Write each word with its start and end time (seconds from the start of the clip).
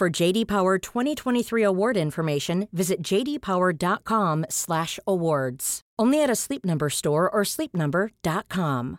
For 0.00 0.22
JD 0.22 0.48
Power 0.48 0.78
2023 0.78 1.66
award 1.66 1.96
information, 1.96 2.68
visit 2.72 3.10
jdpower.com/awards. 3.10 5.80
Only 6.02 6.24
at 6.24 6.30
a 6.30 6.36
Sleep 6.36 6.64
Number 6.64 6.90
store 6.90 7.30
or 7.30 7.44
sleepnumber.com. 7.44 8.96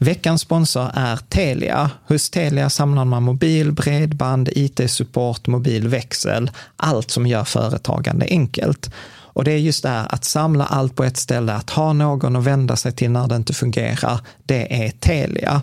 Veckans 0.00 0.40
sponsor 0.40 0.90
är 0.94 1.16
Telia. 1.16 1.90
Hos 2.08 2.30
Telia 2.30 2.70
samlar 2.70 3.04
man 3.04 3.22
mobil, 3.22 3.72
bredband, 3.72 4.48
IT-support, 4.52 5.46
mobilväxel, 5.46 6.50
allt 6.76 7.10
som 7.10 7.26
gör 7.26 7.44
företagande 7.44 8.26
enkelt. 8.30 8.90
Och 9.38 9.44
det 9.44 9.52
är 9.52 9.58
just 9.58 9.82
det 9.82 9.88
här 9.88 10.14
att 10.14 10.24
samla 10.24 10.66
allt 10.66 10.96
på 10.96 11.04
ett 11.04 11.16
ställe, 11.16 11.52
att 11.52 11.70
ha 11.70 11.92
någon 11.92 12.36
att 12.36 12.44
vända 12.44 12.76
sig 12.76 12.92
till 12.92 13.10
när 13.10 13.28
det 13.28 13.36
inte 13.36 13.54
fungerar, 13.54 14.20
det 14.46 14.84
är 14.84 14.90
Telia. 14.90 15.62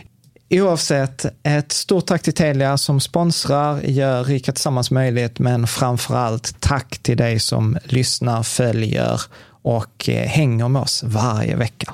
Oavsett, 0.53 1.25
ett 1.43 1.71
stort 1.71 2.05
tack 2.05 2.21
till 2.21 2.33
Telia 2.33 2.77
som 2.77 2.99
sponsrar, 2.99 3.81
gör 3.81 4.23
Rika 4.23 4.51
Tillsammans 4.51 4.91
möjligt, 4.91 5.39
men 5.39 5.67
framför 5.67 6.15
allt 6.15 6.59
tack 6.59 6.97
till 6.97 7.17
dig 7.17 7.39
som 7.39 7.77
lyssnar, 7.83 8.43
följer 8.43 9.21
och 9.61 10.09
eh, 10.09 10.27
hänger 10.27 10.67
med 10.67 10.81
oss 10.81 11.03
varje 11.03 11.55
vecka. 11.55 11.93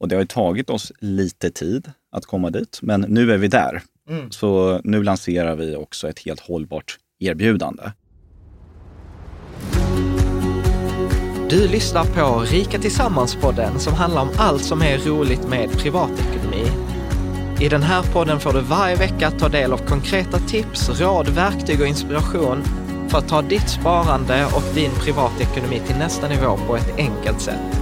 Och 0.00 0.08
det 0.08 0.14
har 0.14 0.20
ju 0.20 0.26
tagit 0.26 0.70
oss 0.70 0.92
lite 0.98 1.50
tid 1.50 1.90
att 2.16 2.26
komma 2.26 2.50
dit, 2.50 2.78
men 2.82 3.00
nu 3.00 3.32
är 3.32 3.38
vi 3.38 3.48
där. 3.48 3.82
Mm. 4.10 4.30
Så 4.30 4.80
nu 4.84 5.02
lanserar 5.02 5.56
vi 5.56 5.76
också 5.76 6.08
ett 6.08 6.18
helt 6.18 6.40
hållbart 6.40 6.98
erbjudande. 7.18 7.82
Du 11.50 11.68
lyssnar 11.68 12.04
på 12.04 12.40
Rika 12.40 12.78
Tillsammans-podden 12.78 13.78
som 13.78 13.94
handlar 13.94 14.22
om 14.22 14.30
allt 14.36 14.62
som 14.64 14.82
är 14.82 14.98
roligt 14.98 15.48
med 15.48 15.70
privatekonomi 15.70 16.93
i 17.60 17.68
den 17.68 17.82
här 17.82 18.02
podden 18.02 18.40
får 18.40 18.52
du 18.52 18.60
varje 18.60 18.96
vecka 18.96 19.30
ta 19.30 19.48
del 19.48 19.72
av 19.72 19.78
konkreta 19.78 20.38
tips, 20.38 21.00
råd, 21.00 21.28
verktyg 21.28 21.80
och 21.80 21.86
inspiration 21.86 22.64
för 23.08 23.18
att 23.18 23.28
ta 23.28 23.42
ditt 23.42 23.68
sparande 23.68 24.46
och 24.46 24.74
din 24.74 24.90
privatekonomi 24.90 25.80
till 25.86 25.96
nästa 25.96 26.28
nivå 26.28 26.58
på 26.66 26.76
ett 26.76 26.96
enkelt 26.98 27.40
sätt. 27.40 27.80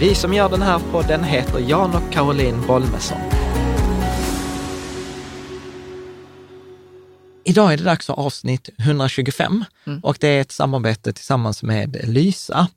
Vi 0.00 0.14
som 0.14 0.34
gör 0.34 0.48
den 0.48 0.62
här 0.62 0.80
podden 0.92 1.24
heter 1.24 1.58
Jan 1.58 1.94
och 1.94 2.12
Caroline 2.12 2.66
Bolmesson. 2.66 3.18
Idag 7.44 7.72
är 7.72 7.76
det 7.76 7.84
dags 7.84 8.06
för 8.06 8.14
avsnitt 8.14 8.68
125 8.78 9.64
mm. 9.86 10.00
och 10.00 10.16
det 10.20 10.28
är 10.28 10.40
ett 10.40 10.52
samarbete 10.52 11.12
tillsammans 11.12 11.62
med 11.62 11.96
Lysa. 12.04 12.68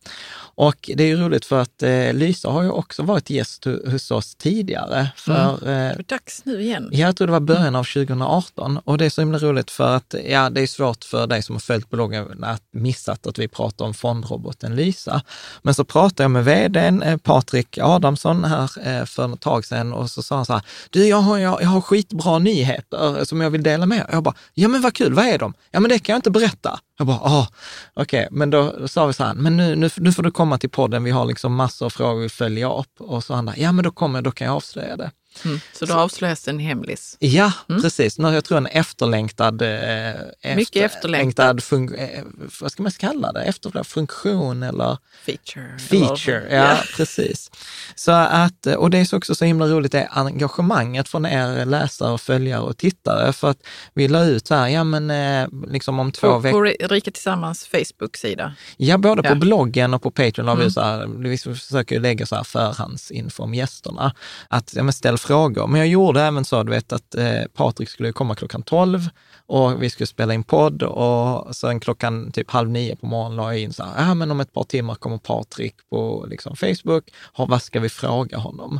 Och 0.61 0.89
det 0.95 1.03
är 1.03 1.07
ju 1.07 1.17
roligt 1.17 1.45
för 1.45 1.61
att 1.61 1.83
eh, 1.83 2.13
Lysa 2.13 2.49
har 2.49 2.63
ju 2.63 2.69
också 2.69 3.03
varit 3.03 3.29
gäst 3.29 3.65
hos 3.65 4.11
oss 4.11 4.35
tidigare. 4.35 5.11
För, 5.15 5.57
mm. 5.63 5.91
eh, 5.91 5.97
dags 6.05 6.45
nu 6.45 6.61
igen. 6.61 6.89
Ja, 6.91 6.99
jag 6.99 7.15
tror 7.15 7.27
det 7.27 7.31
var 7.31 7.39
början 7.39 7.75
av 7.75 7.83
2018 7.83 8.77
och 8.77 8.97
det 8.97 9.05
är 9.05 9.09
så 9.09 9.21
himla 9.21 9.37
roligt 9.37 9.71
för 9.71 9.95
att 9.95 10.15
ja, 10.29 10.49
det 10.49 10.61
är 10.61 10.67
svårt 10.67 11.03
för 11.03 11.27
dig 11.27 11.41
som 11.43 11.55
har 11.55 11.59
följt 11.59 11.89
bloggen 11.89 12.43
att 12.43 12.63
missat 12.73 13.27
att 13.27 13.39
vi 13.39 13.47
pratar 13.47 13.85
om 13.85 13.93
fondroboten 13.93 14.75
Lysa. 14.75 15.21
Men 15.61 15.73
så 15.73 15.83
pratade 15.83 16.23
jag 16.23 16.31
med 16.31 16.45
vdn 16.45 17.03
eh, 17.03 17.17
Patrik 17.17 17.77
Adamsson 17.77 18.43
här 18.43 18.69
eh, 18.87 19.05
för 19.05 19.33
ett 19.33 19.41
tag 19.41 19.65
sedan 19.65 19.93
och 19.93 20.09
så 20.09 20.23
sa 20.23 20.35
han 20.35 20.45
så 20.45 20.53
här, 20.53 20.61
du 20.89 21.07
jag 21.07 21.21
har, 21.21 21.37
jag, 21.37 21.61
jag 21.61 21.67
har 21.67 21.81
skitbra 21.81 22.39
nyheter 22.39 23.25
som 23.25 23.41
jag 23.41 23.49
vill 23.49 23.63
dela 23.63 23.85
med. 23.85 24.05
Jag 24.11 24.23
bara, 24.23 24.35
ja 24.53 24.67
men 24.67 24.81
vad 24.81 24.93
kul, 24.93 25.13
vad 25.13 25.25
är 25.25 25.37
de? 25.37 25.53
Ja 25.71 25.79
men 25.79 25.89
det 25.89 25.99
kan 25.99 26.13
jag 26.13 26.17
inte 26.17 26.31
berätta. 26.31 26.79
Jag 27.01 27.07
bara, 27.07 27.19
ah, 27.19 27.47
okej, 27.93 28.19
okay. 28.19 28.37
men 28.37 28.49
då 28.49 28.87
sa 28.87 29.05
vi 29.05 29.13
så 29.13 29.23
här, 29.23 29.33
men 29.33 29.57
nu, 29.57 29.75
nu, 29.75 29.89
nu 29.95 30.11
får 30.11 30.23
du 30.23 30.31
komma 30.31 30.50
till 30.57 30.69
podden, 30.69 31.03
vi 31.03 31.11
har 31.11 31.25
liksom 31.25 31.55
massor 31.55 31.85
av 31.85 31.89
frågor 31.89 32.21
vi 32.21 32.29
följer 32.29 32.79
upp. 32.79 33.01
Och 33.01 33.23
så 33.23 33.33
han 33.33 33.45
där, 33.45 33.55
ja 33.57 33.71
men 33.71 33.83
då 33.83 33.91
kommer 33.91 34.21
då 34.21 34.31
kan 34.31 34.47
jag 34.47 34.55
avslöja 34.55 34.97
det. 34.97 35.11
Mm. 35.45 35.59
Så 35.73 35.85
då 35.85 35.93
avslöjas 35.93 36.47
en 36.47 36.59
hemlis? 36.59 37.17
Ja, 37.19 37.51
mm. 37.69 37.81
precis. 37.81 38.19
Jag 38.19 38.45
tror 38.45 38.57
en 38.57 38.65
efterlängtad... 38.65 39.61
Eh, 39.61 40.55
Mycket 40.55 40.83
efterlängtad. 40.83 41.63
Fun, 41.63 41.95
eh, 41.95 42.23
vad 42.61 42.71
ska 42.71 42.83
man 42.83 42.91
kalla 42.91 43.31
det? 43.31 43.43
Efterlängtad 43.43 43.87
funktion 43.87 44.63
eller? 44.63 44.97
Feature. 45.25 45.79
Feature, 45.79 46.41
eller, 46.41 46.55
ja, 46.55 46.63
yeah. 46.63 46.83
precis. 46.97 47.51
Så 47.95 48.11
att, 48.11 48.65
och 48.65 48.89
det 48.89 48.97
är 48.97 49.15
också 49.15 49.35
så 49.35 49.45
himla 49.45 49.67
roligt, 49.67 49.91
det 49.91 50.07
engagemanget 50.11 51.09
från 51.09 51.25
er 51.25 51.65
läsare, 51.65 52.17
följare 52.17 52.61
och 52.61 52.77
tittare. 52.77 53.33
För 53.33 53.49
att 53.49 53.59
vi 53.93 54.07
la 54.07 54.23
ut 54.23 54.47
så 54.47 54.55
här, 54.55 54.67
ja 54.67 54.83
men 54.83 55.11
eh, 55.11 55.47
liksom 55.67 55.99
om 55.99 56.11
två 56.11 56.39
veckor. 56.39 56.87
På 56.87 56.93
Rika 56.93 57.11
Tillsammans 57.11 57.65
Facebook-sida? 57.65 58.53
Ja, 58.77 58.97
både 58.97 59.21
ja. 59.25 59.29
på 59.29 59.35
bloggen 59.35 59.93
och 59.93 60.03
på 60.03 60.11
Patreon 60.11 60.49
mm. 60.49 60.65
vi 60.65 60.71
så 60.71 60.81
här, 60.81 61.07
vi 61.07 61.37
försöker 61.37 61.99
lägga 61.99 62.25
så 62.25 62.35
här 62.35 62.43
förhandsinfo 62.43 63.43
om 63.43 63.53
gästerna. 63.53 64.15
Att 64.47 64.73
ja, 64.75 64.83
men 64.83 64.93
ställ 64.93 65.17
frågor. 65.21 65.67
Men 65.67 65.79
jag 65.79 65.87
gjorde 65.87 66.21
även 66.21 66.45
så, 66.45 66.63
du 66.63 66.71
vet 66.71 66.93
att 66.93 67.15
eh, 67.15 67.43
Patrik 67.53 67.89
skulle 67.89 68.11
komma 68.11 68.35
klockan 68.35 68.63
12 68.63 69.09
och 69.45 69.83
vi 69.83 69.89
skulle 69.89 70.07
spela 70.07 70.33
in 70.33 70.43
podd 70.43 70.83
och 70.83 71.55
sen 71.55 71.79
klockan 71.79 72.31
typ 72.31 72.51
halv 72.51 72.69
nio 72.69 72.95
på 72.95 73.05
morgonen 73.05 73.35
la 73.35 73.53
jag 73.53 73.61
in 73.61 73.73
så 73.73 73.83
här, 73.83 74.07
ja 74.07 74.13
men 74.13 74.31
om 74.31 74.39
ett 74.39 74.53
par 74.53 74.63
timmar 74.63 74.95
kommer 74.95 75.17
Patrik 75.17 75.75
på 75.89 76.25
liksom, 76.29 76.55
Facebook, 76.55 77.11
vad 77.37 77.61
ska 77.61 77.79
vi 77.79 77.89
fråga 77.89 78.37
honom? 78.37 78.79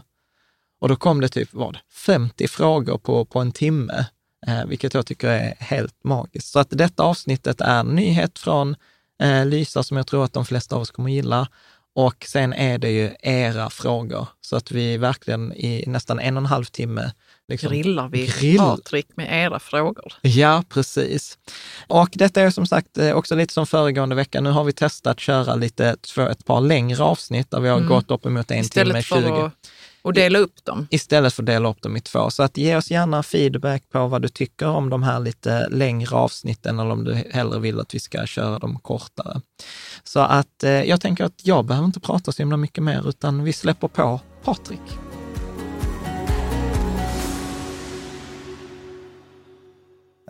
Och 0.82 0.90
då 0.90 0.96
kom 0.96 1.22
det 1.22 1.30
typ, 1.30 1.50
vad, 1.52 1.78
50 1.92 2.48
frågor 2.48 2.98
på, 2.98 3.26
på 3.26 3.40
en 3.40 3.52
timme 3.52 4.06
eh, 4.48 4.66
vilket 4.66 4.94
jag 4.94 5.06
tycker 5.06 5.28
är 5.28 5.56
helt 5.60 6.04
magiskt. 6.04 6.48
Så 6.48 6.60
att 6.60 6.68
detta 6.70 7.04
avsnittet 7.04 7.62
är 7.62 7.80
en 7.80 7.88
nyhet 7.88 8.40
från 8.40 8.76
eh, 9.22 9.46
Lysa 9.46 9.84
som 9.84 9.98
jag 9.98 10.08
tror 10.08 10.26
att 10.26 10.34
de 10.34 10.46
flesta 10.46 10.76
av 10.76 10.82
oss 10.82 10.92
kommer 10.92 11.10
gilla. 11.10 11.48
Och 11.96 12.26
sen 12.28 12.54
är 12.54 12.78
det 12.78 12.92
ju 12.92 13.12
era 13.20 13.70
frågor, 13.70 14.28
så 14.42 14.56
att 14.56 14.72
vi 14.72 14.98
verkligen 14.98 15.54
i 15.54 15.84
nästan 15.88 16.20
en 16.20 16.38
och 16.38 16.42
en 16.42 16.46
halv 16.46 16.66
timme 16.66 17.12
liksom, 17.48 17.70
grillar 17.70 18.10
vi 18.10 18.26
grill. 18.28 18.58
Patrik 18.58 19.08
med 19.16 19.46
era 19.46 19.60
frågor. 19.60 20.14
Ja, 20.22 20.64
precis. 20.70 21.38
Och 21.88 22.10
detta 22.14 22.42
är 22.42 22.50
som 22.50 22.66
sagt 22.66 22.98
eh, 22.98 23.12
också 23.12 23.36
lite 23.36 23.54
som 23.54 23.68
föregående 23.68 24.16
vecka. 24.16 24.42
Nu 24.42 24.50
har 24.50 24.64
vi 24.64 24.74
testat 24.74 25.20
köra 25.20 25.56
lite, 25.56 25.96
ett 26.30 26.46
par 26.46 26.62
längre 26.62 27.04
avsnitt 27.04 27.52
där 27.52 27.60
vi 27.60 27.70
har 27.70 27.78
mm. 27.78 27.90
gått 27.90 28.12
uppemot 28.12 28.52
en 28.52 28.60
Istället 28.60 29.08
timme 29.08 29.22
20. 29.22 29.22
För 29.32 29.46
att 29.46 29.54
och 30.01 30.13
dela 30.13 30.39
upp 30.39 30.65
dem? 30.65 30.88
Istället 30.89 31.33
för 31.33 31.44
att 31.44 31.48
dela 31.48 31.69
upp 31.69 31.81
dem 31.81 31.98
i 31.98 32.01
två. 32.01 32.30
Så 32.30 32.44
att 32.44 32.57
ge 32.57 32.75
oss 32.75 32.92
gärna 32.92 33.24
feedback 33.24 33.89
på 33.89 34.07
vad 34.07 34.21
du 34.21 34.27
tycker 34.27 34.68
om 34.68 34.89
de 34.89 35.03
här 35.03 35.19
lite 35.19 35.68
längre 35.69 36.15
avsnitten 36.15 36.80
eller 36.80 36.92
om 36.92 37.03
du 37.03 37.13
hellre 37.31 37.59
vill 37.59 37.80
att 37.80 37.95
vi 37.95 38.00
ska 38.00 38.25
köra 38.25 38.59
dem 38.59 38.80
kortare. 38.80 39.42
Så 40.03 40.19
att 40.19 40.63
eh, 40.63 40.71
jag 40.71 41.01
tänker 41.01 41.24
att 41.24 41.45
jag 41.48 41.65
behöver 41.65 41.86
inte 41.86 42.00
prata 42.00 42.31
så 42.31 42.42
himla 42.42 42.57
mycket 42.57 42.83
mer 42.83 43.09
utan 43.09 43.44
vi 43.44 43.53
släpper 43.53 43.88
på 43.88 44.19
Patrik. 44.44 45.11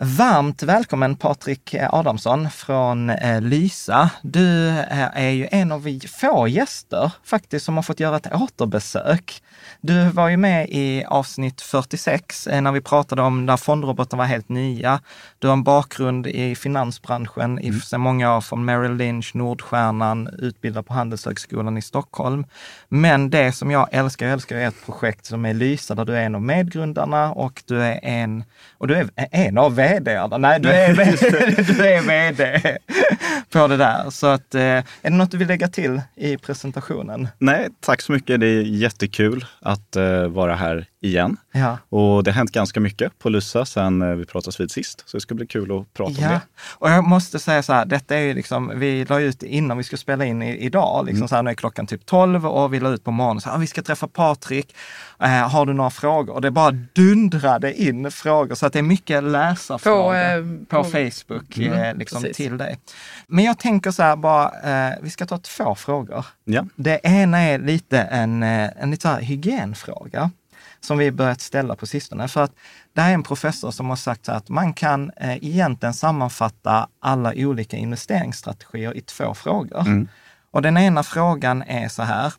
Varmt 0.04 0.62
välkommen 0.62 1.16
Patrik 1.16 1.74
Adamsson 1.90 2.50
från 2.50 3.10
eh, 3.10 3.40
Lysa. 3.40 4.10
Du 4.22 4.68
är 5.14 5.30
ju 5.30 5.48
en 5.50 5.72
av 5.72 5.98
få 6.08 6.48
gäster 6.48 7.12
faktiskt 7.24 7.64
som 7.64 7.76
har 7.76 7.82
fått 7.82 8.00
göra 8.00 8.16
ett 8.16 8.34
återbesök. 8.34 9.42
Du 9.80 10.08
var 10.08 10.28
ju 10.28 10.36
med 10.36 10.68
i 10.68 11.04
avsnitt 11.04 11.60
46 11.60 12.46
eh, 12.46 12.60
när 12.60 12.72
vi 12.72 12.80
pratade 12.80 13.22
om 13.22 13.46
när 13.46 13.56
fondrobotar 13.56 14.16
var 14.16 14.24
helt 14.24 14.48
nya. 14.48 15.00
Du 15.38 15.46
har 15.46 15.52
en 15.52 15.62
bakgrund 15.62 16.26
i 16.26 16.54
finansbranschen 16.54 17.58
i 17.58 17.68
mm. 17.68 17.80
sedan 17.80 18.00
många 18.00 18.36
år 18.36 18.40
från 18.40 18.64
Merrill 18.64 18.94
Lynch, 18.94 19.34
Nordstjärnan, 19.34 20.28
utbildad 20.38 20.86
på 20.86 20.94
Handelshögskolan 20.94 21.78
i 21.78 21.82
Stockholm. 21.82 22.44
Men 22.88 23.30
det 23.30 23.52
som 23.52 23.70
jag 23.70 23.88
älskar, 23.92 24.26
jag 24.26 24.32
älskar 24.32 24.56
ett 24.56 24.86
projekt 24.86 25.26
som 25.26 25.44
är 25.44 25.54
Lysa 25.54 25.94
där 25.94 26.04
du 26.04 26.16
är 26.16 26.22
en 26.22 26.34
av 26.34 26.42
medgrundarna 26.42 27.32
och 27.32 27.62
du 27.66 27.82
är 27.82 28.00
en, 28.02 28.44
och 28.78 28.88
du 28.88 28.94
är 28.94 29.10
en 29.30 29.58
av 29.58 29.74
vdarna. 30.00 30.38
Nej, 30.38 30.60
du 30.60 30.68
är, 30.68 30.94
du 31.74 31.86
är 31.86 32.02
vd 32.02 32.78
på 33.50 33.66
det 33.66 33.76
där. 33.76 34.10
Så 34.10 34.26
att, 34.26 34.54
eh, 34.54 34.62
är 34.62 34.84
det 35.02 35.10
något 35.10 35.30
du 35.30 35.36
vill 35.36 35.48
lägga 35.48 35.68
till 35.68 36.00
i 36.16 36.36
presentationen? 36.36 37.28
Nej, 37.38 37.68
tack 37.80 38.00
så 38.00 38.12
mycket. 38.12 38.40
Det 38.40 38.46
är 38.46 38.62
jättekul 38.62 39.44
att 39.60 39.96
uh, 39.96 40.26
vara 40.26 40.54
här 40.54 40.86
igen. 41.02 41.36
Ja. 41.52 41.78
Och 41.88 42.24
det 42.24 42.30
har 42.30 42.36
hänt 42.36 42.52
ganska 42.52 42.80
mycket 42.80 43.18
på 43.18 43.28
Lysa 43.28 43.64
sedan 43.64 44.02
uh, 44.02 44.14
vi 44.14 44.24
pratades 44.24 44.60
vid 44.60 44.70
sist. 44.70 45.02
Så 45.06 45.16
det 45.16 45.20
ska 45.20 45.34
bli 45.34 45.46
kul 45.46 45.78
att 45.80 45.94
prata 45.94 46.12
ja. 46.18 46.28
om 46.28 46.34
det. 46.34 46.40
Och 46.78 46.90
jag 46.90 47.04
måste 47.04 47.38
säga 47.38 47.62
så 47.62 47.72
här, 47.72 47.84
detta 47.84 48.16
är 48.16 48.20
ju 48.20 48.34
liksom, 48.34 48.72
vi 48.74 49.04
la 49.04 49.20
ut 49.20 49.42
innan 49.42 49.78
vi 49.78 49.84
skulle 49.84 49.98
spela 49.98 50.24
in 50.24 50.42
i, 50.42 50.56
idag, 50.56 51.06
liksom 51.06 51.16
mm. 51.16 51.28
så 51.28 51.34
här, 51.34 51.42
nu 51.42 51.50
är 51.50 51.54
klockan 51.54 51.86
typ 51.86 52.06
12 52.06 52.46
och 52.46 52.74
vi 52.74 52.80
la 52.80 52.88
ut 52.88 53.04
på 53.04 53.10
morgonen, 53.10 53.40
så 53.40 53.48
här, 53.48 53.56
ah, 53.56 53.58
vi 53.58 53.66
ska 53.66 53.82
träffa 53.82 54.08
Patrik. 54.08 54.74
Uh, 55.22 55.28
har 55.28 55.66
du 55.66 55.72
några 55.72 55.90
frågor? 55.90 56.34
Och 56.34 56.40
det 56.40 56.50
bara 56.50 56.70
dundrade 56.70 57.82
in 57.82 58.10
frågor, 58.10 58.54
så 58.54 58.66
att 58.66 58.72
det 58.72 58.78
är 58.78 58.82
mycket 58.82 59.24
läsarfrågor 59.24 60.64
på, 60.64 60.76
på, 60.76 60.82
på 60.82 60.90
Facebook 60.90 61.58
mm, 61.58 61.98
liksom, 61.98 62.24
till 62.34 62.58
dig. 62.58 62.78
Men 63.26 63.44
jag 63.44 63.58
tänker 63.58 63.90
så 63.90 64.02
här 64.02 64.16
bara, 64.16 64.52
vi 65.00 65.10
ska 65.10 65.26
ta 65.26 65.38
två 65.38 65.74
frågor. 65.74 66.26
Ja. 66.44 66.64
Det 66.76 67.00
ena 67.02 67.38
är 67.38 67.58
lite 67.58 68.00
en, 68.00 68.42
en 68.42 68.90
lite 68.90 69.02
så 69.02 69.08
här 69.08 69.20
hygienfråga 69.20 70.30
som 70.84 70.98
vi 70.98 71.12
börjat 71.12 71.40
ställa 71.40 71.76
på 71.76 71.86
sistone. 71.86 72.28
För 72.28 72.42
att 72.42 72.52
det 72.92 73.00
är 73.00 73.14
en 73.14 73.22
professor 73.22 73.70
som 73.70 73.88
har 73.88 73.96
sagt 73.96 74.28
att 74.28 74.48
man 74.48 74.72
kan 74.72 75.10
eh, 75.16 75.36
egentligen 75.44 75.94
sammanfatta 75.94 76.88
alla 77.00 77.32
olika 77.36 77.76
investeringsstrategier 77.76 78.96
i 78.96 79.00
två 79.00 79.34
frågor. 79.34 79.80
Mm. 79.80 80.08
Och 80.50 80.62
den 80.62 80.76
ena 80.76 81.02
frågan 81.02 81.62
är 81.62 81.88
så 81.88 82.02
här, 82.02 82.32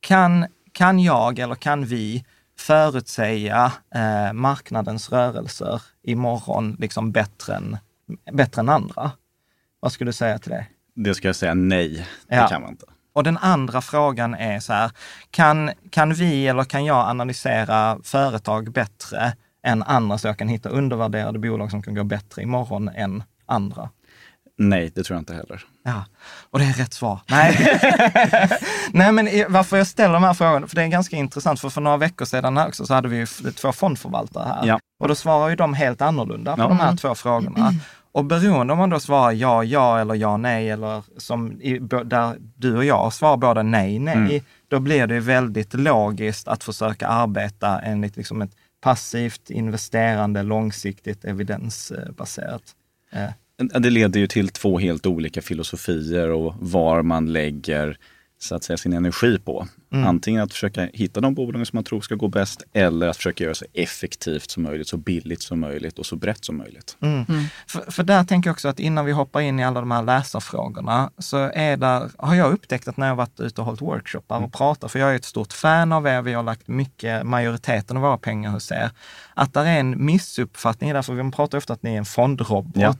kan, 0.00 0.46
kan 0.72 0.98
jag 0.98 1.38
eller 1.38 1.54
kan 1.54 1.84
vi 1.84 2.24
förutsäga 2.58 3.72
eh, 3.94 4.32
marknadens 4.32 5.12
rörelser 5.12 5.82
imorgon 6.02 6.76
liksom 6.78 7.12
bättre 7.12 7.54
än, 7.54 7.78
bättre 8.32 8.60
än 8.60 8.68
andra? 8.68 9.10
Vad 9.80 9.92
skulle 9.92 10.08
du 10.08 10.12
säga 10.12 10.38
till 10.38 10.50
det? 10.50 10.66
Det 10.94 11.14
ska 11.14 11.28
jag 11.28 11.36
säga 11.36 11.54
nej, 11.54 12.06
det 12.28 12.36
ja. 12.36 12.48
kan 12.48 12.62
man 12.62 12.70
inte. 12.70 12.86
Och 13.16 13.24
den 13.24 13.38
andra 13.38 13.80
frågan 13.80 14.34
är 14.34 14.60
så 14.60 14.72
här, 14.72 14.90
kan, 15.30 15.70
kan 15.90 16.14
vi 16.14 16.48
eller 16.48 16.64
kan 16.64 16.84
jag 16.84 17.08
analysera 17.08 17.98
företag 18.02 18.72
bättre 18.72 19.32
än 19.66 19.82
andra 19.82 20.18
så 20.18 20.26
jag 20.26 20.38
kan 20.38 20.48
hitta 20.48 20.68
undervärderade 20.68 21.38
bolag 21.38 21.70
som 21.70 21.82
kan 21.82 21.94
gå 21.94 22.04
bättre 22.04 22.42
imorgon 22.42 22.88
än 22.88 23.22
andra? 23.46 23.88
Nej, 24.58 24.92
det 24.94 25.02
tror 25.02 25.16
jag 25.16 25.20
inte 25.20 25.34
heller. 25.34 25.64
Ja, 25.84 26.04
och 26.50 26.58
det 26.58 26.64
är 26.64 26.72
rätt 26.72 26.94
svar. 26.94 27.20
Nej, 27.26 27.80
Nej 28.90 29.12
men 29.12 29.28
varför 29.48 29.76
jag 29.76 29.86
ställer 29.86 30.14
de 30.14 30.22
här 30.22 30.34
frågorna, 30.34 30.66
för 30.66 30.76
det 30.76 30.82
är 30.82 30.88
ganska 30.88 31.16
intressant, 31.16 31.60
för 31.60 31.68
för 31.68 31.80
några 31.80 31.96
veckor 31.96 32.24
sedan 32.24 32.56
här 32.56 32.68
också 32.68 32.86
så 32.86 32.94
hade 32.94 33.08
vi 33.08 33.16
ju 33.16 33.26
två 33.50 33.72
fondförvaltare 33.72 34.48
här. 34.48 34.66
Ja. 34.66 34.78
Och 35.00 35.08
då 35.08 35.14
svarar 35.14 35.48
ju 35.48 35.56
de 35.56 35.74
helt 35.74 36.02
annorlunda 36.02 36.56
på 36.56 36.62
ja. 36.62 36.68
de 36.68 36.80
här 36.80 36.96
två 36.96 37.14
frågorna. 37.14 37.74
Och 38.16 38.24
beroende 38.24 38.72
om 38.72 38.78
man 38.78 38.90
då 38.90 39.00
svarar 39.00 39.32
ja, 39.32 39.64
ja 39.64 40.00
eller 40.00 40.14
ja, 40.14 40.36
nej, 40.36 40.70
eller 40.70 41.02
som 41.16 41.60
i, 41.60 41.78
där 42.04 42.36
du 42.54 42.76
och 42.76 42.84
jag 42.84 43.12
svarar 43.12 43.36
båda 43.36 43.62
nej, 43.62 43.98
nej, 43.98 44.14
mm. 44.14 44.40
då 44.68 44.80
blir 44.80 45.06
det 45.06 45.20
väldigt 45.20 45.74
logiskt 45.74 46.48
att 46.48 46.64
försöka 46.64 47.06
arbeta 47.06 47.78
enligt 47.78 48.16
liksom 48.16 48.42
ett 48.42 48.50
passivt 48.80 49.50
investerande, 49.50 50.42
långsiktigt 50.42 51.24
evidensbaserat. 51.24 52.62
Eh. 53.12 53.80
Det 53.80 53.90
leder 53.90 54.20
ju 54.20 54.26
till 54.26 54.48
två 54.48 54.78
helt 54.78 55.06
olika 55.06 55.42
filosofier 55.42 56.30
och 56.30 56.54
var 56.60 57.02
man 57.02 57.32
lägger 57.32 57.98
så 58.38 58.54
att 58.54 58.64
säga, 58.64 58.76
sin 58.76 58.92
energi 58.92 59.38
på. 59.38 59.66
Mm. 59.92 60.06
Antingen 60.06 60.42
att 60.42 60.52
försöka 60.52 60.88
hitta 60.92 61.20
de 61.20 61.34
bolagen 61.34 61.66
som 61.66 61.76
man 61.76 61.84
tror 61.84 62.00
ska 62.00 62.14
gå 62.14 62.28
bäst 62.28 62.62
eller 62.72 63.08
att 63.08 63.16
försöka 63.16 63.44
göra 63.44 63.54
så 63.54 63.64
effektivt 63.72 64.50
som 64.50 64.62
möjligt, 64.62 64.88
så 64.88 64.96
billigt 64.96 65.42
som 65.42 65.60
möjligt 65.60 65.98
och 65.98 66.06
så 66.06 66.16
brett 66.16 66.44
som 66.44 66.56
möjligt. 66.56 66.96
Mm. 67.00 67.24
Mm. 67.28 67.44
För, 67.66 67.90
för, 67.90 68.02
där 68.02 68.24
tänker 68.24 68.48
jag 68.48 68.54
också 68.54 68.68
att 68.68 68.80
innan 68.80 69.04
vi 69.04 69.12
hoppar 69.12 69.40
in 69.40 69.60
i 69.60 69.64
alla 69.64 69.80
de 69.80 69.90
här 69.90 70.02
läsarfrågorna 70.02 71.10
så 71.18 71.36
är 71.54 71.76
där, 71.76 72.10
har 72.18 72.34
jag 72.34 72.52
upptäckt 72.52 72.88
att 72.88 72.96
när 72.96 73.08
jag 73.08 73.16
varit 73.16 73.40
ute 73.40 73.60
och 73.60 73.64
hållit 73.64 73.82
workshoppar 73.82 74.36
och 74.36 74.40
mm. 74.40 74.50
pratat, 74.50 74.92
för 74.92 74.98
jag 74.98 75.10
är 75.10 75.16
ett 75.16 75.24
stort 75.24 75.52
fan 75.52 75.92
av 75.92 76.06
er, 76.06 76.22
vi 76.22 76.32
har 76.32 76.42
lagt 76.42 76.68
mycket, 76.68 77.26
majoriteten 77.26 77.96
av 77.96 78.02
våra 78.02 78.18
pengar 78.18 78.50
hos 78.50 78.72
er, 78.72 78.90
att 79.34 79.54
där 79.54 79.64
är 79.64 79.80
en 79.80 80.04
missuppfattning 80.04 80.92
där, 80.92 81.02
för 81.02 81.12
vi 81.12 81.30
pratar 81.30 81.58
ofta 81.58 81.72
att 81.72 81.82
ni 81.82 81.94
är 81.94 81.98
en 81.98 82.04
fondrobot. 82.04 82.74
Ja. 82.74 82.94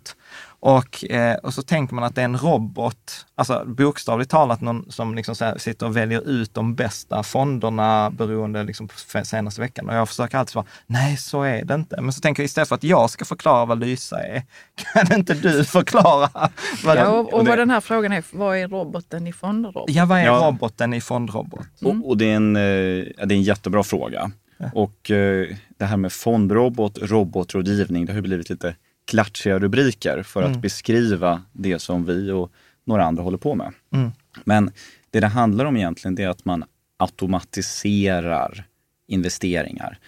Och, 0.67 1.11
eh, 1.11 1.37
och 1.37 1.55
så 1.55 1.63
tänker 1.63 1.95
man 1.95 2.05
att 2.05 2.14
det 2.14 2.21
är 2.21 2.25
en 2.25 2.38
robot, 2.38 3.26
alltså 3.35 3.64
bokstavligt 3.67 4.31
talat 4.31 4.61
någon 4.61 4.93
som 4.93 5.14
liksom 5.14 5.35
så 5.35 5.55
sitter 5.57 5.87
och 5.87 5.97
väljer 5.97 6.29
ut 6.29 6.55
de 6.55 6.75
bästa 6.75 7.23
fonderna 7.23 8.11
beroende 8.11 8.64
liksom 8.64 8.88
på 8.88 9.25
senaste 9.25 9.61
veckan. 9.61 9.88
Och 9.88 9.95
jag 9.95 10.09
försöker 10.09 10.38
alltid 10.38 10.52
svara, 10.52 10.67
nej 10.87 11.17
så 11.17 11.43
är 11.43 11.64
det 11.64 11.75
inte. 11.75 12.00
Men 12.00 12.12
så 12.12 12.21
tänker 12.21 12.43
jag 12.43 12.45
istället 12.45 12.69
för 12.69 12.75
att 12.75 12.85
jag 12.85 13.11
ska 13.11 13.25
förklara 13.25 13.64
vad 13.64 13.81
Lysa 13.81 14.23
är, 14.23 14.43
kan 14.75 15.19
inte 15.19 15.35
du 15.35 15.64
förklara? 15.64 16.50
Vad 16.85 16.97
ja, 16.97 17.09
och, 17.09 17.35
och 17.35 17.47
vad 17.47 17.59
den 17.59 17.71
här 17.71 17.81
frågan 17.81 18.12
är, 18.12 18.25
vad 18.31 18.57
är 18.57 18.69
roboten 18.69 19.26
i 19.26 19.33
fondrobot? 19.33 19.90
Ja, 19.90 20.05
vad 20.05 20.19
är 20.19 20.25
ja. 20.25 20.47
roboten 20.47 20.95
i 20.95 21.00
fondrobot? 21.00 21.83
Mm. 21.83 22.02
Och, 22.02 22.09
och, 22.09 22.17
det, 22.17 22.33
är 22.33 22.37
en, 22.37 22.57
eh, 22.57 22.62
det 22.62 23.23
är 23.23 23.33
en 23.33 23.43
jättebra 23.43 23.83
fråga. 23.83 24.31
Ja. 24.59 24.71
Och 24.75 25.11
eh, 25.11 25.49
det 25.79 25.85
här 25.85 25.97
med 25.97 26.12
fondrobot, 26.12 26.99
robotrådgivning, 27.02 28.07
det 28.07 28.12
har 28.12 28.21
blivit 28.21 28.50
lite 28.50 28.75
klatschiga 29.07 29.59
rubriker 29.59 30.23
för 30.23 30.43
att 30.43 30.49
mm. 30.49 30.61
beskriva 30.61 31.43
det 31.53 31.79
som 31.79 32.05
vi 32.05 32.31
och 32.31 32.53
några 32.85 33.05
andra 33.05 33.23
håller 33.23 33.39
på 33.39 33.55
med. 33.55 33.73
Mm. 33.93 34.11
Men 34.45 34.71
det 35.11 35.21
det 35.21 35.27
handlar 35.27 35.65
om 35.65 35.77
egentligen 35.77 36.15
det 36.15 36.23
är 36.23 36.29
att 36.29 36.45
man 36.45 36.65
automatiserar 36.97 38.65
investeringar. 39.07 39.99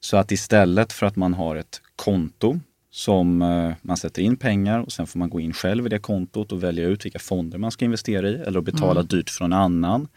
Så 0.00 0.16
att 0.16 0.32
istället 0.32 0.92
för 0.92 1.06
att 1.06 1.16
man 1.16 1.34
har 1.34 1.56
ett 1.56 1.80
konto 1.96 2.60
som 2.90 3.42
eh, 3.42 3.72
man 3.82 3.96
sätter 3.96 4.22
in 4.22 4.36
pengar 4.36 4.80
och 4.80 4.92
sen 4.92 5.06
får 5.06 5.18
man 5.18 5.30
gå 5.30 5.40
in 5.40 5.52
själv 5.52 5.86
i 5.86 5.88
det 5.88 5.98
kontot 5.98 6.52
och 6.52 6.62
välja 6.62 6.88
ut 6.88 7.04
vilka 7.04 7.18
fonder 7.18 7.58
man 7.58 7.70
ska 7.70 7.84
investera 7.84 8.28
i 8.28 8.34
eller 8.34 8.60
betala 8.60 9.00
mm. 9.00 9.06
dyrt 9.06 9.30
från 9.30 9.52
annan 9.52 10.08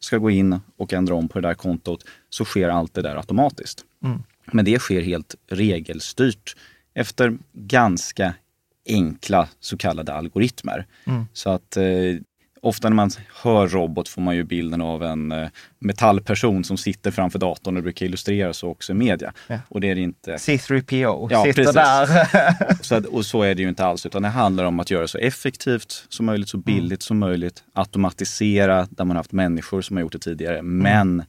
ska 0.00 0.18
gå 0.18 0.30
in 0.30 0.60
och 0.76 0.92
ändra 0.92 1.14
om 1.14 1.28
på 1.28 1.40
det 1.40 1.48
där 1.48 1.54
kontot 1.54 2.04
så 2.30 2.44
sker 2.44 2.68
allt 2.68 2.94
det 2.94 3.02
där 3.02 3.16
automatiskt. 3.16 3.84
Mm. 4.04 4.22
Men 4.52 4.64
det 4.64 4.78
sker 4.78 5.02
helt 5.02 5.34
regelstyrt 5.48 6.56
efter 7.00 7.38
ganska 7.52 8.34
enkla 8.88 9.48
så 9.60 9.76
kallade 9.76 10.12
algoritmer. 10.12 10.86
Mm. 11.04 11.26
Så 11.32 11.50
att 11.50 11.76
eh, 11.76 11.84
ofta 12.62 12.88
när 12.88 12.96
man 12.96 13.10
hör 13.42 13.68
robot 13.68 14.08
får 14.08 14.22
man 14.22 14.36
ju 14.36 14.44
bilden 14.44 14.80
av 14.80 15.02
en 15.02 15.32
eh, 15.32 15.48
metallperson 15.78 16.64
som 16.64 16.76
sitter 16.76 17.10
framför 17.10 17.38
datorn 17.38 17.76
och 17.76 17.82
brukar 17.82 18.06
illustrera 18.06 18.52
så 18.52 18.68
också 18.68 18.92
i 18.92 18.94
media. 18.94 19.32
Ja. 19.46 19.58
Och 19.68 19.80
det 19.80 19.90
är 19.90 19.94
det 19.94 20.00
inte. 20.00 20.36
C3PO 20.36 21.28
ja, 21.30 21.44
sitter 21.44 21.62
precis. 21.62 21.74
där. 21.74 22.82
så 22.82 22.94
att, 22.94 23.06
och 23.06 23.26
så 23.26 23.42
är 23.42 23.54
det 23.54 23.62
ju 23.62 23.68
inte 23.68 23.84
alls, 23.84 24.06
utan 24.06 24.22
det 24.22 24.28
handlar 24.28 24.64
om 24.64 24.80
att 24.80 24.90
göra 24.90 25.08
så 25.08 25.18
effektivt 25.18 26.06
som 26.08 26.26
möjligt, 26.26 26.48
så 26.48 26.58
billigt 26.58 26.90
mm. 26.90 27.00
som 27.00 27.18
möjligt, 27.18 27.64
automatisera 27.72 28.88
där 28.90 29.04
man 29.04 29.16
haft 29.16 29.32
människor 29.32 29.82
som 29.82 29.96
har 29.96 30.02
gjort 30.02 30.12
det 30.12 30.18
tidigare, 30.18 30.58
mm. 30.58 30.78
men 30.78 31.24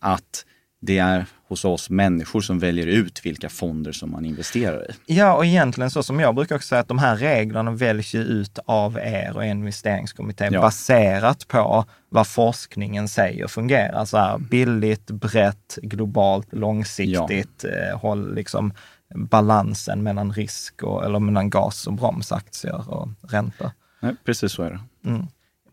att 0.00 0.44
det 0.80 0.98
är 0.98 1.26
hos 1.48 1.64
oss 1.64 1.90
människor 1.90 2.40
som 2.40 2.58
väljer 2.58 2.86
ut 2.86 3.26
vilka 3.26 3.48
fonder 3.48 3.92
som 3.92 4.10
man 4.10 4.24
investerar 4.24 4.90
i. 4.90 4.94
Ja, 5.14 5.34
och 5.34 5.46
egentligen 5.46 5.90
så 5.90 6.02
som 6.02 6.20
jag 6.20 6.34
brukar 6.34 6.56
också 6.56 6.68
säga 6.68 6.80
att 6.80 6.88
de 6.88 6.98
här 6.98 7.16
reglerna 7.16 7.70
väljs 7.70 8.14
ju 8.14 8.20
ut 8.20 8.58
av 8.64 8.98
er 8.98 9.36
och 9.36 9.44
investeringskommitté 9.44 10.48
ja. 10.52 10.60
baserat 10.60 11.48
på 11.48 11.84
vad 12.08 12.26
forskningen 12.26 13.08
säger 13.08 13.46
fungerar. 13.46 14.04
Så 14.04 14.16
här, 14.16 14.38
billigt, 14.38 15.10
brett, 15.10 15.78
globalt, 15.82 16.52
långsiktigt, 16.52 17.64
ja. 17.64 17.68
eh, 17.68 17.98
håll 17.98 18.34
liksom 18.34 18.72
balansen 19.14 20.02
mellan 20.02 20.32
risk 20.32 20.82
och, 20.82 21.04
eller 21.04 21.18
mellan 21.18 21.50
gas 21.50 21.86
och 21.86 21.92
bromsaktier 21.92 22.90
och 22.90 23.08
ränta. 23.22 23.72
Nej, 24.00 24.14
precis 24.24 24.52
så 24.52 24.62
är 24.62 24.70
det. 24.70 25.08
Mm. 25.10 25.26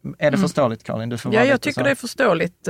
Är 0.04 0.32
det 0.32 0.38
mm. 0.38 0.42
förståeligt 0.42 0.84
Karin? 0.84 1.10
Du 1.10 1.18
får 1.18 1.34
ja, 1.34 1.44
jag 1.44 1.62
tycker 1.62 1.82
så. 1.82 1.84
det 1.84 1.92
är 1.92 1.96
förståeligt. 1.96 2.68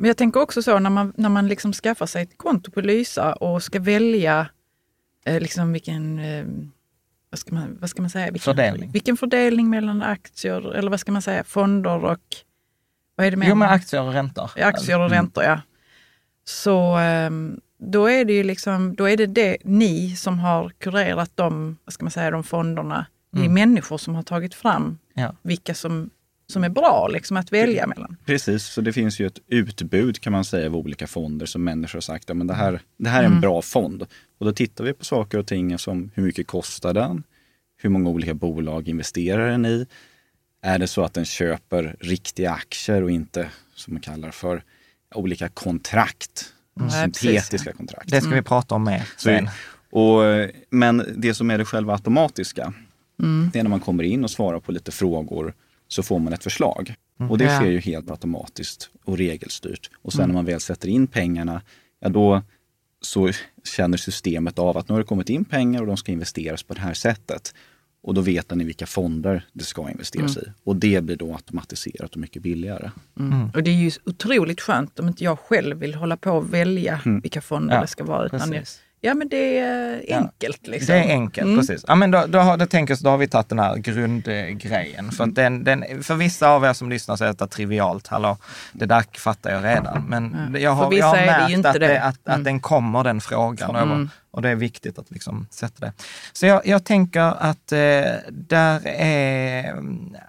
Eh, 0.00 0.02
men 0.02 0.08
jag 0.08 0.16
tänker 0.16 0.40
också 0.40 0.62
så 0.62 0.78
när 0.78 0.90
man, 0.90 1.12
när 1.16 1.28
man 1.28 1.48
liksom 1.48 1.72
skaffar 1.72 2.06
sig 2.06 2.22
ett 2.22 2.38
konto 2.38 2.70
på 2.70 2.80
Lysa 2.80 3.32
och 3.32 3.62
ska 3.62 3.80
välja 3.80 4.48
eh, 5.24 5.40
liksom 5.40 5.72
vilken, 5.72 6.18
eh, 6.18 6.44
vad, 7.30 7.38
ska 7.38 7.54
man, 7.54 7.78
vad 7.80 7.90
ska 7.90 8.02
man 8.02 8.10
säga? 8.10 8.30
Vilken 8.30 8.54
fördelning. 8.54 8.90
Vilken 8.90 9.16
fördelning 9.16 9.70
mellan 9.70 10.02
aktier, 10.02 10.74
eller 10.74 10.90
vad 10.90 11.00
ska 11.00 11.12
man 11.12 11.22
säga, 11.22 11.44
fonder 11.44 12.04
och 12.04 12.20
vad 13.16 13.26
är 13.26 13.30
det 13.30 13.36
mer? 13.36 13.48
Jo, 13.48 13.54
men 13.54 13.68
aktier 13.68 14.02
och 14.02 14.12
räntor. 14.12 14.50
Aktier 14.56 14.98
och 14.98 15.06
mm. 15.06 15.16
räntor, 15.16 15.44
ja. 15.44 15.60
Så 16.44 16.96
ehm, 16.96 17.60
då 17.78 18.10
är 18.10 18.24
det 18.24 18.32
ju 18.32 18.42
liksom, 18.42 18.94
då 18.94 19.08
är 19.08 19.16
det, 19.16 19.26
det 19.26 19.56
ni 19.64 20.16
som 20.16 20.38
har 20.38 20.70
kurerat 20.78 21.30
de, 21.34 21.76
vad 21.84 21.92
ska 21.92 22.04
man 22.04 22.10
säga, 22.10 22.30
de 22.30 22.44
fonderna. 22.44 23.06
Det 23.32 23.38
är 23.38 23.42
mm. 23.42 23.54
människor 23.54 23.98
som 23.98 24.14
har 24.14 24.22
tagit 24.22 24.54
fram 24.54 24.98
ja. 25.14 25.34
vilka 25.42 25.74
som 25.74 26.10
som 26.50 26.64
är 26.64 26.68
bra 26.68 27.08
liksom, 27.08 27.36
att 27.36 27.52
välja 27.52 27.86
mellan. 27.86 28.16
Precis, 28.24 28.64
så 28.64 28.80
det 28.80 28.92
finns 28.92 29.20
ju 29.20 29.26
ett 29.26 29.38
utbud 29.46 30.20
kan 30.20 30.32
man 30.32 30.44
säga 30.44 30.66
av 30.66 30.76
olika 30.76 31.06
fonder 31.06 31.46
som 31.46 31.64
människor 31.64 31.96
har 31.96 32.00
sagt, 32.00 32.24
ja, 32.28 32.34
men 32.34 32.46
det, 32.46 32.54
här, 32.54 32.80
det 32.96 33.08
här 33.08 33.20
är 33.20 33.24
en 33.24 33.30
mm. 33.30 33.40
bra 33.40 33.62
fond. 33.62 34.02
Och 34.38 34.46
då 34.46 34.52
tittar 34.52 34.84
vi 34.84 34.92
på 34.92 35.04
saker 35.04 35.38
och 35.38 35.46
ting 35.46 35.78
som 35.78 36.10
hur 36.14 36.22
mycket 36.22 36.46
kostar 36.46 36.94
den? 36.94 37.22
Hur 37.76 37.90
många 37.90 38.10
olika 38.10 38.34
bolag 38.34 38.88
investerar 38.88 39.50
den 39.50 39.66
i? 39.66 39.86
Är 40.62 40.78
det 40.78 40.86
så 40.86 41.04
att 41.04 41.14
den 41.14 41.24
köper 41.24 41.96
riktiga 42.00 42.50
aktier 42.50 43.02
och 43.02 43.10
inte, 43.10 43.48
som 43.74 43.94
man 43.94 44.00
kallar 44.00 44.30
för, 44.30 44.62
olika 45.14 45.48
kontrakt? 45.48 46.52
Mm. 46.80 46.90
Syntetiska 46.90 47.72
kontrakt. 47.72 48.10
Det 48.10 48.20
ska 48.20 48.28
vi 48.28 48.34
mm. 48.34 48.44
prata 48.44 48.74
om 48.74 48.84
mer 48.84 49.08
sen. 49.16 49.48
Och, 49.90 50.20
men 50.70 51.14
det 51.16 51.34
som 51.34 51.50
är 51.50 51.58
det 51.58 51.64
själva 51.64 51.92
automatiska, 51.92 52.72
mm. 53.22 53.50
det 53.52 53.58
är 53.58 53.62
när 53.62 53.70
man 53.70 53.80
kommer 53.80 54.04
in 54.04 54.24
och 54.24 54.30
svarar 54.30 54.60
på 54.60 54.72
lite 54.72 54.90
frågor 54.90 55.54
så 55.92 56.02
får 56.02 56.18
man 56.18 56.32
ett 56.32 56.42
förslag. 56.42 56.94
Och 57.28 57.38
det 57.38 57.56
sker 57.56 57.66
ju 57.66 57.80
helt 57.80 58.10
automatiskt 58.10 58.90
och 59.04 59.18
regelstyrt. 59.18 59.90
Och 60.02 60.12
sen 60.12 60.20
mm. 60.20 60.28
när 60.28 60.34
man 60.34 60.44
väl 60.44 60.60
sätter 60.60 60.88
in 60.88 61.06
pengarna, 61.06 61.62
ja 62.00 62.08
då 62.08 62.42
så 63.00 63.30
känner 63.64 63.96
systemet 63.96 64.58
av 64.58 64.78
att 64.78 64.88
nu 64.88 64.92
har 64.92 65.00
det 65.00 65.06
kommit 65.06 65.30
in 65.30 65.44
pengar 65.44 65.80
och 65.80 65.86
de 65.86 65.96
ska 65.96 66.12
investeras 66.12 66.62
på 66.62 66.74
det 66.74 66.80
här 66.80 66.94
sättet. 66.94 67.54
Och 68.02 68.14
då 68.14 68.20
vet 68.20 68.48
den 68.48 68.60
i 68.60 68.64
vilka 68.64 68.86
fonder 68.86 69.46
det 69.52 69.64
ska 69.64 69.90
investeras 69.90 70.36
mm. 70.36 70.48
i. 70.48 70.52
Och 70.64 70.76
det 70.76 71.04
blir 71.04 71.16
då 71.16 71.32
automatiserat 71.32 72.14
och 72.14 72.20
mycket 72.20 72.42
billigare. 72.42 72.90
Mm. 73.18 73.32
mm. 73.32 73.50
Och 73.50 73.62
det 73.62 73.70
är 73.70 73.74
ju 73.74 73.90
otroligt 74.06 74.60
skönt 74.60 74.98
om 74.98 75.08
inte 75.08 75.24
jag 75.24 75.38
själv 75.38 75.78
vill 75.78 75.94
hålla 75.94 76.16
på 76.16 76.30
och 76.30 76.54
välja 76.54 77.00
mm. 77.04 77.20
vilka 77.20 77.40
fonder 77.40 77.74
ja, 77.74 77.80
det 77.80 77.86
ska 77.86 78.04
vara. 78.04 78.26
Utan 78.26 78.54
Ja, 79.02 79.14
men 79.14 79.28
det 79.28 79.58
är 79.58 80.02
enkelt. 80.08 80.60
Ja, 80.62 80.70
liksom. 80.70 80.94
Det 80.94 81.00
är 81.00 81.08
enkelt, 81.08 81.44
mm. 81.44 81.58
precis. 81.58 81.84
Ja, 81.88 81.94
men 81.94 82.10
då, 82.10 82.24
då, 82.28 82.38
har, 82.38 82.56
då, 82.56 82.66
tänker, 82.66 83.04
då 83.04 83.10
har 83.10 83.18
vi 83.18 83.28
tagit 83.28 83.48
den 83.48 83.58
här 83.58 83.76
grundgrejen. 83.76 85.10
För, 85.10 85.26
den, 85.26 85.64
den, 85.64 86.02
för 86.02 86.14
vissa 86.14 86.50
av 86.50 86.64
er 86.64 86.72
som 86.72 86.90
lyssnar 86.90 87.16
så 87.16 87.24
är 87.24 87.28
detta 87.28 87.46
trivialt. 87.46 88.06
Hallå, 88.06 88.36
det 88.72 88.86
där 88.86 89.04
fattar 89.18 89.50
jag 89.50 89.64
redan. 89.64 90.04
Men 90.08 90.56
jag 90.60 90.70
har, 90.70 90.92
jag 90.92 91.06
har 91.06 91.16
märkt 91.16 91.66
att, 91.66 91.80
det, 91.80 92.02
att, 92.02 92.26
mm. 92.26 92.38
att 92.40 92.44
den 92.44 92.60
kommer, 92.60 93.04
den 93.04 93.20
frågan. 93.20 93.76
Mm. 93.76 94.10
Och 94.30 94.42
det 94.42 94.48
är 94.48 94.54
viktigt 94.54 94.98
att 94.98 95.10
liksom 95.10 95.46
sätta 95.50 95.86
det. 95.86 95.92
Så 96.32 96.46
jag, 96.46 96.66
jag 96.66 96.84
tänker 96.84 97.20
att 97.20 97.72
eh, 97.72 97.78
där 98.28 98.86
är, 98.86 99.76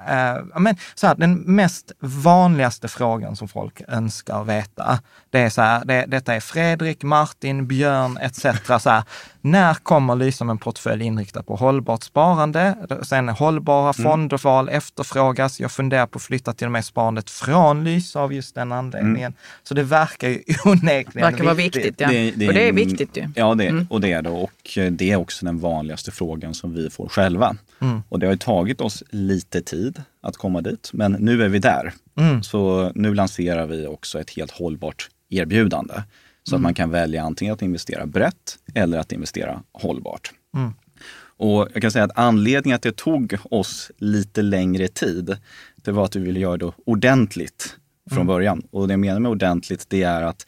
eh, 0.08 0.60
men, 0.60 0.76
så 0.96 1.08
här, 1.08 1.16
den 1.16 1.34
mest 1.34 1.92
vanligaste 2.00 2.88
frågan 2.88 3.36
som 3.36 3.48
folk 3.48 3.82
önskar 3.88 4.44
veta, 4.44 5.00
det 5.30 5.40
är 5.40 5.50
så 5.50 5.62
här, 5.62 5.86
det, 5.86 6.06
detta 6.08 6.36
är 6.36 6.40
Fredrik, 6.40 7.04
Martin, 7.04 7.68
Björn 7.68 8.18
etc. 8.18 8.42
Så 8.84 8.90
här, 8.90 9.04
när 9.42 9.74
kommer 9.74 10.16
med 10.16 10.52
en 10.52 10.58
portfölj 10.58 11.06
inriktad 11.06 11.44
på 11.44 11.56
hållbart 11.56 12.04
sparande? 12.04 12.76
Sen 13.02 13.30
hållbara 13.30 13.94
mm. 13.98 14.12
fondval 14.12 14.70
efterfrågas. 14.70 15.60
Jag 15.60 15.72
funderar 15.72 16.08
på 16.08 16.18
att 16.18 16.24
flytta 16.24 16.54
till 16.54 16.66
och 16.66 16.72
med 16.72 16.86
sparandet 16.86 17.30
från 17.30 17.84
Lysa 17.84 18.20
av 18.20 18.34
just 18.34 18.56
den 18.56 18.72
anledningen. 18.72 19.18
Mm. 19.18 19.34
Så 19.64 19.74
det 19.74 19.84
verkar 19.84 20.30
ju 20.30 20.44
onekligen 20.66 21.32
verkar 21.32 21.44
vara 21.44 21.54
viktigt. 21.54 21.96
Ja. 21.98 22.08
Det, 22.08 22.32
det, 22.32 22.48
och 22.48 22.54
det 22.54 22.68
är 22.68 22.74
viktigt 22.74 23.18
ju. 23.18 23.30
Ja, 23.36 23.56
det, 23.56 23.68
mm. 23.68 23.88
och 23.90 24.02
det 24.02 24.12
är 24.12 24.22
det. 24.22 24.30
Och 24.30 24.78
det 24.92 25.12
är 25.12 25.16
också 25.16 25.46
den 25.46 25.60
vanligaste 25.60 26.12
frågan 26.12 26.54
som 26.54 26.74
vi 26.74 26.90
får 26.90 27.10
själva. 27.10 27.56
Mm. 27.80 28.04
Och 28.10 28.20
det 28.20 28.26
har 28.26 28.34
ju 28.34 28.38
tagit 28.38 28.82
oss 28.82 29.04
lite 29.10 29.62
tid 29.62 30.04
att 30.22 30.38
komma 30.38 30.62
dit, 30.62 30.90
men 30.94 31.12
nu 31.12 31.44
är 31.44 31.50
vi 31.50 31.60
där. 31.60 31.94
Mm. 32.18 32.44
Så 32.44 32.92
nu 32.96 33.14
lanserar 33.14 33.68
vi 33.68 33.88
också 33.88 34.20
ett 34.20 34.30
helt 34.30 34.52
hållbart 34.52 35.10
erbjudande. 35.30 35.94
Så 36.52 36.56
mm. 36.56 36.62
att 36.62 36.64
man 36.64 36.74
kan 36.74 36.90
välja 36.90 37.24
antingen 37.24 37.54
att 37.54 37.62
investera 37.62 38.06
brett 38.06 38.58
eller 38.74 38.98
att 38.98 39.12
investera 39.12 39.64
hållbart. 39.72 40.32
Mm. 40.56 40.74
Och 41.38 41.68
jag 41.74 41.82
kan 41.82 41.92
säga 41.92 42.06
att 42.06 42.18
anledningen 42.18 42.76
att 42.76 42.82
det 42.82 42.96
tog 42.96 43.36
oss 43.44 43.92
lite 43.98 44.42
längre 44.42 44.88
tid, 44.88 45.38
det 45.76 45.92
var 45.92 46.06
att 46.06 46.16
vi 46.16 46.20
ville 46.20 46.40
göra 46.40 46.58
det 46.58 46.72
ordentligt 46.86 47.76
från 48.10 48.18
mm. 48.18 48.28
början. 48.28 48.62
Och 48.72 48.88
det 48.88 48.94
jag 48.94 49.00
menar 49.00 49.20
med 49.20 49.32
ordentligt, 49.32 49.86
det 49.90 50.04
är 50.04 50.22
att 50.22 50.48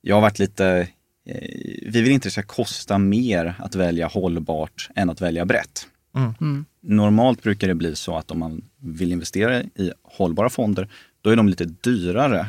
jag 0.00 0.16
har 0.16 0.22
varit 0.22 0.38
lite 0.38 0.88
eh, 1.26 1.48
vi 1.82 2.02
vill 2.02 2.12
inte 2.12 2.16
att 2.16 2.22
det 2.22 2.30
ska 2.30 2.42
kosta 2.42 2.98
mer 2.98 3.54
att 3.58 3.74
välja 3.74 4.06
hållbart 4.06 4.90
än 4.94 5.10
att 5.10 5.20
välja 5.20 5.44
brett. 5.44 5.86
Mm. 6.16 6.34
Mm. 6.40 6.64
Normalt 6.80 7.42
brukar 7.42 7.68
det 7.68 7.74
bli 7.74 7.96
så 7.96 8.16
att 8.16 8.30
om 8.30 8.38
man 8.38 8.64
vill 8.80 9.12
investera 9.12 9.62
i 9.62 9.92
hållbara 10.02 10.50
fonder, 10.50 10.88
då 11.20 11.30
är 11.30 11.36
de 11.36 11.48
lite 11.48 11.64
dyrare 11.64 12.46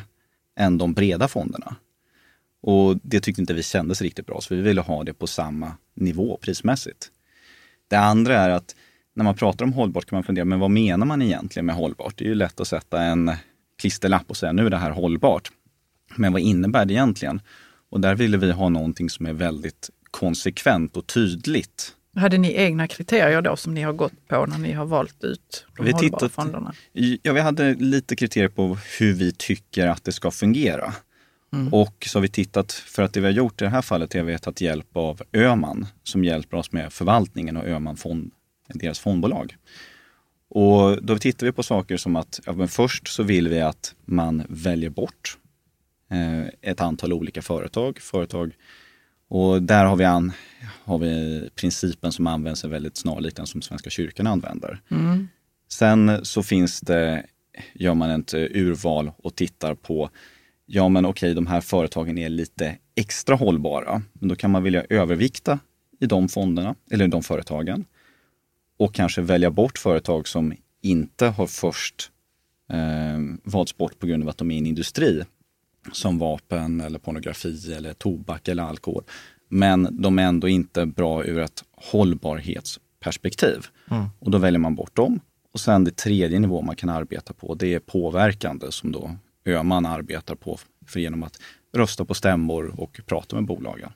än 0.59 0.77
de 0.77 0.93
breda 0.93 1.27
fonderna. 1.27 1.75
Och 2.67 2.97
det 3.03 3.19
tyckte 3.19 3.41
inte 3.41 3.53
vi 3.53 3.63
kändes 3.63 4.01
riktigt 4.01 4.25
bra, 4.25 4.41
så 4.41 4.55
vi 4.55 4.61
ville 4.61 4.81
ha 4.81 5.03
det 5.03 5.13
på 5.13 5.27
samma 5.27 5.71
nivå 5.93 6.37
prismässigt. 6.41 7.11
Det 7.87 7.95
andra 7.95 8.37
är 8.37 8.49
att 8.49 8.75
när 9.15 9.23
man 9.23 9.35
pratar 9.35 9.65
om 9.65 9.73
hållbart 9.73 10.05
kan 10.05 10.17
man 10.17 10.23
fundera, 10.23 10.45
men 10.45 10.59
vad 10.59 10.71
menar 10.71 11.05
man 11.05 11.21
egentligen 11.21 11.65
med 11.65 11.75
hållbart? 11.75 12.17
Det 12.17 12.25
är 12.25 12.29
ju 12.29 12.35
lätt 12.35 12.59
att 12.59 12.67
sätta 12.67 13.01
en 13.01 13.31
klisterlapp 13.81 14.23
och 14.27 14.37
säga, 14.37 14.51
nu 14.51 14.65
är 14.65 14.69
det 14.69 14.77
här 14.77 14.91
hållbart. 14.91 15.51
Men 16.15 16.33
vad 16.33 16.41
innebär 16.41 16.85
det 16.85 16.93
egentligen? 16.93 17.41
Och 17.89 18.01
där 18.01 18.15
ville 18.15 18.37
vi 18.37 18.51
ha 18.51 18.69
någonting 18.69 19.09
som 19.09 19.25
är 19.25 19.33
väldigt 19.33 19.89
konsekvent 20.11 20.97
och 20.97 21.07
tydligt. 21.07 21.95
Hade 22.15 22.37
ni 22.37 22.53
egna 22.53 22.87
kriterier 22.87 23.41
då 23.41 23.55
som 23.55 23.73
ni 23.73 23.81
har 23.81 23.93
gått 23.93 24.27
på 24.27 24.45
när 24.45 24.57
ni 24.57 24.71
har 24.71 24.85
valt 24.85 25.23
ut 25.23 25.65
de 25.77 25.85
vi 25.85 25.91
hållbara 25.91 26.19
tittat, 26.19 26.31
fonderna? 26.31 26.73
Ja, 27.21 27.33
vi 27.33 27.39
hade 27.39 27.73
lite 27.73 28.15
kriterier 28.15 28.49
på 28.49 28.77
hur 28.99 29.13
vi 29.13 29.31
tycker 29.31 29.87
att 29.87 30.03
det 30.03 30.11
ska 30.11 30.31
fungera. 30.31 30.93
Mm. 31.55 31.73
Och 31.73 32.05
så 32.07 32.17
har 32.17 32.21
vi 32.21 32.27
tittat, 32.27 32.71
för 32.71 33.03
att 33.03 33.13
det 33.13 33.19
vi 33.19 33.25
har 33.25 33.33
gjort 33.33 33.61
i 33.61 33.65
det 33.65 33.71
här 33.71 33.81
fallet 33.81 34.15
är 34.15 34.19
att 34.19 34.27
vi 34.27 34.31
har 34.31 34.39
tagit 34.39 34.61
hjälp 34.61 34.97
av 34.97 35.21
Öman 35.33 35.85
som 36.03 36.23
hjälper 36.23 36.57
oss 36.57 36.71
med 36.71 36.93
förvaltningen 36.93 37.57
och 37.57 37.67
Öman 37.67 37.97
fond, 37.97 38.31
deras 38.73 38.99
fondbolag. 38.99 39.55
Och 40.49 41.03
då 41.03 41.17
tittar 41.17 41.45
vi 41.45 41.51
på 41.51 41.63
saker 41.63 41.97
som 41.97 42.15
att 42.15 42.39
ja, 42.45 42.53
men 42.53 42.67
först 42.67 43.07
så 43.07 43.23
vill 43.23 43.47
vi 43.47 43.61
att 43.61 43.95
man 44.05 44.43
väljer 44.49 44.89
bort 44.89 45.37
eh, 46.11 46.71
ett 46.71 46.81
antal 46.81 47.13
olika 47.13 47.41
företag. 47.41 47.99
företag 47.99 48.51
och 49.27 49.61
där 49.61 49.85
har 49.85 49.95
vi, 49.95 50.03
an, 50.03 50.31
har 50.83 50.97
vi 50.97 51.49
principen 51.55 52.11
som 52.11 52.27
används 52.27 52.63
är 52.63 52.67
väldigt 52.69 52.97
snarlik 52.97 53.35
den 53.35 53.47
som 53.47 53.61
Svenska 53.61 53.89
kyrkan 53.89 54.27
använder. 54.27 54.81
Mm. 54.91 55.27
Sen 55.69 56.25
så 56.25 56.43
finns 56.43 56.81
det, 56.81 57.25
gör 57.73 57.93
man 57.93 58.09
ett 58.09 58.33
urval 58.33 59.11
och 59.17 59.35
tittar 59.35 59.75
på 59.75 60.09
ja 60.65 60.89
men 60.89 61.05
okej, 61.05 61.33
de 61.33 61.47
här 61.47 61.61
företagen 61.61 62.17
är 62.17 62.29
lite 62.29 62.77
extra 62.95 63.35
hållbara. 63.35 64.01
Men 64.13 64.29
då 64.29 64.35
kan 64.35 64.51
man 64.51 64.63
vilja 64.63 64.85
övervikta 64.89 65.59
i 65.99 66.05
de 66.05 66.29
fonderna, 66.29 66.75
eller 66.91 67.05
i 67.05 67.07
de 67.07 67.23
företagen. 67.23 67.85
Och 68.77 68.93
kanske 68.93 69.21
välja 69.21 69.51
bort 69.51 69.77
företag 69.77 70.27
som 70.27 70.53
inte 70.81 71.25
har 71.25 71.47
först 71.47 72.11
eh, 72.71 73.19
valts 73.43 73.77
bort 73.77 73.99
på 73.99 74.07
grund 74.07 74.23
av 74.23 74.29
att 74.29 74.37
de 74.37 74.51
är 74.51 74.55
i 74.55 74.57
en 74.57 74.65
industri. 74.65 75.23
Som 75.91 76.19
vapen 76.19 76.81
eller 76.81 76.99
pornografi 76.99 77.73
eller 77.73 77.93
tobak 77.93 78.47
eller 78.47 78.63
alkohol. 78.63 79.03
Men 79.49 80.01
de 80.01 80.19
är 80.19 80.23
ändå 80.23 80.47
inte 80.47 80.85
bra 80.85 81.25
ur 81.25 81.39
ett 81.39 81.63
hållbarhetsperspektiv. 81.71 83.65
Mm. 83.91 84.05
Och 84.19 84.31
då 84.31 84.37
väljer 84.37 84.59
man 84.59 84.75
bort 84.75 84.95
dem. 84.95 85.19
Och 85.53 85.59
sen 85.59 85.83
det 85.83 85.95
tredje 85.95 86.39
nivå 86.39 86.61
man 86.61 86.75
kan 86.75 86.89
arbeta 86.89 87.33
på, 87.33 87.55
det 87.55 87.73
är 87.73 87.79
påverkande 87.79 88.71
som 88.71 88.91
då 88.91 89.11
Öman 89.45 89.85
arbetar 89.85 90.35
på 90.35 90.59
för 90.87 90.99
genom 90.99 91.23
att 91.23 91.39
rösta 91.73 92.05
på 92.05 92.13
stämmor 92.13 92.73
och 92.77 92.99
prata 93.05 93.35
med 93.35 93.45
bolagen. 93.45 93.91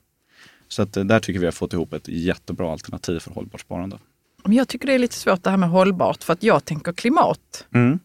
Så 0.68 0.82
att 0.82 0.98
eh, 0.98 1.04
där 1.04 1.20
tycker 1.20 1.40
vi 1.40 1.46
har 1.46 1.52
fått 1.52 1.74
ihop 1.74 1.94
ett 1.94 2.08
jättebra 2.08 2.72
alternativ 2.72 3.20
för 3.20 3.32
hållbart 3.32 3.62
sparande. 3.62 3.98
jag 4.46 4.68
tycker 4.68 4.88
det 4.88 4.94
är 4.94 5.00
lite 5.00 5.16
svårt 5.16 5.44
det 5.44 5.50
här 5.50 5.58
med 5.58 5.70
hållbart 5.70 6.24
för 6.24 6.34
att 6.34 6.44
jag 6.44 6.66
tänker 6.66 6.94
klimat. 6.94 7.68
Mm. 7.74 8.00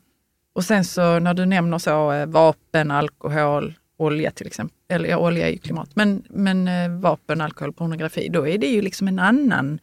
Och 0.53 0.65
sen 0.65 0.85
så 0.85 1.19
när 1.19 1.35
du 1.35 1.47
nämner 1.47 1.79
så 1.79 2.13
eh, 2.13 2.27
vapen, 2.27 2.91
alkohol, 2.91 3.75
olja 3.97 4.31
till 4.31 4.47
exempel, 4.47 4.77
eller 4.89 5.09
ja, 5.09 5.19
olja 5.19 5.49
är 5.49 5.53
ju 5.53 5.59
klimat, 5.59 5.91
men, 5.95 6.23
men 6.31 6.69
eh, 6.69 7.01
vapen, 7.01 7.41
alkohol, 7.41 7.73
pornografi, 7.73 8.29
då 8.29 8.49
är 8.49 8.59
det 8.59 8.67
ju 8.67 8.83
liksom 8.83 9.09
en 9.09 9.19
annan 9.19 9.79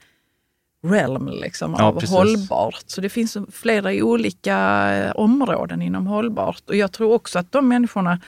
realm 0.83 1.27
liksom, 1.27 1.75
ja, 1.77 1.83
av 1.83 1.93
precis. 1.93 2.09
hållbart. 2.09 2.83
Så 2.87 3.01
det 3.01 3.09
finns 3.09 3.37
flera 3.51 3.91
olika 3.91 4.89
eh, 4.93 5.11
områden 5.15 5.81
inom 5.81 6.07
hållbart. 6.07 6.63
Och 6.67 6.75
jag 6.75 6.91
tror 6.91 7.13
också 7.13 7.39
att 7.39 7.51
de 7.51 7.67
människorna, 7.67 8.19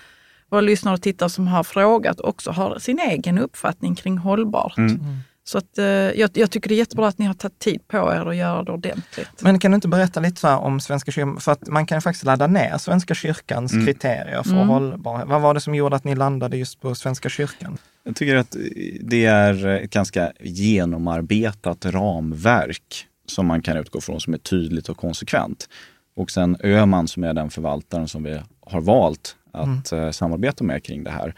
våra 0.50 0.62
lyssnare 0.62 0.94
och 0.94 1.02
tittare 1.02 1.30
som 1.30 1.48
har 1.48 1.64
frågat, 1.64 2.20
också 2.20 2.52
har 2.52 2.80
sin 2.80 3.00
egen 3.00 3.38
uppfattning 3.38 3.96
kring 3.96 4.18
hållbart. 4.18 4.78
Mm. 4.78 5.00
Så 5.46 5.58
att, 5.58 5.78
eh, 5.78 5.86
jag, 5.86 6.30
jag, 6.34 6.52
tycker 6.52 6.70
det 6.70 6.76
är 6.76 6.78
jättebra 6.78 7.08
att 7.08 7.18
ni 7.18 7.26
har 7.26 7.34
tagit 7.34 7.60
tid 7.60 7.88
på 7.88 7.98
er 7.98 8.30
att 8.30 8.36
göra 8.36 8.64
det 8.64 8.72
ordentligt. 8.72 9.30
Men 9.42 9.60
kan 9.60 9.72
du 9.72 9.76
inte 9.76 9.88
berätta 9.88 10.20
lite 10.20 10.42
så 10.42 10.56
om 10.56 10.80
Svenska 10.80 11.12
kyrkan? 11.12 11.40
För 11.40 11.52
att 11.52 11.68
man 11.68 11.86
kan 11.86 11.98
ju 11.98 12.02
faktiskt 12.02 12.26
ladda 12.26 12.48
ner 12.48 12.78
Svenska 12.78 13.16
kyrkans 13.16 13.74
mm. 13.74 13.86
kriterier 13.86 14.44
för 14.44 14.52
mm. 14.52 14.68
hållbarhet. 14.68 15.28
Vad 15.28 15.42
var 15.42 15.54
det 15.54 15.60
som 15.60 15.76
gjorde 15.76 15.96
att 15.96 16.04
ni 16.04 16.16
landade 16.16 16.58
just 16.58 16.82
på 16.82 16.96
Svenska 16.96 17.30
kyrkan? 17.30 17.78
Jag 18.04 18.16
tycker 18.16 18.36
att 18.36 18.56
det 19.02 19.26
är 19.26 19.66
ett 19.66 19.90
ganska 19.90 20.32
genomarbetat 20.40 21.86
ramverk 21.86 23.08
som 23.28 23.46
man 23.46 23.62
kan 23.62 23.78
utgå 23.78 24.02
från 24.02 24.20
som 24.20 24.34
är 24.34 24.38
tydligt 24.38 24.90
och 24.90 24.98
konsekvent. 24.98 25.70
Och 26.16 26.32
sen 26.32 26.58
Öman 26.64 27.08
som 27.08 27.24
är 27.24 27.34
den 27.34 27.50
förvaltaren 27.50 28.08
som 28.08 28.24
vi 28.24 28.40
har 28.60 28.82
valt 28.82 29.36
att 29.52 29.92
mm. 29.92 30.06
Eh, 30.06 30.12
samarbeta 30.12 30.64
med 30.64 30.84
kring 30.84 31.04
det 31.04 31.12
här 31.12 31.36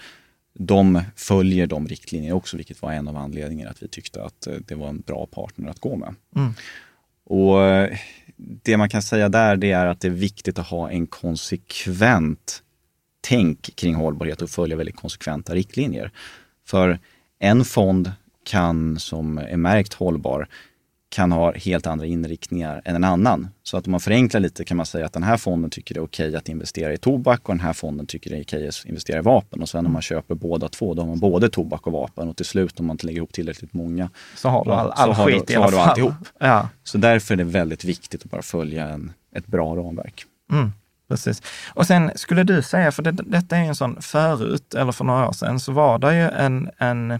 de 0.59 1.01
följer 1.15 1.67
de 1.67 1.87
riktlinjerna 1.87 2.35
också, 2.35 2.57
vilket 2.57 2.81
var 2.81 2.91
en 2.91 3.07
av 3.07 3.17
anledningarna 3.17 3.71
att 3.71 3.83
vi 3.83 3.87
tyckte 3.87 4.23
att 4.23 4.47
eh, 4.47 4.53
det 4.67 4.75
var 4.75 4.87
en 4.87 5.01
bra 5.01 5.25
partner 5.25 5.69
att 5.69 5.79
gå 5.79 5.95
med. 5.95 6.15
Mm. 6.35 6.53
Och 7.25 7.63
eh, 7.63 7.97
Det 8.37 8.77
man 8.77 8.89
kan 8.89 9.01
säga 9.01 9.29
där 9.29 9.55
det 9.55 9.71
är 9.71 9.85
att 9.85 10.01
det 10.01 10.07
är 10.07 10.11
viktigt 10.11 10.59
att 10.59 10.67
ha 10.67 10.91
en 10.91 11.07
konsekvent 11.07 12.63
tänk 13.21 13.75
kring 13.75 13.95
hållbarhet 13.95 14.41
och 14.41 14.49
följa 14.49 14.77
väldigt 14.77 14.95
konsekventa 14.95 15.55
riktlinjer. 15.55 16.11
För 16.67 16.99
en 17.39 17.65
fond 17.65 18.11
kan, 18.43 18.99
som 18.99 19.37
är 19.37 19.57
märkt 19.57 19.93
hållbar, 19.93 20.47
kan 21.09 21.31
ha 21.31 21.53
helt 21.53 21.87
andra 21.87 22.05
inriktningar 22.05 22.81
än 22.85 22.95
en 22.95 23.03
annan. 23.03 23.47
Så 23.63 23.77
att 23.77 23.85
om 23.87 23.91
man 23.91 23.99
förenklar 23.99 24.41
lite 24.41 24.65
kan 24.65 24.77
man 24.77 24.85
säga 24.85 25.05
att 25.05 25.13
den 25.13 25.23
här 25.23 25.37
fonden 25.37 25.71
tycker 25.71 25.93
det 25.95 25.99
är 25.99 26.03
okej 26.03 26.35
att 26.35 26.49
investera 26.49 26.93
i 26.93 26.97
tobak 26.97 27.49
och 27.49 27.55
den 27.55 27.65
här 27.65 27.73
fonden 27.73 28.05
tycker 28.05 28.29
det 28.29 28.37
är 28.37 28.43
okej 28.43 28.67
att 28.67 28.85
investera 28.85 29.19
i 29.19 29.21
vapen. 29.21 29.61
Och 29.61 29.69
sen 29.69 29.85
om 29.85 29.93
man 29.93 30.01
köper 30.01 30.35
båda 30.35 30.69
två, 30.69 30.93
då 30.93 31.01
har 31.01 31.07
man 31.07 31.19
både 31.19 31.49
tobak 31.49 31.87
och 31.87 31.93
vapen. 31.93 32.29
Och 32.29 32.37
till 32.37 32.45
slut 32.45 32.79
om 32.79 32.85
man 32.85 32.97
lägger 33.01 33.17
ihop 33.17 33.33
tillräckligt 33.33 33.73
många, 33.73 34.09
så 34.35 34.49
har 34.49 34.65
du 34.65 34.71
all, 34.71 34.91
all 34.91 35.15
så 35.15 35.25
skit 35.25 35.47
du, 35.47 35.53
i 35.53 35.55
alla 35.55 35.71
fall. 35.71 35.89
alltihop. 35.89 36.13
Ja. 36.39 36.69
Så 36.83 36.97
därför 36.97 37.33
är 37.33 37.37
det 37.37 37.43
väldigt 37.43 37.83
viktigt 37.83 38.25
att 38.25 38.31
bara 38.31 38.41
följa 38.41 38.89
en, 38.89 39.13
ett 39.35 39.47
bra 39.47 39.75
ramverk. 39.75 40.25
Mm. 40.51 40.71
Precis. 41.07 41.41
Och 41.73 41.87
sen 41.87 42.11
skulle 42.15 42.43
du 42.43 42.61
säga, 42.61 42.91
för 42.91 43.03
det, 43.03 43.11
detta 43.11 43.57
är 43.57 43.61
en 43.61 43.75
sån 43.75 44.01
förut, 44.01 44.73
eller 44.73 44.91
för 44.91 45.03
några 45.03 45.27
år 45.27 45.33
sedan, 45.33 45.59
så 45.59 45.71
var 45.71 45.99
det 45.99 46.15
ju 46.15 46.29
en, 46.29 46.69
en 46.77 47.19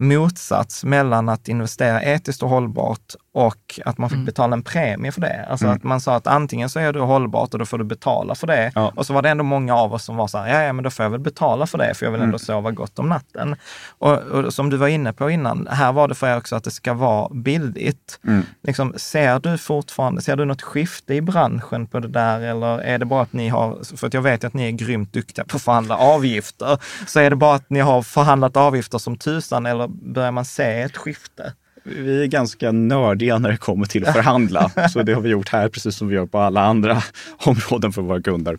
motsats 0.00 0.84
mellan 0.84 1.28
att 1.28 1.48
investera 1.48 2.02
etiskt 2.02 2.42
och 2.42 2.48
hållbart 2.48 3.14
och 3.32 3.80
att 3.84 3.98
man 3.98 4.10
fick 4.10 4.16
mm. 4.16 4.26
betala 4.26 4.56
en 4.56 4.62
premie 4.62 5.12
för 5.12 5.20
det. 5.20 5.46
Alltså 5.50 5.66
mm. 5.66 5.76
att 5.76 5.82
man 5.82 6.00
sa 6.00 6.14
att 6.14 6.26
antingen 6.26 6.68
så 6.68 6.78
är 6.78 6.92
du 6.92 7.00
hållbart 7.00 7.52
och 7.52 7.58
då 7.58 7.66
får 7.66 7.78
du 7.78 7.84
betala 7.84 8.34
för 8.34 8.46
det. 8.46 8.72
Ja. 8.74 8.92
Och 8.96 9.06
så 9.06 9.12
var 9.14 9.22
det 9.22 9.28
ändå 9.28 9.44
många 9.44 9.76
av 9.76 9.94
oss 9.94 10.04
som 10.04 10.16
var 10.16 10.26
så 10.26 10.38
här, 10.38 10.48
ja, 10.48 10.62
ja 10.62 10.72
men 10.72 10.84
då 10.84 10.90
får 10.90 11.02
jag 11.02 11.10
väl 11.10 11.20
betala 11.20 11.66
för 11.66 11.78
det, 11.78 11.94
för 11.94 12.06
jag 12.06 12.12
vill 12.12 12.20
ändå 12.20 12.30
mm. 12.30 12.38
sova 12.38 12.70
gott 12.70 12.98
om 12.98 13.08
natten. 13.08 13.56
Och, 13.98 14.18
och, 14.18 14.54
som 14.54 14.70
du 14.70 14.76
var 14.76 14.88
inne 14.88 15.12
på 15.12 15.30
innan, 15.30 15.68
här 15.70 15.92
var 15.92 16.08
det 16.08 16.14
för 16.14 16.26
er 16.26 16.36
också 16.36 16.56
att 16.56 16.64
det 16.64 16.70
ska 16.70 16.94
vara 16.94 17.28
billigt. 17.34 18.20
Mm. 18.26 18.42
Liksom, 18.62 18.94
ser 18.96 19.38
du 19.38 19.58
fortfarande, 19.58 20.22
ser 20.22 20.36
du 20.36 20.44
något 20.44 20.62
skifte 20.62 21.14
i 21.14 21.20
branschen 21.20 21.86
på 21.86 22.00
det 22.00 22.08
där 22.08 22.40
eller 22.40 22.78
är 22.78 22.98
det 22.98 23.04
bara 23.04 23.22
att 23.22 23.32
ni 23.32 23.48
har, 23.48 23.96
för 23.96 24.06
att 24.06 24.14
jag 24.14 24.22
vet 24.22 24.44
att 24.44 24.54
ni 24.54 24.66
är 24.66 24.70
grymt 24.70 25.12
duktiga 25.12 25.44
på 25.44 25.56
att 25.56 25.62
förhandla 25.62 25.96
avgifter, 25.96 26.78
så 27.06 27.20
är 27.20 27.30
det 27.30 27.36
bara 27.36 27.54
att 27.54 27.70
ni 27.70 27.80
har 27.80 28.02
förhandlat 28.02 28.56
avgifter 28.56 28.98
som 28.98 29.16
tusan 29.16 29.66
eller 29.66 29.88
börjar 29.88 30.32
man 30.32 30.44
se 30.44 30.80
ett 30.80 30.96
skifte? 30.96 31.52
Vi 31.84 32.22
är 32.22 32.26
ganska 32.26 32.72
nördiga 32.72 33.38
när 33.38 33.50
det 33.50 33.56
kommer 33.56 33.86
till 33.86 34.06
att 34.06 34.14
förhandla. 34.14 34.88
Så 34.92 35.02
det 35.02 35.14
har 35.14 35.20
vi 35.20 35.28
gjort 35.28 35.48
här, 35.48 35.68
precis 35.68 35.96
som 35.96 36.08
vi 36.08 36.14
gör 36.14 36.26
på 36.26 36.38
alla 36.38 36.60
andra 36.60 37.02
områden 37.38 37.92
för 37.92 38.02
våra 38.02 38.22
kunder. 38.22 38.58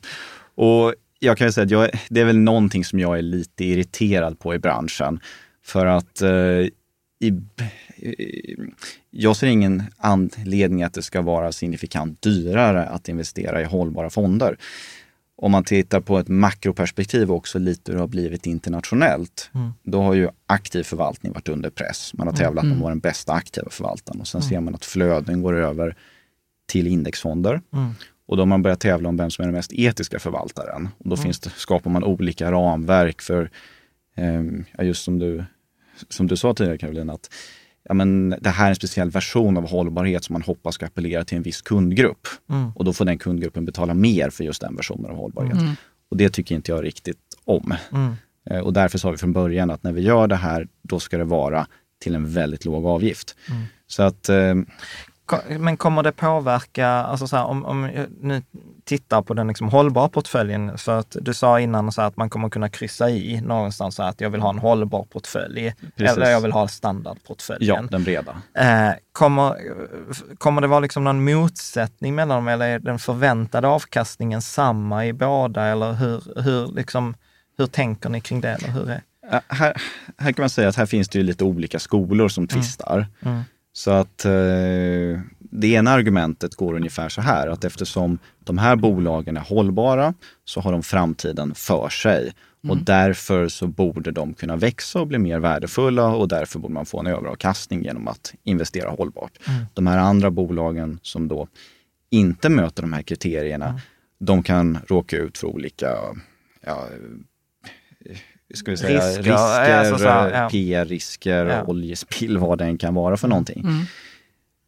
Och 0.55 0.93
jag 1.19 1.37
kan 1.37 1.53
säga 1.53 1.65
att 1.65 1.71
jag, 1.71 1.89
det 2.09 2.21
är 2.21 2.25
väl 2.25 2.37
någonting 2.37 2.85
som 2.85 2.99
jag 2.99 3.17
är 3.17 3.21
lite 3.21 3.65
irriterad 3.65 4.39
på 4.39 4.55
i 4.55 4.59
branschen. 4.59 5.19
För 5.65 5.85
att 5.85 6.21
eh, 6.21 6.29
i, 7.19 7.27
eh, 8.01 8.13
jag 9.11 9.35
ser 9.35 9.47
ingen 9.47 9.83
anledning 9.97 10.83
att 10.83 10.93
det 10.93 11.01
ska 11.01 11.21
vara 11.21 11.51
signifikant 11.51 12.21
dyrare 12.21 12.85
att 12.85 13.09
investera 13.09 13.61
i 13.61 13.63
hållbara 13.63 14.09
fonder 14.09 14.57
om 15.41 15.51
man 15.51 15.63
tittar 15.63 16.01
på 16.01 16.17
ett 16.17 16.27
makroperspektiv 16.27 17.31
också 17.31 17.59
lite 17.59 17.91
hur 17.91 17.97
det 17.97 18.01
har 18.01 18.07
blivit 18.07 18.45
internationellt, 18.45 19.49
mm. 19.53 19.71
då 19.83 20.01
har 20.01 20.13
ju 20.13 20.29
aktiv 20.45 20.83
förvaltning 20.83 21.33
varit 21.33 21.49
under 21.49 21.69
press. 21.69 22.13
Man 22.13 22.27
har 22.27 22.33
tävlat 22.33 22.63
mm. 22.63 22.71
om 22.71 22.77
att 22.77 22.83
vara 22.83 22.91
den 22.91 22.99
bästa 22.99 23.33
aktiva 23.33 23.69
förvaltaren 23.69 24.21
och 24.21 24.27
sen 24.27 24.41
mm. 24.41 24.49
ser 24.49 24.59
man 24.59 24.75
att 24.75 24.85
flöden 24.85 25.41
går 25.41 25.53
över 25.53 25.95
till 26.65 26.87
indexfonder. 26.87 27.61
Mm. 27.73 27.91
Och 28.25 28.37
då 28.37 28.41
har 28.41 28.47
man 28.47 28.61
börjat 28.61 28.79
tävla 28.79 29.09
om 29.09 29.17
vem 29.17 29.31
som 29.31 29.43
är 29.43 29.47
den 29.47 29.55
mest 29.55 29.73
etiska 29.73 30.19
förvaltaren. 30.19 30.89
Och 30.97 31.09
då 31.09 31.15
mm. 31.15 31.23
finns 31.23 31.39
det, 31.39 31.49
skapar 31.49 31.91
man 31.91 32.03
olika 32.03 32.51
ramverk 32.51 33.21
för, 33.21 33.49
eh, 34.15 34.85
just 34.85 35.03
som 35.03 35.19
du, 35.19 35.43
som 36.09 36.27
du 36.27 36.37
sa 36.37 36.53
tidigare 36.53 36.77
Caroline, 36.77 37.09
att 37.09 37.29
ja, 37.83 37.93
men 37.93 38.35
det 38.41 38.49
här 38.49 38.65
är 38.65 38.69
en 38.69 38.75
speciell 38.75 39.09
version 39.09 39.57
av 39.57 39.69
hållbarhet 39.69 40.23
som 40.23 40.33
man 40.33 40.41
hoppas 40.41 40.75
ska 40.75 40.85
appellera 40.85 41.23
till 41.23 41.37
en 41.37 41.43
viss 41.43 41.61
kundgrupp. 41.61 42.27
Mm. 42.49 42.71
Och 42.75 42.85
då 42.85 42.93
får 42.93 43.05
den 43.05 43.17
kundgruppen 43.17 43.65
betala 43.65 43.93
mer 43.93 44.29
för 44.29 44.43
just 44.43 44.61
den 44.61 44.75
versionen 44.75 45.11
av 45.11 45.17
hållbarhet. 45.17 45.57
Mm. 45.57 45.75
Och 46.11 46.17
det 46.17 46.29
tycker 46.29 46.55
inte 46.55 46.71
jag 46.71 46.83
riktigt 46.83 47.17
om. 47.45 47.73
Mm. 47.91 48.13
Eh, 48.49 48.59
och 48.59 48.73
därför 48.73 48.97
sa 48.97 49.11
vi 49.11 49.17
från 49.17 49.33
början 49.33 49.69
att 49.69 49.83
när 49.83 49.91
vi 49.91 50.01
gör 50.01 50.27
det 50.27 50.35
här, 50.35 50.67
då 50.81 50.99
ska 50.99 51.17
det 51.17 51.23
vara 51.23 51.67
till 52.01 52.15
en 52.15 52.33
väldigt 52.33 52.65
låg 52.65 52.85
avgift. 52.85 53.35
Mm. 53.49 53.61
Så 53.87 54.03
att 54.03 54.29
eh, 54.29 54.55
men 55.59 55.77
kommer 55.77 56.03
det 56.03 56.11
påverka, 56.11 56.87
alltså 56.87 57.27
så 57.27 57.37
här, 57.37 57.45
om, 57.45 57.65
om 57.65 57.83
jag 57.83 58.07
nu 58.21 58.41
tittar 58.83 59.21
på 59.21 59.33
den 59.33 59.47
liksom 59.47 59.69
hållbara 59.69 60.09
portföljen, 60.09 60.77
för 60.77 60.99
att 60.99 61.17
du 61.21 61.33
sa 61.33 61.59
innan 61.59 61.91
så 61.91 62.01
att 62.01 62.17
man 62.17 62.29
kommer 62.29 62.49
kunna 62.49 62.69
kryssa 62.69 63.09
i 63.09 63.41
någonstans 63.41 63.95
så 63.95 64.03
att 64.03 64.21
jag 64.21 64.29
vill 64.29 64.41
ha 64.41 64.49
en 64.49 64.59
hållbar 64.59 65.03
portfölj, 65.03 65.73
Precis. 65.95 66.17
eller 66.17 66.31
jag 66.31 66.41
vill 66.41 66.51
ha 66.51 66.67
standardportföljen. 66.67 67.75
Ja, 67.81 67.87
den 67.91 68.03
breda. 68.03 68.41
Eh, 68.53 68.93
kommer, 69.11 69.57
kommer 70.37 70.61
det 70.61 70.67
vara 70.67 70.79
liksom 70.79 71.03
någon 71.03 71.23
motsättning 71.23 72.15
mellan 72.15 72.35
dem, 72.35 72.47
eller 72.47 72.67
är 72.67 72.79
den 72.79 72.99
förväntade 72.99 73.67
avkastningen 73.67 74.41
samma 74.41 75.05
i 75.05 75.13
båda, 75.13 75.65
eller 75.65 75.93
hur, 75.93 76.41
hur, 76.41 76.75
liksom, 76.75 77.15
hur 77.57 77.67
tänker 77.67 78.09
ni 78.09 78.21
kring 78.21 78.41
det? 78.41 78.49
Eller 78.49 78.69
hur 78.69 78.89
är? 78.89 79.01
Här, 79.47 79.73
här 80.17 80.31
kan 80.31 80.43
man 80.43 80.49
säga 80.49 80.69
att 80.69 80.75
här 80.75 80.85
finns 80.85 81.09
det 81.09 81.23
lite 81.23 81.43
olika 81.43 81.79
skolor 81.79 82.27
som 82.27 82.41
mm. 82.41 82.47
tvistar. 82.47 83.07
Mm. 83.21 83.33
Mm. 83.33 83.43
Så 83.73 83.91
att 83.91 84.25
eh, 84.25 85.21
det 85.39 85.67
ena 85.67 85.91
argumentet 85.91 86.55
går 86.55 86.73
ungefär 86.73 87.09
så 87.09 87.21
här 87.21 87.47
att 87.47 87.63
eftersom 87.63 88.19
de 88.39 88.57
här 88.57 88.75
bolagen 88.75 89.37
är 89.37 89.41
hållbara 89.41 90.13
så 90.45 90.61
har 90.61 90.71
de 90.71 90.83
framtiden 90.83 91.55
för 91.55 91.89
sig. 91.89 92.33
Mm. 92.63 92.71
Och 92.71 92.83
därför 92.85 93.47
så 93.47 93.67
borde 93.67 94.11
de 94.11 94.33
kunna 94.33 94.55
växa 94.55 95.01
och 95.01 95.07
bli 95.07 95.17
mer 95.17 95.39
värdefulla 95.39 96.07
och 96.07 96.27
därför 96.27 96.59
borde 96.59 96.73
man 96.73 96.85
få 96.85 96.99
en 96.99 97.07
överavkastning 97.07 97.83
genom 97.83 98.07
att 98.07 98.33
investera 98.43 98.89
hållbart. 98.89 99.39
Mm. 99.47 99.65
De 99.73 99.87
här 99.87 99.97
andra 99.97 100.31
bolagen 100.31 100.99
som 101.01 101.27
då 101.27 101.47
inte 102.09 102.49
möter 102.49 102.81
de 102.81 102.93
här 102.93 103.01
kriterierna, 103.01 103.67
mm. 103.67 103.79
de 104.19 104.43
kan 104.43 104.77
råka 104.87 105.17
ut 105.17 105.37
för 105.37 105.47
olika 105.47 105.97
ja, 106.61 106.87
ska 108.53 108.71
vi 108.71 108.77
säga, 108.77 108.99
risker, 108.99 109.23
risker 109.23 109.93
alltså 109.93 110.05
ja. 110.05 110.49
PR-risker, 110.51 111.45
ja. 111.45 111.63
oljespill, 111.63 112.37
vad 112.37 112.57
det 112.57 112.65
än 112.65 112.77
kan 112.77 112.93
vara 112.93 113.17
för 113.17 113.27
någonting. 113.27 113.61
Mm. 113.63 113.85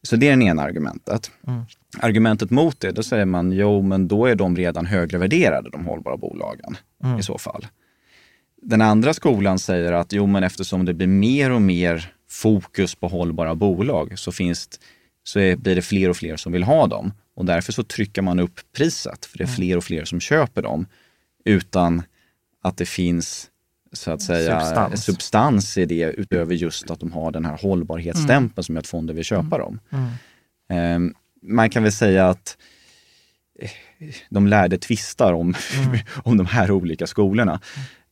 Så 0.04 0.16
det 0.16 0.30
är 0.30 0.38
det 0.38 0.44
ena 0.44 0.64
argumentet. 0.64 1.32
Mm. 1.48 1.62
Argumentet 2.00 2.50
mot 2.50 2.80
det, 2.80 2.92
då 2.92 3.04
säger 3.04 3.26
man, 3.26 3.52
jo 3.52 3.82
men 3.82 4.08
då 4.08 4.26
är 4.26 4.36
de 4.36 4.56
redan 4.56 4.86
högre 4.86 5.18
värderade, 5.18 5.70
de 5.70 5.86
hållbara 5.86 6.18
bolagen 6.18 6.78
mm. 7.04 7.20
i 7.20 7.24
så 7.24 7.38
fall. 7.38 7.68
Den 8.62 8.82
andra 8.82 9.14
skolan 9.14 9.60
säger 9.60 9.92
att 9.92 10.14
jo 10.14 10.28
men 10.28 10.44
eftersom 10.44 10.86
det 10.86 10.94
blir 10.94 11.08
mer 11.08 11.52
och 11.52 11.62
mer 11.62 12.14
fokus 12.30 12.96
på 12.96 13.08
hållbara 13.08 13.56
bolag 13.56 14.20
så, 14.20 14.32
finns, 14.32 14.70
så 15.24 15.40
är, 15.40 15.56
blir 15.56 15.76
det 15.76 15.82
fler 15.82 16.10
och 16.10 16.18
fler 16.18 16.38
som 16.38 16.52
vill 16.52 16.64
ha 16.64 16.88
dem. 16.88 17.14
Och 17.36 17.46
därför 17.46 17.74
så 17.74 17.84
trycker 17.84 18.22
man 18.22 18.40
upp 18.40 18.60
priset, 18.78 19.26
för 19.26 19.38
det 19.38 19.44
är 19.44 19.48
mm. 19.48 19.56
fler 19.56 19.78
och 19.78 19.84
fler 19.84 20.06
som 20.06 20.20
köper 20.20 20.62
dem 20.62 20.86
utan 21.46 22.04
att 22.64 22.78
det 22.78 22.86
finns 22.86 23.50
så 23.94 24.12
att 24.12 24.22
säga 24.22 24.60
substans, 24.60 25.04
substans 25.04 25.78
i 25.78 25.86
det 25.86 26.04
utöver 26.04 26.56
just 26.56 26.92
att 26.92 27.00
de 27.00 27.12
har 27.12 27.32
den 27.32 27.46
här 27.46 27.58
hållbarhetsstämpeln 27.62 28.54
mm. 28.56 28.64
som 28.64 28.76
gör 28.76 28.80
att 28.80 28.88
fonder 28.88 29.14
vill 29.14 29.24
köpa 29.24 29.58
dem. 29.58 29.80
Mm. 29.90 30.96
Um, 30.96 31.14
man 31.42 31.70
kan 31.70 31.84
väl 31.84 31.92
säga 31.92 32.30
att 32.30 32.58
eh, 33.60 33.70
de 34.30 34.48
lärde 34.48 34.78
tvistar 34.78 35.34
om, 35.34 35.56
mm. 35.86 36.00
om 36.24 36.38
de 36.38 36.46
här 36.46 36.72
olika 36.72 37.08
skolorna. 37.08 37.60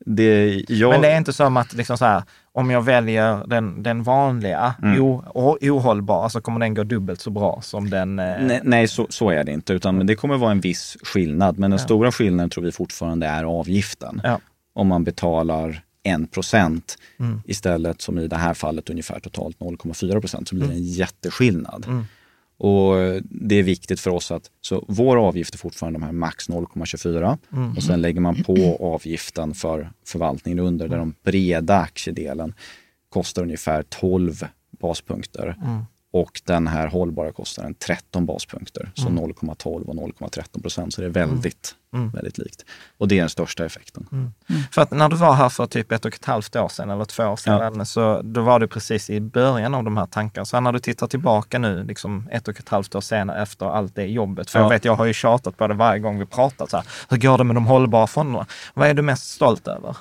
Det, 0.06 0.64
jag... 0.68 0.90
Men 0.90 1.02
det 1.02 1.12
är 1.12 1.18
inte 1.18 1.34
som 1.34 1.58
att 1.58 1.74
liksom 1.74 1.98
så 1.98 2.06
här, 2.06 2.24
om 2.52 2.72
jag 2.72 2.82
väljer 2.82 3.48
den, 3.48 3.84
den 3.84 4.04
vanliga 4.04 4.74
mm. 4.84 5.02
o, 5.02 5.58
ohållbara 5.62 6.30
så 6.30 6.42
kommer 6.42 6.60
den 6.60 6.74
gå 6.74 6.84
dubbelt 6.84 7.22
så 7.22 7.30
bra 7.30 7.60
som 7.62 7.90
den... 7.90 8.20
Eh... 8.20 8.26
Nej, 8.42 8.62
nej 8.64 8.88
så, 8.88 9.08
så, 9.10 9.30
är 9.30 9.44
det 9.44 9.52
inte, 9.52 9.74
utan 9.74 10.06
det 10.06 10.16
kommer 10.16 10.38
vara 10.38 10.52
en 10.52 10.60
viss 10.60 10.98
skillnad. 11.04 11.60
Men 11.60 11.72
den 11.72 11.78
ja. 11.80 11.86
stora 11.86 12.12
skillnaden 12.12 12.50
tror 12.50 12.64
vi 12.64 12.72
fortfarande 12.72 13.28
är 13.28 13.44
avgiften. 13.44 14.22
Ja. 14.24 14.40
Om 14.74 14.88
man 14.88 15.04
betalar 15.04 15.84
1 16.04 16.32
procent 16.32 16.98
mm. 17.20 17.42
istället 17.46 18.02
som 18.02 18.20
i 18.20 18.28
det 18.28 18.36
här 18.36 18.54
fallet 18.54 18.90
ungefär 18.90 19.20
totalt 19.20 19.60
0,4 19.60 20.20
procent 20.20 20.48
så 20.48 20.56
blir 20.56 20.68
det 20.68 20.74
en 20.74 20.78
mm. 20.78 20.92
jätteskillnad. 20.92 21.86
Mm. 21.88 22.04
Och 22.58 22.96
det 23.24 23.56
är 23.56 23.64
viktigt 23.64 24.00
för 24.00 24.12
oss 24.12 24.32
att, 24.32 24.52
så 24.62 24.86
vår 24.88 25.18
avgift 25.18 25.54
är 25.54 25.58
fortfarande 25.58 26.00
de 26.00 26.06
här 26.06 26.12
max 26.12 26.50
0,24 26.50 27.38
mm. 27.54 27.76
och 27.78 27.84
sen 27.84 28.02
lägger 28.02 28.22
man 28.22 28.44
på 28.44 28.78
avgiften 28.80 29.54
för 29.54 29.92
förvaltningen 30.06 30.60
under 30.60 30.88
där 30.88 30.98
de 30.98 31.16
breda 31.24 31.78
aktiedelen 31.78 32.54
kostar 33.10 33.42
ungefär 33.44 33.84
12 33.84 34.44
baspunkter. 34.80 35.56
Och 36.14 36.42
den 36.46 36.68
här 36.68 36.88
hållbara 36.88 37.32
kostnaden 37.32 37.74
13 37.74 38.26
baspunkter, 38.26 38.92
så 38.94 39.08
mm. 39.08 39.24
0,12 39.24 39.86
och 39.86 39.96
0,13 39.96 40.62
procent. 40.62 40.94
Så 40.94 41.02
det 41.02 41.08
är 41.08 41.12
väldigt, 41.12 41.76
mm. 41.94 42.04
mm. 42.04 42.16
väldigt 42.16 42.38
likt. 42.38 42.66
Och 42.98 43.08
det 43.08 43.16
är 43.16 43.20
den 43.20 43.30
största 43.30 43.66
effekten. 43.66 44.08
Mm. 44.12 44.32
För 44.72 44.82
att 44.82 44.92
när 44.92 45.10
du 45.10 45.16
var 45.16 45.34
här 45.34 45.50
för 45.50 45.66
typ 45.66 45.92
ett 45.92 46.06
och 46.06 46.16
ett 46.16 46.26
halvt 46.26 46.56
år 46.56 46.70
sedan 46.70 46.90
eller 46.90 47.06
två 47.06 47.24
år 47.24 47.36
sedan, 47.36 47.74
ja. 47.78 47.86
så 47.86 48.22
då 48.22 48.42
var 48.42 48.60
du 48.60 48.68
precis 48.68 49.10
i 49.10 49.20
början 49.20 49.74
av 49.74 49.84
de 49.84 49.98
här 49.98 50.06
tankarna. 50.06 50.46
Så 50.46 50.60
när 50.60 50.72
du 50.72 50.80
tittar 50.80 51.08
tillbaka 51.08 51.60
nu, 51.60 51.84
liksom 51.84 52.30
ett 52.32 52.48
och 52.48 52.60
ett 52.60 52.70
halvt 52.70 52.96
år 52.96 53.02
senare 53.02 53.42
efter 53.42 53.66
allt 53.66 53.96
det 53.96 54.06
jobbet, 54.06 54.50
för 54.50 54.60
ja. 54.60 54.66
jag 54.66 54.70
vet, 54.70 54.86
jag 54.86 54.96
har 54.96 55.06
ju 55.06 55.14
tjatat 55.14 55.58
på 55.58 55.68
det 55.68 55.74
varje 55.74 56.00
gång 56.00 56.20
vi 56.20 56.26
pratat 56.26 56.70
så 56.70 56.78
här, 56.78 56.86
hur 57.10 57.18
går 57.18 57.38
det 57.38 57.44
med 57.44 57.56
de 57.56 57.66
hållbara 57.66 58.08
fonderna? 58.08 58.46
Vad 58.74 58.88
är 58.88 58.94
du 58.94 59.02
mest 59.02 59.32
stolt 59.32 59.68
över? 59.68 59.98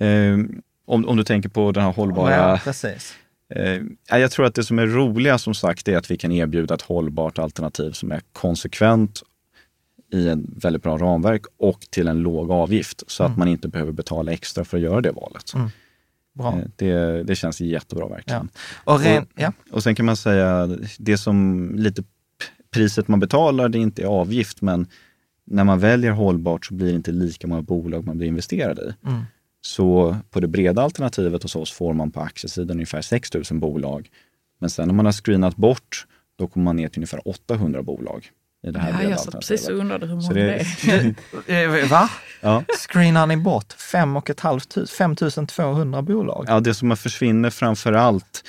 Eh, 0.00 0.38
om, 0.86 1.08
om 1.08 1.16
du 1.16 1.24
tänker 1.24 1.48
på 1.48 1.72
den 1.72 1.84
här 1.84 1.92
hållbara... 1.92 2.50
Ja, 2.50 2.60
precis. 2.64 3.14
Eh, 3.54 3.82
jag 4.20 4.30
tror 4.30 4.46
att 4.46 4.54
det 4.54 4.64
som 4.64 4.78
är 4.78 4.86
roliga 4.86 5.38
som 5.38 5.54
sagt 5.54 5.88
är 5.88 5.96
att 5.96 6.10
vi 6.10 6.16
kan 6.16 6.32
erbjuda 6.32 6.74
ett 6.74 6.82
hållbart 6.82 7.38
alternativ 7.38 7.90
som 7.92 8.12
är 8.12 8.20
konsekvent 8.32 9.22
i 10.12 10.28
ett 10.28 10.38
väldigt 10.62 10.82
bra 10.82 10.98
ramverk 10.98 11.42
och 11.56 11.80
till 11.90 12.08
en 12.08 12.18
låg 12.18 12.50
avgift 12.50 13.02
så 13.06 13.22
mm. 13.22 13.32
att 13.32 13.38
man 13.38 13.48
inte 13.48 13.68
behöver 13.68 13.92
betala 13.92 14.32
extra 14.32 14.64
för 14.64 14.76
att 14.76 14.82
göra 14.82 15.00
det 15.00 15.12
valet. 15.12 15.54
Mm. 15.54 15.68
Bra. 16.34 16.52
Eh, 16.52 16.64
det, 16.76 17.22
det 17.22 17.34
känns 17.36 17.60
jättebra 17.60 18.08
verkligen. 18.08 18.48
Ja. 18.86 18.92
Och, 18.94 19.00
ren, 19.00 19.26
ja. 19.34 19.52
och 19.70 19.82
sen 19.82 19.94
kan 19.94 20.06
man 20.06 20.16
säga, 20.16 20.76
det 20.98 21.18
som 21.18 21.70
lite 21.76 22.02
priset 22.70 23.08
man 23.08 23.20
betalar, 23.20 23.68
det 23.68 23.78
är 23.78 23.80
inte 23.80 24.06
avgift, 24.06 24.62
men 24.62 24.86
när 25.44 25.64
man 25.64 25.78
väljer 25.78 26.10
hållbart 26.10 26.66
så 26.66 26.74
blir 26.74 26.86
det 26.86 26.96
inte 26.96 27.12
lika 27.12 27.46
många 27.46 27.62
bolag 27.62 28.06
man 28.06 28.18
blir 28.18 28.28
investerad 28.28 28.78
i. 28.78 29.06
Mm. 29.06 29.22
Så 29.66 30.16
på 30.30 30.40
det 30.40 30.48
breda 30.48 30.82
alternativet 30.82 31.42
hos 31.42 31.56
oss 31.56 31.72
får 31.72 31.92
man 31.92 32.10
på 32.10 32.20
aktiesidan 32.20 32.76
ungefär 32.76 33.02
6 33.02 33.34
000 33.34 33.44
bolag. 33.50 34.10
Men 34.60 34.70
sen 34.70 34.88
när 34.88 34.94
man 34.94 35.04
har 35.04 35.12
screenat 35.12 35.56
bort, 35.56 36.06
då 36.38 36.46
kommer 36.46 36.64
man 36.64 36.76
ner 36.76 36.88
till 36.88 36.98
ungefär 36.98 37.28
800 37.28 37.82
bolag. 37.82 38.30
I 38.66 38.70
det 38.70 38.78
här 38.78 39.02
ja, 39.02 39.10
jag 39.10 39.20
satt 39.20 39.34
precis 39.34 39.68
och 39.68 39.74
undrade 39.74 40.06
hur 40.06 40.14
många 40.14 40.32
det, 40.32 40.66
är. 41.46 41.82
Eh, 41.82 41.90
va? 41.90 42.10
Ja. 42.40 42.64
Screenar 42.88 43.26
ni 43.26 43.36
bort 43.36 43.72
5 43.72 44.16
200 45.46 46.02
bolag? 46.02 46.44
Ja, 46.48 46.60
det 46.60 46.74
som 46.74 46.96
försvinner 46.96 47.50
framför 47.50 47.92
allt, 47.92 48.44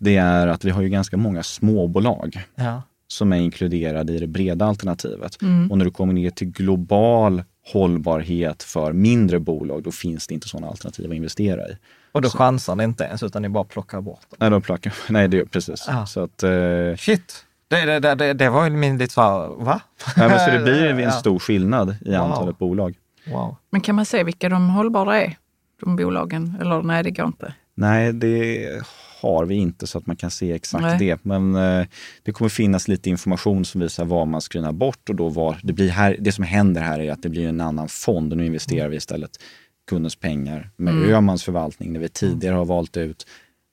det 0.00 0.16
är 0.16 0.46
att 0.46 0.64
vi 0.64 0.70
har 0.70 0.82
ju 0.82 0.88
ganska 0.88 1.16
många 1.16 1.42
småbolag. 1.42 2.40
Ja 2.54 2.82
som 3.12 3.32
är 3.32 3.36
inkluderade 3.36 4.12
i 4.12 4.18
det 4.18 4.26
breda 4.26 4.66
alternativet. 4.66 5.42
Mm. 5.42 5.70
Och 5.70 5.78
när 5.78 5.84
du 5.84 5.90
kommer 5.90 6.12
ner 6.12 6.30
till 6.30 6.50
global 6.50 7.42
hållbarhet 7.66 8.62
för 8.62 8.92
mindre 8.92 9.38
bolag, 9.38 9.82
då 9.82 9.92
finns 9.92 10.26
det 10.26 10.34
inte 10.34 10.48
sådana 10.48 10.68
alternativ 10.68 11.10
att 11.10 11.16
investera 11.16 11.68
i. 11.68 11.76
Och 12.12 12.22
då 12.22 12.30
så. 12.30 12.38
chansar 12.38 12.76
ni 12.76 12.84
inte 12.84 13.04
ens, 13.04 13.22
utan 13.22 13.42
ni 13.42 13.48
bara 13.48 13.64
plockar 13.64 14.00
bort 14.00 14.20
dem? 14.30 14.36
Nej, 14.40 14.50
då 14.50 14.60
plockar, 14.60 14.94
nej 15.08 15.28
det, 15.28 15.44
precis. 15.46 15.88
Ah. 15.88 16.06
Så 16.06 16.20
att, 16.20 16.42
eh, 16.42 16.96
Shit! 16.98 17.46
Det, 17.68 18.00
det, 18.00 18.14
det, 18.14 18.32
det 18.32 18.50
var 18.50 18.64
ju 18.64 18.70
min 18.70 18.98
lite 18.98 19.14
så 19.14 19.20
här, 19.22 19.64
va? 19.64 19.80
Ja, 20.16 20.28
men 20.28 20.40
så 20.40 20.50
det 20.50 20.58
blir 20.58 21.00
en 21.00 21.12
stor 21.20 21.38
skillnad 21.38 21.96
i 22.00 22.10
wow. 22.10 22.20
antalet 22.20 22.58
bolag. 22.58 22.94
Wow. 23.26 23.56
Men 23.70 23.80
kan 23.80 23.94
man 23.94 24.06
se 24.06 24.24
vilka 24.24 24.48
de 24.48 24.70
hållbara 24.70 25.20
är, 25.20 25.36
de 25.80 25.96
bolagen? 25.96 26.56
Eller 26.60 26.82
nej, 26.82 27.02
det 27.02 27.10
går 27.10 27.26
inte? 27.26 27.54
Nej, 27.74 28.12
det 28.12 28.66
har 29.22 29.44
vi 29.44 29.54
inte 29.54 29.86
så 29.86 29.98
att 29.98 30.06
man 30.06 30.16
kan 30.16 30.30
se 30.30 30.52
exakt 30.52 30.82
Nej. 30.82 30.98
det. 30.98 31.24
Men 31.24 31.54
eh, 31.54 31.86
det 32.22 32.32
kommer 32.32 32.48
finnas 32.48 32.88
lite 32.88 33.10
information 33.10 33.64
som 33.64 33.80
visar 33.80 34.04
vad 34.04 34.28
man 34.28 34.40
screenar 34.40 34.72
bort 34.72 35.08
och 35.08 35.14
då 35.14 35.28
var 35.28 35.60
det 35.62 35.72
blir 35.72 35.90
här. 35.90 36.16
Det 36.20 36.32
som 36.32 36.44
händer 36.44 36.80
här 36.80 37.00
är 37.00 37.12
att 37.12 37.22
det 37.22 37.28
blir 37.28 37.48
en 37.48 37.60
annan 37.60 37.88
fond 37.88 38.32
och 38.32 38.38
nu 38.38 38.46
investerar 38.46 38.88
vi 38.88 38.96
istället 38.96 39.30
kundens 39.88 40.16
pengar 40.16 40.70
med 40.76 40.94
mm. 40.94 41.10
Öhmans 41.10 41.44
förvaltning 41.44 41.92
när 41.92 42.00
vi 42.00 42.08
tidigare 42.08 42.54
har 42.54 42.64
valt 42.64 42.96
ut 42.96 43.26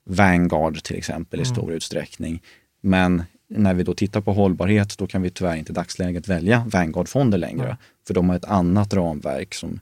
Vanguard 0.06 0.84
till 0.84 0.98
exempel 0.98 1.40
i 1.40 1.44
mm. 1.44 1.56
stor 1.56 1.74
utsträckning. 1.74 2.42
Men 2.82 3.24
när 3.50 3.74
vi 3.74 3.84
då 3.84 3.94
tittar 3.94 4.22
på 4.22 4.34
hållbarhet, 4.34 4.98
då 4.98 5.08
kan 5.08 5.22
vi 5.22 5.30
tyvärr 5.30 5.56
inte 5.56 5.72
i 5.72 5.76
dagsläget 5.76 6.28
välja 6.28 6.66
Vanguard-fonder 6.68 7.38
längre. 7.38 7.66
Mm. 7.66 7.78
För 8.08 8.14
de 8.14 8.30
har 8.30 8.36
ett 8.36 8.46
annat 8.46 8.94
ramverk 8.94 9.54
som 9.54 9.80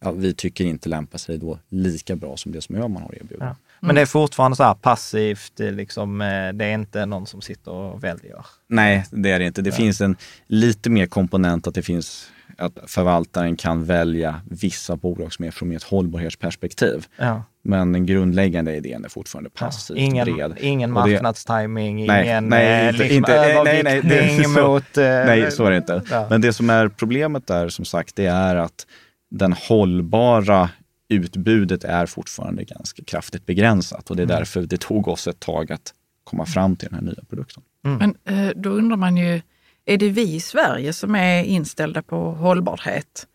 ja, 0.00 0.12
vi 0.12 0.34
tycker 0.34 0.64
inte 0.64 0.88
lämpar 0.88 1.18
sig 1.18 1.38
då 1.38 1.58
lika 1.68 2.16
bra 2.16 2.36
som 2.36 2.52
det 2.52 2.60
som 2.60 2.76
Öhman 2.76 3.02
har 3.02 3.14
erbjudit. 3.14 3.38
Ja. 3.40 3.56
Men 3.80 3.94
det 3.94 4.00
är 4.00 4.06
fortfarande 4.06 4.56
så 4.56 4.62
här 4.62 4.74
passivt, 4.74 5.52
liksom, 5.58 6.20
eh, 6.20 6.52
det 6.52 6.64
är 6.64 6.74
inte 6.74 7.06
någon 7.06 7.26
som 7.26 7.40
sitter 7.40 7.72
och 7.72 8.04
väljer? 8.04 8.46
Nej, 8.68 9.04
det 9.10 9.30
är 9.30 9.38
det 9.38 9.44
inte. 9.44 9.62
Det 9.62 9.70
ja. 9.70 9.76
finns 9.76 10.00
en 10.00 10.16
lite 10.46 10.90
mer 10.90 11.06
komponent 11.06 11.66
att 11.66 11.74
det 11.74 11.82
finns 11.82 12.30
att 12.60 12.78
förvaltaren 12.86 13.56
kan 13.56 13.84
välja 13.84 14.40
vissa 14.50 14.96
bolag 14.96 15.32
som 15.32 15.44
är 15.44 15.50
från 15.50 15.72
ett 15.72 15.82
hållbarhetsperspektiv. 15.82 17.06
Ja. 17.16 17.42
Men 17.62 17.92
den 17.92 18.06
grundläggande 18.06 18.76
idén 18.76 19.04
är 19.04 19.08
fortfarande 19.08 19.50
passivt 19.50 19.98
ja, 19.98 20.04
ingen, 20.04 20.34
bred. 20.34 20.56
Ingen 20.60 20.92
marknadstiming, 20.92 21.98
ingen 22.00 22.48
nej, 22.48 22.88
inte, 22.88 22.98
liksom 22.98 23.16
inte, 23.16 23.34
överviktning 23.34 24.10
nej, 24.10 24.36
nej, 24.36 24.44
så, 24.44 24.68
mot... 24.68 24.98
Eh, 24.98 25.04
nej, 25.04 25.50
så 25.50 25.64
är 25.64 25.70
det 25.70 25.76
inte. 25.76 26.02
Ja. 26.10 26.26
Men 26.30 26.40
det 26.40 26.52
som 26.52 26.70
är 26.70 26.88
problemet 26.88 27.46
där 27.46 27.68
som 27.68 27.84
sagt, 27.84 28.16
det 28.16 28.26
är 28.26 28.56
att 28.56 28.86
den 29.30 29.52
hållbara 29.52 30.70
utbudet 31.10 31.84
är 31.84 32.06
fortfarande 32.06 32.64
ganska 32.64 33.04
kraftigt 33.04 33.46
begränsat 33.46 34.10
och 34.10 34.16
det 34.16 34.22
är 34.22 34.24
mm. 34.24 34.36
därför 34.36 34.62
det 34.62 34.80
tog 34.80 35.08
oss 35.08 35.26
ett 35.26 35.40
tag 35.40 35.72
att 35.72 35.94
komma 36.24 36.46
fram 36.46 36.76
till 36.76 36.88
den 36.88 36.94
här 36.94 37.04
nya 37.04 37.24
produkten. 37.30 37.62
Mm. 37.84 37.98
Men 37.98 38.38
eh, 38.38 38.52
då 38.56 38.70
undrar 38.70 38.96
man 38.96 39.16
ju, 39.16 39.40
är 39.84 39.98
det 39.98 40.08
vi 40.08 40.34
i 40.34 40.40
Sverige 40.40 40.92
som 40.92 41.14
är 41.14 41.44
inställda 41.44 42.02
på 42.02 42.32
hållbarhet? 42.32 43.26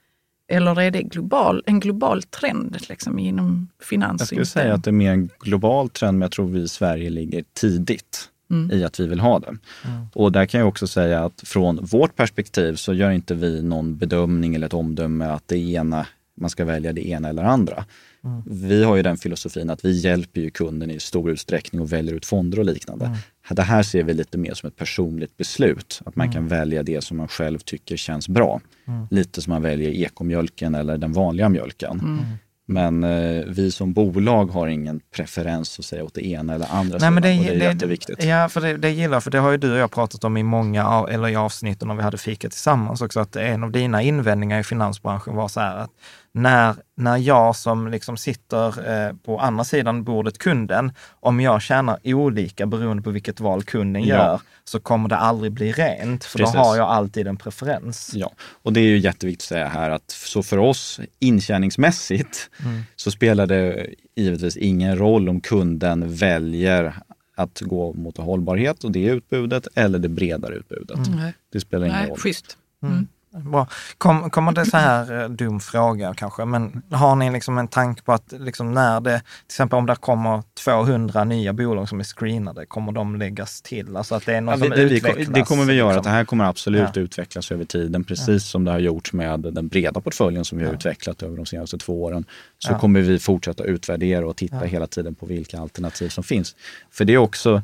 Eller 0.47 0.81
är 0.81 0.91
det 0.91 1.01
global, 1.01 1.63
en 1.65 1.79
global 1.79 2.23
trend 2.23 2.77
liksom, 2.89 3.19
inom 3.19 3.67
finans? 3.81 4.21
Jag 4.21 4.27
skulle 4.27 4.45
säga 4.45 4.73
att 4.73 4.83
det 4.83 4.89
är 4.89 4.91
mer 4.91 5.11
en 5.11 5.29
global 5.39 5.89
trend, 5.89 6.17
men 6.17 6.21
jag 6.21 6.31
tror 6.31 6.47
vi 6.47 6.61
i 6.61 6.67
Sverige 6.67 7.09
ligger 7.09 7.43
tidigt. 7.53 8.29
Mm. 8.49 8.71
i 8.71 8.83
att 8.83 8.99
vi 8.99 9.07
vill 9.07 9.19
ha 9.19 9.39
det. 9.39 9.47
Mm. 9.47 10.05
Och 10.13 10.31
där 10.31 10.45
kan 10.45 10.59
jag 10.59 10.67
också 10.67 10.87
säga 10.87 11.25
att 11.25 11.41
från 11.45 11.85
vårt 11.85 12.15
perspektiv 12.15 12.75
så 12.75 12.93
gör 12.93 13.11
inte 13.11 13.35
vi 13.35 13.63
någon 13.63 13.97
bedömning 13.97 14.55
eller 14.55 14.67
ett 14.67 14.73
omdöme 14.73 15.25
att 15.25 15.47
det 15.47 15.57
ena 15.57 16.07
man 16.37 16.49
ska 16.49 16.65
välja 16.65 16.93
det 16.93 17.07
ena 17.07 17.29
eller 17.29 17.43
andra. 17.43 17.85
Mm. 18.23 18.43
Vi 18.45 18.83
har 18.83 18.95
ju 18.95 19.01
den 19.01 19.17
filosofin 19.17 19.69
att 19.69 19.85
vi 19.85 19.91
hjälper 19.91 20.41
ju 20.41 20.49
kunden 20.49 20.91
i 20.91 20.99
stor 20.99 21.31
utsträckning 21.31 21.81
och 21.81 21.93
väljer 21.93 22.13
ut 22.13 22.25
fonder 22.25 22.59
och 22.59 22.65
liknande. 22.65 23.05
Mm. 23.05 23.17
Det 23.49 23.61
här 23.61 23.83
ser 23.83 24.03
vi 24.03 24.13
lite 24.13 24.37
mer 24.37 24.53
som 24.53 24.67
ett 24.67 24.75
personligt 24.75 25.37
beslut, 25.37 26.01
att 26.05 26.15
man 26.15 26.25
mm. 26.25 26.33
kan 26.33 26.47
välja 26.47 26.83
det 26.83 27.03
som 27.03 27.17
man 27.17 27.27
själv 27.27 27.59
tycker 27.59 27.97
känns 27.97 28.29
bra. 28.29 28.61
Mm. 28.87 29.07
Lite 29.11 29.41
som 29.41 29.53
man 29.53 29.61
väljer 29.61 29.89
ekomjölken 29.89 30.75
eller 30.75 30.97
den 30.97 31.13
vanliga 31.13 31.49
mjölken. 31.49 31.99
Mm. 31.99 32.19
Men 32.67 33.03
eh, 33.03 33.43
vi 33.47 33.71
som 33.71 33.93
bolag 33.93 34.45
har 34.45 34.67
ingen 34.67 35.01
preferens 35.15 35.79
att 35.79 35.85
säga 35.85 36.03
åt 36.03 36.13
det 36.13 36.27
ena 36.27 36.53
eller 36.53 36.67
andra 36.71 36.97
Nej, 36.97 37.11
men 37.11 37.23
det, 37.23 37.39
och 37.39 37.45
det 37.45 37.55
är 37.55 37.59
det, 37.59 37.65
jätteviktigt. 37.65 38.23
Ja, 38.23 38.49
för 38.49 38.61
det, 38.61 38.77
det 38.77 38.89
gillar 38.89 39.19
för 39.19 39.31
det 39.31 39.39
har 39.39 39.51
ju 39.51 39.57
du 39.57 39.71
och 39.71 39.77
jag 39.77 39.91
pratat 39.91 40.23
om 40.23 40.37
i 40.37 40.43
många, 40.43 41.07
eller 41.09 41.27
i 41.27 41.35
avsnitten 41.35 41.87
när 41.87 41.95
vi 41.95 42.01
hade 42.01 42.17
fika 42.17 42.49
tillsammans 42.49 43.01
också, 43.01 43.19
att 43.19 43.35
en 43.35 43.63
av 43.63 43.71
dina 43.71 44.01
invändningar 44.01 44.59
i 44.59 44.63
finansbranschen 44.63 45.35
var 45.35 45.47
så 45.47 45.59
här 45.59 45.77
att 45.77 45.91
när, 46.35 46.75
när 46.95 47.17
jag 47.17 47.55
som 47.55 47.87
liksom 47.87 48.17
sitter 48.17 48.89
eh, 48.91 49.13
på 49.13 49.39
andra 49.39 49.63
sidan 49.63 50.03
bordet, 50.03 50.37
kunden, 50.37 50.91
om 51.19 51.39
jag 51.39 51.61
tjänar 51.61 51.99
olika 52.03 52.65
beroende 52.65 53.03
på 53.03 53.09
vilket 53.09 53.39
val 53.39 53.63
kunden 53.63 54.03
ja. 54.03 54.15
gör, 54.15 54.41
så 54.63 54.79
kommer 54.79 55.09
det 55.09 55.17
aldrig 55.17 55.51
bli 55.51 55.71
rent, 55.71 56.23
för 56.23 56.39
Precis. 56.39 56.53
då 56.53 56.59
har 56.59 56.77
jag 56.77 56.89
alltid 56.89 57.27
en 57.27 57.37
preferens. 57.37 58.11
Ja, 58.15 58.31
och 58.63 58.73
det 58.73 58.79
är 58.79 58.83
ju 58.83 58.97
jätteviktigt 58.97 59.45
att 59.45 59.47
säga 59.47 59.67
här 59.67 59.89
att 59.89 60.11
så 60.11 60.43
för 60.43 60.57
oss 60.57 60.99
intjäningsmässigt 61.19 62.49
mm. 62.63 62.83
så 62.95 63.11
spelar 63.11 63.47
det 63.47 63.87
givetvis 64.15 64.57
ingen 64.57 64.97
roll 64.97 65.29
om 65.29 65.41
kunden 65.41 66.15
väljer 66.15 66.93
att 67.35 67.61
gå 67.61 67.93
mot 67.93 68.17
hållbarhet 68.17 68.83
och 68.83 68.91
det 68.91 69.05
utbudet 69.05 69.67
eller 69.75 69.99
det 69.99 70.09
bredare 70.09 70.55
utbudet. 70.55 71.07
Mm. 71.07 71.31
Det 71.51 71.59
spelar 71.59 71.85
ingen 71.85 71.99
Nej, 71.99 72.09
roll. 72.09 72.17
Schysst. 72.17 72.57
Mm. 72.83 73.07
Bra. 73.43 73.67
Kom, 73.97 74.29
kommer 74.29 74.51
det 74.51 74.65
så 74.65 74.77
här 74.77 75.21
eh, 75.23 75.29
dum 75.29 75.59
fråga 75.59 76.13
kanske, 76.13 76.45
men 76.45 76.83
har 76.91 77.15
ni 77.15 77.31
liksom 77.31 77.57
en 77.57 77.67
tanke 77.67 78.01
på 78.01 78.13
att 78.13 78.33
liksom 78.39 78.73
när 78.73 79.01
det, 79.01 79.19
till 79.19 79.45
exempel 79.47 79.79
om 79.79 79.85
det 79.85 79.95
kommer 79.95 80.43
200 80.63 81.23
nya 81.23 81.53
bolag 81.53 81.89
som 81.89 81.99
är 81.99 82.03
screenade, 82.03 82.65
kommer 82.65 82.91
de 82.91 83.15
läggas 83.15 83.61
till? 83.61 83.97
Alltså 83.97 84.15
att 84.15 84.25
det 84.25 84.35
är 84.35 84.41
något 84.41 84.59
ja, 84.59 84.65
som 84.65 84.69
det, 84.69 84.81
utvecklas? 84.81 85.27
Det 85.27 85.41
kommer 85.41 85.65
vi 85.65 85.73
göra. 85.73 85.87
Liksom. 85.87 86.03
Det 86.03 86.09
här 86.09 86.25
kommer 86.25 86.45
absolut 86.45 86.89
ja. 86.93 87.01
utvecklas 87.01 87.51
över 87.51 87.65
tiden, 87.65 88.03
precis 88.03 88.27
ja. 88.27 88.39
som 88.39 88.63
det 88.63 88.71
har 88.71 88.79
gjorts 88.79 89.13
med 89.13 89.39
den 89.39 89.67
breda 89.67 90.01
portföljen 90.01 90.45
som 90.45 90.57
vi 90.57 90.65
har 90.65 90.73
utvecklat 90.73 91.23
över 91.23 91.37
de 91.37 91.45
senaste 91.45 91.77
två 91.77 92.03
åren. 92.03 92.25
Så 92.57 92.73
kommer 92.73 93.01
vi 93.01 93.19
fortsätta 93.19 93.63
utvärdera 93.63 94.27
och 94.27 94.35
titta 94.35 94.59
hela 94.59 94.87
tiden 94.87 95.15
på 95.15 95.25
vilka 95.25 95.59
alternativ 95.59 96.09
som 96.09 96.23
finns. 96.23 96.55
För 96.91 97.05
det 97.05 97.13
är 97.13 97.17
också 97.17 97.61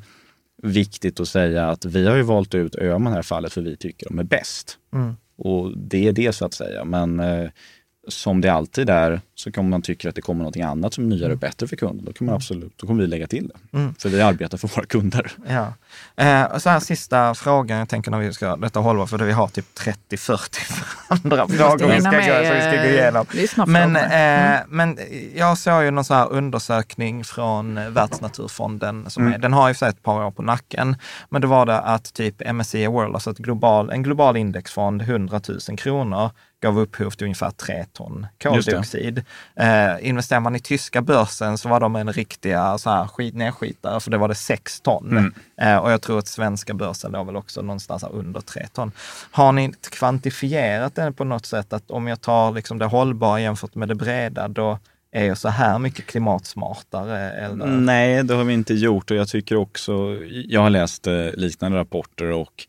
viktigt 0.64 1.20
att 1.20 1.28
säga 1.28 1.70
att 1.70 1.86
vi 1.86 2.08
har 2.08 2.16
ju 2.16 2.22
valt 2.22 2.56
ut 2.56 2.76
Öhman 2.76 3.08
i 3.08 3.14
det 3.14 3.18
här 3.18 3.22
fallet 3.22 3.54
för 3.54 3.62
vi 3.62 3.78
tycker 3.78 4.08
de 4.08 4.20
är 4.20 4.24
bäst. 4.24 4.78
Mm. 4.94 5.16
Och 5.36 5.78
det 5.78 6.08
är 6.08 6.12
det 6.12 6.34
så 6.34 6.46
att 6.46 6.54
säga. 6.54 6.86
Men 6.86 7.20
eh, 7.20 7.50
som 8.08 8.41
det 8.41 8.50
alltid 8.50 8.89
är, 8.89 9.22
så 9.36 9.52
kan 9.52 9.70
man 9.70 9.82
tycka 9.82 10.10
att 10.10 10.15
det 10.15 10.22
kommer 10.22 10.39
någonting 10.39 10.63
annat 10.63 10.94
som 10.94 11.04
är 11.04 11.08
nyare 11.08 11.34
och 11.34 11.39
bättre 11.39 11.67
för 11.67 11.76
kunden, 11.76 12.06
då 12.06 12.13
kan 12.13 12.26
man 12.26 12.36
absolut, 12.36 12.78
då 12.78 12.88
kommer 12.88 13.02
vi 13.02 13.08
lägga 13.08 13.28
till 13.28 13.48
det. 13.48 13.78
Mm. 13.78 13.96
För 13.96 14.10
vi 14.10 14.22
arbetar 14.22 14.58
för 14.58 14.67
våra 14.67 14.86
kunder. 14.86 15.32
Ja. 15.48 15.74
Eh, 16.15 16.58
så 16.58 16.69
här 16.69 16.80
sista 16.80 17.36
frågan, 17.36 17.80
jag 17.80 17.89
tänker 17.89 18.12
när 18.12 18.19
vi 18.19 18.34
ska, 18.34 18.56
detta 18.56 18.80
håller 18.80 19.06
för 19.06 19.17
vi 19.17 19.32
har 19.32 19.47
typ 19.47 19.65
30-40 20.10 20.84
andra 21.23 21.47
frågor 21.47 21.88
vi 21.88 22.01
ska, 22.01 22.12
gå, 22.12 22.45
så 22.47 22.54
vi 22.54 22.62
ska 22.62 22.75
gå 22.75 22.89
igenom. 22.89 23.25
Men, 23.67 23.95
eh, 23.95 24.56
mm. 24.56 24.67
men 24.69 24.97
jag 25.36 25.58
såg 25.58 25.84
ju 25.84 25.91
någon 25.91 26.06
så 26.06 26.13
här 26.13 26.32
undersökning 26.32 27.23
från 27.23 27.93
Världsnaturfonden, 27.93 29.10
som 29.10 29.23
mm. 29.23 29.34
är, 29.34 29.38
den 29.38 29.54
har 29.54 29.69
ju 29.69 29.88
ett 29.88 30.04
par 30.04 30.25
år 30.25 30.32
på 30.32 30.41
nacken, 30.41 30.95
men 31.30 31.41
då 31.41 31.47
var 31.47 31.65
det 31.65 31.80
att 31.80 32.13
typ 32.13 32.54
MSCI 32.54 32.88
World, 32.88 33.13
alltså 33.13 33.32
ett 33.32 33.38
global, 33.38 33.89
en 33.89 34.04
global 34.04 34.38
indexfond, 34.38 35.01
100 35.01 35.41
000 35.69 35.77
kronor, 35.77 36.32
gav 36.62 36.80
upphov 36.80 37.10
till 37.10 37.25
ungefär 37.25 37.51
tre 37.51 37.86
ton 37.93 38.27
koldioxid. 38.43 39.23
Eh, 39.56 40.08
investerar 40.08 40.39
man 40.39 40.56
i 40.56 40.60
tyska 40.60 41.01
börsen 41.01 41.58
så 41.58 41.69
var 41.69 41.80
de 41.80 41.95
en 41.95 42.13
riktiga 42.13 42.77
så 42.77 42.89
här, 42.89 43.08
skit, 43.08 43.36
nedskitare, 43.36 43.99
för 43.99 44.12
det 44.12 44.17
var 44.17 44.27
det 44.27 44.36
sex 44.36 44.82
ton. 44.82 45.12
Mm. 45.12 45.34
Eh, 45.62 45.78
och 45.78 45.91
jag 45.91 46.02
tror 46.02 46.19
att 46.19 46.28
svenska 46.28 46.74
börsen 46.74 47.12
låg 47.12 47.26
väl 47.26 47.36
också 47.36 47.62
någonstans 47.62 48.04
under 48.12 48.41
tre 48.41 48.67
ton. 48.74 48.91
Har 49.32 49.52
ni 49.52 49.74
kvantifierat 49.89 50.95
det 50.95 51.12
på 51.12 51.24
något 51.24 51.45
sätt, 51.45 51.74
att 51.74 51.91
om 51.91 52.08
jag 52.08 52.21
tar 52.21 52.52
liksom 52.52 52.78
det 52.78 52.86
hållbara 52.86 53.41
jämfört 53.41 53.76
med 53.76 53.88
det 53.88 53.95
breda, 53.95 54.47
då 54.47 54.80
är 55.12 55.26
jag 55.26 55.38
så 55.38 55.50
här 55.50 55.80
mycket 55.80 56.06
klimatsmartare? 56.06 57.32
Eller? 57.32 57.65
Nej, 57.65 58.24
det 58.24 58.34
har 58.34 58.43
vi 58.43 58.54
inte 58.54 58.74
gjort 58.74 59.12
och 59.12 59.17
jag 59.17 59.28
tycker 59.28 59.56
också, 59.56 60.17
jag 60.28 60.62
har 60.62 60.69
läst 60.69 61.08
eh, 61.08 61.34
liknande 61.34 61.78
rapporter 61.78 62.32
och 62.32 62.65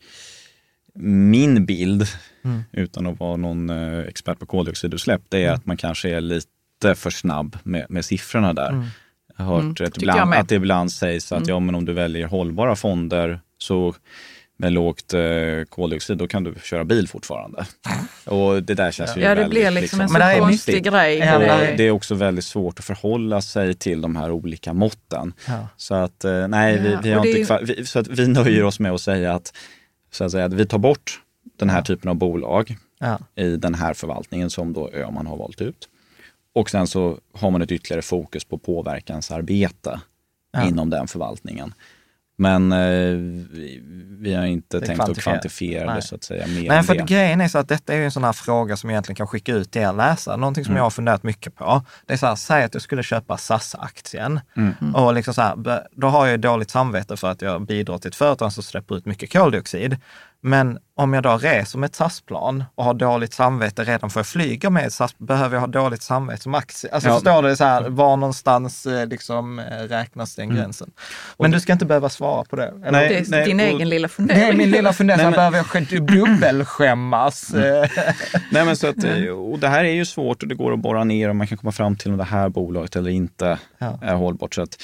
min 0.95 1.65
bild, 1.65 2.07
mm. 2.43 2.63
utan 2.71 3.07
att 3.07 3.19
vara 3.19 3.37
någon 3.37 3.69
eh, 3.69 3.99
expert 3.99 4.39
på 4.39 4.45
koldioxidutsläpp, 4.45 5.21
det 5.29 5.37
är 5.37 5.43
mm. 5.43 5.55
att 5.55 5.65
man 5.65 5.77
kanske 5.77 6.09
är 6.09 6.21
lite 6.21 6.95
för 6.95 7.09
snabb 7.09 7.57
med, 7.63 7.85
med 7.89 8.05
siffrorna 8.05 8.53
där. 8.53 8.69
Mm. 8.69 8.87
Jag 9.37 9.45
har 9.45 9.61
hört 9.61 9.79
mm, 9.79 9.91
ibland, 9.95 10.33
att 10.33 10.49
det 10.49 10.55
ibland 10.55 10.91
sägs 10.91 11.31
att 11.31 11.37
mm. 11.37 11.49
ja, 11.49 11.59
men 11.59 11.75
om 11.75 11.85
du 11.85 11.93
väljer 11.93 12.27
hållbara 12.27 12.75
fonder 12.75 13.39
så 13.57 13.93
med 14.57 14.73
lågt 14.73 15.13
eh, 15.13 15.21
koldioxid, 15.69 16.17
då 16.17 16.27
kan 16.27 16.43
du 16.43 16.53
köra 16.63 16.83
bil 16.83 17.07
fortfarande. 17.07 17.65
Och 18.25 18.63
det 18.63 18.73
där 18.73 18.91
känns 18.91 19.11
ja. 19.15 19.17
ju 19.17 19.23
Ja, 19.23 19.29
det 19.29 19.35
väldigt, 19.35 19.49
blir 19.49 19.71
liksom, 19.71 19.99
liksom 19.99 20.21
en 20.21 20.35
så 20.35 20.39
konstig 20.39 20.83
grej. 20.83 21.17
Ja, 21.17 21.39
det 21.77 21.83
är 21.83 21.91
också 21.91 22.15
väldigt 22.15 22.45
svårt 22.45 22.79
att 22.79 22.85
förhålla 22.85 23.41
sig 23.41 23.73
till 23.73 24.01
de 24.01 24.15
här 24.15 24.31
olika 24.31 24.73
måtten. 24.73 25.33
Ja. 25.47 25.67
Så 25.77 25.95
att 25.95 26.23
eh, 26.23 26.47
nej, 26.47 26.79
vi, 26.79 26.97
vi 27.03 27.13
har 27.13 27.25
inte, 27.25 27.59
vi, 27.63 27.85
så 27.85 27.99
att 27.99 28.07
vi 28.07 28.27
nöjer 28.27 28.63
oss 28.63 28.79
med 28.79 28.91
att 28.91 29.01
säga 29.01 29.33
att 29.33 29.53
så 30.11 30.23
att, 30.23 30.31
säga, 30.31 30.45
att 30.45 30.53
vi 30.53 30.65
tar 30.65 30.77
bort 30.77 31.21
den 31.59 31.69
här 31.69 31.81
typen 31.81 32.09
av 32.09 32.15
bolag 32.15 32.77
ja. 32.99 33.19
i 33.35 33.55
den 33.57 33.75
här 33.75 33.93
förvaltningen 33.93 34.49
som 34.49 34.73
då 34.73 34.89
Öman 34.93 35.27
har 35.27 35.37
valt 35.37 35.61
ut. 35.61 35.89
Och 36.53 36.69
sen 36.69 36.87
så 36.87 37.19
har 37.33 37.51
man 37.51 37.61
ett 37.61 37.71
ytterligare 37.71 38.01
fokus 38.01 38.45
på 38.45 38.57
påverkansarbete 38.57 40.01
ja. 40.51 40.67
inom 40.67 40.89
den 40.89 41.07
förvaltningen. 41.07 41.73
Men 42.35 42.71
eh, 42.71 43.17
vi, 44.19 44.33
har 44.33 44.45
inte 44.45 44.81
tänkt 44.81 45.03
att 45.03 45.17
kvantifiera 45.17 45.95
det 45.95 46.01
så 46.01 46.15
att 46.15 46.23
säga. 46.23 46.47
Mer 46.47 46.69
Nej, 46.69 46.83
för 46.83 46.95
det. 46.95 47.03
grejen 47.03 47.41
är 47.41 47.47
så 47.47 47.57
att 47.57 47.67
detta 47.67 47.93
är 47.93 48.01
en 48.01 48.11
sån 48.11 48.23
här 48.23 48.33
fråga 48.33 48.77
som 48.77 48.89
egentligen 48.89 49.15
kan 49.15 49.27
skicka 49.27 49.53
ut 49.53 49.71
till 49.71 49.81
er 49.81 49.93
läsare. 49.93 50.37
Någonting 50.37 50.65
som 50.65 50.71
mm. 50.71 50.77
jag 50.77 50.85
har 50.85 50.89
funderat 50.89 51.23
mycket 51.23 51.55
på. 51.55 51.81
Det 52.05 52.13
är 52.13 52.17
så 52.17 52.25
här, 52.25 52.35
säg 52.35 52.63
att 52.63 52.73
jag 52.73 52.81
skulle 52.81 53.03
köpa 53.03 53.37
SAS-aktien. 53.37 54.39
Mm. 54.57 54.95
Och 54.95 55.13
liksom 55.13 55.33
så 55.33 55.41
här, 55.41 55.83
då 55.91 56.07
har 56.07 56.27
jag 56.27 56.39
dåligt 56.39 56.69
samvete 56.69 57.17
för 57.17 57.27
att 57.27 57.41
jag 57.41 57.65
bidrar 57.65 57.97
till 57.97 58.09
ett 58.09 58.15
företag 58.15 58.53
som 58.53 58.63
släpper 58.63 58.97
ut 58.97 59.05
mycket 59.05 59.33
koldioxid. 59.33 59.97
Men 60.45 60.77
om 60.95 61.13
jag 61.13 61.23
då 61.23 61.37
reser 61.37 61.79
med 61.79 61.87
ett 61.87 61.95
SAS-plan 61.95 62.63
och 62.75 62.83
har 62.83 62.93
dåligt 62.93 63.33
samvete 63.33 63.83
redan 63.83 64.09
för 64.09 64.21
att 64.21 64.27
flyga 64.27 64.69
med 64.69 64.85
ett 64.85 64.93
SAS, 64.93 65.17
behöver 65.17 65.55
jag 65.55 65.61
ha 65.61 65.67
dåligt 65.67 66.01
samvete 66.01 66.43
som 66.43 66.55
aktie? 66.55 66.91
Alltså 66.91 67.09
ja. 67.09 67.15
förstår 67.15 67.43
du, 67.43 67.55
så 67.55 67.63
här, 67.63 67.89
var 67.89 68.17
någonstans 68.17 68.85
eh, 68.85 69.07
liksom, 69.07 69.59
eh, 69.59 69.63
räknas 69.63 70.35
den 70.35 70.45
mm. 70.45 70.57
gränsen? 70.57 70.91
Men 71.39 71.51
du 71.51 71.59
ska 71.59 71.73
inte 71.73 71.85
behöva 71.85 72.09
svara 72.09 72.43
på 72.43 72.55
det. 72.55 72.67
Eller? 72.67 72.91
Nej, 72.91 73.09
det 73.09 73.17
är 73.17 73.25
nej, 73.29 73.45
din 73.45 73.59
och, 73.59 73.65
egen 73.65 73.89
lilla 73.89 74.07
fundering. 74.07 74.41
Det 74.41 74.47
är 74.47 74.53
min 74.53 74.71
lilla 74.71 74.93
fundering, 74.93 75.31
behöver 75.31 75.65
jag 75.73 76.07
dubbelskämmas. 76.07 77.53
Mm. 77.53 77.89
nej, 78.51 78.65
men 78.65 78.77
så 78.77 78.87
att, 78.87 78.95
och 79.51 79.59
det 79.59 79.67
här 79.67 79.83
är 79.83 79.93
ju 79.93 80.05
svårt 80.05 80.43
och 80.43 80.49
det 80.49 80.55
går 80.55 80.73
att 80.73 80.79
borra 80.79 81.03
ner 81.03 81.29
och 81.29 81.35
man 81.35 81.47
kan 81.47 81.57
komma 81.57 81.71
fram 81.71 81.95
till 81.95 82.11
om 82.11 82.17
det 82.17 82.23
här 82.23 82.49
bolaget 82.49 82.95
eller 82.95 83.11
inte 83.11 83.59
ja. 83.77 83.99
är 84.01 84.15
hållbart. 84.15 84.53
Så 84.53 84.61
att, 84.61 84.77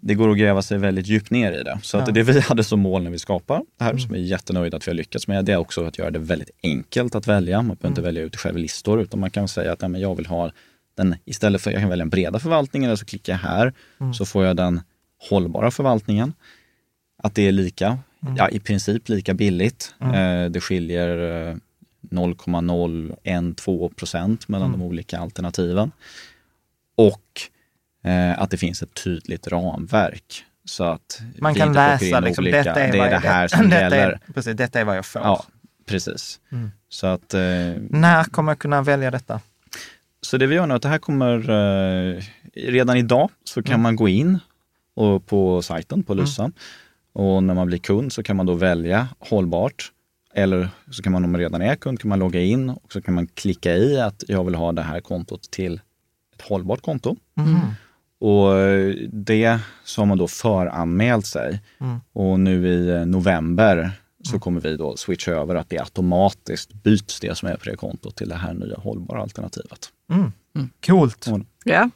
det 0.00 0.14
går 0.14 0.30
att 0.30 0.38
gräva 0.38 0.62
sig 0.62 0.78
väldigt 0.78 1.06
djupt 1.06 1.30
ner 1.30 1.52
i 1.52 1.62
det. 1.62 1.78
Så 1.82 1.96
ja. 1.96 2.02
att 2.02 2.14
det 2.14 2.22
vi 2.22 2.40
hade 2.40 2.64
som 2.64 2.80
mål 2.80 3.02
när 3.02 3.10
vi 3.10 3.18
skapade 3.18 3.64
det 3.78 3.84
här, 3.84 3.90
mm. 3.90 4.00
som 4.00 4.12
vi 4.12 4.18
är 4.18 4.24
jättenöjda 4.24 4.76
att 4.76 4.86
vi 4.86 4.90
har 4.90 4.96
lyckats 4.96 5.28
med, 5.28 5.44
det 5.44 5.52
är 5.52 5.56
också 5.56 5.84
att 5.84 5.98
göra 5.98 6.10
det 6.10 6.18
väldigt 6.18 6.50
enkelt 6.62 7.14
att 7.14 7.26
välja. 7.26 7.56
Man 7.56 7.66
behöver 7.66 7.86
mm. 7.86 7.90
inte 7.90 8.02
välja 8.02 8.22
ut 8.22 8.36
själva 8.36 8.58
listor, 8.58 9.00
utan 9.00 9.20
man 9.20 9.30
kan 9.30 9.48
säga 9.48 9.72
att 9.72 9.88
nej, 9.88 10.02
jag 10.02 10.14
vill 10.14 10.26
ha 10.26 10.50
den, 10.96 11.16
istället 11.24 11.62
för 11.62 11.70
jag 11.70 11.80
kan 11.80 11.90
välja 11.90 12.02
den 12.02 12.10
breda 12.10 12.38
förvaltningen, 12.38 12.96
så 12.96 13.04
klickar 13.04 13.32
jag 13.32 13.38
här, 13.38 13.72
mm. 14.00 14.14
så 14.14 14.26
får 14.26 14.44
jag 14.44 14.56
den 14.56 14.80
hållbara 15.30 15.70
förvaltningen. 15.70 16.32
Att 17.22 17.34
det 17.34 17.48
är 17.48 17.52
lika, 17.52 17.98
mm. 18.22 18.36
ja 18.36 18.48
i 18.48 18.60
princip 18.60 19.08
lika 19.08 19.34
billigt. 19.34 19.94
Mm. 20.00 20.44
Eh, 20.44 20.50
det 20.50 20.60
skiljer 20.60 21.60
0,012 22.00 23.82
eh, 23.82 23.88
procent 23.88 24.48
mellan 24.48 24.68
mm. 24.68 24.80
de 24.80 24.86
olika 24.86 25.18
alternativen. 25.18 25.92
Och 26.96 27.40
eh, 28.04 28.42
att 28.42 28.50
det 28.50 28.56
finns 28.56 28.82
ett 28.82 28.94
tydligt 28.94 29.48
ramverk. 29.48 30.44
Så 30.64 30.84
att 30.84 31.20
man 31.38 31.54
kan 31.54 31.72
läsa, 31.72 32.20
liksom, 32.20 32.42
olika, 32.44 32.56
detta 32.56 32.80
är, 32.80 32.92
det, 32.92 32.98
är 32.98 33.10
det 33.10 33.18
här 33.18 33.48
som 33.56 33.70
detta 33.70 33.80
gäller. 33.80 34.08
Är, 34.10 34.20
precis, 34.34 34.56
detta 34.56 34.80
är 34.80 34.84
vad 34.84 34.96
jag 34.96 35.06
får. 35.06 35.22
Ja, 35.22 35.44
precis. 35.86 36.40
Mm. 36.52 36.70
Så 36.88 37.06
att, 37.06 37.34
eh, 37.34 37.40
När 37.90 38.24
kommer 38.24 38.52
jag 38.52 38.58
kunna 38.58 38.82
välja 38.82 39.10
detta? 39.10 39.40
Så 40.22 40.36
det 40.36 40.46
vi 40.46 40.54
gör 40.54 40.66
nu 40.66 40.74
att 40.74 40.82
det 40.82 40.88
här 40.88 40.98
kommer, 40.98 41.50
eh, 41.50 42.22
redan 42.54 42.96
idag 42.96 43.30
så 43.44 43.62
kan 43.62 43.72
mm. 43.72 43.82
man 43.82 43.96
gå 43.96 44.08
in 44.08 44.38
och 44.94 45.26
på 45.26 45.62
sajten 45.62 46.02
på 46.02 46.14
Lysa 46.14 46.42
mm. 46.42 46.52
och 47.12 47.42
när 47.42 47.54
man 47.54 47.66
blir 47.66 47.78
kund 47.78 48.12
så 48.12 48.22
kan 48.22 48.36
man 48.36 48.46
då 48.46 48.54
välja 48.54 49.08
hållbart. 49.18 49.92
Eller 50.34 50.68
så 50.90 51.02
kan 51.02 51.12
man 51.12 51.24
om 51.24 51.32
man 51.32 51.40
redan 51.40 51.62
är 51.62 51.76
kund 51.76 52.00
kan 52.00 52.08
man 52.08 52.18
logga 52.18 52.40
in 52.40 52.70
och 52.70 52.92
så 52.92 53.02
kan 53.02 53.14
man 53.14 53.26
klicka 53.26 53.76
i 53.76 54.00
att 54.00 54.24
jag 54.28 54.44
vill 54.44 54.54
ha 54.54 54.72
det 54.72 54.82
här 54.82 55.00
kontot 55.00 55.50
till 55.50 55.80
ett 56.34 56.42
hållbart 56.42 56.82
konto. 56.82 57.16
Mm. 57.36 57.60
Och 58.20 58.54
det 59.12 59.58
så 59.84 60.00
har 60.00 60.06
man 60.06 60.18
då 60.18 60.28
föranmält 60.28 61.26
sig. 61.26 61.60
Mm. 61.80 62.00
Och 62.12 62.40
nu 62.40 62.68
i 62.68 62.88
eh, 62.88 63.06
november 63.06 63.90
så 64.22 64.30
mm. 64.30 64.40
kommer 64.40 64.60
vi 64.60 64.76
då 64.76 64.96
switcha 64.96 65.32
över 65.32 65.54
att 65.54 65.68
det 65.68 65.78
automatiskt 65.78 66.72
byts 66.72 67.20
det 67.20 67.38
som 67.38 67.48
är 67.48 67.56
på 67.56 67.64
det 67.64 67.76
kontot 67.76 68.16
till 68.16 68.28
det 68.28 68.34
här 68.34 68.54
nya 68.54 68.76
hållbara 68.76 69.22
alternativet. 69.22 69.92
Mm. 70.12 70.32
Mm. 70.56 70.70
Coolt! 70.86 71.26
Ja. 71.64 71.90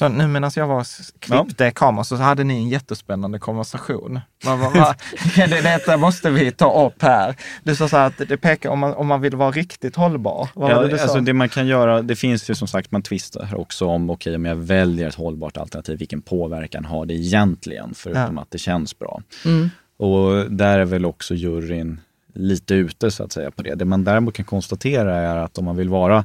Så 0.00 0.08
nu 0.08 0.26
medan 0.26 0.50
jag 0.56 0.66
var 0.66 0.86
klippte 1.18 1.64
ja. 1.64 1.70
kameran 1.70 2.04
så 2.04 2.16
hade 2.16 2.44
ni 2.44 2.54
en 2.54 2.68
jättespännande 2.68 3.38
konversation. 3.38 4.20
Va, 4.44 4.56
va, 4.56 4.70
va, 4.74 4.94
det, 5.36 5.46
detta 5.46 5.96
måste 5.96 6.30
vi 6.30 6.52
ta 6.52 6.86
upp 6.86 7.02
här. 7.02 7.36
Du 7.62 7.76
sa 7.76 7.88
så 7.88 7.96
här 7.96 8.06
att 8.06 8.28
det 8.28 8.36
pekar 8.36 8.70
om 8.70 8.78
man, 8.78 8.94
om 8.94 9.06
man 9.06 9.20
vill 9.20 9.36
vara 9.36 9.50
riktigt 9.50 9.96
hållbar. 9.96 10.48
Vad 10.54 10.70
ja, 10.70 10.82
det, 10.82 11.02
alltså 11.02 11.20
det 11.20 11.32
man 11.32 11.48
kan 11.48 11.66
göra, 11.66 12.02
det 12.02 12.16
finns 12.16 12.50
ju 12.50 12.54
som 12.54 12.68
sagt, 12.68 12.90
man 12.90 13.02
tvistar 13.02 13.54
också 13.54 13.86
om, 13.86 14.10
okej 14.10 14.30
okay, 14.30 14.36
om 14.36 14.44
jag 14.44 14.56
väljer 14.56 15.08
ett 15.08 15.14
hållbart 15.14 15.56
alternativ, 15.56 15.98
vilken 15.98 16.22
påverkan 16.22 16.84
har 16.84 17.06
det 17.06 17.14
egentligen, 17.14 17.94
förutom 17.94 18.36
ja. 18.36 18.42
att 18.42 18.50
det 18.50 18.58
känns 18.58 18.98
bra. 18.98 19.22
Mm. 19.44 19.70
Och 19.96 20.50
där 20.50 20.78
är 20.78 20.84
väl 20.84 21.04
också 21.04 21.34
juryn 21.34 22.00
lite 22.34 22.74
ute 22.74 23.10
så 23.10 23.24
att 23.24 23.32
säga 23.32 23.50
på 23.50 23.62
det. 23.62 23.74
Det 23.74 23.84
man 23.84 24.04
däremot 24.04 24.34
kan 24.34 24.44
konstatera 24.44 25.16
är 25.16 25.36
att 25.36 25.58
om 25.58 25.64
man 25.64 25.76
vill 25.76 25.88
vara 25.88 26.24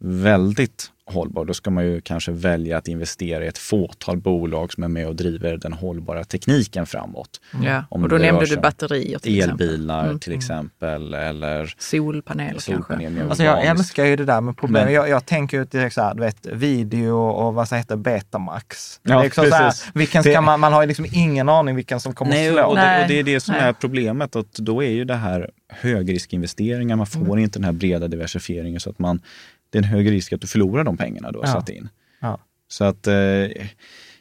väldigt 0.00 0.90
hållbar, 1.12 1.44
då 1.44 1.54
ska 1.54 1.70
man 1.70 1.84
ju 1.84 2.00
kanske 2.00 2.32
välja 2.32 2.78
att 2.78 2.88
investera 2.88 3.44
i 3.44 3.48
ett 3.48 3.58
fåtal 3.58 4.16
bolag 4.16 4.72
som 4.72 4.82
är 4.82 4.88
med 4.88 5.06
och 5.06 5.16
driver 5.16 5.56
den 5.56 5.72
hållbara 5.72 6.24
tekniken 6.24 6.86
framåt. 6.86 7.40
Mm. 7.54 7.66
Ja, 7.66 7.84
Om 7.90 8.02
och 8.02 8.08
då 8.08 8.16
nämnde 8.16 8.46
du 8.46 8.56
batterier 8.56 9.18
till 9.18 9.42
Elbilar 9.42 10.04
mm. 10.04 10.18
till 10.18 10.32
exempel 10.32 11.14
eller 11.14 11.74
solpaneler, 11.78 12.58
solpaneler 12.58 13.08
kanske. 13.08 13.28
Alltså 13.28 13.42
jag 13.42 13.64
älskar 13.64 14.04
ju 14.04 14.16
det 14.16 14.24
där 14.24 14.40
med 14.40 14.56
problem. 14.56 14.84
Men, 14.84 14.94
jag, 14.94 15.08
jag 15.08 15.26
tänker 15.26 15.58
ju 15.58 15.64
direkt 15.64 15.94
så 15.94 16.02
här, 16.02 16.14
du 16.14 16.20
vet, 16.20 16.46
video 16.46 17.16
och 17.16 17.54
vad 17.54 17.72
heter 17.72 17.96
Betamax. 17.96 19.00
Ja, 19.02 19.22
liksom 19.22 19.46
så 19.46 19.54
här, 19.54 19.74
vilken 19.94 20.22
ska 20.22 20.40
man, 20.40 20.60
man 20.60 20.72
har 20.72 20.82
ju 20.82 20.86
liksom 20.88 21.06
ingen 21.12 21.48
aning 21.48 21.76
vilken 21.76 22.00
som 22.00 22.14
kommer 22.14 22.32
Nej, 22.32 22.48
att 22.48 22.54
slå. 22.54 22.64
Och 22.64 22.76
det, 22.76 23.02
och 23.02 23.08
det 23.08 23.18
är 23.18 23.22
det 23.22 23.40
som 23.40 23.54
Nej. 23.54 23.64
är 23.64 23.72
problemet, 23.72 24.36
att 24.36 24.52
då 24.52 24.82
är 24.82 24.90
ju 24.90 25.04
det 25.04 25.14
här 25.14 25.50
högriskinvesteringar, 25.68 26.96
man 26.96 27.06
får 27.06 27.20
mm. 27.20 27.38
inte 27.38 27.58
den 27.58 27.64
här 27.64 27.72
breda 27.72 28.08
diversifieringen 28.08 28.80
så 28.80 28.90
att 28.90 28.98
man 28.98 29.20
det 29.70 29.78
är 29.78 29.82
en 29.82 29.88
hög 29.88 30.10
risk 30.10 30.32
att 30.32 30.40
du 30.40 30.46
förlorar 30.46 30.84
de 30.84 30.96
pengarna 30.96 31.32
du 31.32 31.38
har 31.38 31.46
ja. 31.46 31.52
satt 31.52 31.68
in. 31.68 31.88
Ja. 32.20 32.38
Så 32.68 32.84
att 32.84 33.06
eh, 33.06 33.14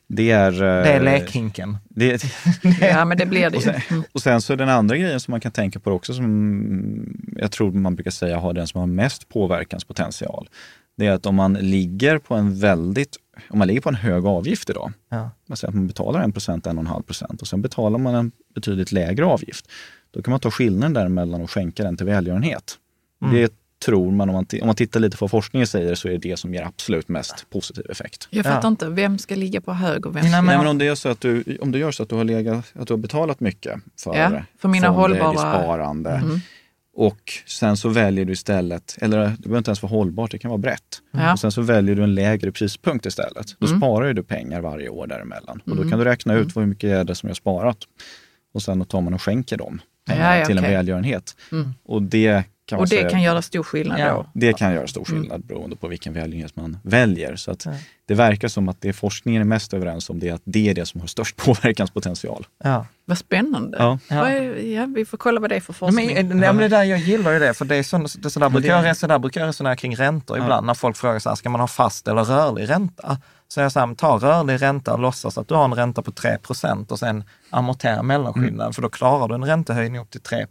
det 0.07 0.31
är... 0.31 0.51
Eh, 0.53 0.83
det 0.83 0.91
är 0.91 1.01
lekhinken. 1.01 1.77
Det, 1.89 2.23
ja, 2.81 3.05
men 3.05 3.17
det 3.17 3.25
blir 3.25 3.49
det 3.49 3.57
och 3.57 3.63
sen, 3.63 4.03
och 4.11 4.21
sen 4.21 4.41
så 4.41 4.53
är 4.53 4.57
den 4.57 4.69
andra 4.69 4.97
grejen 4.97 5.19
som 5.19 5.31
man 5.31 5.41
kan 5.41 5.51
tänka 5.51 5.79
på 5.79 5.91
också, 5.91 6.13
som 6.13 7.15
jag 7.35 7.51
tror 7.51 7.71
man 7.71 7.95
brukar 7.95 8.11
säga 8.11 8.39
har 8.39 8.53
den 8.53 8.67
som 8.67 8.79
har 8.79 8.87
mest 8.87 9.29
påverkanspotential. 9.29 10.49
Det 10.97 11.05
är 11.05 11.11
att 11.11 11.25
om 11.25 11.35
man 11.35 11.53
ligger 11.53 12.17
på 12.17 12.35
en 12.35 12.59
väldigt, 12.59 13.17
om 13.49 13.59
man 13.59 13.67
ligger 13.67 13.81
på 13.81 13.89
en 13.89 13.95
hög 13.95 14.25
avgift 14.25 14.69
idag, 14.69 14.93
ja. 15.09 15.31
man 15.47 15.57
säger 15.57 15.69
att 15.69 15.75
man 15.75 15.87
betalar 15.87 16.27
1% 16.27 16.61
1,5 16.61 17.01
procent 17.01 17.41
och 17.41 17.47
sen 17.47 17.61
betalar 17.61 17.99
man 17.99 18.15
en 18.15 18.31
betydligt 18.55 18.91
lägre 18.91 19.25
avgift. 19.25 19.71
Då 20.11 20.21
kan 20.21 20.31
man 20.31 20.39
ta 20.39 20.51
skillnaden 20.51 20.93
däremellan 20.93 21.41
och 21.41 21.51
skänka 21.51 21.83
den 21.83 21.97
till 21.97 22.05
välgörenhet. 22.05 22.77
Mm. 23.21 23.33
Det 23.35 23.53
tror 23.85 24.11
man, 24.11 24.29
om 24.29 24.35
man, 24.35 24.45
om 24.61 24.67
man 24.67 24.75
tittar 24.75 24.99
lite 24.99 25.17
på 25.17 25.25
vad 25.25 25.31
forskningen 25.31 25.67
säger, 25.67 25.95
så 25.95 26.07
är 26.07 26.11
det 26.11 26.17
det 26.17 26.37
som 26.37 26.53
ger 26.53 26.63
absolut 26.63 27.07
mest 27.07 27.45
positiv 27.49 27.85
effekt. 27.91 28.27
Jag 28.29 28.45
fattar 28.45 28.61
ja. 28.63 28.67
inte, 28.67 28.89
vem 28.89 29.17
ska 29.17 29.35
ligga 29.35 29.61
på 29.61 29.73
hög 29.73 30.05
och 30.05 30.15
vem 30.15 30.23
ska... 30.23 30.31
Nej, 30.31 30.41
men, 30.41 30.57
men 30.57 30.67
om, 30.67 30.77
det 30.77 30.87
är 30.87 30.95
så 30.95 31.09
att 31.09 31.21
du, 31.21 31.57
om 31.61 31.71
du 31.71 31.79
gör 31.79 31.91
så 31.91 32.03
att 32.03 32.09
du 32.09 32.15
har, 32.15 32.23
legat, 32.23 32.65
att 32.73 32.87
du 32.87 32.93
har 32.93 32.97
betalat 32.97 33.39
mycket 33.39 33.79
för, 34.03 34.15
ja, 34.15 34.41
för 34.59 34.69
mina 34.69 34.87
hållbara... 34.87 35.37
sparande 35.37 36.09
mm. 36.09 36.39
och 36.95 37.33
sen 37.45 37.77
så 37.77 37.89
väljer 37.89 38.25
du 38.25 38.33
istället, 38.33 38.97
eller 39.01 39.17
det 39.17 39.37
behöver 39.37 39.57
inte 39.57 39.69
ens 39.69 39.81
vara 39.81 39.89
hållbart, 39.89 40.31
det 40.31 40.39
kan 40.39 40.49
vara 40.49 40.57
brett. 40.57 41.01
Ja. 41.11 41.33
Och 41.33 41.39
sen 41.39 41.51
så 41.51 41.61
väljer 41.61 41.95
du 41.95 42.03
en 42.03 42.15
lägre 42.15 42.51
prispunkt 42.51 43.05
istället. 43.05 43.55
Då 43.59 43.67
mm. 43.67 43.79
sparar 43.79 44.13
du 44.13 44.23
pengar 44.23 44.61
varje 44.61 44.89
år 44.89 45.07
däremellan. 45.07 45.61
Och 45.65 45.75
då 45.75 45.81
mm. 45.81 45.89
kan 45.89 45.99
du 45.99 46.05
räkna 46.05 46.33
ut 46.33 46.57
hur 46.57 46.65
mycket 46.65 46.89
är 46.89 47.03
det 47.03 47.15
som 47.15 47.27
jag 47.27 47.31
har 47.31 47.35
sparat. 47.35 47.77
Och 48.53 48.61
sen 48.61 48.85
tar 48.85 49.01
man 49.01 49.13
och 49.13 49.21
skänker 49.21 49.57
dem 49.57 49.81
ja, 50.05 50.45
till 50.45 50.57
okay. 50.57 50.69
en 50.69 50.75
välgörenhet. 50.75 51.35
Mm. 51.51 51.73
Och 51.85 52.01
det 52.01 52.43
kan 52.67 52.79
och 52.79 52.85
det 52.85 52.89
säga, 52.89 53.09
kan 53.09 53.21
göra 53.21 53.41
stor 53.41 53.63
skillnad 53.63 53.99
ja, 53.99 54.13
då? 54.13 54.25
Det 54.33 54.53
kan 54.53 54.73
göra 54.73 54.87
stor 54.87 55.05
skillnad 55.05 55.35
mm. 55.35 55.47
beroende 55.47 55.75
på 55.75 55.87
vilken 55.87 56.13
välgörenhet 56.13 56.55
man 56.55 56.77
väljer. 56.83 57.35
Så 57.35 57.51
att 57.51 57.65
ja. 57.65 57.71
Det 58.05 58.13
verkar 58.13 58.47
som 58.47 58.69
att 58.69 58.81
det 58.81 58.93
forskningen 58.93 59.41
är 59.41 59.45
mest 59.45 59.73
överens 59.73 60.09
om 60.09 60.19
det 60.19 60.29
är 60.29 60.33
att 60.33 60.41
det 60.43 60.69
är 60.69 60.73
det 60.73 60.85
som 60.85 61.01
har 61.01 61.07
störst 61.07 61.35
påverkanspotential. 61.45 62.47
Ja. 62.63 62.85
Vad 63.05 63.17
spännande. 63.17 63.77
Ja. 63.79 63.99
Ja. 64.09 64.31
ja. 64.33 64.85
vi 64.85 65.05
får 65.05 65.17
kolla 65.17 65.39
vad 65.39 65.49
det 65.49 65.55
är 65.55 65.59
för 65.59 65.73
forskning. 65.73 66.13
Men, 66.13 66.27
men, 66.27 66.39
men 66.39 66.57
det 66.57 66.67
där, 66.67 66.83
jag 66.83 66.99
gillar 66.99 67.31
ju 67.31 67.39
det, 67.39 67.53
för 67.53 67.65
det 67.65 67.75
är 67.75 67.83
så, 67.83 67.97
det, 67.97 68.29
så 68.29 68.39
där 68.39 68.49
brukar 68.49 68.69
jag 68.69 68.85
resonera, 68.85 69.19
brukar 69.19 69.41
jag 69.41 69.47
resonera 69.47 69.75
kring 69.75 69.95
räntor 69.95 70.37
ibland 70.37 70.67
när 70.67 70.73
folk 70.73 70.97
frågar 70.97 71.19
så 71.19 71.29
här, 71.29 71.35
ska 71.35 71.49
man 71.49 71.61
ha 71.61 71.67
fast 71.67 72.07
eller 72.07 72.23
rörlig 72.23 72.69
ränta? 72.69 73.17
Så 73.47 73.59
jag 73.59 73.71
säger, 73.71 73.95
ta 73.95 74.17
rörlig 74.17 74.61
ränta 74.61 74.93
och 74.93 74.99
låtsas 74.99 75.37
att 75.37 75.47
du 75.47 75.55
har 75.55 75.65
en 75.65 75.75
ränta 75.75 76.01
på 76.01 76.11
3% 76.11 76.91
och 76.91 76.99
sen 76.99 77.23
amortera 77.49 78.03
mellanskillnaden, 78.03 78.61
mm. 78.61 78.73
för 78.73 78.81
då 78.81 78.89
klarar 78.89 79.27
du 79.27 79.35
en 79.35 79.45
räntehöjning 79.45 80.01
upp 80.01 80.09
till 80.09 80.21
3 80.21 80.45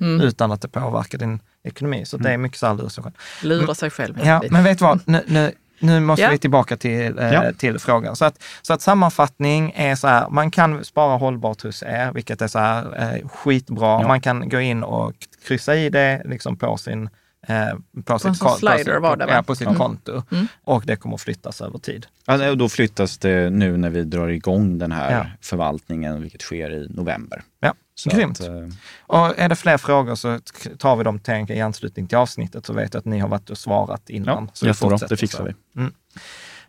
mm. 0.00 0.20
utan 0.20 0.52
att 0.52 0.60
det 0.60 0.68
påverkar 0.68 1.18
din 1.18 1.40
ekonomi. 1.62 2.04
Så 2.06 2.16
mm. 2.16 2.24
det 2.24 2.32
är 2.32 2.38
mycket 2.38 2.58
så 2.58 2.66
här 2.66 2.74
lura 2.74 2.90
sig 2.90 3.04
själv. 3.04 3.14
Lura 3.42 3.74
sig 3.74 3.90
själv. 3.90 4.20
Ja, 4.24 4.42
men 4.50 4.64
vet 4.64 4.78
du 4.78 4.84
vad? 4.84 5.00
Nu, 5.04 5.24
nu, 5.26 5.52
nu 5.78 6.00
måste 6.00 6.22
ja. 6.22 6.30
vi 6.30 6.38
tillbaka 6.38 6.76
till, 6.76 7.18
eh, 7.18 7.32
ja. 7.32 7.52
till 7.52 7.78
frågan. 7.78 8.16
Så 8.16 8.24
att, 8.24 8.42
så 8.62 8.72
att 8.72 8.80
sammanfattning 8.80 9.72
är 9.76 9.94
så 9.94 10.08
här, 10.08 10.28
man 10.28 10.50
kan 10.50 10.84
spara 10.84 11.16
hållbart 11.16 11.62
hos 11.62 11.82
er, 11.82 12.12
vilket 12.12 12.42
är 12.42 12.46
så 12.46 12.58
här, 12.58 13.14
eh, 13.16 13.28
skitbra. 13.28 14.00
Ja. 14.00 14.08
Man 14.08 14.20
kan 14.20 14.48
gå 14.48 14.60
in 14.60 14.82
och 14.82 15.14
kryssa 15.46 15.76
i 15.76 15.90
det 15.90 16.22
liksom 16.24 16.56
på 16.56 16.76
sin 16.76 17.10
Eh, 17.46 18.02
på, 18.04 18.18
sitt, 18.18 18.40
på, 18.40 18.48
slider 18.48 18.98
var 18.98 19.16
det 19.16 19.26
Ja, 19.28 19.42
på 19.42 19.54
sitt 19.54 19.66
mm. 19.66 19.78
konto. 19.78 20.22
Mm. 20.30 20.48
Och 20.64 20.82
det 20.86 20.96
kommer 20.96 21.14
att 21.14 21.20
flyttas 21.20 21.60
över 21.60 21.78
tid. 21.78 22.06
Ja, 22.26 22.54
då 22.54 22.68
flyttas 22.68 23.18
det 23.18 23.50
nu 23.50 23.76
när 23.76 23.90
vi 23.90 24.04
drar 24.04 24.28
igång 24.28 24.78
den 24.78 24.92
här 24.92 25.12
ja. 25.12 25.26
förvaltningen, 25.40 26.22
vilket 26.22 26.42
sker 26.42 26.70
i 26.70 26.88
november. 26.90 27.42
Ja, 27.60 27.74
så 27.94 28.10
grymt. 28.10 28.40
Att, 28.40 28.46
eh, 28.46 28.68
och 29.00 29.38
är 29.38 29.48
det 29.48 29.56
fler 29.56 29.78
frågor 29.78 30.14
så 30.14 30.38
tar 30.78 30.96
vi 30.96 31.04
dem 31.04 31.18
till 31.18 31.46
i 31.48 31.60
anslutning 31.60 32.06
till 32.06 32.18
avsnittet 32.18 32.66
så 32.66 32.72
vet 32.72 32.94
jag 32.94 32.98
att 32.98 33.04
ni 33.04 33.18
har 33.18 33.28
varit 33.28 33.50
och 33.50 33.58
svarat 33.58 34.10
innan. 34.10 34.44
Ja, 34.44 34.50
så 34.52 34.66
jättebra, 34.66 34.96
det 34.96 35.16
fixar 35.16 35.44
vi. 35.44 35.80
Mm. 35.80 35.92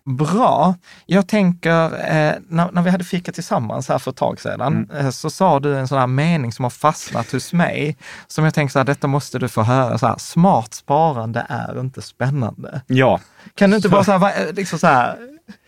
Bra. 0.09 0.75
Jag 1.05 1.27
tänker, 1.27 1.83
eh, 1.85 2.33
när, 2.47 2.71
när, 2.71 2.81
vi 2.81 2.89
hade 2.89 3.03
fika 3.03 3.31
tillsammans 3.31 3.89
här 3.89 3.99
för 3.99 4.11
ett 4.11 4.17
tag 4.17 4.41
sedan, 4.41 4.89
mm. 4.89 5.05
eh, 5.05 5.09
så 5.09 5.29
sa 5.29 5.59
du 5.59 5.77
en 5.77 5.87
sån 5.87 5.97
här 5.97 6.07
mening 6.07 6.51
som 6.51 6.63
har 6.63 6.69
fastnat 6.69 7.31
hos 7.31 7.53
mig, 7.53 7.97
som 8.27 8.43
jag 8.43 8.53
tänker 8.53 8.71
så 8.71 8.79
här, 8.79 8.85
detta 8.85 9.07
måste 9.07 9.39
du 9.39 9.47
få 9.47 9.63
höra. 9.63 9.97
Så 9.97 10.07
här, 10.07 10.17
smart 10.17 10.73
sparande 10.73 11.45
är 11.49 11.79
inte 11.79 12.01
spännande. 12.01 12.81
Ja. 12.87 13.19
Kan 13.55 13.69
du 13.69 13.75
inte 13.75 13.89
bara 13.89 14.03
så 14.03 14.11
här, 14.11 14.53
liksom 14.53 14.79
så 14.79 14.87
här... 14.87 15.17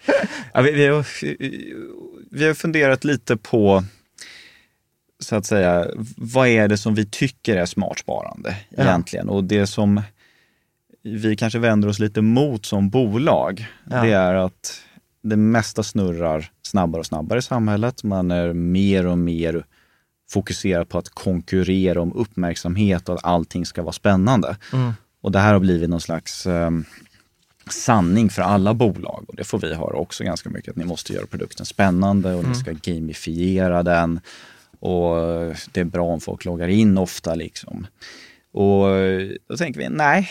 ja, 0.54 0.62
vi, 0.62 0.72
vi, 0.72 0.88
har, 0.88 1.06
vi 2.36 2.48
har 2.48 2.54
funderat 2.54 3.04
lite 3.04 3.38
på, 3.38 3.84
så 5.20 5.36
att 5.36 5.46
säga, 5.46 5.88
vad 6.18 6.48
är 6.48 6.68
det 6.68 6.78
som 6.78 6.96
vi 6.96 7.06
tycker 7.06 7.58
är 7.58 7.66
smart 7.66 8.00
sparande 8.00 8.56
ja. 8.70 8.84
egentligen? 8.84 9.30
Och 9.30 9.44
det 9.44 9.68
som 9.68 10.02
vi 11.04 11.36
kanske 11.36 11.60
vänder 11.60 11.88
oss 11.88 12.00
lite 12.00 12.22
mot 12.22 12.66
som 12.66 12.90
bolag, 12.90 13.68
ja. 13.90 14.02
det 14.04 14.12
är 14.12 14.34
att 14.34 14.82
det 15.24 15.36
mesta 15.36 15.84
snurrar 15.84 16.52
snabbare 16.62 17.00
och 17.00 17.06
snabbare 17.06 17.40
i 17.40 17.42
samhället. 17.42 18.04
Man 18.04 18.32
är 18.32 18.54
mer 18.54 19.06
och 19.06 19.18
mer 19.18 19.66
fokuserad 20.30 20.90
på 20.90 20.98
att 20.98 21.10
konkurrera 21.10 22.02
om 22.02 22.14
uppmärksamhet 22.14 23.10
och 23.10 23.16
att 23.16 23.26
allting 23.26 23.66
ska 23.66 23.82
vara 23.82 23.94
spännande. 23.94 24.58
Mm. 24.74 24.92
Och 25.22 25.32
det 25.32 25.40
här 25.40 25.54
har 25.54 25.60
blivit 25.60 25.90
någon 25.90 26.02
slags 26.02 26.48
eh, 26.48 26.72
sanning 27.70 28.30
för 28.30 28.42
alla 28.42 28.74
bolag 28.74 29.26
och 29.28 29.36
det 29.36 29.44
får 29.44 29.60
vi 29.60 29.74
höra 29.74 29.98
också 29.98 30.24
ganska 30.24 30.50
mycket, 30.50 30.72
att 30.72 30.76
ni 30.76 30.86
måste 30.86 31.14
göra 31.14 31.26
produkten 31.26 31.66
spännande 31.66 32.34
och 32.34 32.40
mm. 32.40 32.52
ni 32.52 32.58
ska 32.58 32.72
gamifiera 32.72 33.84
den 33.84 34.20
och 34.80 35.16
det 35.72 35.80
är 35.80 35.84
bra 35.84 36.06
om 36.06 36.22
folk 36.22 36.46
loggar 36.46 36.68
in 36.68 36.98
ofta. 36.98 37.36
liksom. 37.36 37.88
Och 38.54 38.86
då 39.48 39.58
tänker 39.58 39.80
vi, 39.80 39.90
nej, 39.90 40.30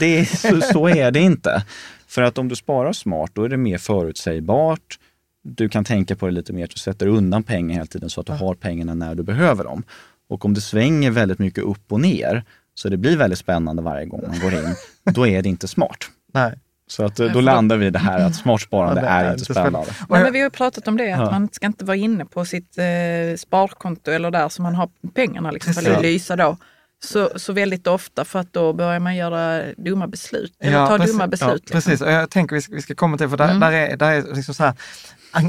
det, 0.00 0.26
så, 0.26 0.60
så 0.60 0.88
är 0.88 1.10
det 1.10 1.20
inte. 1.20 1.64
För 2.06 2.22
att 2.22 2.38
om 2.38 2.48
du 2.48 2.56
sparar 2.56 2.92
smart, 2.92 3.30
då 3.34 3.44
är 3.44 3.48
det 3.48 3.56
mer 3.56 3.78
förutsägbart. 3.78 4.98
Du 5.42 5.68
kan 5.68 5.84
tänka 5.84 6.16
på 6.16 6.26
det 6.26 6.32
lite 6.32 6.52
mer, 6.52 6.66
du 6.66 6.78
sätter 6.78 7.06
undan 7.06 7.42
pengar 7.42 7.74
hela 7.74 7.86
tiden 7.86 8.10
så 8.10 8.20
att 8.20 8.26
du 8.26 8.32
har 8.32 8.54
pengarna 8.54 8.94
när 8.94 9.14
du 9.14 9.22
behöver 9.22 9.64
dem. 9.64 9.82
Och 10.28 10.44
om 10.44 10.54
det 10.54 10.60
svänger 10.60 11.10
väldigt 11.10 11.38
mycket 11.38 11.64
upp 11.64 11.92
och 11.92 12.00
ner, 12.00 12.44
så 12.74 12.88
det 12.88 12.96
blir 12.96 13.16
väldigt 13.16 13.38
spännande 13.38 13.82
varje 13.82 14.06
gång 14.06 14.22
man 14.28 14.40
går 14.40 14.52
in, 14.52 14.74
då 15.04 15.26
är 15.26 15.42
det 15.42 15.48
inte 15.48 15.68
smart. 15.68 15.98
Nej. 16.34 16.52
Så 16.86 17.04
att, 17.04 17.16
då 17.16 17.40
landar 17.40 17.76
vi 17.76 17.86
i 17.86 17.90
det 17.90 17.98
här 17.98 18.26
att 18.26 18.34
smart 18.36 18.60
sparande 18.60 19.00
ja, 19.00 19.08
är, 19.08 19.24
är 19.24 19.32
inte 19.32 19.44
spännande. 19.44 19.90
Nej, 20.08 20.22
men 20.22 20.32
vi 20.32 20.40
har 20.40 20.50
pratat 20.50 20.88
om 20.88 20.96
det, 20.96 21.12
att 21.12 21.20
ja. 21.20 21.30
man 21.30 21.48
ska 21.52 21.66
inte 21.66 21.84
vara 21.84 21.96
inne 21.96 22.24
på 22.24 22.44
sitt 22.44 22.78
eh, 22.78 23.36
sparkonto 23.36 24.10
eller 24.10 24.30
där 24.30 24.48
som 24.48 24.62
man 24.62 24.74
har 24.74 24.88
pengarna, 25.14 25.50
liksom, 25.50 25.74
eller 25.78 26.02
lysa 26.02 26.36
då 26.36 26.56
så, 27.04 27.30
så 27.36 27.52
väldigt 27.52 27.86
ofta 27.86 28.24
för 28.24 28.38
att 28.38 28.52
då 28.52 28.72
börjar 28.72 29.00
man 29.00 29.16
göra 29.16 29.62
dumma 29.76 30.06
beslut. 30.06 30.52
Eller 30.60 30.72
ja, 30.72 30.86
ta 30.86 30.98
precis, 30.98 31.12
dumma 31.12 31.26
beslut. 31.26 31.48
Ja, 31.48 31.54
liksom. 31.54 31.74
Precis, 31.74 32.00
och 32.00 32.12
jag 32.12 32.30
tänker 32.30 32.56
vi 32.56 32.62
ska, 32.62 32.74
vi 32.74 32.82
ska 32.82 32.94
komma 32.94 33.18
till, 33.18 33.28
för 33.28 33.36
där, 33.36 33.44
mm. 33.48 33.60
där 33.60 33.72
är, 33.72 33.96
där 33.96 34.10
är 34.10 34.34
liksom 34.34 34.54
så 34.54 34.62
här, 34.64 34.74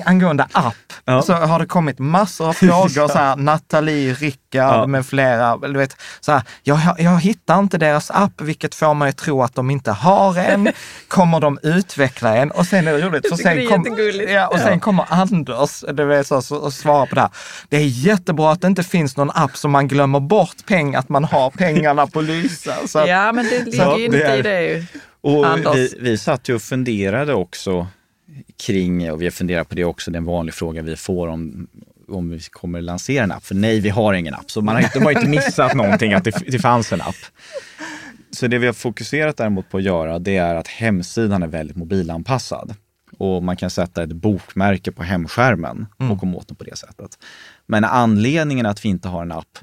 angående 0.05 0.47
app 0.51 0.75
ja. 1.05 1.21
så 1.21 1.33
har 1.33 1.59
det 1.59 1.65
kommit 1.65 1.99
massor 1.99 2.47
av 2.47 2.53
frågor, 2.67 3.07
så 3.07 3.17
här, 3.17 3.35
Nathalie, 3.35 4.13
Rickard 4.13 4.75
ja. 4.75 4.87
med 4.87 5.05
flera. 5.05 5.57
Du 5.57 5.73
vet, 5.73 5.97
så 6.19 6.31
här, 6.31 6.41
jag, 6.63 6.79
jag 6.97 7.19
hittar 7.19 7.59
inte 7.59 7.77
deras 7.77 8.11
app, 8.11 8.41
vilket 8.41 8.75
får 8.75 8.93
mig 8.93 9.09
att 9.09 9.17
tro 9.17 9.43
att 9.43 9.55
de 9.55 9.71
inte 9.71 9.91
har 9.91 10.37
en. 10.37 10.71
Kommer 11.07 11.39
de 11.39 11.59
utveckla 11.63 12.37
en? 12.37 12.51
Och 12.51 12.65
sen 12.65 12.87
är 12.87 12.93
det 12.93 13.01
roligt, 13.01 13.29
för 13.29 13.35
sen, 13.35 13.67
kom, 13.67 13.97
ja, 14.27 14.47
och 14.47 14.59
sen 14.59 14.73
ja. 14.73 14.79
kommer 14.79 15.05
Anders 15.09 15.83
du 15.93 16.05
vet, 16.05 16.27
så, 16.27 16.41
så, 16.41 16.55
och 16.55 16.73
svarar 16.73 17.05
på 17.05 17.15
det 17.15 17.21
här. 17.21 17.29
Det 17.69 17.77
är 17.77 17.85
jättebra 17.85 18.51
att 18.51 18.61
det 18.61 18.67
inte 18.67 18.83
finns 18.83 19.17
någon 19.17 19.31
app 19.33 19.57
som 19.57 19.71
man 19.71 19.87
glömmer 19.87 20.19
bort 20.19 20.65
pengar, 20.65 20.99
att 20.99 21.09
man 21.09 21.23
har 21.23 21.49
pengarna 21.49 22.07
på 22.07 22.21
Lysa. 22.21 22.87
Så, 22.87 23.03
ja, 23.07 23.31
men 23.31 23.45
det 23.45 23.65
ligger 23.65 23.97
ju 23.97 24.05
inte 24.05 24.17
i 24.17 24.41
det. 24.41 24.85
Och 25.21 25.75
vi, 25.75 25.95
vi 25.99 26.17
satt 26.17 26.49
ju 26.49 26.55
och 26.55 26.61
funderade 26.61 27.33
också 27.33 27.87
kring, 28.57 29.11
och 29.11 29.21
vi 29.21 29.25
har 29.25 29.31
funderat 29.31 29.69
på 29.69 29.75
det 29.75 29.85
också, 29.85 30.11
det 30.11 30.15
är 30.15 30.17
en 30.17 30.25
vanlig 30.25 30.53
fråga 30.53 30.81
vi 30.81 30.95
får 30.95 31.27
om, 31.27 31.67
om 32.07 32.29
vi 32.29 32.39
kommer 32.39 32.81
lansera 32.81 33.23
en 33.23 33.31
app. 33.31 33.45
För 33.45 33.55
nej, 33.55 33.79
vi 33.79 33.89
har 33.89 34.13
ingen 34.13 34.33
app. 34.33 34.51
Så 34.51 34.61
man 34.61 34.75
har 34.75 34.81
inte, 34.81 34.99
man 34.99 35.05
har 35.05 35.11
inte 35.11 35.29
missat 35.29 35.73
någonting 35.75 36.13
att 36.13 36.23
det, 36.23 36.43
det 36.47 36.59
fanns 36.59 36.93
en 36.93 37.01
app. 37.01 37.15
Så 38.31 38.47
det 38.47 38.57
vi 38.57 38.65
har 38.65 38.73
fokuserat 38.73 39.37
däremot 39.37 39.69
på 39.69 39.77
att 39.77 39.83
göra, 39.83 40.19
det 40.19 40.37
är 40.37 40.55
att 40.55 40.67
hemsidan 40.67 41.43
är 41.43 41.47
väldigt 41.47 41.77
mobilanpassad. 41.77 42.75
Och 43.17 43.43
man 43.43 43.57
kan 43.57 43.69
sätta 43.69 44.03
ett 44.03 44.11
bokmärke 44.11 44.91
på 44.91 45.03
hemskärmen 45.03 45.87
och 45.97 46.05
mm. 46.05 46.19
komma 46.19 46.37
åt 46.37 46.47
den 46.47 46.55
på 46.55 46.63
det 46.63 46.77
sättet. 46.77 47.19
Men 47.65 47.83
anledningen 47.83 48.65
att 48.65 48.85
vi 48.85 48.89
inte 48.89 49.07
har 49.07 49.21
en 49.21 49.31
app, 49.31 49.59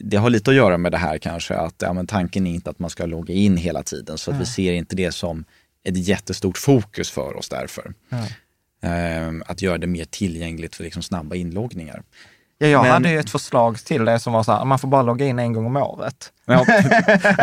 det 0.00 0.16
har 0.16 0.30
lite 0.30 0.50
att 0.50 0.56
göra 0.56 0.78
med 0.78 0.92
det 0.92 0.98
här 0.98 1.18
kanske, 1.18 1.54
att 1.54 1.74
ja, 1.78 2.04
tanken 2.08 2.46
är 2.46 2.54
inte 2.54 2.70
att 2.70 2.78
man 2.78 2.90
ska 2.90 3.06
logga 3.06 3.34
in 3.34 3.56
hela 3.56 3.82
tiden. 3.82 4.18
Så 4.18 4.30
att 4.30 4.40
vi 4.40 4.46
ser 4.46 4.72
inte 4.72 4.96
det 4.96 5.12
som 5.12 5.44
ett 5.86 5.96
jättestort 6.08 6.58
fokus 6.58 7.10
för 7.10 7.36
oss 7.36 7.48
därför. 7.48 7.94
Ja. 8.08 8.28
Ehm, 8.88 9.42
att 9.46 9.62
göra 9.62 9.78
det 9.78 9.86
mer 9.86 10.04
tillgängligt 10.04 10.76
för 10.76 10.84
liksom 10.84 11.02
snabba 11.02 11.34
inloggningar. 11.36 12.02
Ja, 12.58 12.66
jag 12.66 12.82
Men, 12.82 12.90
hade 12.90 13.10
ju 13.10 13.18
ett 13.18 13.30
förslag 13.30 13.78
till 13.78 14.04
det 14.04 14.18
som 14.18 14.32
var 14.32 14.42
så 14.42 14.52
här, 14.52 14.64
man 14.64 14.78
får 14.78 14.88
bara 14.88 15.02
logga 15.02 15.26
in 15.26 15.38
en 15.38 15.52
gång 15.52 15.66
om 15.66 15.76
året. 15.76 16.32
Ja, 16.46 16.64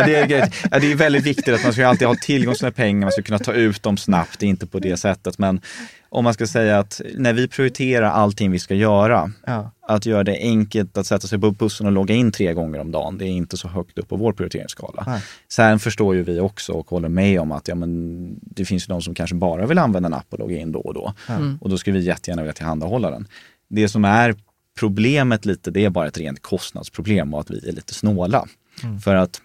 det, 0.06 0.16
är, 0.16 0.50
ja, 0.72 0.80
det 0.80 0.92
är 0.92 0.96
väldigt 0.96 1.24
viktigt 1.24 1.54
att 1.54 1.64
man 1.64 1.74
ska 1.74 1.88
alltid 1.88 2.08
ha 2.08 2.16
tillgång 2.16 2.54
till 2.54 2.60
sina 2.60 2.72
pengar, 2.72 3.02
man 3.02 3.12
ska 3.12 3.22
kunna 3.22 3.40
ta 3.40 3.54
ut 3.54 3.84
dem 3.84 3.98
snabbt, 3.98 4.40
det 4.40 4.46
är 4.46 4.50
inte 4.50 4.68
på 4.68 4.80
det 4.80 4.98
sättet. 4.98 5.38
Men 5.38 5.62
om 6.10 6.24
man 6.24 6.34
ska 6.34 6.48
säga 6.48 6.80
att 6.80 7.02
när 7.18 7.34
vi 7.34 7.48
prioriterar 7.48 8.10
allting 8.10 8.52
vi 8.52 8.60
ska 8.60 8.76
göra, 8.76 9.32
ja. 9.46 9.72
att 9.88 10.06
göra 10.06 10.24
det 10.24 10.38
enkelt 10.38 10.98
att 10.98 11.08
sätta 11.08 11.28
sig 11.28 11.40
på 11.40 11.52
bussen 11.52 11.86
och 11.86 11.92
logga 11.92 12.16
in 12.16 12.32
tre 12.32 12.54
gånger 12.54 12.80
om 12.80 12.92
dagen, 12.92 13.18
det 13.18 13.26
är 13.26 13.30
inte 13.30 13.58
så 13.58 13.68
högt 13.68 13.98
upp 13.98 14.10
på 14.10 14.16
vår 14.16 14.34
prioriteringsskala. 14.34 15.04
Nej. 15.08 15.22
Sen 15.50 15.80
förstår 15.80 16.16
ju 16.16 16.24
vi 16.24 16.40
också 16.40 16.74
och 16.74 16.90
håller 16.90 17.10
med 17.10 17.42
om 17.42 17.52
att 17.52 17.68
ja, 17.68 17.76
men 17.76 18.40
det 18.42 18.66
finns 18.66 18.90
ju 18.90 18.94
de 18.94 19.02
som 19.02 19.16
kanske 19.16 19.36
bara 19.36 19.66
vill 19.66 19.78
använda 19.78 20.08
en 20.08 20.14
app 20.14 20.28
och 20.30 20.40
logga 20.40 20.58
in 20.58 20.72
då 20.72 20.80
och 20.80 20.94
då. 20.94 21.14
Mm. 21.30 21.58
Och 21.62 21.70
då 21.70 21.78
ska 21.78 21.92
vi 21.92 22.00
jättegärna 22.00 22.42
vilja 22.42 22.54
tillhandahålla 22.54 23.12
den. 23.12 23.28
Det 23.70 23.90
som 23.90 24.06
är 24.06 24.36
problemet 24.80 25.46
lite, 25.46 25.72
det 25.72 25.86
är 25.86 25.90
bara 25.90 26.08
ett 26.08 26.18
rent 26.18 26.42
kostnadsproblem 26.42 27.34
och 27.34 27.40
att 27.40 27.52
vi 27.52 27.70
är 27.70 27.72
lite 27.72 27.94
snåla. 27.94 28.48
Mm. 28.84 29.00
För 29.00 29.16
att 29.16 29.42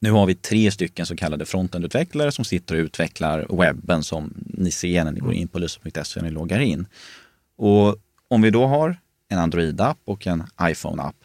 nu 0.00 0.10
har 0.10 0.26
vi 0.26 0.34
tre 0.34 0.70
stycken 0.70 1.06
så 1.06 1.16
kallade 1.16 1.46
frontendutvecklare 1.46 2.32
som 2.32 2.44
sitter 2.44 2.74
och 2.74 2.78
utvecklar 2.78 3.46
webben 3.50 4.02
som 4.02 4.34
ni 4.36 4.70
ser 4.70 5.04
när 5.04 5.12
ni 5.12 5.20
går 5.20 5.32
in 5.32 5.48
på 5.48 5.58
lysa.se 5.58 6.20
och 6.20 6.26
ni 6.26 6.30
loggar 6.30 6.60
in. 6.60 6.86
Och 7.56 7.96
om 8.28 8.42
vi 8.42 8.50
då 8.50 8.66
har 8.66 8.96
en 9.28 9.38
Android-app 9.38 9.98
och 10.04 10.26
en 10.26 10.44
iPhone-app. 10.62 11.16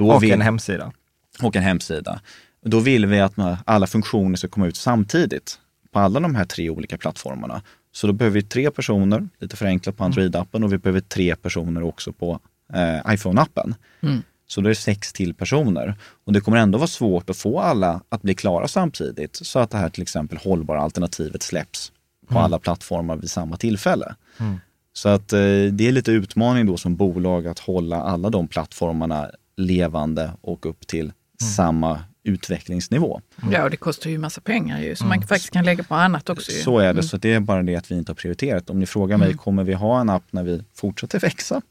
och 0.00 0.22
vill, 0.22 0.32
en 0.32 0.40
hemsida. 0.40 0.92
Och 1.42 1.56
en 1.56 1.62
hemsida. 1.62 2.20
Då 2.62 2.80
vill 2.80 3.06
vi 3.06 3.20
att 3.20 3.34
alla 3.64 3.86
funktioner 3.86 4.36
ska 4.36 4.48
komma 4.48 4.66
ut 4.66 4.76
samtidigt 4.76 5.58
på 5.92 5.98
alla 5.98 6.20
de 6.20 6.34
här 6.34 6.44
tre 6.44 6.70
olika 6.70 6.98
plattformarna. 6.98 7.62
Så 7.92 8.06
då 8.06 8.12
behöver 8.12 8.34
vi 8.34 8.42
tre 8.42 8.70
personer, 8.70 9.28
lite 9.38 9.56
förenklat 9.56 9.96
på 9.96 10.04
Android-appen 10.04 10.64
och 10.64 10.72
vi 10.72 10.78
behöver 10.78 11.00
tre 11.00 11.36
personer 11.36 11.82
också 11.82 12.12
på 12.12 12.40
eh, 12.74 13.12
iPhone-appen. 13.12 13.74
Mm. 14.00 14.22
Så 14.46 14.60
då 14.60 14.66
är 14.66 14.68
det 14.68 14.74
sex 14.74 15.12
till 15.12 15.34
personer. 15.34 15.94
Och 16.24 16.32
det 16.32 16.40
kommer 16.40 16.56
ändå 16.56 16.78
vara 16.78 16.88
svårt 16.88 17.30
att 17.30 17.36
få 17.36 17.60
alla 17.60 18.00
att 18.08 18.22
bli 18.22 18.34
klara 18.34 18.68
samtidigt 18.68 19.36
så 19.36 19.58
att 19.58 19.70
det 19.70 19.78
här 19.78 19.88
till 19.88 20.02
exempel 20.02 20.38
hållbara 20.38 20.80
alternativet 20.80 21.42
släpps 21.42 21.92
på 22.26 22.34
mm. 22.34 22.44
alla 22.44 22.58
plattformar 22.58 23.16
vid 23.16 23.30
samma 23.30 23.56
tillfälle. 23.56 24.14
Mm. 24.38 24.56
Så 24.92 25.08
att 25.08 25.32
eh, 25.32 25.38
det 25.72 25.88
är 25.88 25.92
lite 25.92 26.12
utmaning 26.12 26.66
då 26.66 26.76
som 26.76 26.96
bolag 26.96 27.46
att 27.46 27.58
hålla 27.58 28.02
alla 28.02 28.30
de 28.30 28.48
plattformarna 28.48 29.30
levande 29.56 30.30
och 30.40 30.66
upp 30.66 30.86
till 30.86 31.04
mm. 31.04 31.52
samma 31.56 32.00
utvecklingsnivå. 32.28 33.20
Mm. 33.42 33.54
Ja, 33.54 33.64
och 33.64 33.70
det 33.70 33.76
kostar 33.76 34.10
ju 34.10 34.18
massa 34.18 34.40
pengar 34.40 34.80
ju, 34.80 34.96
som 34.96 35.06
mm. 35.06 35.18
man 35.18 35.28
faktiskt 35.28 35.52
kan 35.52 35.64
lägga 35.64 35.84
på 35.84 35.94
annat 35.94 36.30
också. 36.30 36.52
Ju. 36.52 36.58
Så 36.58 36.78
är 36.78 36.84
det, 36.84 36.90
mm. 36.90 37.02
så 37.02 37.16
det 37.16 37.32
är 37.32 37.40
bara 37.40 37.62
det 37.62 37.76
att 37.76 37.90
vi 37.90 37.94
inte 37.94 38.10
har 38.10 38.14
prioriterat. 38.14 38.70
Om 38.70 38.80
ni 38.80 38.86
frågar 38.86 39.16
mig, 39.16 39.26
mm. 39.26 39.38
kommer 39.38 39.64
vi 39.64 39.74
ha 39.74 40.00
en 40.00 40.10
app 40.10 40.24
när 40.30 40.42
vi 40.42 40.62
fortsätter 40.74 41.20
växa 41.20 41.62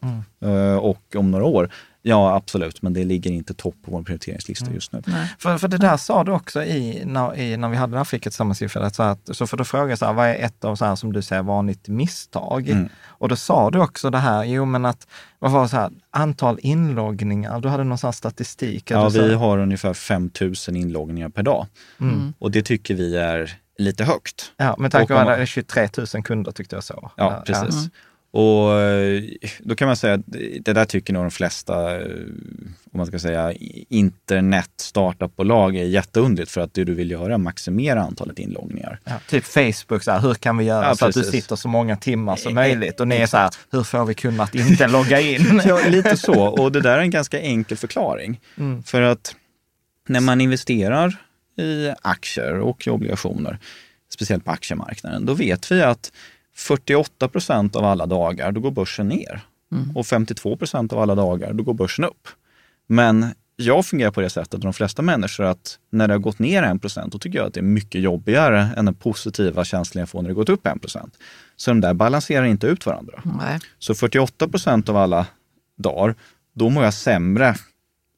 uh, 0.45 0.75
och 0.75 1.15
om 1.15 1.31
några 1.31 1.45
år? 1.45 1.69
Ja, 2.07 2.35
absolut, 2.35 2.81
men 2.81 2.93
det 2.93 3.03
ligger 3.03 3.31
inte 3.31 3.53
topp 3.53 3.75
på 3.85 3.91
vår 3.91 4.03
prioriteringslista 4.03 4.65
mm. 4.65 4.75
just 4.75 4.91
nu. 4.91 5.01
För, 5.39 5.57
för 5.57 5.67
det 5.67 5.77
där 5.77 5.97
sa 5.97 6.23
du 6.23 6.31
också 6.31 6.63
i, 6.63 7.01
när, 7.05 7.39
i, 7.39 7.57
när 7.57 7.69
vi 7.69 7.75
hade 7.75 7.91
det 7.91 7.97
här 7.97 8.03
ficket 8.03 8.33
tillsammans, 8.33 8.63
så, 8.95 9.03
att, 9.03 9.29
så 9.31 9.47
får 9.47 9.57
du 9.57 9.65
fråga 9.65 9.97
så 9.97 10.05
här, 10.05 10.13
vad 10.13 10.27
är 10.27 10.35
ett 10.35 10.65
av 10.65 10.75
så 10.75 10.85
här, 10.85 10.95
som 10.95 11.13
du 11.13 11.21
säger 11.21 11.43
vanligt 11.43 11.87
misstag? 11.87 12.69
Mm. 12.69 12.89
Och 13.05 13.29
då 13.29 13.35
sa 13.35 13.71
du 13.71 13.79
också 13.79 14.09
det 14.09 14.17
här, 14.17 14.43
jo 14.43 14.65
men 14.65 14.85
att, 14.85 15.07
vad 15.39 15.51
var 15.51 15.67
så 15.67 15.75
här, 15.75 15.91
antal 16.11 16.59
inloggningar, 16.61 17.61
du 17.61 17.69
hade 17.69 17.83
någon 17.83 17.97
sån 17.97 18.13
statistik? 18.13 18.91
Ja, 18.91 19.09
vi 19.09 19.33
har 19.33 19.57
ungefär 19.57 19.93
5000 19.93 20.75
inloggningar 20.75 21.29
per 21.29 21.43
dag. 21.43 21.65
Mm. 22.01 22.33
Och 22.39 22.51
det 22.51 22.61
tycker 22.61 22.95
vi 22.95 23.17
är 23.17 23.59
lite 23.77 24.03
högt. 24.03 24.51
Ja, 24.57 24.75
med 24.79 24.91
tanke 24.91 25.13
på 25.13 25.19
att 25.19 25.27
det 25.27 25.35
är 25.35 25.45
23 25.45 25.89
000 26.13 26.23
kunder 26.23 26.51
tyckte 26.51 26.75
jag 26.75 26.83
så. 26.83 27.11
Ja, 27.15 27.43
precis. 27.45 27.75
Ja. 27.83 27.89
Och 28.37 28.81
eh, 28.81 29.23
då 29.59 29.75
kan 29.75 29.87
man 29.87 29.97
säga 29.97 30.13
att 30.13 30.21
det 30.61 30.73
där 30.73 30.85
tycker 30.85 31.13
nog 31.13 31.23
de 31.23 31.31
flesta, 31.31 31.95
eh, 31.95 32.07
om 32.91 32.97
man 32.97 33.05
ska 33.05 33.19
säga 33.19 33.53
internet 33.89 34.69
startupbolag 34.77 35.75
är 35.75 35.83
jätteundligt 35.83 36.51
för 36.51 36.61
att 36.61 36.73
det 36.73 36.83
du 36.83 36.93
vill 36.93 37.11
göra 37.11 37.33
är 37.33 37.37
maximera 37.37 38.01
antalet 38.01 38.39
inloggningar. 38.39 38.99
Ja, 39.03 39.19
typ 39.29 39.45
Facebook, 39.45 40.03
så 40.03 40.11
här, 40.11 40.19
hur 40.19 40.33
kan 40.33 40.57
vi 40.57 40.65
göra 40.65 40.85
ja, 40.85 40.95
så 40.95 41.05
precis. 41.05 41.25
att 41.25 41.31
du 41.31 41.41
sitter 41.41 41.55
så 41.55 41.67
många 41.67 41.95
timmar 41.95 42.35
som 42.35 42.53
möjligt? 42.53 42.99
Och 42.99 43.07
ni 43.07 43.15
är 43.15 43.25
så 43.27 43.37
här, 43.37 43.49
hur 43.71 43.83
får 43.83 44.05
vi 44.05 44.13
kunna 44.13 44.43
att 44.43 44.55
inte 44.55 44.87
logga 44.97 45.19
in? 45.19 45.61
ja, 45.65 45.79
lite 45.87 46.17
så. 46.17 46.43
Och 46.43 46.71
det 46.71 46.81
där 46.81 46.97
är 46.97 47.01
en 47.01 47.09
ganska 47.09 47.39
enkel 47.39 47.77
förklaring. 47.77 48.39
Mm. 48.57 48.83
För 48.83 49.01
att 49.01 49.35
när 50.07 50.19
man 50.19 50.41
investerar 50.41 51.17
i 51.57 51.93
aktier 52.01 52.59
och 52.59 52.87
obligationer, 52.87 53.59
speciellt 54.13 54.45
på 54.45 54.51
aktiemarknaden, 54.51 55.25
då 55.25 55.33
vet 55.33 55.71
vi 55.71 55.81
att 55.81 56.11
48 56.57 57.27
procent 57.27 57.75
av 57.75 57.85
alla 57.85 58.05
dagar, 58.05 58.51
då 58.51 58.61
går 58.61 58.71
börsen 58.71 59.07
ner. 59.07 59.41
Mm. 59.71 59.97
Och 59.97 60.07
52 60.07 60.57
procent 60.57 60.93
av 60.93 60.99
alla 60.99 61.15
dagar, 61.15 61.53
då 61.53 61.63
går 61.63 61.73
börsen 61.73 62.05
upp. 62.05 62.27
Men 62.87 63.25
jag 63.55 63.85
fungerar 63.85 64.11
på 64.11 64.21
det 64.21 64.29
sättet, 64.29 64.61
de 64.61 64.73
flesta 64.73 65.01
människor, 65.01 65.43
att 65.43 65.79
när 65.89 66.07
det 66.07 66.13
har 66.13 66.19
gått 66.19 66.39
ner 66.39 66.63
1 66.63 66.81
procent, 66.81 67.11
då 67.11 67.19
tycker 67.19 67.37
jag 67.37 67.47
att 67.47 67.53
det 67.53 67.59
är 67.59 67.63
mycket 67.63 68.01
jobbigare 68.01 68.69
än 68.77 68.85
den 68.85 68.93
positiva 68.93 69.65
känslan 69.65 69.99
jag 69.99 70.09
får 70.09 70.21
när 70.21 70.29
det 70.29 70.35
gått 70.35 70.49
upp 70.49 70.67
1 70.67 70.81
procent. 70.81 71.17
Så 71.55 71.71
de 71.71 71.81
där 71.81 71.93
balanserar 71.93 72.45
inte 72.45 72.67
ut 72.67 72.85
varandra. 72.85 73.21
Nej. 73.39 73.59
Så 73.79 73.95
48 73.95 74.47
procent 74.47 74.89
av 74.89 74.97
alla 74.97 75.25
dagar, 75.77 76.15
då 76.53 76.69
mår 76.69 76.83
jag 76.83 76.93
sämre 76.93 77.55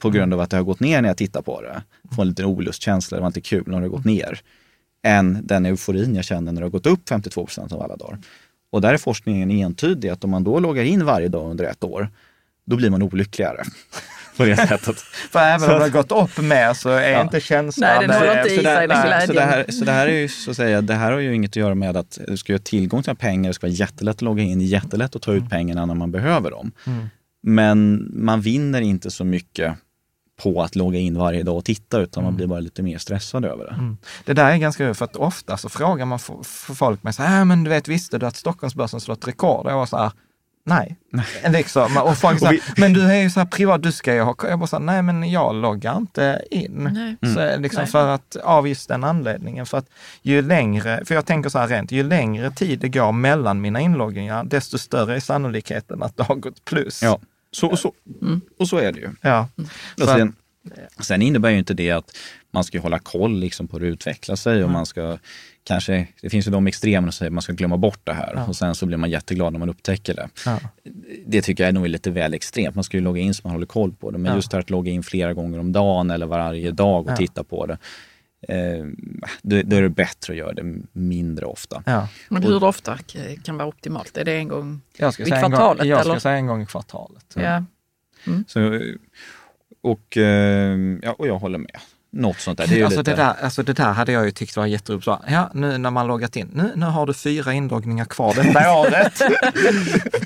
på 0.01 0.09
grund 0.09 0.33
av 0.33 0.39
att 0.39 0.49
det 0.49 0.57
har 0.57 0.63
gått 0.63 0.79
ner 0.79 1.01
när 1.01 1.09
jag 1.09 1.17
tittar 1.17 1.41
på 1.41 1.61
det. 1.61 1.81
Får 2.15 2.21
en 2.21 2.29
liten 2.29 2.45
olustkänsla, 2.45 3.17
det 3.17 3.21
var 3.21 3.27
inte 3.27 3.41
kul 3.41 3.63
när 3.67 3.77
det 3.77 3.83
har 3.83 3.89
gått 3.89 4.05
ner 4.05 4.41
än 5.03 5.39
den 5.43 5.65
euforin 5.65 6.15
jag 6.15 6.25
kände 6.25 6.51
när 6.51 6.61
det 6.61 6.65
har 6.65 6.71
gått 6.71 6.85
upp 6.85 7.09
52 7.09 7.45
procent 7.45 7.71
av 7.71 7.81
alla 7.81 7.95
dagar. 7.95 8.17
Och 8.71 8.81
där 8.81 8.93
är 8.93 8.97
forskningen 8.97 9.51
entydig 9.51 10.09
att 10.09 10.23
om 10.23 10.29
man 10.29 10.43
då 10.43 10.59
loggar 10.59 10.83
in 10.83 11.05
varje 11.05 11.27
dag 11.27 11.51
under 11.51 11.65
ett 11.65 11.83
år, 11.83 12.09
då 12.65 12.75
blir 12.75 12.89
man 12.89 13.01
olyckligare. 13.01 13.63
På 14.37 14.45
det 14.45 14.55
sättet. 14.67 14.99
För 15.31 15.39
även 15.39 15.69
om 15.69 15.75
det 15.75 15.81
har 15.81 15.89
gått 15.89 16.11
upp 16.11 16.37
med 16.43 16.77
så 16.77 16.89
är 16.89 17.11
ja. 17.11 17.21
inte 17.21 17.39
känslan... 17.39 17.89
Nej, 17.97 18.07
den 18.07 18.17
håller 18.17 18.37
inte 18.41 18.53
i 18.53 18.63
sig 18.63 18.87
den 18.87 19.05
glädjen. 19.05 19.27
Så 19.27 19.33
det, 19.33 19.41
här, 19.41 19.65
så 19.69 19.85
det 19.85 19.91
här 19.91 20.07
är 20.07 20.11
ju 20.11 20.27
så 20.27 20.51
att 20.51 20.57
säga, 20.57 20.81
det 20.81 20.93
här 20.93 21.11
har 21.11 21.19
ju 21.19 21.35
inget 21.35 21.51
att 21.51 21.55
göra 21.55 21.75
med 21.75 21.97
att 21.97 22.19
du 22.27 22.37
ska 22.37 22.53
ha 22.53 22.59
tillgång 22.59 23.03
till 23.03 23.15
pengar, 23.15 23.49
det 23.49 23.53
ska 23.53 23.67
vara 23.67 23.73
jättelätt 23.73 24.15
att 24.15 24.21
logga 24.21 24.43
in, 24.43 24.61
jättelätt 24.61 25.15
att 25.15 25.21
ta 25.21 25.31
ut 25.31 25.37
mm. 25.37 25.49
pengarna 25.49 25.85
när 25.85 25.95
man 25.95 26.11
behöver 26.11 26.51
dem. 26.51 26.71
Mm. 26.87 27.09
Men 27.41 28.09
man 28.13 28.41
vinner 28.41 28.81
inte 28.81 29.11
så 29.11 29.23
mycket 29.23 29.75
på 30.43 30.61
att 30.61 30.75
logga 30.75 30.99
in 30.99 31.17
varje 31.17 31.43
dag 31.43 31.57
och 31.57 31.65
titta, 31.65 31.99
utan 31.99 32.23
man 32.23 32.29
mm. 32.29 32.37
blir 32.37 32.47
bara 32.47 32.59
lite 32.59 32.83
mer 32.83 32.97
stressad 32.97 33.45
över 33.45 33.65
det. 33.65 33.71
Mm. 33.71 33.97
Det 34.25 34.33
där 34.33 34.51
är 34.51 34.57
ganska 34.57 34.85
roligt, 34.85 34.97
för 34.97 35.05
att 35.05 35.15
ofta 35.15 35.57
så 35.57 35.69
frågar 35.69 36.05
man 36.05 36.19
för, 36.19 36.43
för 36.43 36.73
folk 36.73 37.03
mig 37.03 37.13
så 37.13 37.23
här, 37.23 37.39
äh, 37.39 37.45
men 37.45 37.63
du 37.63 37.69
vet, 37.69 37.87
visste 37.87 38.17
du 38.17 38.25
att 38.25 38.35
Stockholmsbörsen 38.35 38.99
slått 38.99 39.27
rekord? 39.27 39.65
Och 39.65 39.71
jag 39.71 39.77
var 39.77 39.85
så 39.85 39.97
här, 39.97 40.11
nej. 40.65 40.97
Liksom, 41.49 41.97
och 41.97 42.17
folk 42.17 42.39
säger, 42.47 42.63
men 42.77 42.93
du 42.93 43.01
är 43.01 43.21
ju 43.21 43.29
så 43.29 43.39
här 43.39 43.47
privat, 43.47 43.83
du 43.83 43.91
ska 43.91 44.13
ju 44.13 44.21
ha... 44.21 44.35
Jag 44.43 44.59
bara 44.59 44.67
så 44.67 44.75
här, 44.75 44.83
nej 44.83 45.01
men 45.01 45.31
jag 45.31 45.55
loggar 45.55 45.97
inte 45.97 46.41
in. 46.51 46.89
Nej. 46.93 47.33
Så, 47.33 47.39
mm. 47.39 47.61
liksom, 47.61 47.87
för 47.87 48.07
att, 48.07 48.35
av 48.35 48.67
just 48.67 48.89
den 48.89 49.03
anledningen. 49.03 49.65
För 49.65 49.77
att 49.77 49.89
ju 50.21 50.41
längre, 50.41 51.05
för 51.05 51.15
jag 51.15 51.25
tänker 51.25 51.49
så 51.49 51.59
här 51.59 51.67
rent, 51.67 51.91
ju 51.91 52.03
längre 52.03 52.51
tid 52.51 52.79
det 52.79 52.89
går 52.89 53.11
mellan 53.11 53.61
mina 53.61 53.79
inloggningar, 53.79 54.43
desto 54.43 54.77
större 54.77 55.15
är 55.15 55.19
sannolikheten 55.19 56.03
att 56.03 56.17
det 56.17 56.23
har 56.23 56.35
gått 56.35 56.65
plus. 56.65 57.03
Ja. 57.03 57.19
Så, 57.51 57.67
och, 57.67 57.79
så, 57.79 57.93
mm. 58.21 58.41
och 58.59 58.67
så 58.67 58.77
är 58.77 58.91
det 58.91 58.99
ju. 58.99 59.09
Ja. 59.21 59.49
Och 60.01 60.07
sen, 60.07 60.35
sen 60.99 61.21
innebär 61.21 61.49
ju 61.49 61.57
inte 61.57 61.73
det 61.73 61.91
att 61.91 62.17
man 62.51 62.63
ska 62.63 62.79
hålla 62.79 62.99
koll 62.99 63.39
liksom 63.39 63.67
på 63.67 63.77
hur 63.77 63.85
det 63.85 63.91
utvecklar 63.91 64.35
sig 64.35 64.53
och 64.53 64.59
mm. 64.59 64.71
man 64.71 64.85
ska 64.85 65.17
kanske, 65.63 66.07
det 66.21 66.29
finns 66.29 66.47
ju 66.47 66.51
de 66.51 66.67
extremerna 66.67 67.11
som 67.11 67.17
säger 67.17 67.29
att 67.29 67.33
man 67.33 67.41
ska 67.41 67.53
glömma 67.53 67.77
bort 67.77 67.99
det 68.03 68.13
här 68.13 68.33
ja. 68.35 68.45
och 68.45 68.55
sen 68.55 68.75
så 68.75 68.85
blir 68.85 68.97
man 68.97 69.09
jätteglad 69.09 69.53
när 69.53 69.59
man 69.59 69.69
upptäcker 69.69 70.13
det. 70.13 70.29
Ja. 70.45 70.59
Det 71.25 71.41
tycker 71.41 71.63
jag 71.63 71.69
är 71.69 71.73
nog 71.73 71.85
är 71.85 71.89
lite 71.89 72.11
väl 72.11 72.33
extremt. 72.33 72.75
Man 72.75 72.83
ska 72.83 72.97
ju 72.97 73.03
logga 73.03 73.21
in 73.21 73.33
så 73.33 73.41
man 73.43 73.51
håller 73.51 73.65
koll 73.65 73.93
på 73.93 74.11
det. 74.11 74.17
Men 74.17 74.29
ja. 74.29 74.35
just 74.35 74.51
det 74.51 74.57
här 74.57 74.61
att 74.61 74.69
logga 74.69 74.91
in 74.91 75.03
flera 75.03 75.33
gånger 75.33 75.59
om 75.59 75.71
dagen 75.71 76.11
eller 76.11 76.25
varje 76.25 76.71
dag 76.71 77.07
och 77.07 77.17
titta 77.17 77.43
på 77.43 77.65
det 77.65 77.77
eh, 78.41 78.85
då, 79.41 79.61
då, 79.61 79.75
är 79.75 79.81
det 79.81 79.89
bättre 79.89 80.33
att 80.33 80.37
göra 80.37 80.53
det 80.53 80.81
mindre 80.91 81.45
ofta. 81.45 81.83
Ja. 81.85 82.07
Men 82.29 82.43
hur 82.43 82.63
ofta 82.63 82.97
kan 83.43 83.57
vara 83.57 83.67
optimalt? 83.67 84.17
Är 84.17 84.25
det 84.25 84.33
en 84.33 84.47
gång 84.47 84.81
i 84.97 84.97
kvartalet? 84.97 85.79
Gång, 85.79 85.87
jag 85.87 86.05
ska 86.05 86.19
säga 86.19 86.35
en 86.35 86.47
gång 86.47 86.61
i 86.61 86.65
kvartalet. 86.65 87.25
Ja. 87.35 87.63
Mm. 88.27 88.45
Så, 88.47 88.81
och, 89.81 90.17
eh, 90.17 90.77
ja, 91.01 91.13
och 91.13 91.27
jag 91.27 91.39
håller 91.39 91.57
med. 91.57 91.77
Något 92.11 92.39
sånt 92.39 92.57
där. 92.57 92.67
Det, 92.67 92.83
alltså, 92.83 92.99
lite... 92.99 93.11
det, 93.11 93.17
där, 93.17 93.33
alltså 93.41 93.63
det 93.63 93.73
där 93.73 93.91
hade 93.91 94.11
jag 94.11 94.25
ju 94.25 94.31
tyckt 94.31 94.57
var 94.57 94.65
jätteroligt. 94.65 95.07
Ja, 95.27 95.51
nu 95.53 95.77
när 95.77 95.91
man 95.91 96.07
loggat 96.07 96.35
in, 96.35 96.49
nu, 96.53 96.71
nu 96.75 96.85
har 96.85 97.05
du 97.05 97.13
fyra 97.13 97.53
inloggningar 97.53 98.05
kvar 98.05 98.33
detta 98.33 98.73
året. 98.79 99.21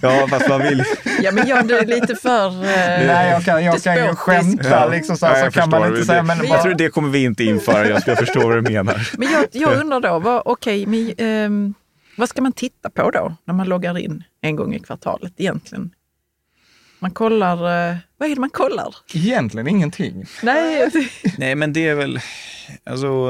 ja, 0.02 0.28
fast 0.30 0.50
man 0.50 0.62
vill... 0.62 0.84
ja, 1.22 1.32
men 1.32 1.48
jag 1.48 1.72
är 1.72 1.86
lite 1.86 2.16
för 2.16 2.48
uh, 2.48 2.62
Nej, 2.62 3.30
jag 3.30 3.46
kan, 3.46 3.64
jag 3.64 3.84
kan 3.84 3.96
ju 3.96 4.16
skämta 4.16 4.70
ja. 4.70 4.88
liksom 4.88 5.18
så, 5.18 5.26
ja, 5.26 5.46
så 5.46 5.52
kan 5.52 5.70
man 5.70 5.88
inte 5.88 6.06
säga. 6.06 6.24
Men, 6.24 6.38
men 6.38 6.48
jag 6.48 6.62
tror 6.62 6.74
det 6.74 6.90
kommer 6.90 7.10
vi 7.10 7.24
inte 7.24 7.44
införa, 7.44 7.88
jag, 7.88 8.02
jag 8.06 8.18
förstår 8.26 8.44
vad 8.44 8.64
du 8.64 8.72
menar. 8.72 9.10
Men 9.18 9.32
jag, 9.32 9.46
jag 9.52 9.80
undrar 9.80 10.00
då, 10.00 10.20
vad, 10.20 10.42
okej, 10.46 10.88
okay, 10.88 11.46
um, 11.46 11.74
vad 12.18 12.30
ska 12.30 12.42
man 12.42 12.52
titta 12.52 12.90
på 12.90 13.12
då 13.12 13.36
när 13.46 13.54
man 13.54 13.70
loggar 13.70 13.98
in 13.98 14.24
en 14.42 14.56
gång 14.56 14.76
i 14.76 14.80
kvartalet 14.80 15.34
egentligen? 15.38 15.92
Man 17.04 17.12
kollar, 17.12 17.54
eh, 17.92 17.98
vad 18.18 18.30
är 18.30 18.36
det 18.36 18.42
man 18.42 18.50
kollar? 18.50 18.96
Egentligen 19.14 19.68
ingenting. 19.68 20.26
Nej, 20.44 20.92
Nej 21.38 21.56
men 21.56 21.74
det 21.74 21.88
är 21.88 21.96
väl, 21.96 22.20
alltså, 22.84 23.28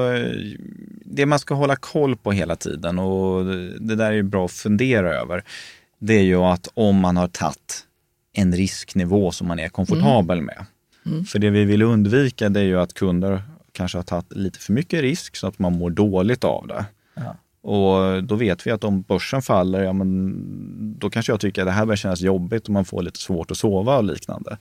det 1.06 1.26
man 1.26 1.40
ska 1.40 1.54
hålla 1.54 1.76
koll 1.76 2.16
på 2.16 2.32
hela 2.32 2.56
tiden 2.56 3.00
och 3.00 3.46
det 3.80 3.96
där 3.96 4.12
är 4.12 4.24
bra 4.24 4.46
att 4.46 4.52
fundera 4.52 5.14
över. 5.14 5.44
Det 6.00 6.14
är 6.14 6.22
ju 6.22 6.36
att 6.36 6.68
om 6.74 6.96
man 6.96 7.18
har 7.18 7.28
tagit 7.28 7.86
en 8.34 8.56
risknivå 8.56 9.32
som 9.32 9.48
man 9.48 9.60
är 9.60 9.70
komfortabel 9.70 10.38
mm. 10.38 10.46
med. 10.46 10.66
Mm. 11.06 11.26
För 11.26 11.40
det 11.40 11.50
vi 11.50 11.66
vill 11.66 11.82
undvika 11.82 12.50
det 12.50 12.60
är 12.60 12.64
ju 12.64 12.80
att 12.80 12.94
kunder 12.94 13.44
kanske 13.72 13.98
har 13.98 14.04
tagit 14.04 14.32
lite 14.32 14.60
för 14.60 14.74
mycket 14.74 15.02
risk 15.02 15.36
så 15.36 15.48
att 15.48 15.60
man 15.60 15.74
mår 15.74 15.90
dåligt 15.90 16.44
av 16.44 16.68
det. 16.68 16.86
Ja. 17.14 17.36
Och 17.64 18.24
då 18.24 18.36
vet 18.36 18.68
vi 18.68 18.72
att 18.72 18.84
om 18.84 19.02
börsen 19.02 19.42
faller, 19.42 19.84
ja 19.84 19.94
men 19.94 21.00
då 21.00 21.10
kanske 21.10 21.32
jag 21.32 21.40
tycker 21.40 21.62
att 21.62 21.68
det 21.68 21.72
här 21.72 21.86
börjar 21.86 21.98
kännas 21.98 22.22
jobbigt 22.22 22.64
och 22.64 22.70
man 22.70 22.86
får 22.86 23.02
lite 23.02 23.20
svårt 23.20 23.52
att 23.52 23.58
sova 23.58 23.98
och 23.98 24.04
liknande. 24.04 24.58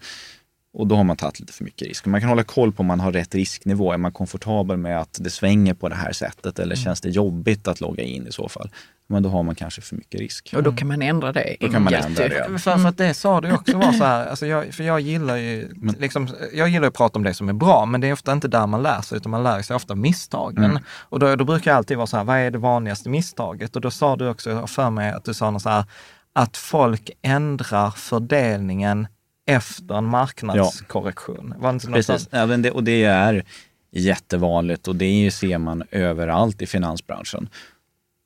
Och 0.74 0.86
då 0.86 0.94
har 0.94 1.04
man 1.04 1.16
tagit 1.16 1.40
lite 1.40 1.52
för 1.52 1.64
mycket 1.64 1.88
risk. 1.88 2.06
Man 2.06 2.20
kan 2.20 2.28
hålla 2.28 2.44
koll 2.44 2.72
på 2.72 2.80
om 2.80 2.86
man 2.86 3.00
har 3.00 3.12
rätt 3.12 3.34
risknivå. 3.34 3.92
Är 3.92 3.98
man 3.98 4.12
komfortabel 4.12 4.76
med 4.76 5.00
att 5.00 5.18
det 5.20 5.30
svänger 5.30 5.74
på 5.74 5.88
det 5.88 5.94
här 5.94 6.12
sättet 6.12 6.58
eller 6.58 6.74
mm. 6.74 6.84
känns 6.84 7.00
det 7.00 7.10
jobbigt 7.10 7.68
att 7.68 7.80
logga 7.80 8.02
in 8.02 8.26
i 8.26 8.32
så 8.32 8.48
fall? 8.48 8.70
Men 9.12 9.22
då 9.22 9.28
har 9.28 9.42
man 9.42 9.54
kanske 9.54 9.80
för 9.80 9.96
mycket 9.96 10.20
risk. 10.20 10.52
Och 10.56 10.62
då 10.62 10.72
kan 10.72 10.88
man 10.88 11.02
ändra 11.02 11.32
det. 11.32 11.56
Då 11.60 11.68
kan 11.68 11.82
man 11.82 11.94
ändra 11.94 12.28
det. 12.28 12.58
För, 12.58 12.78
för 12.78 12.88
att 12.88 12.98
det 12.98 13.14
sa 13.14 13.40
du 13.40 13.52
också 13.54 13.78
var 13.78 13.92
så 13.92 14.04
här, 14.04 14.26
alltså 14.26 14.46
jag, 14.46 14.74
för 14.74 14.84
jag 14.84 15.00
gillar 15.00 15.36
ju 15.36 15.68
liksom, 15.98 16.28
jag 16.52 16.68
gillar 16.68 16.88
att 16.88 16.94
prata 16.94 17.18
om 17.18 17.22
det 17.22 17.34
som 17.34 17.48
är 17.48 17.52
bra, 17.52 17.86
men 17.86 18.00
det 18.00 18.08
är 18.08 18.12
ofta 18.12 18.32
inte 18.32 18.48
där 18.48 18.66
man 18.66 18.82
lär 18.82 19.00
sig, 19.00 19.16
utan 19.16 19.30
man 19.30 19.42
lär 19.42 19.62
sig 19.62 19.76
ofta 19.76 19.94
misstagen. 19.94 20.64
Mm. 20.64 20.82
Och 21.00 21.18
då, 21.18 21.36
då 21.36 21.44
brukar 21.44 21.70
jag 21.70 21.78
alltid 21.78 21.96
vara 21.96 22.06
så 22.06 22.16
här, 22.16 22.24
vad 22.24 22.36
är 22.38 22.50
det 22.50 22.58
vanligaste 22.58 23.08
misstaget? 23.08 23.76
Och 23.76 23.82
då 23.82 23.90
sa 23.90 24.16
du 24.16 24.28
också 24.28 24.66
för 24.66 24.90
mig 24.90 25.10
att 25.10 25.24
du 25.24 25.34
sa 25.34 25.50
något 25.50 25.62
så 25.62 25.68
här, 25.68 25.84
att 26.32 26.56
folk 26.56 27.10
ändrar 27.22 27.90
fördelningen 27.90 29.06
efter 29.46 29.94
en 29.94 30.04
marknadskorrektion. 30.04 31.54
Ja. 31.62 31.78
Precis, 31.92 32.28
ja, 32.30 32.46
det, 32.46 32.70
och 32.70 32.84
det 32.84 33.04
är 33.04 33.44
jättevanligt 33.92 34.88
och 34.88 34.96
det 34.96 35.30
ser 35.30 35.58
man 35.58 35.82
överallt 35.90 36.62
i 36.62 36.66
finansbranschen. 36.66 37.48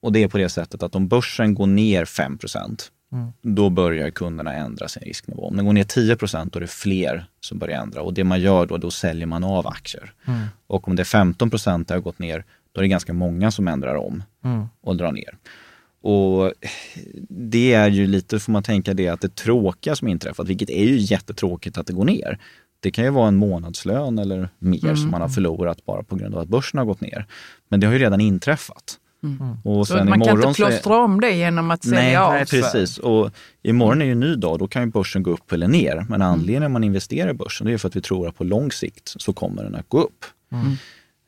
Och 0.02 0.12
det 0.12 0.22
är 0.22 0.28
på 0.28 0.38
det 0.38 0.48
sättet 0.48 0.82
att 0.82 0.94
om 0.94 1.08
börsen 1.08 1.54
går 1.54 1.66
ner 1.66 2.04
5 2.04 2.38
mm. 3.12 3.32
då 3.42 3.70
börjar 3.70 4.10
kunderna 4.10 4.54
ändra 4.54 4.88
sin 4.88 5.02
risknivå. 5.02 5.48
Om 5.48 5.56
den 5.56 5.66
går 5.66 5.72
ner 5.72 5.84
10 5.84 6.16
då 6.16 6.26
är 6.26 6.60
det 6.60 6.66
fler 6.66 7.26
som 7.40 7.58
börjar 7.58 7.82
ändra 7.82 8.02
och 8.02 8.14
det 8.14 8.24
man 8.24 8.40
gör 8.40 8.66
då, 8.66 8.76
då 8.76 8.90
säljer 8.90 9.26
man 9.26 9.44
av 9.44 9.66
aktier. 9.66 10.12
Mm. 10.26 10.40
Och 10.66 10.88
om 10.88 10.96
det 10.96 11.02
är 11.02 11.04
15 11.04 11.50
det 11.50 11.90
har 11.94 12.00
gått 12.00 12.18
ner, 12.18 12.44
då 12.72 12.80
är 12.80 12.82
det 12.82 12.88
ganska 12.88 13.12
många 13.12 13.50
som 13.50 13.68
ändrar 13.68 13.94
om 13.94 14.22
mm. 14.44 14.66
och 14.80 14.96
drar 14.96 15.12
ner. 15.12 15.38
Och 16.08 16.52
det 17.28 17.72
är 17.72 17.90
ju 17.90 18.06
lite, 18.06 18.38
får 18.38 18.52
man 18.52 18.62
tänka 18.62 18.94
det, 18.94 19.08
att 19.08 19.20
det 19.20 19.34
tråkiga 19.34 19.96
som 19.96 20.08
inträffat, 20.08 20.48
vilket 20.48 20.70
är 20.70 20.84
ju 20.84 20.96
jättetråkigt 20.96 21.78
att 21.78 21.86
det 21.86 21.92
går 21.92 22.04
ner. 22.04 22.38
Det 22.80 22.90
kan 22.90 23.04
ju 23.04 23.10
vara 23.10 23.28
en 23.28 23.36
månadslön 23.36 24.18
eller 24.18 24.48
mer 24.58 24.84
mm. 24.84 24.96
som 24.96 25.10
man 25.10 25.20
har 25.20 25.28
förlorat 25.28 25.84
bara 25.86 26.02
på 26.02 26.16
grund 26.16 26.34
av 26.34 26.40
att 26.40 26.48
börsen 26.48 26.78
har 26.78 26.84
gått 26.84 27.00
ner. 27.00 27.26
Men 27.68 27.80
det 27.80 27.86
har 27.86 27.94
ju 27.94 27.98
redan 27.98 28.20
inträffat. 28.20 28.98
Mm. 29.40 29.56
Och 29.64 29.88
sen 29.88 30.08
man 30.08 30.20
kan 30.20 30.42
inte 30.42 30.54
plåstra 30.54 30.96
om 30.96 31.20
det 31.20 31.30
genom 31.30 31.70
att 31.70 31.84
sälja 31.84 32.00
nej, 32.00 32.16
av 32.16 32.32
Nej, 32.32 32.46
precis. 32.46 32.98
Och 32.98 33.30
imorgon 33.62 34.02
är 34.02 34.06
ju 34.06 34.12
en 34.12 34.20
ny 34.20 34.34
dag, 34.34 34.58
då 34.58 34.68
kan 34.68 34.82
ju 34.82 34.88
börsen 34.88 35.22
gå 35.22 35.30
upp 35.30 35.52
eller 35.52 35.68
ner. 35.68 35.94
Men 35.94 36.22
mm. 36.22 36.22
anledningen 36.22 36.62
mm. 36.62 36.72
man 36.72 36.84
investerar 36.84 37.30
i 37.30 37.34
börsen 37.34 37.66
det 37.66 37.72
är 37.72 37.78
för 37.78 37.88
att 37.88 37.96
vi 37.96 38.00
tror 38.00 38.28
att 38.28 38.36
på 38.36 38.44
lång 38.44 38.72
sikt 38.72 39.14
så 39.16 39.32
kommer 39.32 39.64
den 39.64 39.74
att 39.74 39.88
gå 39.88 40.00
upp. 40.00 40.24
Mm. 40.52 40.76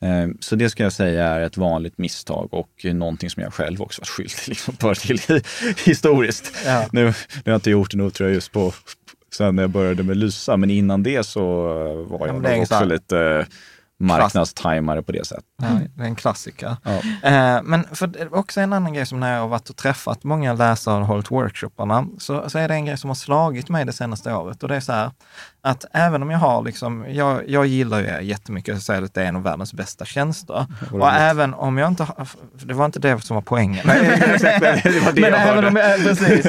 Eh, 0.01 0.35
så 0.41 0.57
det 0.57 0.71
ska 0.71 0.83
jag 0.83 0.93
säga 0.93 1.27
är 1.27 1.41
ett 1.41 1.57
vanligt 1.57 1.99
misstag 1.99 2.49
och 2.55 2.85
någonting 2.85 3.31
som 3.31 3.43
jag 3.43 3.55
själv 3.55 3.83
också 3.83 4.01
varit 4.01 4.09
skyldig 4.09 4.49
liksom, 4.49 4.95
till 4.95 5.43
historiskt. 5.87 6.53
Ja. 6.67 6.87
Nu, 6.93 7.05
nu 7.05 7.07
har 7.07 7.15
jag 7.45 7.57
inte 7.57 7.71
gjort 7.71 7.91
det 7.91 7.97
nog 7.97 8.15
tror 8.15 8.29
jag 8.29 8.35
just 8.35 8.53
på 8.53 8.73
sen 9.35 9.57
när 9.57 9.63
jag 9.63 9.71
började 9.71 10.03
med 10.03 10.17
Lysa, 10.17 10.57
men 10.57 10.71
innan 10.71 11.03
det 11.03 11.27
så 11.27 11.43
var 12.11 12.27
jag 12.27 12.45
ja, 12.45 12.63
också 12.63 12.85
lite 12.85 13.47
marknadstajmare 13.99 15.03
på 15.03 15.13
det 15.13 15.27
sättet. 15.27 15.45
Ja, 15.63 15.69
det 15.95 16.03
är 16.03 16.07
en 16.07 16.15
klassiker. 16.15 16.77
Ja. 16.83 16.91
Eh, 17.29 17.63
men 17.63 17.85
för 17.93 18.35
också 18.35 18.61
en 18.61 18.73
annan 18.73 18.93
grej 18.93 19.07
som 19.07 19.21
när 19.21 19.35
jag 19.35 19.41
har 19.41 19.49
varit 19.49 19.71
och 19.71 19.77
träffat 19.77 20.25
många 20.25 20.53
läsare 20.53 21.01
och 21.01 21.07
hållit 21.07 21.31
workshopparna, 21.31 22.07
så, 22.19 22.51
så 22.51 22.59
är 22.59 22.69
det 22.69 22.75
en 22.75 22.85
grej 22.85 22.99
som 22.99 23.11
har 23.11 23.15
slagit 23.15 23.69
mig 23.69 23.85
det 23.85 23.93
senaste 23.93 24.35
året 24.35 24.63
och 24.63 24.69
det 24.69 24.77
är 24.77 24.81
så 24.81 24.93
här, 24.93 25.11
att 25.63 25.85
även 25.93 26.23
om 26.23 26.31
jag 26.31 26.39
har 26.39 26.63
liksom, 26.63 27.05
jag, 27.09 27.49
jag 27.49 27.67
gillar 27.67 28.01
ju 28.01 28.27
jättemycket, 28.27 28.75
jag 28.75 28.83
säger 28.83 29.03
att 29.03 29.15
det 29.15 29.23
är 29.23 29.27
en 29.27 29.37
av 29.37 29.43
världens 29.43 29.73
bästa 29.73 30.05
tjänster. 30.05 30.67
Och 30.93 31.01
vet. 31.01 31.13
även 31.13 31.55
om 31.55 31.79
jag 31.79 31.89
inte 31.89 32.05
har, 32.05 32.29
det 32.53 32.75
var 32.75 32.85
inte 32.85 32.99
det 32.99 33.21
som 33.21 33.35
var 33.35 33.43
poängen. 33.43 33.87
Nej, 33.87 34.01
det 34.83 35.01
var 35.01 35.13
det 35.13 35.21
men, 35.21 35.33
jag 35.33 35.49
även 35.49 35.65
om 35.65 35.77
jag, 35.77 36.01
precis, 36.03 36.47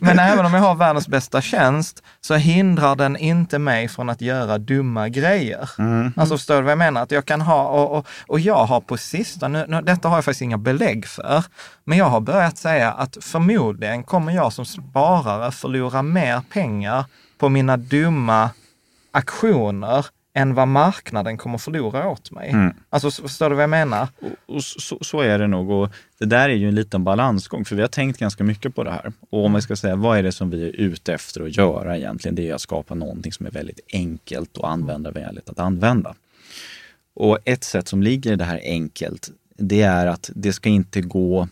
men 0.00 0.18
även 0.18 0.46
om 0.46 0.54
jag 0.54 0.60
har 0.60 0.74
världens 0.74 1.08
bästa 1.08 1.40
tjänst 1.40 2.02
så 2.20 2.34
hindrar 2.34 2.96
den 2.96 3.16
inte 3.16 3.58
mig 3.58 3.88
från 3.88 4.10
att 4.10 4.20
göra 4.20 4.58
dumma 4.58 5.08
grejer. 5.08 5.70
Mm. 5.78 6.12
Alltså 6.16 6.36
förstår 6.36 6.56
du 6.56 6.62
vad 6.62 6.70
jag 6.70 6.78
menar? 6.78 7.02
Att 7.02 7.10
jag 7.10 7.24
kan 7.24 7.40
ha, 7.40 7.68
och, 7.68 7.98
och, 7.98 8.06
och 8.26 8.40
jag 8.44 8.64
har 8.64 8.80
på 8.80 8.96
sistone, 8.96 9.66
nu, 9.68 9.80
detta 9.80 10.08
har 10.08 10.16
jag 10.16 10.24
faktiskt 10.24 10.42
inga 10.42 10.58
belägg 10.58 11.06
för, 11.06 11.44
men 11.84 11.98
jag 11.98 12.04
har 12.04 12.20
börjat 12.20 12.58
säga 12.58 12.92
att 12.92 13.16
förmodligen 13.20 14.04
kommer 14.04 14.32
jag 14.32 14.52
som 14.52 14.64
sparare 14.64 15.52
förlora 15.52 16.02
mer 16.02 16.40
pengar 16.50 17.04
på 17.38 17.48
mina 17.48 17.76
dumma 17.76 18.50
aktioner 19.10 20.06
än 20.36 20.54
vad 20.54 20.68
marknaden 20.68 21.36
kommer 21.36 21.58
förlora 21.58 22.08
åt 22.08 22.30
mig. 22.30 22.50
Mm. 22.50 22.74
Alltså, 22.90 23.10
förstår 23.10 23.50
du 23.50 23.56
vad 23.56 23.62
jag 23.62 23.70
menar? 23.70 24.08
Och, 24.20 24.54
och 24.54 24.64
så, 24.64 24.98
så, 25.00 25.20
är 25.20 25.38
det 25.38 25.46
nog. 25.46 25.70
Och 25.70 25.90
det 26.18 26.24
där 26.24 26.48
är 26.48 26.54
ju 26.54 26.68
en 26.68 26.74
liten 26.74 27.04
balansgång, 27.04 27.64
för 27.64 27.76
vi 27.76 27.82
har 27.82 27.88
tänkt 27.88 28.18
ganska 28.18 28.44
mycket 28.44 28.74
på 28.74 28.84
det 28.84 28.90
här. 28.90 29.12
Och 29.30 29.44
om 29.44 29.54
vi 29.54 29.62
ska 29.62 29.76
säga, 29.76 29.96
vad 29.96 30.18
är 30.18 30.22
det 30.22 30.32
som 30.32 30.50
vi 30.50 30.68
är 30.68 30.72
ute 30.80 31.14
efter 31.14 31.44
att 31.44 31.56
göra 31.56 31.96
egentligen? 31.96 32.34
Det 32.34 32.50
är 32.50 32.54
att 32.54 32.60
skapa 32.60 32.94
någonting 32.94 33.32
som 33.32 33.46
är 33.46 33.50
väldigt 33.50 33.80
enkelt 33.92 34.56
och 34.56 34.70
användarvänligt 34.70 35.48
att 35.48 35.58
använda. 35.58 36.14
Och 37.14 37.38
ett 37.44 37.64
sätt 37.64 37.88
som 37.88 38.02
ligger 38.02 38.32
i 38.32 38.36
det 38.36 38.44
här 38.44 38.60
enkelt, 38.64 39.30
det 39.56 39.82
är 39.82 40.06
att 40.06 40.30
det 40.34 40.52
ska 40.52 40.68
inte 40.68 41.00
gå 41.00 41.48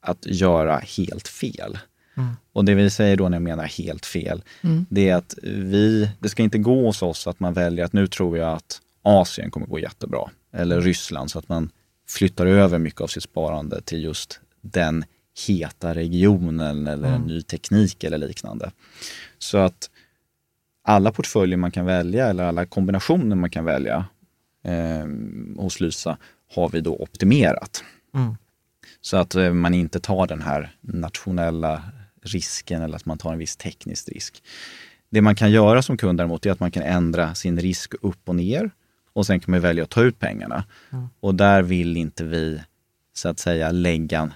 att 0.00 0.26
göra 0.26 0.78
helt 0.78 1.28
fel. 1.28 1.78
Mm. 2.16 2.30
Och 2.52 2.64
det 2.64 2.74
vi 2.74 2.90
säger 2.90 3.16
då 3.16 3.28
när 3.28 3.36
jag 3.36 3.42
menar 3.42 3.64
helt 3.64 4.06
fel, 4.06 4.42
mm. 4.62 4.86
det 4.88 5.08
är 5.08 5.16
att 5.16 5.34
vi, 5.42 6.10
det 6.20 6.28
ska 6.28 6.42
inte 6.42 6.58
gå 6.58 6.86
hos 6.86 7.02
oss 7.02 7.26
att 7.26 7.40
man 7.40 7.52
väljer 7.52 7.84
att 7.84 7.92
nu 7.92 8.06
tror 8.06 8.38
jag 8.38 8.52
att 8.52 8.80
Asien 9.02 9.50
kommer 9.50 9.66
gå 9.66 9.78
jättebra, 9.78 10.30
eller 10.52 10.80
Ryssland, 10.80 11.30
så 11.30 11.38
att 11.38 11.48
man 11.48 11.70
flyttar 12.08 12.46
över 12.46 12.78
mycket 12.78 13.00
av 13.00 13.06
sitt 13.06 13.22
sparande 13.22 13.82
till 13.82 14.04
just 14.04 14.40
den 14.60 15.04
heta 15.46 15.94
regionen 15.94 16.86
eller 16.86 17.08
mm. 17.08 17.22
ny 17.22 17.42
teknik 17.42 18.04
eller 18.04 18.18
liknande. 18.18 18.70
Så 19.38 19.58
att 19.58 19.90
alla 20.82 21.12
portföljer 21.12 21.56
man 21.56 21.70
kan 21.70 21.86
välja 21.86 22.26
eller 22.26 22.44
alla 22.44 22.66
kombinationer 22.66 23.36
man 23.36 23.50
kan 23.50 23.64
välja 23.64 24.04
eh, 24.64 25.06
hos 25.56 25.80
Lysa 25.80 26.16
har 26.54 26.68
vi 26.68 26.80
då 26.80 26.96
optimerat. 26.96 27.84
Mm. 28.14 28.36
Så 29.00 29.16
att 29.16 29.34
eh, 29.34 29.52
man 29.52 29.74
inte 29.74 30.00
tar 30.00 30.26
den 30.26 30.42
här 30.42 30.76
nationella 30.80 31.82
risken 32.22 32.82
eller 32.82 32.96
att 32.96 33.06
man 33.06 33.18
tar 33.18 33.32
en 33.32 33.38
viss 33.38 33.56
teknisk 33.56 34.08
risk. 34.08 34.42
Det 35.10 35.20
man 35.20 35.34
kan 35.34 35.50
göra 35.50 35.82
som 35.82 35.96
kund 35.96 36.18
däremot 36.18 36.46
är 36.46 36.50
att 36.50 36.60
man 36.60 36.70
kan 36.70 36.82
ändra 36.82 37.34
sin 37.34 37.60
risk 37.60 37.94
upp 38.00 38.28
och 38.28 38.36
ner 38.36 38.70
och 39.12 39.26
sen 39.26 39.40
kan 39.40 39.50
man 39.50 39.60
välja 39.60 39.84
att 39.84 39.90
ta 39.90 40.02
ut 40.02 40.18
pengarna. 40.18 40.64
Mm. 40.92 41.08
Och 41.20 41.34
där 41.34 41.62
vill 41.62 41.96
inte 41.96 42.24
vi 42.24 42.60
så 43.12 43.28
att 43.28 43.38
säga 43.38 43.70
lägga 43.70 44.30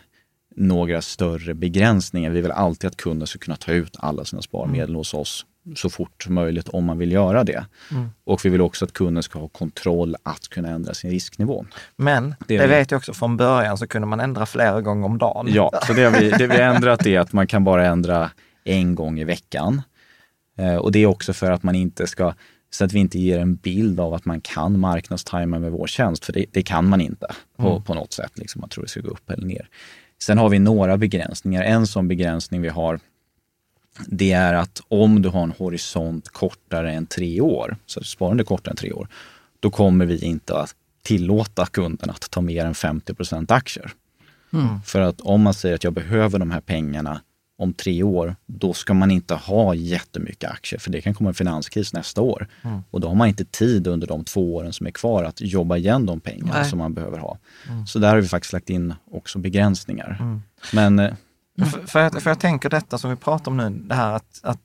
några 0.56 1.02
större 1.02 1.54
begränsningar. 1.54 2.30
Vi 2.30 2.40
vill 2.40 2.50
alltid 2.50 2.88
att 2.88 2.96
kunden 2.96 3.26
ska 3.26 3.38
kunna 3.38 3.56
ta 3.56 3.72
ut 3.72 3.96
alla 3.98 4.24
sina 4.24 4.42
sparmedel 4.42 4.88
mm. 4.88 4.96
hos 4.96 5.14
oss 5.14 5.46
så 5.76 5.90
fort 5.90 6.22
som 6.22 6.34
möjligt 6.34 6.68
om 6.68 6.84
man 6.84 6.98
vill 6.98 7.12
göra 7.12 7.44
det. 7.44 7.66
Mm. 7.90 8.08
Och 8.24 8.44
vi 8.44 8.48
vill 8.48 8.60
också 8.60 8.84
att 8.84 8.92
kunden 8.92 9.22
ska 9.22 9.38
ha 9.38 9.48
kontroll 9.48 10.16
att 10.22 10.48
kunna 10.48 10.68
ändra 10.68 10.94
sin 10.94 11.10
risknivå. 11.10 11.66
Men 11.96 12.34
det, 12.46 12.58
det 12.58 12.66
vet 12.66 12.90
jag 12.90 12.98
också, 12.98 13.12
från 13.12 13.36
början 13.36 13.78
så 13.78 13.86
kunde 13.86 14.08
man 14.08 14.20
ändra 14.20 14.46
flera 14.46 14.80
gånger 14.80 15.06
om 15.06 15.18
dagen. 15.18 15.48
Ja, 15.50 15.70
så 15.86 15.92
det 15.92 16.10
vi, 16.10 16.30
det 16.30 16.46
vi 16.46 16.60
ändrat 16.60 17.06
är 17.06 17.20
att 17.20 17.32
man 17.32 17.46
kan 17.46 17.64
bara 17.64 17.86
ändra 17.86 18.30
en 18.64 18.94
gång 18.94 19.20
i 19.20 19.24
veckan. 19.24 19.82
Eh, 20.58 20.76
och 20.76 20.92
det 20.92 20.98
är 20.98 21.06
också 21.06 21.32
för 21.32 21.50
att 21.50 21.62
man 21.62 21.74
inte 21.74 22.06
ska 22.06 22.34
så 22.70 22.84
att 22.84 22.92
vi 22.92 22.98
inte 22.98 23.18
ger 23.18 23.38
en 23.38 23.54
bild 23.54 24.00
av 24.00 24.14
att 24.14 24.24
man 24.24 24.40
kan 24.40 24.80
marknadstajma 24.80 25.58
med 25.58 25.72
vår 25.72 25.86
tjänst, 25.86 26.24
för 26.24 26.32
det, 26.32 26.44
det 26.52 26.62
kan 26.62 26.88
man 26.88 27.00
inte 27.00 27.26
på, 27.56 27.70
mm. 27.70 27.82
på 27.82 27.94
något 27.94 28.12
sätt. 28.12 28.32
Liksom, 28.34 28.60
man 28.60 28.68
tror 28.70 28.84
det 28.84 28.90
ska 28.90 29.00
gå 29.00 29.08
upp 29.08 29.30
eller 29.30 29.46
ner. 29.46 29.68
Sen 30.22 30.38
har 30.38 30.48
vi 30.48 30.58
några 30.58 30.96
begränsningar. 30.96 31.62
En 31.62 31.86
sån 31.86 32.08
begränsning 32.08 32.62
vi 32.62 32.68
har 32.68 33.00
det 34.06 34.32
är 34.32 34.54
att 34.54 34.82
om 34.88 35.22
du 35.22 35.28
har 35.28 35.42
en 35.42 35.52
horisont 35.58 36.28
kortare 36.28 36.92
än 36.92 37.06
tre 37.06 37.40
år, 37.40 37.76
så 37.86 38.04
sparande 38.04 38.44
kortare 38.44 38.72
än 38.72 38.76
tre 38.76 38.92
år, 38.92 39.08
då 39.60 39.70
kommer 39.70 40.06
vi 40.06 40.24
inte 40.24 40.58
att 40.58 40.74
tillåta 41.02 41.66
kunden 41.66 42.10
att 42.10 42.30
ta 42.30 42.40
mer 42.40 42.64
än 42.64 42.74
50 42.74 43.14
aktier. 43.48 43.92
Mm. 44.52 44.82
För 44.82 45.00
att 45.00 45.20
om 45.20 45.42
man 45.42 45.54
säger 45.54 45.74
att 45.74 45.84
jag 45.84 45.92
behöver 45.92 46.38
de 46.38 46.50
här 46.50 46.60
pengarna 46.60 47.20
om 47.58 47.72
tre 47.72 48.02
år, 48.02 48.36
då 48.46 48.72
ska 48.72 48.94
man 48.94 49.10
inte 49.10 49.34
ha 49.34 49.74
jättemycket 49.74 50.50
aktier 50.50 50.80
för 50.80 50.90
det 50.90 51.00
kan 51.00 51.14
komma 51.14 51.30
en 51.30 51.34
finanskris 51.34 51.92
nästa 51.92 52.20
år. 52.20 52.48
Mm. 52.62 52.80
Och 52.90 53.00
då 53.00 53.08
har 53.08 53.14
man 53.14 53.28
inte 53.28 53.44
tid 53.44 53.86
under 53.86 54.06
de 54.06 54.24
två 54.24 54.54
åren 54.54 54.72
som 54.72 54.86
är 54.86 54.90
kvar 54.90 55.24
att 55.24 55.40
jobba 55.40 55.76
igen 55.76 56.06
de 56.06 56.20
pengarna 56.20 56.60
Nej. 56.60 56.70
som 56.70 56.78
man 56.78 56.94
behöver 56.94 57.18
ha. 57.18 57.38
Mm. 57.68 57.86
Så 57.86 57.98
där 57.98 58.08
har 58.08 58.20
vi 58.20 58.28
faktiskt 58.28 58.52
lagt 58.52 58.70
in 58.70 58.94
också 59.10 59.38
begränsningar. 59.38 60.16
Mm. 60.20 60.42
Men 60.72 60.98
eh. 60.98 61.14
För, 61.58 61.86
för, 61.86 62.00
jag, 62.00 62.22
för 62.22 62.30
jag 62.30 62.40
tänker 62.40 62.70
detta 62.70 62.98
som 62.98 63.10
vi 63.10 63.16
pratar 63.16 63.50
om 63.50 63.56
nu, 63.56 63.70
det 63.70 63.94
här 63.94 64.12
att, 64.12 64.40
att 64.42 64.58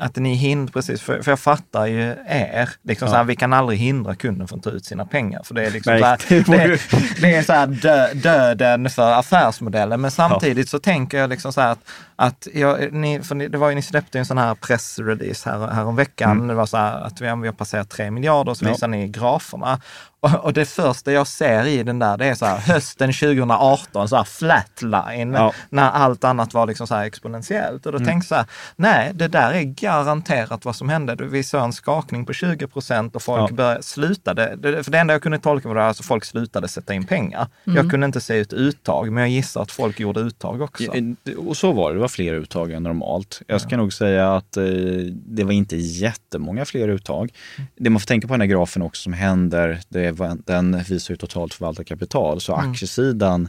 att 0.00 0.16
ni 0.16 0.34
hindrar, 0.34 0.72
precis, 0.72 1.02
för, 1.02 1.22
för 1.22 1.32
jag 1.32 1.40
fattar 1.40 1.86
ju 1.86 2.14
er, 2.26 2.70
liksom 2.82 3.06
ja. 3.06 3.12
så 3.12 3.16
här, 3.16 3.24
vi 3.24 3.36
kan 3.36 3.52
aldrig 3.52 3.78
hindra 3.78 4.14
kunden 4.14 4.48
från 4.48 4.58
att 4.58 4.64
ta 4.64 4.70
ut 4.70 4.84
sina 4.84 5.06
pengar. 5.06 5.42
För 5.42 5.54
det 5.54 5.66
är 5.66 5.70
liksom 5.70 5.92
Nej, 5.92 6.02
här, 6.02 6.18
det, 6.28 6.62
är, 6.62 7.20
det 7.20 7.34
är 7.34 7.42
så 7.42 7.52
här 7.52 7.66
dö, 7.66 8.14
döden 8.14 8.90
för 8.90 9.12
affärsmodellen. 9.12 10.00
Men 10.00 10.10
samtidigt 10.10 10.66
ja. 10.66 10.70
så 10.70 10.78
tänker 10.78 11.18
jag 11.18 11.30
liksom 11.30 11.52
så 11.52 11.60
här 11.60 11.72
att, 11.72 11.88
att 12.16 12.48
jag, 12.54 12.92
ni, 12.92 13.22
för 13.22 13.34
det 13.34 13.58
var 13.58 13.68
ju, 13.68 13.74
ni 13.74 13.82
släppte 13.82 14.18
en 14.18 14.26
sån 14.26 14.38
här 14.38 14.54
pressrelease 14.54 15.50
här, 15.50 15.68
här 15.68 15.84
om 15.84 15.96
veckan. 15.96 16.30
Mm. 16.30 16.46
Det 16.46 16.54
var 16.54 16.66
så 16.66 16.76
här 16.76 17.00
att 17.00 17.20
vi, 17.20 17.24
vi 17.24 17.46
har 17.46 17.52
passerat 17.52 17.90
tre 17.90 18.10
miljarder 18.10 18.50
och 18.50 18.56
så 18.56 18.64
ja. 18.64 18.72
visar 18.72 18.88
ni 18.88 19.08
graferna. 19.08 19.80
Och, 20.26 20.44
och, 20.44 20.52
det 20.52 20.64
första 20.64 21.12
jag 21.12 21.26
ser 21.26 21.66
i 21.66 21.82
den 21.82 21.98
där, 21.98 22.16
det 22.16 22.26
är 22.26 22.34
så 22.34 22.46
här 22.46 22.58
hösten 22.58 23.12
2018, 23.12 24.08
så 24.08 24.16
här 24.16 24.24
flatline, 24.24 25.32
ja. 25.32 25.52
när 25.70 25.90
allt 25.90 26.24
annat 26.24 26.54
var 26.54 26.66
liksom 26.66 26.86
så 26.86 26.94
här 26.94 27.04
exponentiellt. 27.04 27.86
Och 27.86 27.92
då 27.92 27.98
mm. 27.98 28.08
tänkte 28.08 28.24
jag 28.24 28.28
så 28.28 28.34
här, 28.34 28.46
nej, 28.76 29.10
det 29.14 29.28
där 29.28 29.52
är 29.52 29.62
garanterat 29.62 30.64
vad 30.64 30.76
som 30.76 30.88
hände. 30.88 31.16
Vi 31.24 31.42
såg 31.42 31.62
en 31.62 31.72
skakning 31.72 32.26
på 32.26 32.32
20 32.32 32.66
procent 32.66 33.16
och 33.16 33.22
folk 33.22 33.50
ja. 33.50 33.54
började, 33.54 33.82
slutade, 33.82 34.56
det, 34.56 34.84
för 34.84 34.90
det 34.90 34.98
enda 34.98 35.14
jag 35.14 35.22
kunde 35.22 35.38
tolka 35.38 35.68
var 35.68 35.76
att 35.76 35.88
alltså 35.88 36.02
folk 36.02 36.24
slutade 36.24 36.68
sätta 36.68 36.94
in 36.94 37.06
pengar. 37.06 37.46
Mm. 37.64 37.76
Jag 37.76 37.90
kunde 37.90 38.06
inte 38.06 38.20
se 38.20 38.36
ut 38.36 38.52
uttag, 38.52 39.12
men 39.12 39.20
jag 39.20 39.30
gissar 39.30 39.62
att 39.62 39.72
folk 39.72 40.00
gjorde 40.00 40.20
uttag 40.20 40.62
också. 40.62 40.84
Ja, 40.96 41.34
och 41.36 41.56
så 41.56 41.72
var 41.72 41.90
det, 41.90 41.96
det 41.96 42.00
var 42.00 42.08
fler 42.08 42.34
uttag 42.34 42.72
än 42.72 42.82
normalt. 42.82 43.42
Jag 43.46 43.60
ska 43.60 43.76
nog 43.76 43.92
säga 43.92 44.34
att 44.34 44.56
eh, 44.56 44.64
det 45.10 45.44
var 45.44 45.52
inte 45.52 45.76
jättemånga 45.76 46.64
fler 46.64 46.88
uttag. 46.88 47.32
Mm. 47.56 47.68
Det 47.76 47.90
man 47.90 48.00
får 48.00 48.06
tänka 48.06 48.28
på 48.28 48.34
den 48.34 48.40
här 48.40 48.48
grafen 48.48 48.82
också 48.82 49.02
som 49.02 49.12
händer, 49.12 49.80
det 49.88 50.12
den 50.44 50.82
visar 50.88 51.14
ju 51.14 51.16
totalt 51.18 51.54
förvaltat 51.54 51.86
kapital. 51.86 52.40
Så 52.40 52.54
mm. 52.54 52.70
aktiesidan 52.70 53.48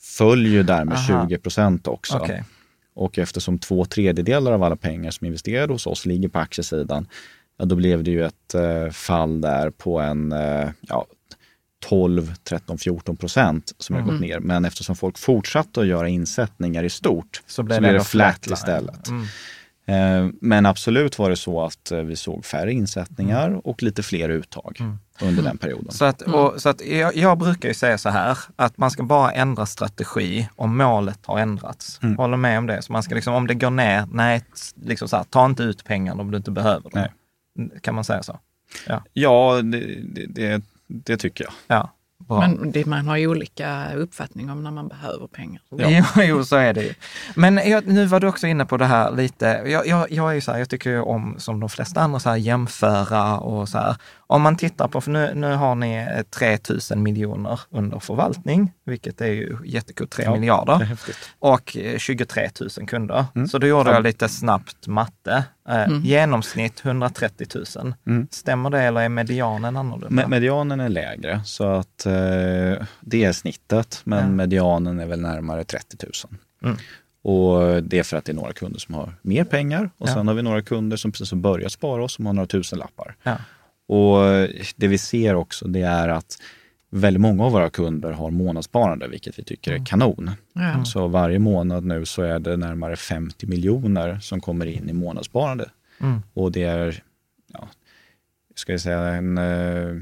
följer 0.00 0.52
ju 0.52 0.62
där 0.62 0.84
med 0.84 0.96
Aha. 0.96 1.28
20 1.28 1.38
procent 1.38 1.86
också. 1.86 2.18
Okay. 2.18 2.42
Och 2.94 3.18
eftersom 3.18 3.58
två 3.58 3.84
tredjedelar 3.84 4.52
av 4.52 4.62
alla 4.62 4.76
pengar 4.76 5.10
som 5.10 5.26
investerade 5.26 5.72
hos 5.72 5.86
oss 5.86 6.06
ligger 6.06 6.28
på 6.28 6.38
aktiesidan, 6.38 7.06
ja, 7.58 7.64
då 7.64 7.76
blev 7.76 8.04
det 8.04 8.10
ju 8.10 8.24
ett 8.24 8.54
eh, 8.54 8.90
fall 8.90 9.40
där 9.40 9.70
på 9.70 10.00
en, 10.00 10.32
eh, 10.32 10.68
ja, 10.80 11.06
12, 11.84 12.34
13, 12.44 12.78
14 12.78 13.16
procent 13.16 13.72
som 13.78 13.96
har 13.96 14.02
gått 14.02 14.10
mm. 14.10 14.20
ner. 14.20 14.38
Men 14.40 14.64
eftersom 14.64 14.96
folk 14.96 15.18
fortsatte 15.18 15.80
att 15.80 15.86
göra 15.86 16.08
insättningar 16.08 16.84
i 16.84 16.90
stort 16.90 17.42
så 17.46 17.62
blev, 17.62 17.76
så 17.76 17.80
blev 17.80 17.92
det 17.92 18.04
flat 18.04 18.46
istället. 18.46 19.08
Mm. 19.08 19.26
Eh, 19.86 20.28
men 20.40 20.66
absolut 20.66 21.18
var 21.18 21.30
det 21.30 21.36
så 21.36 21.64
att 21.64 21.90
eh, 21.90 21.98
vi 21.98 22.16
såg 22.16 22.44
färre 22.44 22.72
insättningar 22.72 23.48
mm. 23.48 23.58
och 23.58 23.82
lite 23.82 24.02
fler 24.02 24.28
uttag 24.28 24.76
mm. 24.80 24.98
under 25.22 25.42
den 25.42 25.58
perioden. 25.58 25.92
Så, 25.92 26.04
att, 26.04 26.22
och, 26.22 26.62
så 26.62 26.68
att 26.68 26.86
jag, 26.86 27.16
jag, 27.16 27.38
brukar 27.38 27.68
ju 27.68 27.74
säga 27.74 27.98
så 27.98 28.08
här, 28.08 28.38
att 28.56 28.78
man 28.78 28.90
ska 28.90 29.02
bara 29.02 29.32
ändra 29.32 29.66
strategi 29.66 30.48
om 30.56 30.76
målet 30.76 31.18
har 31.22 31.38
ändrats. 31.38 32.00
Mm. 32.02 32.16
Håller 32.16 32.36
med 32.36 32.58
om 32.58 32.66
det. 32.66 32.82
Så 32.82 32.92
man 32.92 33.02
ska 33.02 33.14
liksom, 33.14 33.34
om 33.34 33.46
det 33.46 33.54
går 33.54 33.70
ner, 33.70 34.06
nej, 34.12 34.44
liksom 34.84 35.08
så 35.08 35.16
här, 35.16 35.24
ta 35.24 35.46
inte 35.46 35.62
ut 35.62 35.84
pengarna 35.84 36.20
om 36.20 36.30
du 36.30 36.36
inte 36.36 36.50
behöver 36.50 36.90
dem. 36.90 37.06
Kan 37.80 37.94
man 37.94 38.04
säga 38.04 38.22
så? 38.22 38.38
Ja, 38.86 39.02
ja 39.12 39.60
det, 39.62 39.78
det, 40.02 40.26
det, 40.26 40.62
det 40.86 41.16
tycker 41.16 41.44
jag. 41.44 41.52
Ja. 41.66 41.90
Bra. 42.28 42.40
Men 42.40 42.72
det, 42.72 42.86
man 42.86 43.06
har 43.06 43.16
ju 43.16 43.26
olika 43.26 43.94
uppfattning 43.94 44.50
om 44.50 44.62
när 44.62 44.70
man 44.70 44.88
behöver 44.88 45.26
pengar. 45.26 45.62
Ja. 45.70 45.86
Jo, 45.88 46.04
jo, 46.22 46.44
så 46.44 46.56
är 46.56 46.72
det 46.72 46.82
ju. 46.82 46.94
Men 47.34 47.56
jag, 47.70 47.86
nu 47.86 48.06
var 48.06 48.20
du 48.20 48.28
också 48.28 48.46
inne 48.46 48.66
på 48.66 48.76
det 48.76 48.84
här 48.86 49.12
lite. 49.12 49.46
Jag, 49.66 49.86
jag, 49.86 50.10
jag 50.10 50.30
är 50.30 50.34
ju 50.34 50.40
så 50.40 50.52
här, 50.52 50.58
jag 50.58 50.68
tycker 50.68 50.90
ju 50.90 51.00
om, 51.00 51.34
som 51.38 51.60
de 51.60 51.68
flesta 51.68 52.00
andra, 52.00 52.20
så 52.20 52.30
här, 52.30 52.36
jämföra 52.36 53.38
och 53.38 53.68
så 53.68 53.78
här. 53.78 53.96
Om 54.30 54.42
man 54.42 54.56
tittar 54.56 54.88
på, 54.88 55.00
för 55.00 55.10
nu, 55.10 55.32
nu 55.34 55.54
har 55.54 55.74
ni 55.74 56.06
3 56.30 56.58
000 56.90 56.98
miljoner 56.98 57.60
under 57.70 57.98
förvaltning, 57.98 58.72
vilket 58.84 59.20
är 59.20 59.26
ju 59.26 59.56
jättekul, 59.64 60.08
3 60.08 60.24
ja, 60.24 60.34
miljarder. 60.34 60.98
Och 61.38 61.76
23 61.98 62.44
eh, 62.44 62.50
000 62.78 62.88
kunder. 62.88 63.24
Mm. 63.34 63.48
Så 63.48 63.58
då 63.58 63.66
gjorde 63.66 63.90
jag 63.90 64.02
lite 64.02 64.28
snabbt 64.28 64.86
matte. 64.86 65.44
Eh, 65.68 65.82
mm. 65.82 66.02
Genomsnitt 66.04 66.84
130 66.84 67.46
000. 67.76 67.94
Mm. 68.06 68.28
Stämmer 68.30 68.70
det 68.70 68.80
eller 68.80 69.00
är 69.00 69.08
medianen 69.08 69.76
annorlunda? 69.76 70.22
Me 70.22 70.26
medianen 70.26 70.80
är 70.80 70.88
lägre, 70.88 71.40
så 71.44 71.64
att 71.64 72.06
eh, 72.06 72.12
det 73.00 73.24
är 73.24 73.32
snittet. 73.32 74.00
Men 74.04 74.20
ja. 74.20 74.28
medianen 74.28 75.00
är 75.00 75.06
väl 75.06 75.20
närmare 75.20 75.64
30 75.64 75.96
000. 76.02 76.12
Mm. 76.64 76.76
Och 77.22 77.82
det 77.82 77.98
är 77.98 78.02
för 78.02 78.16
att 78.16 78.24
det 78.24 78.32
är 78.32 78.36
några 78.36 78.52
kunder 78.52 78.80
som 78.80 78.94
har 78.94 79.14
mer 79.22 79.44
pengar 79.44 79.90
och 79.98 80.08
ja. 80.08 80.14
sen 80.14 80.28
har 80.28 80.34
vi 80.34 80.42
några 80.42 80.62
kunder 80.62 80.96
som 80.96 81.12
precis 81.12 81.30
har 81.30 81.38
börjat 81.38 81.72
spara 81.72 82.04
och 82.04 82.10
som 82.10 82.26
har 82.26 82.32
några 82.32 82.46
tusen 82.46 82.78
lappar. 82.78 83.16
Ja. 83.22 83.36
Och 83.90 84.48
det 84.76 84.88
vi 84.88 84.98
ser 84.98 85.34
också 85.34 85.68
det 85.68 85.80
är 85.80 86.08
att 86.08 86.42
väldigt 86.90 87.20
många 87.20 87.44
av 87.44 87.52
våra 87.52 87.70
kunder 87.70 88.12
har 88.12 88.30
månadssparande, 88.30 89.08
vilket 89.08 89.38
vi 89.38 89.44
tycker 89.44 89.70
är 89.70 89.76
mm. 89.76 89.86
kanon. 89.86 90.30
Ja. 90.52 90.84
Så 90.84 91.08
varje 91.08 91.38
månad 91.38 91.84
nu 91.84 92.06
så 92.06 92.22
är 92.22 92.38
det 92.38 92.56
närmare 92.56 92.96
50 92.96 93.46
miljoner 93.46 94.18
som 94.20 94.40
kommer 94.40 94.66
in 94.66 94.88
i 94.88 94.92
månadssparande. 94.92 95.70
Mm. 96.00 96.22
Och 96.34 96.52
det 96.52 96.62
är, 96.62 97.02
ja, 97.52 97.68
ska 98.54 98.72
jag 98.72 98.80
säga, 98.80 98.98
en, 98.98 99.38
eh, 99.38 99.96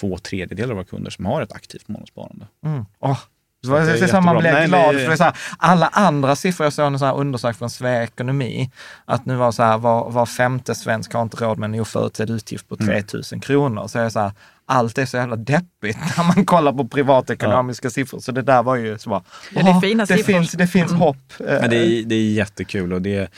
två 0.00 0.18
tredjedelar 0.18 0.70
av 0.70 0.76
våra 0.76 0.84
kunder 0.84 1.10
som 1.10 1.26
har 1.26 1.42
ett 1.42 1.52
aktivt 1.52 1.88
månadssparande. 1.88 2.46
Mm. 2.64 2.84
Oh, 2.98 3.18
så 3.66 3.70
det, 3.70 4.00
är 4.00 4.06
så 4.06 4.20
man 4.20 4.42
Nej, 4.42 4.68
glad. 4.68 4.94
För 4.94 5.06
det 5.06 5.12
är 5.12 5.16
så 5.16 5.24
här, 5.24 5.36
alla 5.58 5.86
andra 5.86 6.36
siffror, 6.36 6.66
jag 6.66 6.72
såg 6.72 6.86
en 6.86 6.98
sån 6.98 7.20
undersökning 7.20 7.58
från 7.58 7.70
Svea 7.70 8.02
Ekonomi, 8.02 8.70
att 9.04 9.26
nu 9.26 9.34
var 9.34 9.52
så 9.52 9.62
här, 9.62 9.78
var, 9.78 10.10
var 10.10 10.26
femte 10.26 10.74
svensk 10.74 11.12
har 11.12 11.22
inte 11.22 11.36
råd 11.44 11.58
med 11.58 11.74
en 11.74 11.80
oförutsedd 11.80 12.30
utgift 12.30 12.68
på 12.68 12.76
3 12.76 12.86
000 12.86 13.22
mm. 13.32 13.40
kronor. 13.40 13.88
Så 13.88 13.98
är 13.98 14.04
det 14.04 14.10
så 14.10 14.20
här, 14.20 14.32
allt 14.66 14.98
är 14.98 15.06
så 15.06 15.16
jävla 15.16 15.36
deppigt 15.36 15.98
när 16.16 16.24
man 16.36 16.44
kollar 16.44 16.72
på 16.72 16.88
privatekonomiska 16.88 17.86
ja. 17.86 17.90
siffror. 17.90 18.20
Så 18.20 18.32
det 18.32 18.42
där 18.42 18.62
var 18.62 18.76
ju 18.76 18.98
så 18.98 19.10
bara, 19.10 19.22
ja, 19.54 19.62
det, 19.62 19.70
är 19.70 19.80
fina 19.80 20.04
det, 20.04 20.18
finns, 20.18 20.52
det 20.52 20.66
finns 20.66 20.90
mm. 20.90 21.00
hopp. 21.00 21.32
Men 21.38 21.70
det 21.70 21.76
är, 21.76 22.04
det 22.04 22.14
är 22.14 22.32
jättekul 22.32 22.92
och 22.92 23.02
det 23.02 23.30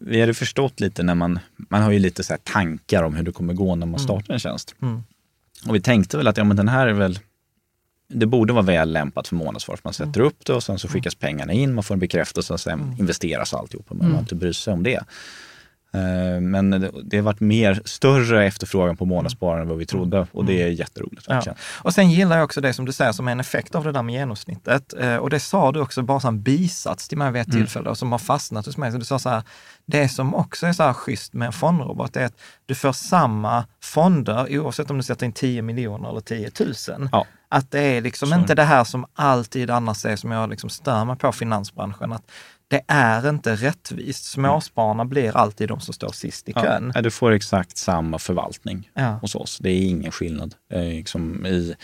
vi 0.00 0.20
hade 0.20 0.34
förstått 0.34 0.80
lite 0.80 1.02
när 1.02 1.14
man, 1.14 1.38
man 1.56 1.82
har 1.82 1.90
ju 1.90 1.98
lite 1.98 2.24
så 2.24 2.36
tankar 2.42 3.02
om 3.02 3.14
hur 3.14 3.22
det 3.22 3.32
kommer 3.32 3.54
gå 3.54 3.74
när 3.74 3.86
man 3.86 3.88
mm. 3.88 3.98
startar 3.98 4.34
en 4.34 4.40
tjänst. 4.40 4.74
Mm. 4.82 5.02
Och 5.66 5.74
vi 5.74 5.80
tänkte 5.80 6.16
väl 6.16 6.28
att 6.28 6.36
ja, 6.36 6.44
men 6.44 6.56
den 6.56 6.68
här 6.68 6.86
är 6.86 6.92
väl 6.92 7.18
det 8.08 8.26
borde 8.26 8.52
vara 8.52 8.64
väl 8.64 8.92
lämpat 8.92 9.28
för 9.28 9.36
månadsspar. 9.36 9.78
Man 9.82 9.92
sätter 9.92 10.20
mm. 10.20 10.26
upp 10.26 10.46
det 10.46 10.52
och 10.52 10.62
sen 10.62 10.78
så 10.78 10.88
skickas 10.88 11.14
pengarna 11.14 11.52
in, 11.52 11.74
man 11.74 11.84
får 11.84 11.94
en 11.94 12.00
bekräftelse 12.00 12.52
och 12.52 12.60
sen 12.60 12.80
mm. 12.80 12.98
investeras 12.98 13.54
alltihopa. 13.54 13.94
Men 13.94 14.10
man 14.10 14.20
inte 14.20 14.34
bryr 14.34 14.52
sig 14.52 14.72
om 14.72 14.82
det. 14.82 15.04
Eh, 15.94 16.40
men 16.40 16.90
det 17.04 17.16
har 17.16 17.22
varit 17.22 17.40
mer, 17.40 17.82
större 17.84 18.46
efterfrågan 18.46 18.96
på 18.96 19.04
månadssparande 19.04 19.62
än 19.62 19.68
vad 19.68 19.78
vi 19.78 19.86
trodde 19.86 20.26
och 20.32 20.44
det 20.44 20.62
är 20.62 20.68
jätteroligt. 20.68 21.26
Ja. 21.28 21.42
Och 21.82 21.94
sen 21.94 22.10
gillar 22.10 22.36
jag 22.36 22.44
också 22.44 22.60
det 22.60 22.72
som 22.72 22.84
du 22.84 22.92
säger 22.92 23.12
som 23.12 23.28
är 23.28 23.32
en 23.32 23.40
effekt 23.40 23.74
av 23.74 23.84
det 23.84 23.92
där 23.92 24.02
med 24.02 24.14
genomsnittet. 24.14 24.94
Eh, 25.00 25.16
och 25.16 25.30
det 25.30 25.40
sa 25.40 25.72
du 25.72 25.80
också 25.80 26.02
bara 26.02 26.20
som 26.20 26.42
bisats 26.42 27.08
till 27.08 27.18
mig 27.18 27.32
vid 27.32 27.42
ett 27.42 27.48
mm. 27.48 27.60
tillfälle 27.60 27.94
som 27.94 28.12
har 28.12 28.18
fastnat 28.18 28.66
hos 28.66 28.76
mig. 28.76 28.92
Så 28.92 28.98
du 28.98 29.04
sa 29.04 29.18
så 29.18 29.28
här, 29.28 29.42
det 29.86 30.08
som 30.08 30.34
också 30.34 30.66
är 30.66 30.72
så 30.72 30.82
här 30.82 30.92
schysst 30.92 31.32
med 31.32 31.46
en 31.46 31.52
fondrobot 31.52 32.16
är 32.16 32.24
att 32.24 32.40
du 32.66 32.74
får 32.74 32.92
samma 32.92 33.64
fonder 33.82 34.58
oavsett 34.58 34.90
om 34.90 34.96
du 34.96 35.02
sätter 35.02 35.26
in 35.26 35.32
10 35.32 35.62
miljoner 35.62 36.10
eller 36.10 36.20
10 36.20 36.50
000. 36.60 37.08
Ja. 37.12 37.26
Att 37.48 37.70
det 37.70 37.80
är 37.80 38.00
liksom 38.00 38.28
så. 38.28 38.34
inte 38.34 38.54
det 38.54 38.62
här 38.62 38.84
som 38.84 39.06
alltid 39.14 39.70
annars 39.70 40.04
är 40.04 40.16
som 40.16 40.30
jag 40.30 40.50
liksom 40.50 40.70
stör 40.70 41.04
mig 41.04 41.16
på 41.16 41.32
finansbranschen. 41.32 42.12
Att 42.12 42.30
det 42.74 42.82
är 42.86 43.28
inte 43.28 43.54
rättvist. 43.54 44.24
Småspararna 44.24 45.04
blir 45.04 45.36
alltid 45.36 45.68
de 45.68 45.80
som 45.80 45.94
står 45.94 46.12
sist 46.12 46.48
i 46.48 46.52
kön. 46.52 46.92
Ja, 46.94 47.02
du 47.02 47.10
får 47.10 47.32
exakt 47.32 47.76
samma 47.76 48.18
förvaltning 48.18 48.90
ja. 48.94 49.18
hos 49.20 49.34
oss. 49.34 49.58
Det 49.60 49.70
är 49.70 49.82
ingen 49.82 50.12
skillnad. 50.12 50.54
Eh, 50.72 50.82
liksom 50.82 51.46
i, 51.46 51.74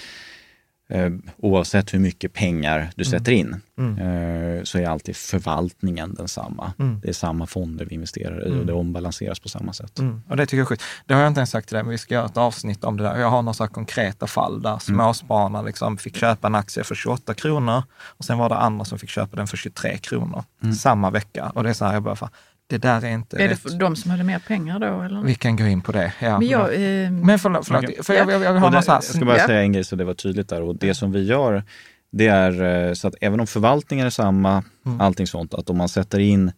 oavsett 1.36 1.94
hur 1.94 1.98
mycket 1.98 2.32
pengar 2.32 2.90
du 2.96 3.04
mm. 3.04 3.10
sätter 3.10 3.32
in 3.32 3.56
mm. 3.78 3.98
eh, 3.98 4.62
så 4.62 4.78
är 4.78 4.86
alltid 4.86 5.16
förvaltningen 5.16 6.14
densamma. 6.14 6.72
Mm. 6.78 7.00
Det 7.00 7.08
är 7.08 7.12
samma 7.12 7.46
fonder 7.46 7.84
vi 7.84 7.94
investerar 7.94 8.46
i 8.46 8.50
och 8.50 8.54
mm. 8.54 8.66
det 8.66 8.72
ombalanseras 8.72 9.40
på 9.40 9.48
samma 9.48 9.72
sätt. 9.72 9.98
Mm. 9.98 10.22
Och 10.28 10.36
Det 10.36 10.46
tycker 10.46 10.56
jag 10.56 10.64
är 10.64 10.68
sjukt. 10.68 10.82
Det 11.06 11.14
har 11.14 11.20
jag 11.20 11.28
inte 11.30 11.40
ens 11.40 11.50
sagt 11.50 11.68
till 11.68 11.74
dig, 11.74 11.82
men 11.82 11.90
vi 11.90 11.98
ska 11.98 12.14
göra 12.14 12.26
ett 12.26 12.36
avsnitt 12.36 12.84
om 12.84 12.96
det 12.96 13.02
där. 13.02 13.18
Jag 13.18 13.30
har 13.30 13.42
några 13.42 13.68
konkreta 13.68 14.26
fall 14.26 14.62
där 14.62 14.70
mm. 14.70 14.80
småspararna 14.80 15.62
liksom 15.62 15.96
fick 15.96 16.16
köpa 16.16 16.46
en 16.46 16.54
aktie 16.54 16.84
för 16.84 16.94
28 16.94 17.34
kronor 17.34 17.82
och 18.00 18.24
sen 18.24 18.38
var 18.38 18.48
det 18.48 18.56
andra 18.56 18.84
som 18.84 18.98
fick 18.98 19.10
köpa 19.10 19.36
den 19.36 19.46
för 19.46 19.56
23 19.56 19.98
kronor 19.98 20.44
samma 20.78 21.10
vecka. 21.10 21.52
Och 21.54 21.62
det 21.62 21.70
är 21.70 21.74
så 21.74 21.84
här, 21.84 21.92
jag 21.92 22.02
bara, 22.02 22.30
det 22.70 22.78
där 22.78 23.04
är 23.04 23.10
inte 23.10 23.36
Är 23.36 23.48
det 23.48 23.56
för 23.56 23.70
de 23.70 23.96
som 23.96 24.10
hade 24.10 24.24
mer 24.24 24.38
pengar 24.38 24.78
då? 24.78 25.00
Eller? 25.02 25.22
Vi 25.22 25.34
kan 25.34 25.56
gå 25.56 25.66
in 25.66 25.80
på 25.80 25.92
det. 25.92 26.12
Ja. 26.20 26.38
Men, 26.38 26.48
jag, 26.48 26.74
eh... 26.74 27.10
men 27.10 27.38
förlåt, 27.38 27.66
förlåt 27.66 27.84
okay. 27.84 28.02
för 28.02 28.14
jag, 28.14 28.30
jag, 28.30 28.42
jag, 28.42 28.54
har 28.54 28.70
det, 28.70 28.82
jag 28.86 29.04
ska 29.04 29.24
bara 29.24 29.38
säga 29.38 29.60
en 29.60 29.72
grej 29.72 29.84
så 29.84 29.96
det 29.96 30.04
var 30.04 30.14
tydligt 30.14 30.48
där. 30.48 30.62
Och 30.62 30.76
det 30.76 30.94
som 30.94 31.12
vi 31.12 31.24
gör, 31.24 31.64
det 32.10 32.26
är 32.26 32.86
eh, 32.88 32.92
så 32.92 33.08
att 33.08 33.14
även 33.20 33.40
om 33.40 33.46
förvaltningen 33.46 34.06
är 34.06 34.10
samma, 34.10 34.64
mm. 34.86 35.00
allting 35.00 35.26
sånt, 35.26 35.54
att 35.54 35.70
om 35.70 35.76
man 35.76 35.88
sätter 35.88 36.18
in 36.18 36.52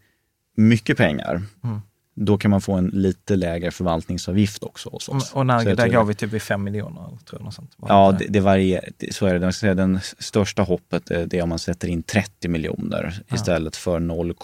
mycket 0.56 0.96
pengar, 0.96 1.42
mm. 1.64 1.80
då 2.14 2.38
kan 2.38 2.50
man 2.50 2.60
få 2.60 2.72
en 2.72 2.86
lite 2.86 3.36
lägre 3.36 3.70
förvaltningsavgift 3.70 4.62
också 4.62 4.90
hos 4.90 5.08
oss. 5.08 5.32
Och 5.32 5.46
när, 5.46 5.74
där 5.74 5.88
går 5.88 6.04
vi 6.04 6.14
typ 6.14 6.32
vid 6.32 6.42
5 6.42 6.64
miljoner? 6.64 7.18
Tror 7.26 7.42
jag, 7.44 7.52
sånt. 7.52 7.76
Ja, 7.88 8.16
det, 8.18 8.26
det 8.28 8.40
varierar. 8.40 8.84
Så 9.10 9.26
är 9.26 9.38
det. 9.38 9.44
Jag 9.44 9.54
säga, 9.54 9.74
den 9.74 10.00
största 10.18 10.62
hoppet 10.62 11.06
det 11.06 11.34
är 11.34 11.42
om 11.42 11.48
man 11.48 11.58
sätter 11.58 11.88
in 11.88 12.02
30 12.02 12.48
miljoner 12.48 13.22
ja. 13.28 13.34
istället 13.34 13.76
för 13.76 14.00
0, 14.00 14.34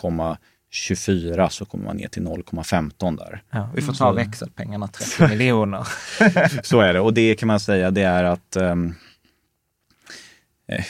24 0.71 1.51
så 1.51 1.65
kommer 1.65 1.85
man 1.85 1.97
ner 1.97 2.09
till 2.09 2.23
0,15 2.23 3.17
där. 3.17 3.43
Ja, 3.51 3.71
vi 3.75 3.83
får 3.83 3.93
ta 3.93 4.11
mm. 4.11 4.27
växelpengarna, 4.27 4.89
30 4.89 5.29
miljoner. 5.29 5.89
så 6.63 6.81
är 6.81 6.95
det 6.95 7.01
och 7.01 7.15
det 7.15 7.35
kan 7.35 7.47
man 7.47 7.61
säga 7.61 7.91
det 7.91 8.03
är 8.03 8.25
att 8.25 8.57
um, 8.57 8.95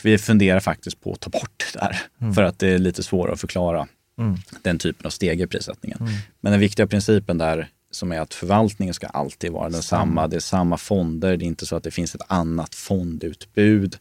vi 0.02 0.18
funderar 0.18 0.60
faktiskt 0.60 1.00
på 1.00 1.12
att 1.12 1.20
ta 1.20 1.30
bort 1.30 1.64
det 1.72 1.80
där 1.80 2.00
mm. 2.20 2.34
för 2.34 2.42
att 2.42 2.58
det 2.58 2.68
är 2.68 2.78
lite 2.78 3.02
svårare 3.02 3.32
att 3.32 3.40
förklara 3.40 3.88
mm. 4.18 4.36
den 4.62 4.78
typen 4.78 5.06
av 5.06 5.10
steg 5.10 5.40
i 5.40 5.46
prissättningen. 5.46 5.98
Mm. 6.00 6.12
Men 6.40 6.52
den 6.52 6.60
viktiga 6.60 6.86
principen 6.86 7.38
där 7.38 7.68
som 7.90 8.12
är 8.12 8.20
att 8.20 8.34
förvaltningen 8.34 8.94
ska 8.94 9.06
alltid 9.06 9.52
vara 9.52 9.70
densamma. 9.70 10.28
Det 10.28 10.36
är 10.36 10.40
samma 10.40 10.76
fonder. 10.76 11.36
Det 11.36 11.44
är 11.44 11.46
inte 11.46 11.66
så 11.66 11.76
att 11.76 11.82
det 11.82 11.90
finns 11.90 12.14
ett 12.14 12.22
annat 12.26 12.74
fondutbud 12.74 13.96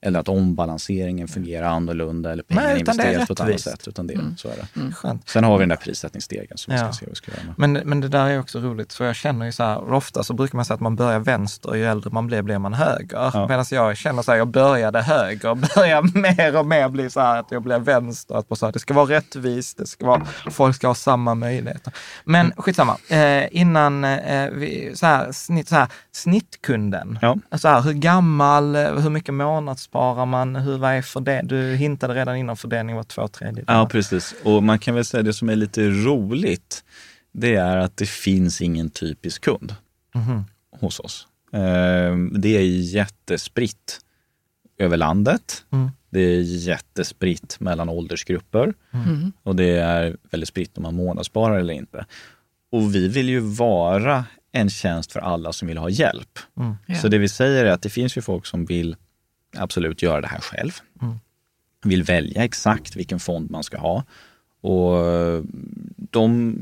eller 0.00 0.20
att 0.20 0.28
ombalanseringen 0.28 1.28
fungerar 1.28 1.68
annorlunda 1.68 2.32
eller 2.32 2.42
pengar 2.42 2.62
Nej, 2.62 2.80
investeras 2.80 3.26
på 3.26 3.32
ett 3.32 3.40
annat 3.40 3.60
sätt. 3.60 3.88
Utan 3.88 4.06
det, 4.06 4.14
mm. 4.14 4.36
så 4.36 4.48
är 4.48 4.56
det. 4.56 4.80
Mm. 4.80 5.18
Sen 5.26 5.44
har 5.44 5.58
vi 5.58 5.62
den 5.62 5.68
där 5.68 5.76
prissättningsstegen 5.76 6.58
som 6.58 6.74
ja. 6.74 6.86
vi 6.86 6.92
ska 6.92 6.98
se 6.98 7.06
vad 7.06 7.10
vi 7.10 7.16
ska 7.16 7.30
göra 7.30 7.54
Men, 7.56 7.72
men 7.72 8.00
det 8.00 8.08
där 8.08 8.26
är 8.26 8.40
också 8.40 8.58
roligt, 8.58 8.92
för 8.92 9.04
jag 9.04 9.16
känner 9.16 9.46
ju 9.46 9.52
så 9.52 9.62
här, 9.62 9.92
ofta 9.92 10.22
så 10.22 10.34
brukar 10.34 10.56
man 10.56 10.64
säga 10.64 10.74
att 10.74 10.80
man 10.80 10.96
börjar 10.96 11.18
vänster, 11.18 11.74
ju 11.74 11.86
äldre 11.86 12.10
man 12.10 12.26
blir, 12.26 12.42
blir 12.42 12.58
man 12.58 12.74
höger. 12.74 13.30
Ja. 13.34 13.46
Medan 13.48 13.64
jag 13.70 13.96
känner 13.96 14.22
så 14.22 14.30
här, 14.30 14.38
jag 14.38 14.48
började 14.48 15.02
höger, 15.02 15.54
börjar 15.74 16.20
mer 16.20 16.58
och 16.58 16.66
mer 16.66 16.88
bli 16.88 17.10
så 17.10 17.20
här 17.20 17.40
att 17.40 17.50
jag 17.50 17.62
blir 17.62 17.78
vänster. 17.78 18.34
Att 18.34 18.48
på 18.48 18.56
så 18.56 18.66
här, 18.66 18.72
det 18.72 18.78
ska 18.78 18.94
vara 18.94 19.10
rättvist, 19.10 19.78
det 19.78 19.86
ska 19.86 20.06
vara, 20.06 20.24
folk 20.50 20.76
ska 20.76 20.86
ha 20.86 20.94
samma 20.94 21.34
möjligheter. 21.34 21.92
Men 22.24 22.46
mm. 22.46 22.56
skitsamma, 22.56 22.96
eh, 23.08 23.44
innan 23.50 24.04
eh, 24.04 24.50
vi, 24.50 24.92
så 24.94 25.06
här, 25.06 25.32
snitt, 25.32 25.68
så 25.68 25.74
här, 25.74 25.88
snittkunden, 26.12 27.18
ja. 27.22 27.36
så 27.58 27.68
här, 27.68 27.80
hur 27.82 27.92
gammal, 27.92 28.76
hur 28.76 29.10
mycket 29.10 29.34
månads 29.34 29.87
sparar 29.88 30.26
man? 30.26 30.56
Hur, 30.56 30.78
vad 30.78 30.92
är 30.92 31.02
för 31.02 31.20
det? 31.20 31.42
Du 31.44 31.74
hintade 31.74 32.14
redan 32.14 32.36
innan 32.36 32.56
fördelningen 32.56 32.96
var 32.96 33.04
två 33.04 33.28
tredjedelar. 33.28 33.78
Ja, 33.78 33.88
precis. 33.88 34.34
Och 34.44 34.62
man 34.62 34.78
kan 34.78 34.94
väl 34.94 35.04
säga 35.04 35.22
det 35.22 35.32
som 35.32 35.48
är 35.48 35.56
lite 35.56 35.88
roligt, 35.88 36.84
det 37.32 37.54
är 37.54 37.76
att 37.76 37.96
det 37.96 38.08
finns 38.08 38.60
ingen 38.60 38.90
typisk 38.90 39.44
kund 39.44 39.74
mm. 40.14 40.44
hos 40.80 41.00
oss. 41.00 41.26
Ehm, 41.52 42.40
det 42.40 42.56
är 42.56 42.62
jättespritt 42.80 44.00
över 44.78 44.96
landet. 44.96 45.64
Mm. 45.72 45.90
Det 46.10 46.20
är 46.20 46.40
jättespritt 46.40 47.56
mellan 47.60 47.88
åldersgrupper 47.88 48.74
mm. 48.92 49.32
och 49.42 49.56
det 49.56 49.78
är 49.78 50.16
väldigt 50.30 50.48
spritt 50.48 50.76
om 50.76 50.82
man 50.82 50.94
månadssparar 50.94 51.58
eller 51.58 51.74
inte. 51.74 52.06
Och 52.72 52.94
vi 52.94 53.08
vill 53.08 53.28
ju 53.28 53.40
vara 53.40 54.24
en 54.52 54.70
tjänst 54.70 55.12
för 55.12 55.20
alla 55.20 55.52
som 55.52 55.68
vill 55.68 55.78
ha 55.78 55.88
hjälp. 55.88 56.38
Mm. 56.56 56.74
Ja. 56.86 56.94
Så 56.94 57.08
det 57.08 57.18
vi 57.18 57.28
säger 57.28 57.64
är 57.64 57.70
att 57.70 57.82
det 57.82 57.90
finns 57.90 58.16
ju 58.16 58.22
folk 58.22 58.46
som 58.46 58.64
vill 58.64 58.96
absolut 59.56 60.02
göra 60.02 60.20
det 60.20 60.26
här 60.26 60.40
själv. 60.40 60.72
Mm. 61.02 61.14
Vill 61.84 62.02
välja 62.02 62.44
exakt 62.44 62.96
vilken 62.96 63.20
fond 63.20 63.50
man 63.50 63.64
ska 63.64 63.78
ha. 63.78 64.04
Och 64.60 65.02
de, 65.96 66.54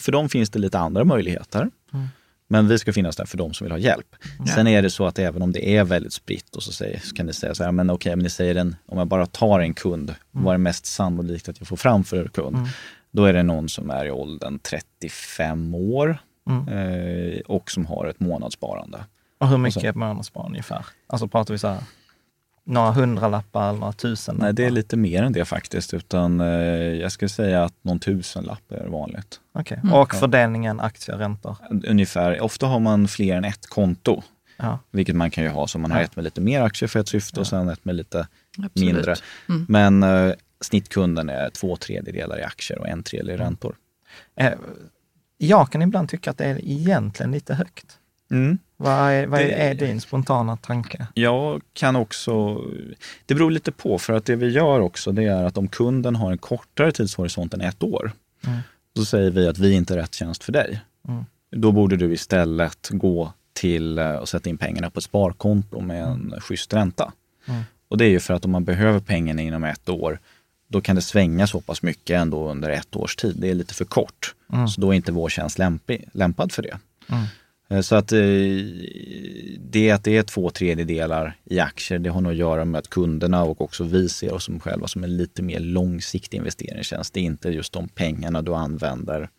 för 0.00 0.12
dem 0.12 0.28
finns 0.28 0.50
det 0.50 0.58
lite 0.58 0.78
andra 0.78 1.04
möjligheter. 1.04 1.60
Mm. 1.92 2.06
Men 2.50 2.68
vi 2.68 2.78
ska 2.78 2.92
finnas 2.92 3.16
där 3.16 3.24
för 3.24 3.38
de 3.38 3.54
som 3.54 3.64
vill 3.64 3.72
ha 3.72 3.78
hjälp. 3.78 4.16
Sen 4.54 4.66
är 4.66 4.82
det 4.82 4.90
så 4.90 5.06
att 5.06 5.18
även 5.18 5.42
om 5.42 5.52
det 5.52 5.76
är 5.76 5.84
väldigt 5.84 6.12
spritt 6.12 6.56
och 6.56 6.62
så, 6.62 6.72
säger, 6.72 7.00
så 7.00 7.14
kan 7.14 7.26
ni 7.26 7.32
säga 7.32 7.54
så 7.54 7.64
här, 7.64 7.72
men 7.72 7.90
okej, 7.90 8.16
men 8.16 8.22
ni 8.22 8.30
säger 8.30 8.54
en, 8.54 8.76
om 8.86 8.98
jag 8.98 9.06
bara 9.06 9.26
tar 9.26 9.60
en 9.60 9.74
kund, 9.74 10.14
vad 10.30 10.54
är 10.54 10.58
mest 10.58 10.86
sannolikt 10.86 11.48
att 11.48 11.58
jag 11.58 11.68
får 11.68 11.76
fram 11.76 12.04
för 12.04 12.22
en 12.22 12.28
kund? 12.28 12.56
Då 13.10 13.24
är 13.24 13.32
det 13.32 13.42
någon 13.42 13.68
som 13.68 13.90
är 13.90 14.04
i 14.04 14.10
åldern 14.10 14.58
35 14.58 15.74
år 15.74 16.18
Mm. 16.50 16.68
eh, 16.68 17.40
och 17.40 17.70
som 17.70 17.86
har 17.86 18.06
ett 18.06 18.20
månadssparande. 18.20 19.04
Och 19.38 19.48
hur 19.48 19.58
mycket 19.58 19.94
månadsspar 19.94 20.46
ungefär? 20.46 20.86
Alltså 21.06 21.28
pratar 21.28 21.54
vi 21.54 21.58
så 21.58 21.68
här, 21.68 21.78
några 22.68 22.90
hundralappar 22.90 23.68
eller 23.68 23.78
några 23.78 23.92
tusen? 23.92 24.36
Nej, 24.40 24.52
det 24.54 24.64
är 24.64 24.70
lite 24.70 24.96
mer 24.96 25.22
än 25.22 25.32
det 25.32 25.44
faktiskt, 25.44 25.94
utan 25.94 26.40
eh, 26.40 26.46
jag 26.94 27.12
skulle 27.12 27.28
säga 27.28 27.64
att 27.64 27.74
någon 27.82 27.98
tusenlapp 27.98 28.72
är 28.72 28.86
vanligt. 28.86 29.40
Okej. 29.52 29.80
Och 29.92 30.14
fördelningen 30.14 30.80
aktier, 30.80 31.16
räntor? 31.16 31.56
Ungefär, 31.88 32.40
ofta 32.40 32.66
har 32.66 32.80
man 32.80 33.08
fler 33.08 33.36
än 33.36 33.44
ett 33.44 33.66
konto, 33.66 34.22
Ja. 34.56 34.78
vilket 34.90 35.16
man 35.16 35.30
kan 35.30 35.44
ju 35.44 35.50
ha. 35.50 35.66
Så 35.66 35.78
man 35.78 35.90
har 35.90 36.00
ett 36.00 36.16
med 36.16 36.24
lite 36.24 36.40
mer 36.40 36.62
aktier 36.62 36.88
för 36.88 37.00
ett 37.00 37.08
syfte 37.08 37.40
och 37.40 37.46
sen 37.46 37.68
ett 37.68 37.84
med 37.84 37.94
lite 37.94 38.26
Absolut. 38.58 38.74
mindre. 38.94 39.14
Men 39.68 40.02
eh, 40.02 40.32
snittkunden 40.60 41.28
är 41.28 41.50
två 41.50 41.76
tredjedelar 41.76 42.38
i 42.38 42.42
aktier 42.42 42.78
och 42.78 42.88
en 42.88 43.02
tredjedel 43.02 43.40
i 43.40 43.44
räntor. 43.44 43.76
Eh, 44.36 44.52
Jag 45.38 45.72
kan 45.72 45.82
ibland 45.82 46.08
tycka 46.08 46.30
att 46.30 46.38
det 46.38 46.44
är 46.44 46.64
egentligen 46.64 47.32
lite 47.32 47.54
högt. 47.54 47.86
Mm. 48.30 48.58
Vad 48.80 48.92
är, 48.92 49.26
vad 49.26 49.40
Det- 49.40 49.52
är 49.52 49.74
din 49.74 50.00
spontana 50.00 50.56
tanke? 50.56 51.06
Jag 51.14 51.62
kan 51.72 51.96
också, 51.96 52.64
det 53.26 53.34
beror 53.34 53.50
lite 53.50 53.72
på, 53.72 53.98
för 53.98 54.12
att 54.12 54.24
det 54.24 54.36
vi 54.36 54.48
gör 54.48 54.80
också 54.80 55.12
det 55.12 55.24
är 55.24 55.44
att 55.44 55.58
om 55.58 55.68
kunden 55.68 56.16
har 56.16 56.32
en 56.32 56.38
kortare 56.38 56.92
tidshorisont 56.92 57.54
än 57.54 57.60
ett 57.60 57.82
år, 57.82 58.12
Mm. 58.46 58.58
så 58.96 59.04
säger 59.04 59.30
vi 59.30 59.48
att 59.48 59.58
vi 59.58 59.72
inte 59.72 59.94
är 59.94 59.98
rätt 59.98 60.14
tjänst 60.14 60.44
för 60.44 60.52
dig. 60.52 60.80
Mm. 61.08 61.24
Då 61.50 61.72
borde 61.72 61.96
du 61.96 62.12
istället 62.12 62.88
gå 62.92 63.32
till 63.52 63.98
eh, 63.98 64.12
och 64.12 64.28
sätta 64.28 64.50
in 64.50 64.58
pengarna 64.58 64.90
på 64.90 64.98
ett 64.98 65.04
sparkonto 65.04 65.80
med 65.80 66.04
en 66.04 66.34
schysst 66.40 66.74
ränta. 66.74 67.12
Mm. 67.48 67.62
Och 67.88 67.98
det 67.98 68.04
är 68.04 68.10
ju 68.10 68.20
för 68.20 68.34
att 68.34 68.44
om 68.44 68.50
man 68.50 68.64
behöver 68.64 69.00
pengarna 69.00 69.42
inom 69.42 69.64
ett 69.64 69.88
år, 69.88 70.18
då 70.68 70.80
kan 70.80 70.96
det 70.96 71.02
svänga 71.02 71.46
så 71.46 71.60
pass 71.60 71.82
mycket 71.82 72.16
ändå 72.20 72.50
under 72.50 72.70
ett 72.70 72.96
års 72.96 73.16
tid. 73.16 73.36
Det 73.38 73.50
är 73.50 73.54
lite 73.54 73.74
för 73.74 73.84
kort. 73.84 74.34
Mm. 74.52 74.68
Så 74.68 74.80
då 74.80 74.90
är 74.90 74.94
inte 74.96 75.12
vår 75.12 75.28
tjänst 75.28 75.58
lämpig, 75.58 76.08
lämpad 76.12 76.52
för 76.52 76.62
det. 76.62 76.78
Mm. 77.08 77.24
Eh, 77.70 77.80
Så 77.80 77.96
att 77.96 78.12
eh, 78.12 78.18
det 79.60 79.90
att 79.90 80.04
det 80.04 80.16
är 80.16 80.22
två 80.22 80.50
tredjedelar 80.50 81.36
i 81.44 81.60
aktier, 81.60 81.98
det 81.98 82.10
har 82.10 82.20
nog 82.20 82.32
att 82.32 82.38
göra 82.38 82.64
med 82.64 82.78
att 82.78 82.88
kunderna 82.90 83.42
och 83.44 83.60
också 83.60 83.84
vi 83.84 84.08
ser 84.08 84.32
oss 84.32 84.44
som 84.44 84.60
själva 84.60 84.86
som 84.86 85.04
en 85.04 85.16
lite 85.16 85.42
mer 85.42 85.60
långsiktig 85.60 86.38
investeringstjänst. 86.38 87.14
Det 87.14 87.20
är 87.20 87.24
inte 87.24 87.48
just 87.48 87.72
de 87.72 87.88
pengarna 87.88 88.42
du 88.42 88.54
använder 88.54 89.30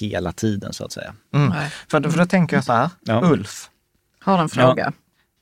hela 0.00 0.32
tiden 0.32 0.72
så 0.72 0.84
att 0.84 0.92
säga. 0.92 1.14
Mm. 1.34 1.48
Nej. 1.48 1.70
För, 1.88 2.10
för 2.10 2.18
då 2.18 2.26
tänker 2.26 2.56
jag 2.56 2.64
så 2.64 2.72
här, 2.72 2.90
Ja. 3.00 3.30
Ulf, 3.32 3.70
Har 4.20 4.38
en 4.38 4.48
fråga. 4.48 4.92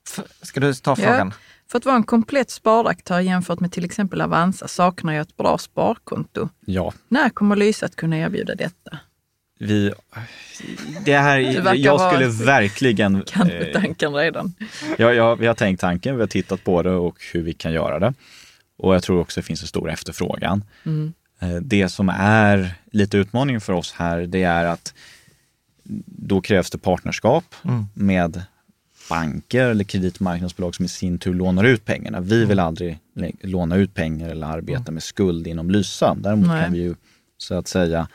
f- 0.08 0.24
ska 0.42 0.60
du 0.60 0.74
ta 0.74 0.96
frågan? 0.96 1.32
För 1.70 1.78
att 1.78 1.84
vara 1.84 1.96
en 1.96 2.02
komplett 2.02 2.50
sparaktör 2.50 3.20
jämfört 3.20 3.60
med 3.60 3.72
till 3.72 3.84
exempel 3.84 4.20
Avanza 4.20 4.68
saknar 4.68 5.12
jag 5.12 5.22
ett 5.22 5.36
bra 5.36 5.58
sparkonto. 5.58 6.48
Ja, 6.66 6.92
När 7.08 7.30
kommer 7.30 7.56
Lysa 7.56 7.86
att 7.86 7.96
kunna 7.96 8.18
erbjuda 8.18 8.54
detta? 8.54 8.98
Vi... 9.58 9.92
Det 11.04 11.16
här, 11.18 11.38
Du 11.72 11.78
jag 11.78 12.00
skulle 12.12 12.26
verkligen... 12.28 13.22
Kan 13.26 13.50
eh, 13.50 13.58
med 13.58 13.72
tanken 13.72 14.14
redan. 14.14 14.54
Ja, 14.98 15.12
ja, 15.12 15.34
vi 15.34 15.46
har 15.46 15.54
tänkt 15.54 15.80
tanken, 15.80 16.14
vi 16.16 16.20
har 16.22 16.26
tittat 16.28 16.64
på 16.64 16.82
det 16.82 16.90
och 16.90 17.16
hur 17.32 17.42
vi 17.42 17.52
kan 17.54 17.72
göra 17.72 17.98
det. 17.98 18.14
Och 18.76 18.94
jag 18.94 19.02
tror 19.02 19.20
också 19.20 19.40
det 19.40 19.44
finns 19.46 19.62
en 19.62 19.68
stor 19.68 19.90
efterfrågan. 19.90 20.64
Mm. 20.86 21.12
Eh, 21.40 21.48
Det 21.62 21.88
som 21.88 22.08
är 22.18 22.70
lite 22.92 23.16
utmaningen 23.18 23.60
för 23.60 23.72
oss 23.72 23.92
här, 23.92 24.18
det 24.20 24.42
är 24.42 24.64
att 24.64 24.94
då 26.06 26.40
krävs 26.40 26.70
det 26.70 26.78
partnerskap 26.78 27.44
Mm. 27.64 27.86
med 27.94 28.42
banker 29.10 29.64
eller 29.66 29.84
kreditmarknadsbolag 29.84 30.74
som 30.74 30.84
i 30.84 30.88
sin 30.88 31.18
tur 31.18 31.34
lånar 31.34 31.64
ut 31.64 31.84
pengarna. 31.84 32.20
Vi 32.20 32.36
Mm. 32.36 32.48
vill 32.48 32.58
aldrig 32.58 32.98
lä- 33.14 33.32
låna 33.42 33.76
ut 33.76 33.94
pengar 33.94 34.28
eller 34.28 34.46
arbeta 34.46 34.92
med 34.92 35.02
skuld 35.02 35.46
inom 35.46 35.70
Lysa. 35.70 36.16
Däremot 36.20 36.48
Nej. 36.48 36.62
kan 36.64 36.72
vi 36.72 36.78
ju 36.78 36.94
så 37.38 37.54
att 37.54 37.68
säga 37.68 38.08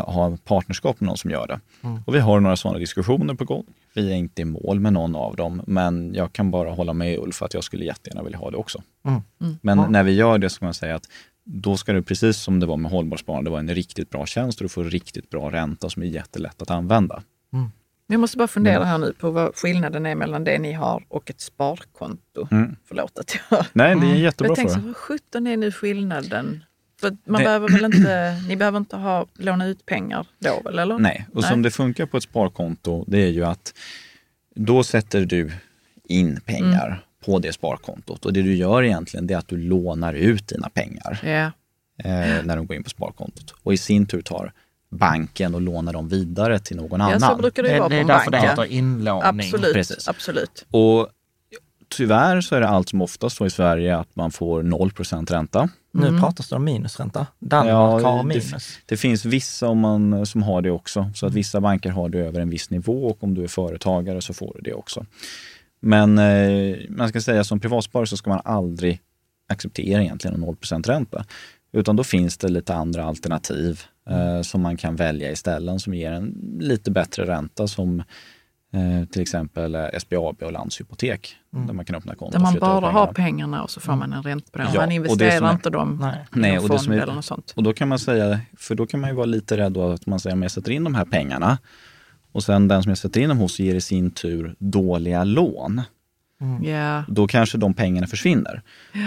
ha 0.00 0.36
partnerskap 0.44 1.00
med 1.00 1.06
någon 1.06 1.16
som 1.16 1.30
gör 1.30 1.46
det. 1.46 1.60
Mm. 1.82 2.02
Och 2.06 2.14
vi 2.14 2.18
har 2.18 2.40
några 2.40 2.56
sådana 2.56 2.78
diskussioner 2.78 3.34
på 3.34 3.44
gång. 3.44 3.64
Vi 3.94 4.10
är 4.12 4.16
inte 4.16 4.42
i 4.42 4.44
mål 4.44 4.80
med 4.80 4.92
någon 4.92 5.16
av 5.16 5.36
dem, 5.36 5.62
men 5.66 6.14
jag 6.14 6.32
kan 6.32 6.50
bara 6.50 6.70
hålla 6.70 6.92
med 6.92 7.18
Ulf 7.18 7.42
att 7.42 7.54
jag 7.54 7.64
skulle 7.64 7.84
jättegärna 7.84 8.22
vilja 8.22 8.38
ha 8.38 8.50
det 8.50 8.56
också. 8.56 8.82
Mm. 9.06 9.20
Men 9.60 9.78
Ja. 9.78 9.88
när 9.88 10.02
vi 10.02 10.12
gör 10.12 10.38
det 10.38 10.50
så 10.50 10.58
kan 10.58 10.66
man 10.66 10.74
säga 10.74 10.94
att 10.94 11.06
då 11.44 11.76
ska 11.76 11.92
det 11.92 12.02
precis 12.02 12.36
som 12.36 12.60
det 12.60 12.66
var 12.66 12.76
med 12.76 12.90
hållbarsparande 12.90 13.50
vara 13.50 13.60
en 13.60 13.74
riktigt 13.74 14.10
bra 14.10 14.26
tjänst 14.26 14.60
och 14.60 14.64
du 14.64 14.68
får 14.68 14.84
riktigt 14.84 15.30
bra 15.30 15.50
ränta 15.50 15.90
som 15.90 16.02
är 16.02 16.06
jättelätt 16.06 16.62
att 16.62 16.70
använda. 16.70 17.22
Jag 18.08 18.20
måste 18.20 18.36
bara 18.36 18.48
fundera 18.48 18.84
här 18.84 18.98
nu 18.98 19.12
på 19.20 19.30
vad 19.30 19.56
skillnaden 19.56 20.06
är 20.06 20.14
mellan 20.14 20.44
det 20.44 20.58
ni 20.58 20.72
har 20.72 21.04
och 21.08 21.30
ett 21.30 21.40
sparkonto. 21.40 22.48
Mm. 22.50 22.76
Förlåt 22.84 23.18
att 23.18 23.36
jag... 23.50 23.64
Nej, 23.72 23.94
det 24.00 24.06
är 24.06 24.10
en 24.10 24.18
jättebra 24.20 24.50
jag 24.50 24.56
tänkte, 24.56 24.74
så, 24.74 24.80
fråga. 24.80 24.86
vad 24.86 24.96
sjutton 24.96 25.46
är 25.46 25.56
nu 25.56 25.72
skillnaden? 25.72 26.64
För 27.00 27.16
man 27.24 27.38
Det- 27.40 27.44
behöver 27.44 27.68
väl 27.68 27.84
inte, 27.84 28.42
ni 28.48 28.56
behöver 28.56 28.78
inte 28.78 28.96
ha, 28.96 29.26
låna 29.34 29.66
ut 29.66 29.86
pengar 29.86 30.26
då 30.38 30.60
väl, 30.64 30.78
eller? 30.78 30.98
Nej, 30.98 31.26
och 31.34 31.44
som 31.44 31.62
det 31.62 31.70
funkar 31.70 32.06
på 32.06 32.16
ett 32.16 32.22
sparkonto, 32.22 33.04
det 33.06 33.18
är 33.22 33.28
ju 33.30 33.44
att 33.44 33.74
då 34.54 34.84
sätter 34.84 35.20
du 35.24 35.50
in 36.04 36.40
pengar 36.40 36.86
Mm. 36.86 36.98
på 37.24 37.38
det 37.38 37.52
sparkontot 37.52 38.24
och 38.26 38.32
det 38.32 38.42
du 38.42 38.54
gör 38.54 38.82
egentligen 38.82 39.26
det 39.26 39.34
är 39.34 39.38
att 39.38 39.48
du 39.48 39.56
lånar 39.56 40.14
ut 40.14 40.48
dina 40.48 40.68
pengar 40.68 41.20
Ja, 41.22 41.44
eh, 42.10 42.44
när 42.44 42.56
de 42.56 42.66
går 42.66 42.76
in 42.76 42.82
på 42.84 42.90
sparkontot. 42.90 43.54
Och 43.62 43.74
i 43.74 43.76
sin 43.76 44.06
tur 44.06 44.22
tar 44.22 44.52
banken 44.90 45.54
och 45.54 45.60
lånar 45.60 45.92
dem 45.92 46.08
vidare 46.08 46.58
till 46.58 46.76
någon 46.76 47.00
ja 47.00 47.18
så 47.20 47.26
annan. 47.26 47.40
brukar 47.40 47.62
det 47.62 47.68
ju 47.68 47.74
Det, 47.74 47.80
vara 47.80 47.88
det 47.88 48.02
på 48.04 48.10
är 48.10 48.14
därför 48.14 48.30
bank. 48.30 48.42
det 48.44 48.48
heter 48.50 48.64
inlåning. 48.64 49.22
Absolut, 49.24 49.72
Precis. 49.72 50.08
absolut. 50.08 50.66
Och 50.70 51.08
tyvärr 51.88 52.40
så 52.40 52.56
är 52.56 52.60
det 52.60 52.68
allt 52.68 52.88
som 52.88 53.02
oftast 53.02 53.36
så 53.36 53.46
i 53.46 53.50
Sverige 53.50 53.96
att 53.96 54.16
man 54.16 54.30
får 54.30 54.62
0% 54.62 55.30
ränta. 55.32 55.68
Nu 55.92 56.20
pratas 56.20 56.48
det 56.48 56.56
om 56.56 56.64
minusränta. 56.64 57.26
Danmark 57.38 58.04
har 58.04 58.18
det, 58.18 58.24
minus. 58.24 58.78
det 58.86 58.96
finns 58.96 59.24
vissa 59.24 59.68
om 59.68 59.78
man, 59.78 60.26
som 60.26 60.42
har 60.42 60.62
det 60.62 60.70
också. 60.70 61.10
Så 61.14 61.26
att 61.26 61.34
vissa 61.34 61.60
banker 61.60 61.90
har 61.90 62.08
det 62.08 62.18
över 62.18 62.40
en 62.40 62.50
viss 62.50 62.70
nivå 62.70 63.06
och 63.06 63.24
om 63.24 63.34
du 63.34 63.42
är 63.42 63.48
företagare 63.48 64.20
så 64.20 64.34
får 64.34 64.52
du 64.54 64.60
det 64.70 64.74
också. 64.74 65.06
Men 65.80 66.18
eh, 66.18 66.76
man 66.88 67.08
ska 67.08 67.20
säga 67.20 67.44
som 67.44 67.60
privatsparare 67.60 68.06
så 68.06 68.16
ska 68.16 68.30
man 68.30 68.40
aldrig 68.44 69.00
acceptera 69.48 70.02
egentligen 70.02 70.34
en 70.34 70.40
0 70.40 70.56
ränta. 70.86 71.24
Utan 71.72 71.96
då 71.96 72.04
finns 72.04 72.38
det 72.38 72.48
lite 72.48 72.74
andra 72.74 73.04
alternativ 73.04 73.82
eh, 74.10 74.42
som 74.42 74.62
man 74.62 74.76
kan 74.76 74.96
välja 74.96 75.30
istället 75.30 75.80
som 75.80 75.94
ger 75.94 76.12
en 76.12 76.58
lite 76.60 76.90
bättre 76.90 77.26
ränta 77.26 77.68
som 77.68 78.02
eh, 78.72 79.08
till 79.08 79.22
exempel 79.22 79.74
eh, 79.74 79.86
SBAB 80.00 80.42
och 80.42 80.52
Landshypotek. 80.52 81.36
Där 81.50 81.72
man 81.72 81.84
kan 81.84 81.96
öppna 81.96 82.14
konto 82.14 82.32
Där 82.38 82.42
man 82.44 82.58
bara 82.58 82.90
har 82.90 83.06
pengarna. 83.12 83.62
och 83.62 83.70
så 83.70 83.80
får 83.80 83.96
man 83.96 84.12
en 84.12 84.22
ränta 84.22 84.50
på 84.52 84.58
dem. 84.58 84.66
Ja, 84.74 84.80
man 84.80 84.84
och 84.84 84.88
det 84.88 84.94
investerar 84.94 85.48
är- 85.48 85.52
inte 85.52 85.70
dem 85.70 85.98
Nej. 86.00 86.24
i 86.36 86.38
Nej, 86.38 86.58
och 86.58 86.68
det 86.68 86.78
fond 86.78 86.92
är- 86.92 87.02
eller 87.02 87.14
något 87.14 87.24
sånt. 87.24 87.52
Och 87.56 87.62
då 87.62 87.72
kan 87.72 87.88
man 87.88 87.98
säga, 87.98 88.40
för 88.56 88.74
då 88.74 88.86
kan 88.86 89.00
man 89.00 89.10
ju 89.10 89.16
vara 89.16 89.26
lite 89.26 89.56
rädd 89.56 89.72
då 89.72 89.90
att 89.92 90.06
man 90.06 90.20
säger, 90.20 90.36
men 90.36 90.42
jag 90.42 90.50
sätter 90.50 90.70
in 90.70 90.84
de 90.84 90.94
här 90.94 91.04
pengarna 91.04 91.58
och 92.32 92.42
sen 92.42 92.68
den 92.68 92.82
som 92.82 92.90
jag 92.90 92.98
sätter 92.98 93.20
in 93.20 93.28
dem 93.28 93.38
hos 93.38 93.58
ger 93.58 93.74
i 93.74 93.80
sin 93.80 94.10
tur 94.10 94.54
dåliga 94.58 95.24
lån. 95.24 95.82
Ja, 96.62 97.04
Då 97.08 97.26
kanske 97.26 97.58
de 97.58 97.74
pengarna 97.74 98.06
försvinner. 98.06 98.62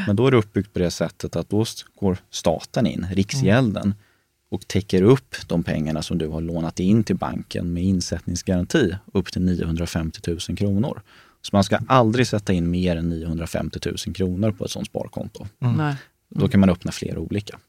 Men 0.08 0.16
då 0.16 0.28
är 0.28 0.32
det 0.32 0.38
uppbyggt 0.38 0.74
på 0.74 0.80
det 0.80 0.92
sättet 0.92 1.36
att 1.36 1.50
då 1.50 1.66
går 2.00 2.18
staten 2.30 2.88
in, 2.88 3.08
Riksgälden, 3.12 3.96
och 4.52 4.68
täcker 4.68 5.02
upp 5.02 5.36
de 5.48 5.64
pengarna 5.64 6.02
som 6.02 6.18
du 6.18 6.28
har 6.28 6.42
lånat 6.42 6.80
in 6.80 7.04
till 7.04 7.16
banken 7.16 7.74
med 7.74 7.84
insättningsgaranti 7.84 8.96
upp 9.14 9.32
till 9.32 9.42
950 9.42 10.20
000 10.50 10.58
kronor. 10.58 11.02
Så 11.42 11.50
man 11.56 11.64
ska 11.64 11.80
aldrig 11.88 12.28
sätta 12.28 12.54
in 12.54 12.72
mer 12.72 12.96
än 12.96 13.10
950 13.10 13.80
000 14.08 14.16
kronor 14.16 14.52
på 14.52 14.66
ett 14.66 14.72
sådant 14.72 14.88
sparkonto. 14.88 15.48
nej. 15.60 15.96
Då 16.36 16.48
kan 16.48 16.60
man 16.60 16.70
öppna 16.70 16.92
flera 16.92 17.20
olika. 17.20 17.60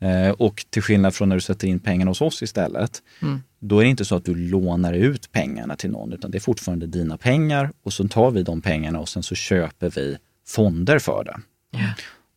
Eh, 0.00 0.30
och 0.30 0.64
till 0.70 0.82
skillnad 0.82 1.14
från 1.14 1.28
när 1.28 1.36
du 1.36 1.40
sätter 1.40 1.68
in 1.68 1.78
pengarna 1.80 2.10
hos 2.10 2.20
oss 2.20 2.42
istället, 2.42 3.02
Mm. 3.22 3.42
då 3.58 3.78
är 3.78 3.84
det 3.84 3.90
inte 3.90 4.04
så 4.04 4.14
att 4.16 4.24
du 4.24 4.34
lånar 4.34 4.92
ut 4.92 5.32
pengarna 5.32 5.76
till 5.76 5.90
någon, 5.90 6.12
utan 6.12 6.30
det 6.30 6.38
är 6.38 6.40
fortfarande 6.40 6.86
dina 6.86 7.16
pengar 7.16 7.72
och 7.82 7.92
så 7.92 8.08
tar 8.08 8.30
vi 8.30 8.42
de 8.42 8.60
pengarna 8.60 9.00
och 9.00 9.08
sen 9.08 9.22
så 9.22 9.34
köper 9.34 9.90
vi 9.90 10.18
fonder 10.46 10.98
för 10.98 11.24
det. 11.24 11.40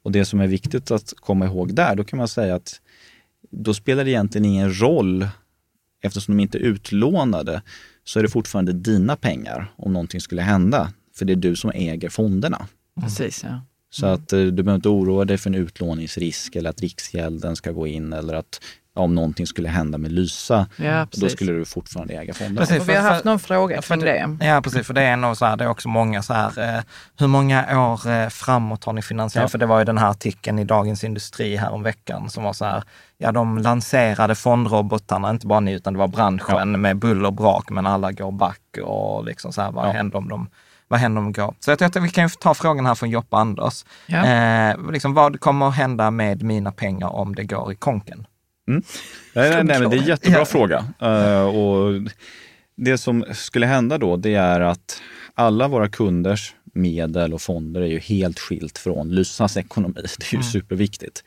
Och 0.03 0.11
det 0.11 0.25
som 0.25 0.39
är 0.39 0.47
viktigt 0.47 0.91
att 0.91 1.13
komma 1.15 1.45
ihåg 1.45 1.73
där, 1.75 1.95
då 1.95 2.03
kan 2.03 2.17
man 2.17 2.27
säga 2.27 2.55
att 2.55 2.81
då 3.63 3.73
spelar 3.73 4.03
det 4.03 4.11
egentligen 4.11 4.45
ingen 4.45 4.79
roll, 4.79 5.27
eftersom 6.03 6.37
de 6.37 6.43
inte 6.43 6.57
är 6.57 6.61
utlånade, 6.61 7.61
så 8.03 8.19
är 8.19 8.23
det 8.23 8.29
fortfarande 8.29 8.73
dina 8.73 9.15
pengar 9.15 9.73
om 9.77 9.93
någonting 9.93 10.21
skulle 10.21 10.41
hända. 10.41 10.93
För 11.15 11.25
det 11.25 11.33
är 11.33 11.37
du 11.37 11.55
som 11.55 11.69
äger 11.69 12.09
fonderna. 12.09 12.67
Precis, 13.01 13.43
ja. 13.43 13.61
Så 13.89 14.05
att 14.05 14.27
du 14.27 14.51
behöver 14.51 14.75
inte 14.75 14.89
oroa 14.89 15.25
dig 15.25 15.37
för 15.37 15.49
en 15.49 15.55
utlåningsrisk 15.55 16.55
eller 16.55 16.69
att 16.69 16.81
Riksgälden 16.81 17.55
ska 17.55 17.71
gå 17.71 17.87
in 17.87 18.13
eller 18.13 18.33
att 18.33 18.61
om 18.95 19.15
någonting 19.15 19.47
skulle 19.47 19.69
hända 19.69 19.97
med 19.97 20.11
Lysa, 20.11 20.67
ja, 20.75 21.07
då 21.11 21.29
skulle 21.29 21.51
du 21.51 21.65
fortfarande 21.65 22.13
äga 22.13 22.33
fonden. 22.33 22.57
Precis, 22.57 22.77
för, 22.77 22.85
vi 22.85 22.95
har 22.95 23.09
haft 23.09 23.23
någon 23.23 23.39
fråga 23.39 23.81
för 23.81 23.97
det. 23.97 24.37
Ja, 24.45 24.61
precis. 24.61 24.87
För 24.87 24.93
det 24.93 25.01
är 25.01 25.17
nog 25.17 25.37
så 25.37 25.45
här, 25.45 25.57
det 25.57 25.63
är 25.63 25.67
också 25.67 25.89
många 25.89 26.21
så 26.21 26.33
här, 26.33 26.77
eh, 26.77 26.83
hur 27.19 27.27
många 27.27 27.87
år 27.89 28.09
eh, 28.09 28.29
framåt 28.29 28.83
har 28.83 28.93
ni 28.93 29.01
finansierat? 29.01 29.43
Ja. 29.43 29.47
För 29.49 29.57
det 29.57 29.65
var 29.65 29.79
ju 29.79 29.85
den 29.85 29.97
här 29.97 30.09
artikeln 30.09 30.59
i 30.59 30.63
Dagens 30.63 31.03
Industri 31.03 31.55
här 31.55 31.71
om 31.71 31.83
veckan 31.83 32.29
som 32.29 32.43
var 32.43 32.53
så 32.53 32.65
här, 32.65 32.83
ja 33.17 33.31
de 33.31 33.57
lanserade 33.57 34.35
fondrobotarna, 34.35 35.29
inte 35.29 35.47
bara 35.47 35.59
ni 35.59 35.71
utan 35.71 35.93
det 35.93 35.99
var 35.99 36.07
branschen 36.07 36.57
ja. 36.57 36.65
med 36.65 36.97
buller 36.97 37.25
och 37.25 37.33
brak, 37.33 37.69
men 37.69 37.85
alla 37.85 38.11
går 38.11 38.31
back 38.31 38.77
och 38.83 39.25
liksom 39.25 39.53
så 39.53 39.61
här, 39.61 39.71
vad 39.71 39.87
ja. 39.87 39.91
händer 39.91 40.17
om 40.17 40.29
de 40.29 40.49
vad 40.87 40.99
händer 40.99 41.21
om 41.21 41.31
de 41.31 41.41
går? 41.41 41.53
Så 41.59 41.71
jag 41.71 41.79
tror 41.79 41.87
att 41.87 41.95
vi 41.95 42.09
kan 42.09 42.29
ta 42.29 42.53
frågan 42.53 42.85
här 42.85 42.95
från 42.95 43.09
Joppa 43.09 43.37
Anders. 43.37 43.85
Ja. 44.05 44.25
Eh, 44.25 44.91
liksom, 44.91 45.13
vad 45.13 45.39
kommer 45.39 45.67
att 45.67 45.75
hända 45.75 46.11
med 46.11 46.43
mina 46.43 46.71
pengar 46.71 47.07
om 47.07 47.35
det 47.35 47.43
går 47.43 47.71
i 47.71 47.75
konken? 47.75 48.27
Mm. 48.67 48.83
Nej, 49.33 49.49
nej, 49.49 49.63
nej, 49.63 49.79
men 49.79 49.89
det 49.89 49.95
är 49.95 49.99
en 49.99 50.07
jättebra 50.07 50.39
ja. 50.39 50.45
fråga. 50.45 50.85
Uh, 51.01 51.57
och 51.57 52.01
det 52.75 52.97
som 52.97 53.25
skulle 53.33 53.65
hända 53.65 53.97
då, 53.97 54.17
det 54.17 54.35
är 54.35 54.59
att 54.59 55.01
alla 55.33 55.67
våra 55.67 55.89
kunders 55.89 56.53
medel 56.73 57.33
och 57.33 57.41
fonder 57.41 57.81
är 57.81 57.87
ju 57.87 57.99
helt 57.99 58.39
skilt 58.39 58.77
från 58.77 59.15
Lysas 59.15 59.57
ekonomi. 59.57 59.93
Det 59.95 60.25
är 60.25 60.33
ju 60.33 60.37
mm. 60.37 60.51
superviktigt. 60.51 61.23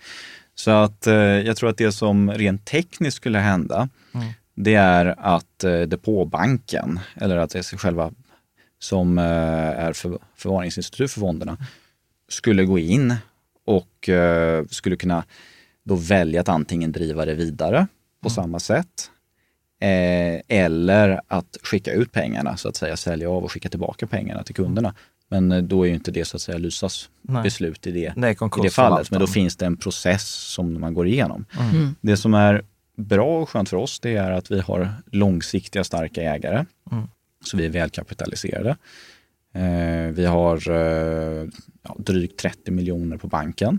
Så 0.55 0.71
att 0.71 1.07
uh, 1.07 1.15
jag 1.15 1.57
tror 1.57 1.71
att 1.71 1.77
det 1.77 1.93
som 1.93 2.33
rent 2.33 2.65
tekniskt 2.65 3.17
skulle 3.17 3.39
hända, 3.39 3.89
mm. 4.15 4.27
det 4.55 4.75
är 4.75 5.15
att 5.19 5.65
uh, 5.65 5.83
depåbanken, 5.83 7.01
eller 7.15 7.37
att 7.37 7.51
det 7.51 7.59
är 7.59 7.77
själva 7.77 8.13
som 8.79 9.19
uh, 9.19 9.25
är 9.25 9.93
för, 9.93 10.19
förvaringsinstitut 10.37 11.13
för 11.13 11.21
fonderna, 11.21 11.57
skulle 12.29 12.65
gå 12.65 12.79
in 12.79 13.15
och 13.65 14.11
skulle 14.71 14.97
kunna 14.97 15.25
då 15.89 15.95
välja 15.95 16.41
att 16.41 16.49
antingen 16.49 16.93
driva 16.93 17.25
det 17.25 17.35
vidare 17.35 17.87
på 18.23 18.29
mm. 18.29 18.35
samma 18.35 18.59
sätt 18.59 19.11
eh, 19.81 20.59
eller 20.59 21.21
att 21.29 21.57
skicka 21.63 21.93
ut 21.93 22.13
pengarna, 22.13 22.57
så 22.57 22.69
att 22.69 22.77
säga 22.77 22.97
sälja 22.97 23.31
av 23.31 23.45
och 23.45 23.53
skicka 23.53 23.69
tillbaka 23.69 24.07
pengarna 24.07 24.43
till 24.43 24.55
kunderna. 24.55 24.95
Men 25.29 25.53
eh, 25.53 25.63
då 25.63 25.83
är 25.83 25.89
ju 25.89 25.95
inte 25.95 26.11
det 26.11 26.25
så 26.25 26.37
att 26.37 26.43
säga 26.43 26.59
Lysas 26.59 27.11
Nej. 27.23 27.43
beslut 27.43 27.87
i 27.87 27.91
det, 27.91 28.13
det 28.17 28.31
i 28.31 28.63
det 28.63 28.71
fallet. 28.71 29.11
Men 29.11 29.21
då 29.21 29.27
finns 29.27 29.57
det 29.57 29.67
en 29.67 29.77
process 29.77 30.29
som 30.29 30.81
man 30.81 30.95
går 30.95 31.07
igenom. 31.07 31.45
Mm. 31.59 31.71
mm. 31.71 31.95
Det 32.01 32.17
som 32.17 32.35
är 32.35 32.65
bra 32.97 33.43
och 33.43 33.49
skönt 33.49 33.69
för 33.69 33.77
oss 33.77 34.01
det 34.01 34.17
är 34.17 34.31
att 34.31 34.51
vi 34.51 34.61
har 34.61 34.93
långsiktiga 35.13 35.85
starka 35.85 36.23
ägare. 36.23 36.65
Mm. 36.93 37.05
Så 37.45 37.57
vi 37.57 37.65
är 37.67 37.71
välkapitaliserade. 37.71 38.77
Eh, 39.55 40.13
vi 40.13 40.27
har 40.27 40.71
eh, 40.71 41.47
drygt 41.97 42.41
30 42.41 42.71
miljoner 42.71 43.17
på 43.17 43.27
banken 43.27 43.79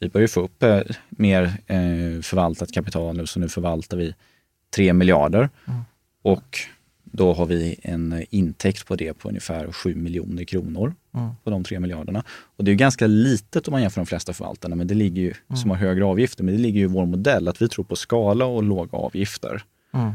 vi 0.00 0.08
börjar 0.08 0.28
få 0.28 0.40
upp 0.40 0.62
eh, 0.62 0.80
mer 1.08 1.44
eh, 1.66 2.22
förvaltat 2.22 2.72
kapital 2.72 3.16
nu, 3.16 3.26
så 3.26 3.40
nu 3.40 3.48
förvaltar 3.48 3.96
vi 3.96 4.14
3 4.74 4.92
miljarder. 4.92 5.48
Mm. 5.66 5.80
Och 6.22 6.58
då 7.04 7.32
har 7.32 7.46
vi 7.46 7.76
en 7.82 8.24
intäkt 8.30 8.86
på 8.86 8.96
det 8.96 9.14
på 9.14 9.28
ungefär 9.28 9.72
7 9.72 9.94
miljoner 9.94 10.44
kronor 10.44 10.94
mm. 11.14 11.30
på 11.44 11.50
de 11.50 11.64
3 11.64 11.80
miljarderna. 11.80 12.24
Och 12.56 12.64
det 12.64 12.70
är 12.70 12.74
ganska 12.74 13.06
litet 13.06 13.68
om 13.68 13.72
man 13.72 13.82
jämför 13.82 14.00
de 14.00 14.06
flesta 14.06 14.32
förvaltarna, 14.32 14.76
men 14.76 14.86
det 14.86 14.94
ligger 14.94 15.22
ju, 15.22 15.34
mm. 15.48 15.56
som 15.56 15.70
har 15.70 15.76
högre 15.76 16.04
avgifter, 16.04 16.44
men 16.44 16.54
det 16.54 16.60
ligger 16.60 16.78
ju 16.78 16.84
i 16.84 16.88
vår 16.88 17.06
modell 17.06 17.48
att 17.48 17.62
vi 17.62 17.68
tror 17.68 17.84
på 17.84 17.96
skala 17.96 18.44
och 18.44 18.62
låga 18.62 18.98
avgifter. 18.98 19.62
Mm. 19.94 20.12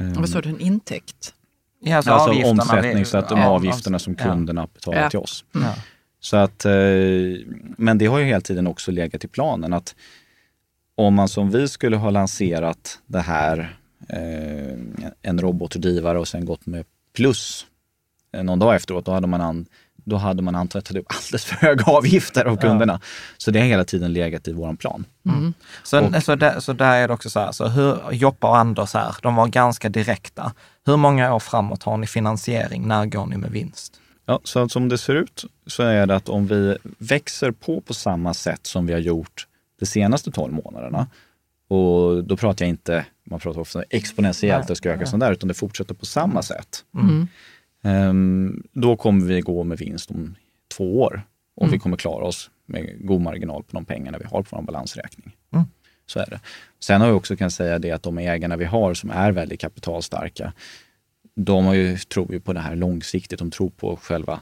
Um, 0.00 0.12
Vad 0.12 0.28
sa 0.28 0.40
du, 0.40 0.48
en 0.48 0.60
intäkt? 0.60 1.34
Ja, 1.80 1.96
alltså, 1.96 2.10
alltså 2.10 2.50
omsättning, 2.50 3.04
så 3.04 3.18
att 3.18 3.28
de 3.28 3.38
ja, 3.38 3.46
avgifterna 3.46 3.98
som 3.98 4.14
kunderna 4.14 4.60
ja. 4.60 4.68
betalar 4.74 5.02
ja. 5.02 5.10
till 5.10 5.18
oss. 5.18 5.44
Ja. 5.52 5.74
Så 6.20 6.36
att, 6.36 6.64
eh, 6.64 6.72
men 7.76 7.98
det 7.98 8.06
har 8.06 8.18
ju 8.18 8.24
hela 8.24 8.40
tiden 8.40 8.66
också 8.66 8.90
legat 8.90 9.24
i 9.24 9.28
planen 9.28 9.72
att 9.72 9.94
om 10.94 11.14
man 11.14 11.28
som 11.28 11.50
vi 11.50 11.68
skulle 11.68 11.96
ha 11.96 12.10
lanserat 12.10 12.98
det 13.06 13.20
här, 13.20 13.76
eh, 14.08 14.78
en 15.22 15.40
robotdrivare 15.40 16.18
och 16.18 16.28
sen 16.28 16.44
gått 16.44 16.66
med 16.66 16.84
plus 17.16 17.66
eh, 18.32 18.42
någon 18.42 18.58
dag 18.58 18.74
efteråt, 18.74 19.04
då 19.04 19.12
hade 19.12 19.26
man, 19.26 19.40
an, 19.40 19.66
då 20.04 20.16
hade 20.16 20.42
man 20.42 20.54
antagligen 20.54 20.84
tagit 20.84 21.02
upp 21.04 21.16
alldeles 21.18 21.44
för 21.44 21.56
höga 21.56 21.84
avgifter 21.84 22.44
av 22.44 22.56
kunderna. 22.56 22.92
Ja. 22.92 23.06
Så 23.36 23.50
det 23.50 23.58
har 23.60 23.66
hela 23.66 23.84
tiden 23.84 24.12
legat 24.12 24.48
i 24.48 24.52
vår 24.52 24.74
plan. 24.74 25.04
Mm. 25.26 25.38
mm. 25.38 25.54
Så, 25.82 26.00
och, 26.00 26.22
så, 26.22 26.34
där, 26.34 26.60
så 26.60 26.72
där 26.72 26.94
är 26.94 27.08
det 27.08 27.14
också 27.14 27.30
så 27.30 27.40
här, 27.40 27.52
så 27.52 27.68
hur, 27.68 28.12
Joppa 28.12 28.48
och 28.48 28.58
Anders 28.58 28.94
här, 28.94 29.16
de 29.22 29.34
var 29.34 29.46
ganska 29.46 29.88
direkta. 29.88 30.52
Hur 30.86 30.96
många 30.96 31.34
år 31.34 31.40
framåt 31.40 31.82
har 31.82 31.96
ni 31.96 32.06
finansiering? 32.06 32.88
När 32.88 33.06
går 33.06 33.26
ni 33.26 33.36
med 33.36 33.50
vinst? 33.50 34.00
Ja, 34.30 34.40
så 34.44 34.68
som 34.68 34.88
det 34.88 34.98
ser 34.98 35.14
ut 35.14 35.44
så 35.66 35.82
är 35.82 36.06
det 36.06 36.16
att 36.16 36.28
om 36.28 36.46
vi 36.46 36.76
växer 36.98 37.50
på 37.50 37.80
på 37.80 37.94
samma 37.94 38.34
sätt 38.34 38.66
som 38.66 38.86
vi 38.86 38.92
har 38.92 39.00
gjort 39.00 39.46
de 39.78 39.86
senaste 39.86 40.30
12 40.30 40.52
månaderna, 40.52 41.06
och 41.68 42.24
då 42.24 42.36
pratar 42.36 42.64
jag 42.64 42.70
inte, 42.70 43.06
man 43.24 43.40
pratar 43.40 43.60
ofta 43.60 43.82
exponentiellt, 43.82 44.68
det 44.68 44.76
ska 44.76 44.90
öka 44.90 45.06
sånt 45.06 45.20
där, 45.20 45.32
utan 45.32 45.48
det 45.48 45.54
fortsätter 45.54 45.94
på 45.94 46.06
samma 46.06 46.42
sätt. 46.42 46.84
Mm. 46.94 47.28
Um, 47.82 48.62
då 48.72 48.96
kommer 48.96 49.26
vi 49.26 49.40
gå 49.40 49.64
med 49.64 49.78
vinst 49.78 50.10
om 50.10 50.34
två 50.76 51.00
år 51.00 51.22
och 51.56 51.62
mm. 51.62 51.72
vi 51.72 51.78
kommer 51.78 51.96
klara 51.96 52.24
oss 52.24 52.50
med 52.66 53.06
god 53.06 53.20
marginal 53.20 53.62
på 53.62 53.72
de 53.72 53.84
pengarna 53.84 54.18
vi 54.18 54.24
har 54.24 54.42
på 54.42 54.56
vår 54.56 54.62
balansräkning. 54.62 55.36
Mm. 55.52 55.66
Så 56.06 56.20
är 56.20 56.26
det. 56.30 56.40
Sen 56.80 57.00
har 57.00 57.08
jag 57.08 57.16
också 57.16 57.36
kan 57.36 57.50
säga 57.50 57.78
det 57.78 57.90
att 57.90 58.02
de 58.02 58.18
ägarna 58.18 58.56
vi 58.56 58.64
har 58.64 58.94
som 58.94 59.10
är 59.10 59.32
väldigt 59.32 59.60
kapitalstarka, 59.60 60.52
de 61.44 61.64
har 61.64 61.74
ju, 61.74 61.98
tror 61.98 62.32
ju 62.32 62.40
på 62.40 62.52
det 62.52 62.60
här 62.60 62.76
långsiktigt. 62.76 63.38
De 63.38 63.50
tror 63.50 63.70
på 63.70 63.96
själva 63.96 64.40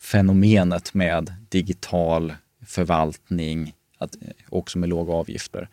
fenomenet 0.00 0.94
med 0.94 1.34
digital 1.48 2.34
förvaltning, 2.66 3.74
att, 3.98 4.16
eh, 4.22 4.28
också 4.48 4.78
med 4.78 4.88
låga 4.88 5.12
avgifter. 5.12 5.68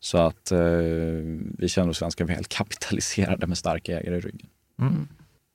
Så 0.00 0.18
att 0.18 0.52
eh, 0.52 0.58
vi 1.58 1.68
känner 1.68 1.90
oss 1.90 2.00
ganska 2.00 2.24
väl 2.24 2.44
kapitaliserade 2.44 3.46
med 3.46 3.58
starka 3.58 4.00
ägare 4.00 4.16
i 4.16 4.20
ryggen. 4.20 4.48
Mm. 4.80 5.08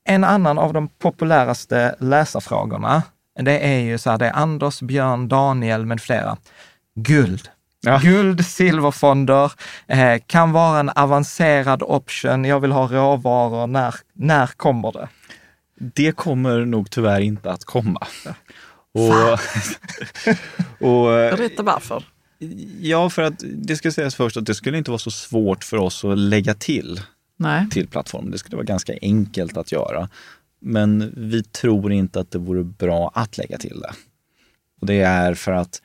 En 0.04 0.24
annan 0.24 0.58
av 0.58 0.74
de 0.74 0.88
populäraste 0.88 1.96
läsarfrågorna, 2.00 3.04
det 3.40 3.60
är 3.60 3.80
ju 3.80 3.98
så 3.98 4.10
här, 4.10 4.18
det 4.18 4.26
är 4.26 4.34
Anders, 4.34 4.82
Björn, 4.82 5.28
Daniel 5.28 5.86
med 5.86 6.02
flera. 6.02 6.38
Guld. 6.96 7.50
Ja. 7.82 8.00
Guld, 8.04 8.46
silverfonder, 8.46 9.52
eh, 9.88 10.22
kan 10.28 10.52
vara 10.52 10.80
en 10.80 10.90
avancerad 10.90 11.84
option. 11.84 12.46
Jag 12.46 12.60
vill 12.60 12.72
ha 12.72 12.88
råvaror. 12.88 13.68
När, 13.68 13.96
när 14.14 14.48
kommer 14.48 14.92
det? 14.92 15.10
Det 15.80 16.12
kommer 16.12 16.66
nog 16.66 16.92
tyvärr 16.92 17.22
inte 17.22 17.52
att 17.52 17.66
komma. 17.66 18.08
Och, 18.94 19.40
och, 20.88 21.06
Berätta 21.06 21.64
varför. 21.64 22.04
Ja, 22.80 23.10
för 23.10 23.22
att 23.22 23.44
det 23.46 23.76
ska 23.76 23.92
sägas 23.92 24.16
först 24.16 24.38
att 24.38 24.46
det 24.46 24.56
skulle 24.56 24.78
inte 24.78 24.92
vara 24.92 25.00
så 25.00 25.12
svårt 25.12 25.64
för 25.64 25.78
oss 25.78 26.06
att 26.06 26.18
lägga 26.18 26.54
till 26.54 27.02
Nej. 27.38 27.70
till 27.70 27.88
plattformen. 27.88 28.32
Det 28.32 28.38
skulle 28.38 28.56
vara 28.56 28.66
ganska 28.66 28.94
enkelt 29.02 29.58
att 29.58 29.72
göra. 29.72 30.10
Men 30.62 31.14
vi 31.18 31.44
tror 31.44 31.92
inte 31.92 32.20
att 32.20 32.32
det 32.32 32.40
vore 32.40 32.64
bra 32.64 33.12
att 33.14 33.38
lägga 33.38 33.58
till 33.58 33.80
det. 33.80 33.94
Och 34.82 34.88
det 34.88 35.02
är 35.02 35.34
för 35.34 35.52
att 35.52 35.82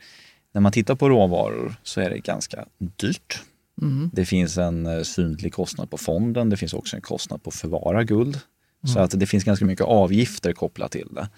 när 0.55 0.61
man 0.61 0.73
tittar 0.73 0.95
på 0.95 1.09
råvaror 1.09 1.75
så 1.83 2.01
är 2.01 2.11
det 2.11 2.19
ganska 2.19 2.65
dyrt. 2.79 3.43
Mm. 3.83 4.11
Det 4.13 4.25
finns 4.25 4.59
en 4.59 4.87
eh, 4.87 5.03
synlig 5.03 5.55
kostnad 5.55 5.91
på 5.91 5.99
fonden. 5.99 6.51
Det 6.51 6.57
finns 6.57 6.75
också 6.75 6.97
en 6.97 7.03
kostnad 7.03 7.43
på 7.43 7.49
att 7.49 7.55
förvara 7.55 8.05
guld. 8.05 8.39
Mm. 8.85 8.95
Så 8.95 9.01
att 9.01 9.21
det 9.21 9.27
finns 9.27 9.45
ganska 9.45 9.65
mycket 9.65 9.87
avgifter 9.87 10.53
kopplat 10.53 10.93
till 10.93 11.09
det. 11.11 11.29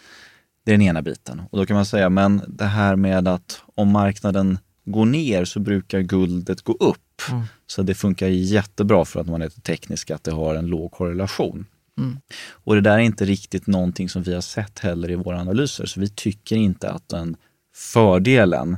Det 0.64 0.70
är 0.70 0.74
den 0.74 0.86
ena 0.86 1.02
biten. 1.02 1.42
Och 1.50 1.58
då 1.58 1.66
kan 1.66 1.76
man 1.76 1.86
säga, 1.86 2.08
men 2.08 2.42
det 2.48 2.64
här 2.64 2.96
med 2.96 3.28
att 3.28 3.62
om 3.74 3.88
marknaden 3.88 4.58
går 4.84 5.04
ner 5.06 5.44
så 5.44 5.60
brukar 5.60 6.00
guldet 6.00 6.62
gå 6.62 6.72
upp. 6.72 7.22
Mm. 7.30 7.42
Så 7.66 7.82
det 7.82 7.94
funkar 7.94 8.26
jättebra 8.26 9.04
för 9.04 9.20
att 9.20 9.26
man 9.26 9.42
är 9.42 9.48
teknisk, 9.48 10.10
att 10.10 10.24
det 10.24 10.32
har 10.32 10.54
en 10.54 10.66
låg 10.66 10.92
korrelation. 10.92 11.66
Mm. 11.98 12.20
Och 12.50 12.74
det 12.74 12.80
där 12.80 12.94
är 12.94 12.98
inte 12.98 13.24
riktigt 13.24 13.66
någonting 13.66 14.08
som 14.08 14.22
vi 14.22 14.34
har 14.34 14.40
sett 14.40 14.78
heller 14.78 15.10
i 15.10 15.14
våra 15.14 15.40
analyser, 15.40 15.86
så 15.86 16.00
vi 16.00 16.08
tycker 16.08 16.56
inte 16.56 16.90
att 16.90 17.08
den 17.08 17.36
fördelen 17.74 18.76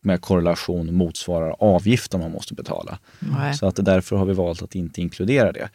med 0.00 0.20
korrelation 0.20 0.94
motsvarar 0.94 1.56
avgiften 1.58 2.20
man 2.20 2.32
måste 2.32 2.54
betala. 2.54 2.98
Mm. 3.22 3.54
Så 3.54 3.66
att 3.66 3.76
därför 3.76 4.16
har 4.16 4.24
vi 4.24 4.32
valt 4.32 4.62
att 4.62 4.74
inte 4.74 5.00
inkludera 5.00 5.52
det. 5.52 5.68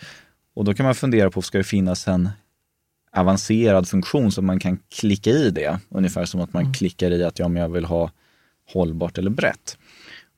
Och 0.54 0.66
då 0.66 0.74
kan 0.74 0.86
man 0.86 0.96
fundera 0.96 1.32
på, 1.32 1.42
ska 1.42 1.58
det 1.58 1.64
finnas 1.64 2.08
en 2.08 2.30
avancerad 3.12 3.88
funktion 3.88 4.32
så 4.32 4.42
man 4.42 4.60
kan 4.60 4.80
klicka 4.90 5.30
i 5.30 5.50
det? 5.50 5.80
Ungefär 5.90 6.26
som 6.26 6.42
att 6.42 6.54
man 6.54 6.62
mm. 6.62 6.74
klickar 6.74 7.12
i 7.12 7.24
att 7.24 7.40
ja, 7.40 7.48
men 7.48 7.62
jag 7.62 7.70
vill 7.70 7.86
ha 7.86 8.12
hållbart 8.74 9.18
eller 9.18 9.30
brett. 9.30 9.78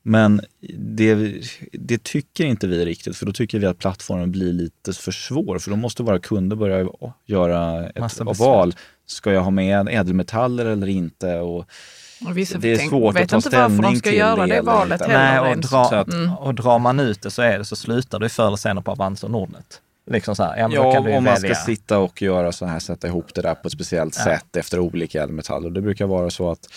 Men 0.02 0.40
det, 0.78 1.34
det, 1.72 2.02
tycker 2.02 2.44
inte 2.44 2.66
vi 2.66 2.84
riktigt, 2.84 3.16
för 3.16 3.26
då 3.26 3.32
tycker 3.32 3.58
vi 3.58 3.66
att 3.66 3.78
plattformen 3.78 4.32
blir 4.32 4.52
lite 4.52 4.92
för 4.92 5.12
svår. 5.12 5.58
För 5.58 5.70
då 5.70 5.76
måste 5.76 6.02
våra 6.02 6.18
kunder 6.18 6.56
börja 6.56 6.88
göra 7.26 7.88
ett 7.88 8.38
val. 8.38 8.74
Ska 9.06 9.32
jag 9.32 9.40
ha 9.40 9.50
med 9.50 9.88
ädelmetaller 9.88 10.66
eller 10.66 10.86
inte? 10.86 11.38
Och 11.38 11.66
det 12.60 12.72
är 12.72 12.88
svårt 12.88 13.18
att 13.18 13.28
ta 13.28 13.40
ställning 13.40 13.42
till. 13.42 13.42
Vet 13.42 13.44
inte 13.44 13.56
varför 13.56 13.82
de 13.82 13.96
ska 13.96 14.12
göra 14.12 14.46
det 14.46 14.60
valet 14.60 15.00
heller. 15.00 15.40
Nej, 15.42 15.52
och, 15.52 15.60
dra, 15.60 15.84
att, 15.84 16.08
mm. 16.12 16.32
och 16.32 16.54
drar 16.54 16.78
man 16.78 17.00
ut 17.00 17.22
det 17.22 17.30
så, 17.30 17.42
är 17.42 17.58
det, 17.58 17.64
så 17.64 17.76
slutar 17.76 18.18
det 18.18 18.28
förr 18.28 18.46
eller 18.46 18.56
senare 18.56 18.84
på 18.84 18.90
Avanza 18.90 19.26
och 19.26 19.32
Nordnet. 19.32 19.80
Liksom 20.10 20.36
så 20.36 20.42
här, 20.42 20.56
ja, 20.56 20.70
ja 20.72 20.98
om 20.98 21.04
välja. 21.04 21.20
man 21.20 21.36
ska 21.36 21.54
sitta 21.54 21.98
och 21.98 22.22
göra 22.22 22.52
så 22.52 22.66
här, 22.66 22.78
sätta 22.78 23.08
ihop 23.08 23.34
det 23.34 23.42
där 23.42 23.54
på 23.54 23.66
ett 23.66 23.72
speciellt 23.72 24.16
ja. 24.18 24.24
sätt 24.24 24.56
efter 24.56 24.78
olika 24.78 25.22
ädelmetaller. 25.22 25.70
Det 25.70 25.80
brukar 25.80 26.06
vara 26.06 26.30
så 26.30 26.50
att 26.50 26.68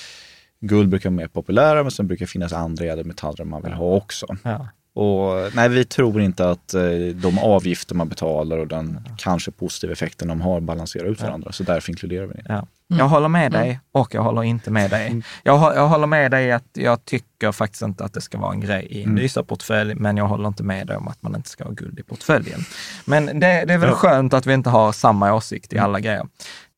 Guld 0.59 0.89
brukar 0.89 1.09
vara 1.09 1.17
mer 1.17 1.27
populära, 1.27 1.83
men 1.83 1.91
sen 1.91 2.07
brukar 2.07 2.25
det 2.25 2.29
finnas 2.31 2.53
andra 2.53 2.85
ädelmetaller 2.85 3.45
man 3.45 3.63
vill 3.63 3.73
ha 3.73 3.95
också. 3.95 4.25
Ja. 4.43 4.67
Och, 4.93 5.55
nej, 5.55 5.69
vi 5.69 5.85
tror 5.85 6.21
inte 6.21 6.49
att 6.49 6.73
eh, 6.73 6.81
de 7.15 7.39
avgifter 7.39 7.95
man 7.95 8.09
betalar 8.09 8.57
och 8.57 8.67
den 8.67 9.07
kanske 9.17 9.51
positiva 9.51 9.93
effekten 9.93 10.27
de 10.27 10.41
har 10.41 10.59
balanserar 10.59 11.05
ut 11.05 11.21
varandra. 11.21 11.47
Ja. 11.47 11.53
Så 11.53 11.63
därför 11.63 11.89
inkluderar 11.89 12.25
vi 12.25 12.33
det. 12.33 12.45
Ja. 12.47 12.53
Mm. 12.91 12.99
Jag 12.99 13.07
håller 13.07 13.27
med 13.27 13.51
dig 13.51 13.79
och 13.91 14.13
jag 14.13 14.21
håller 14.23 14.43
inte 14.43 14.71
med 14.71 14.89
dig. 14.89 15.07
Mm. 15.07 15.23
Jag, 15.43 15.75
jag 15.75 15.87
håller 15.87 16.07
med 16.07 16.31
dig 16.31 16.51
att 16.51 16.69
jag 16.73 17.05
tycker 17.05 17.51
faktiskt 17.51 17.81
inte 17.81 18.03
att 18.03 18.13
det 18.13 18.21
ska 18.21 18.37
vara 18.37 18.53
en 18.53 18.59
grej 18.59 18.87
i 18.89 19.03
en 19.03 19.09
mm. 19.09 19.17
Lysa-portfölj, 19.17 19.95
men 19.95 20.17
jag 20.17 20.27
håller 20.27 20.47
inte 20.47 20.63
med 20.63 20.87
dig 20.87 20.97
om 20.97 21.07
att 21.07 21.21
man 21.21 21.35
inte 21.35 21.49
ska 21.49 21.63
ha 21.63 21.71
guld 21.71 21.99
i 21.99 22.03
portföljen. 22.03 22.59
Men 23.05 23.25
det, 23.25 23.63
det 23.65 23.73
är 23.73 23.77
väl 23.77 23.89
ja. 23.89 23.95
skönt 23.95 24.33
att 24.33 24.45
vi 24.45 24.53
inte 24.53 24.69
har 24.69 24.91
samma 24.91 25.33
åsikt 25.33 25.73
i 25.73 25.75
mm. 25.75 25.85
alla 25.85 25.99
grejer. 25.99 26.27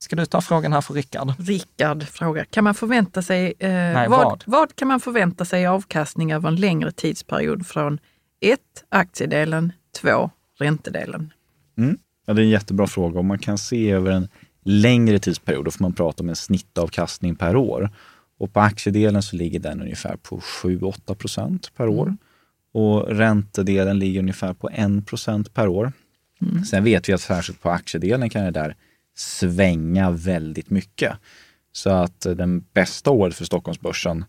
Ska 0.04 0.16
du 0.16 0.26
ta 0.26 0.42
frågan 0.42 0.74
här 0.74 0.82
för 0.82 0.94
Rickard? 0.94 1.34
Rickard 1.40 2.04
frågar, 2.04 2.44
kan 2.44 2.64
man 2.64 2.74
förvänta 2.74 3.22
sig, 3.22 3.54
eh, 3.60 3.70
Nej, 3.70 4.10
vad, 4.10 4.24
vad? 4.24 4.44
vad 4.46 4.76
kan 4.76 4.88
man 4.88 5.00
förvänta 5.00 5.46
sig 5.46 5.62
i 5.62 5.66
avkastning 5.66 6.32
över 6.32 6.48
en 6.48 6.56
längre 6.56 6.92
tidsperiod 6.92 7.68
från 7.68 8.00
1. 8.42 8.60
Aktiedelen, 8.90 9.74
2. 10.02 10.30
Räntedelen? 10.60 11.34
Mm. 11.78 11.98
Ja, 12.26 12.34
det 12.34 12.42
är 12.42 12.44
en 12.44 12.50
jättebra 12.50 12.88
fråga. 12.88 13.20
Om 13.20 13.28
man 13.28 13.40
kan 13.40 13.58
se 13.58 13.92
över 13.92 14.12
en 14.12 14.28
längre 14.64 15.20
tidsperiod, 15.20 15.66
då 15.66 15.72
får 15.72 15.84
man 15.84 15.94
prata 15.94 16.24
om 16.24 16.30
en 16.30 16.36
snittavkastning 16.36 17.36
per 17.36 17.56
år. 17.56 17.90
Och 18.40 18.54
på 18.54 18.60
aktiedelen 18.60 19.24
så 19.24 19.36
ligger 19.36 19.60
den 19.60 19.82
ungefär 19.82 20.16
på 20.16 20.40
7-8 20.40 21.16
procent 21.16 21.72
per 21.76 21.88
år. 21.88 22.06
Mm. 22.06 22.18
Och 22.74 23.08
räntedelen 23.08 24.00
ligger 24.00 24.20
ungefär 24.20 24.54
på 24.54 24.70
1 24.70 25.06
procent 25.06 25.54
per 25.54 25.68
år. 25.68 25.92
Mm. 26.42 26.64
Sen 26.66 26.84
vet 26.84 27.10
vi 27.10 27.14
att 27.14 27.22
särskilt 27.22 27.62
på 27.62 27.70
aktiedelen 27.70 28.30
kan 28.30 28.44
det 28.46 28.52
där 28.52 28.76
svänga 29.16 30.12
väldigt 30.12 30.70
mycket. 30.70 31.14
Så 31.72 31.90
att 31.90 32.22
den 32.22 32.66
bästa 32.74 33.12
året 33.12 33.36
för 33.36 33.46
Stockholmsbörsen, 33.46 34.26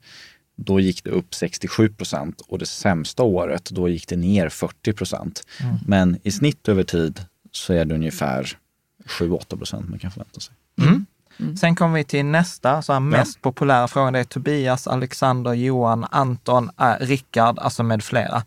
då 0.57 0.81
gick 0.81 1.05
det 1.05 1.11
upp 1.11 1.35
67 1.35 1.89
procent 1.89 2.41
och 2.41 2.59
det 2.59 2.67
sämsta 2.67 3.23
året, 3.23 3.71
då 3.71 3.89
gick 3.89 4.09
det 4.09 4.17
ner 4.17 4.49
40 4.49 4.93
procent. 4.93 5.47
Mm. 5.61 5.77
Men 5.87 6.19
i 6.23 6.31
snitt 6.31 6.69
över 6.69 6.85
tid 6.85 7.21
så 7.53 7.73
är 7.73 7.85
det 7.85 7.95
ungefär 7.95 8.59
7-8 9.07 9.57
procent 9.59 9.89
man 9.89 9.99
kan 9.99 10.11
förvänta 10.11 10.41
sig. 10.41 10.55
Mm. 10.83 11.07
Mm. 11.41 11.57
Sen 11.57 11.77
kommer 11.77 11.95
vi 11.95 12.05
till 12.05 12.25
nästa, 12.25 12.83
så 12.83 12.93
här 12.93 13.01
mest 13.01 13.39
ja. 13.43 13.51
populära 13.51 13.89
frågan. 13.89 14.13
Det 14.13 14.19
är 14.19 14.25
Tobias, 14.25 14.87
Alexander, 14.87 15.53
Johan, 15.53 16.07
Anton, 16.11 16.71
äh, 16.81 16.95
Rickard, 17.01 17.59
alltså 17.59 17.83
med 17.83 18.05
flera. 18.05 18.45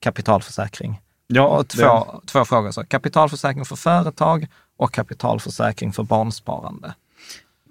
Kapitalförsäkring. 0.00 1.00
Ja, 1.26 1.64
två, 1.68 1.82
det... 1.82 2.26
två 2.26 2.44
frågor. 2.44 2.70
Så. 2.70 2.84
Kapitalförsäkring 2.84 3.64
för 3.64 3.76
företag 3.76 4.46
och 4.76 4.92
kapitalförsäkring 4.92 5.92
för 5.92 6.02
barnsparande. 6.02 6.94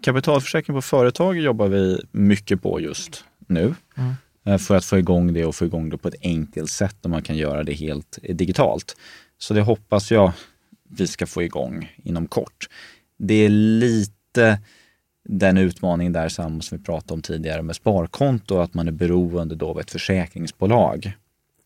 Kapitalförsäkring 0.04 0.78
på 0.78 0.82
företag 0.82 1.38
jobbar 1.38 1.68
vi 1.68 2.02
mycket 2.12 2.62
på 2.62 2.80
just 2.80 3.24
nu. 3.48 3.76
Mm. 3.96 4.14
Eh, 4.46 4.58
för 4.58 4.76
att 4.76 4.86
få 4.86 4.98
igång 4.98 5.34
det 5.34 5.46
och 5.46 5.56
få 5.56 5.66
igång 5.66 5.90
det 5.90 5.98
på 5.98 6.08
ett 6.08 6.22
enkelt 6.22 6.70
sätt 6.70 6.96
och 7.04 7.10
man 7.10 7.22
kan 7.22 7.38
göra 7.38 7.64
det 7.64 7.74
helt 7.74 8.20
digitalt. 8.30 8.96
Så 9.38 9.54
det 9.54 9.62
hoppas 9.62 10.12
jag 10.12 10.32
vi 10.90 11.08
ska 11.08 11.26
få 11.26 11.44
igång 11.44 11.96
inom 12.04 12.28
kort. 12.28 12.70
Det 13.18 13.34
är 13.34 13.50
lite 13.50 14.60
den 15.30 15.58
utmaning 15.58 16.12
där 16.12 16.30
som 16.30 16.62
vi 16.72 16.78
pratade 16.78 17.14
om 17.14 17.22
tidigare 17.22 17.62
med 17.62 17.76
sparkonto, 17.76 18.58
att 18.58 18.74
man 18.74 18.88
är 18.88 18.92
beroende 18.92 19.66
av 19.66 19.80
ett 19.80 19.92
försäkringsbolag 19.92 21.18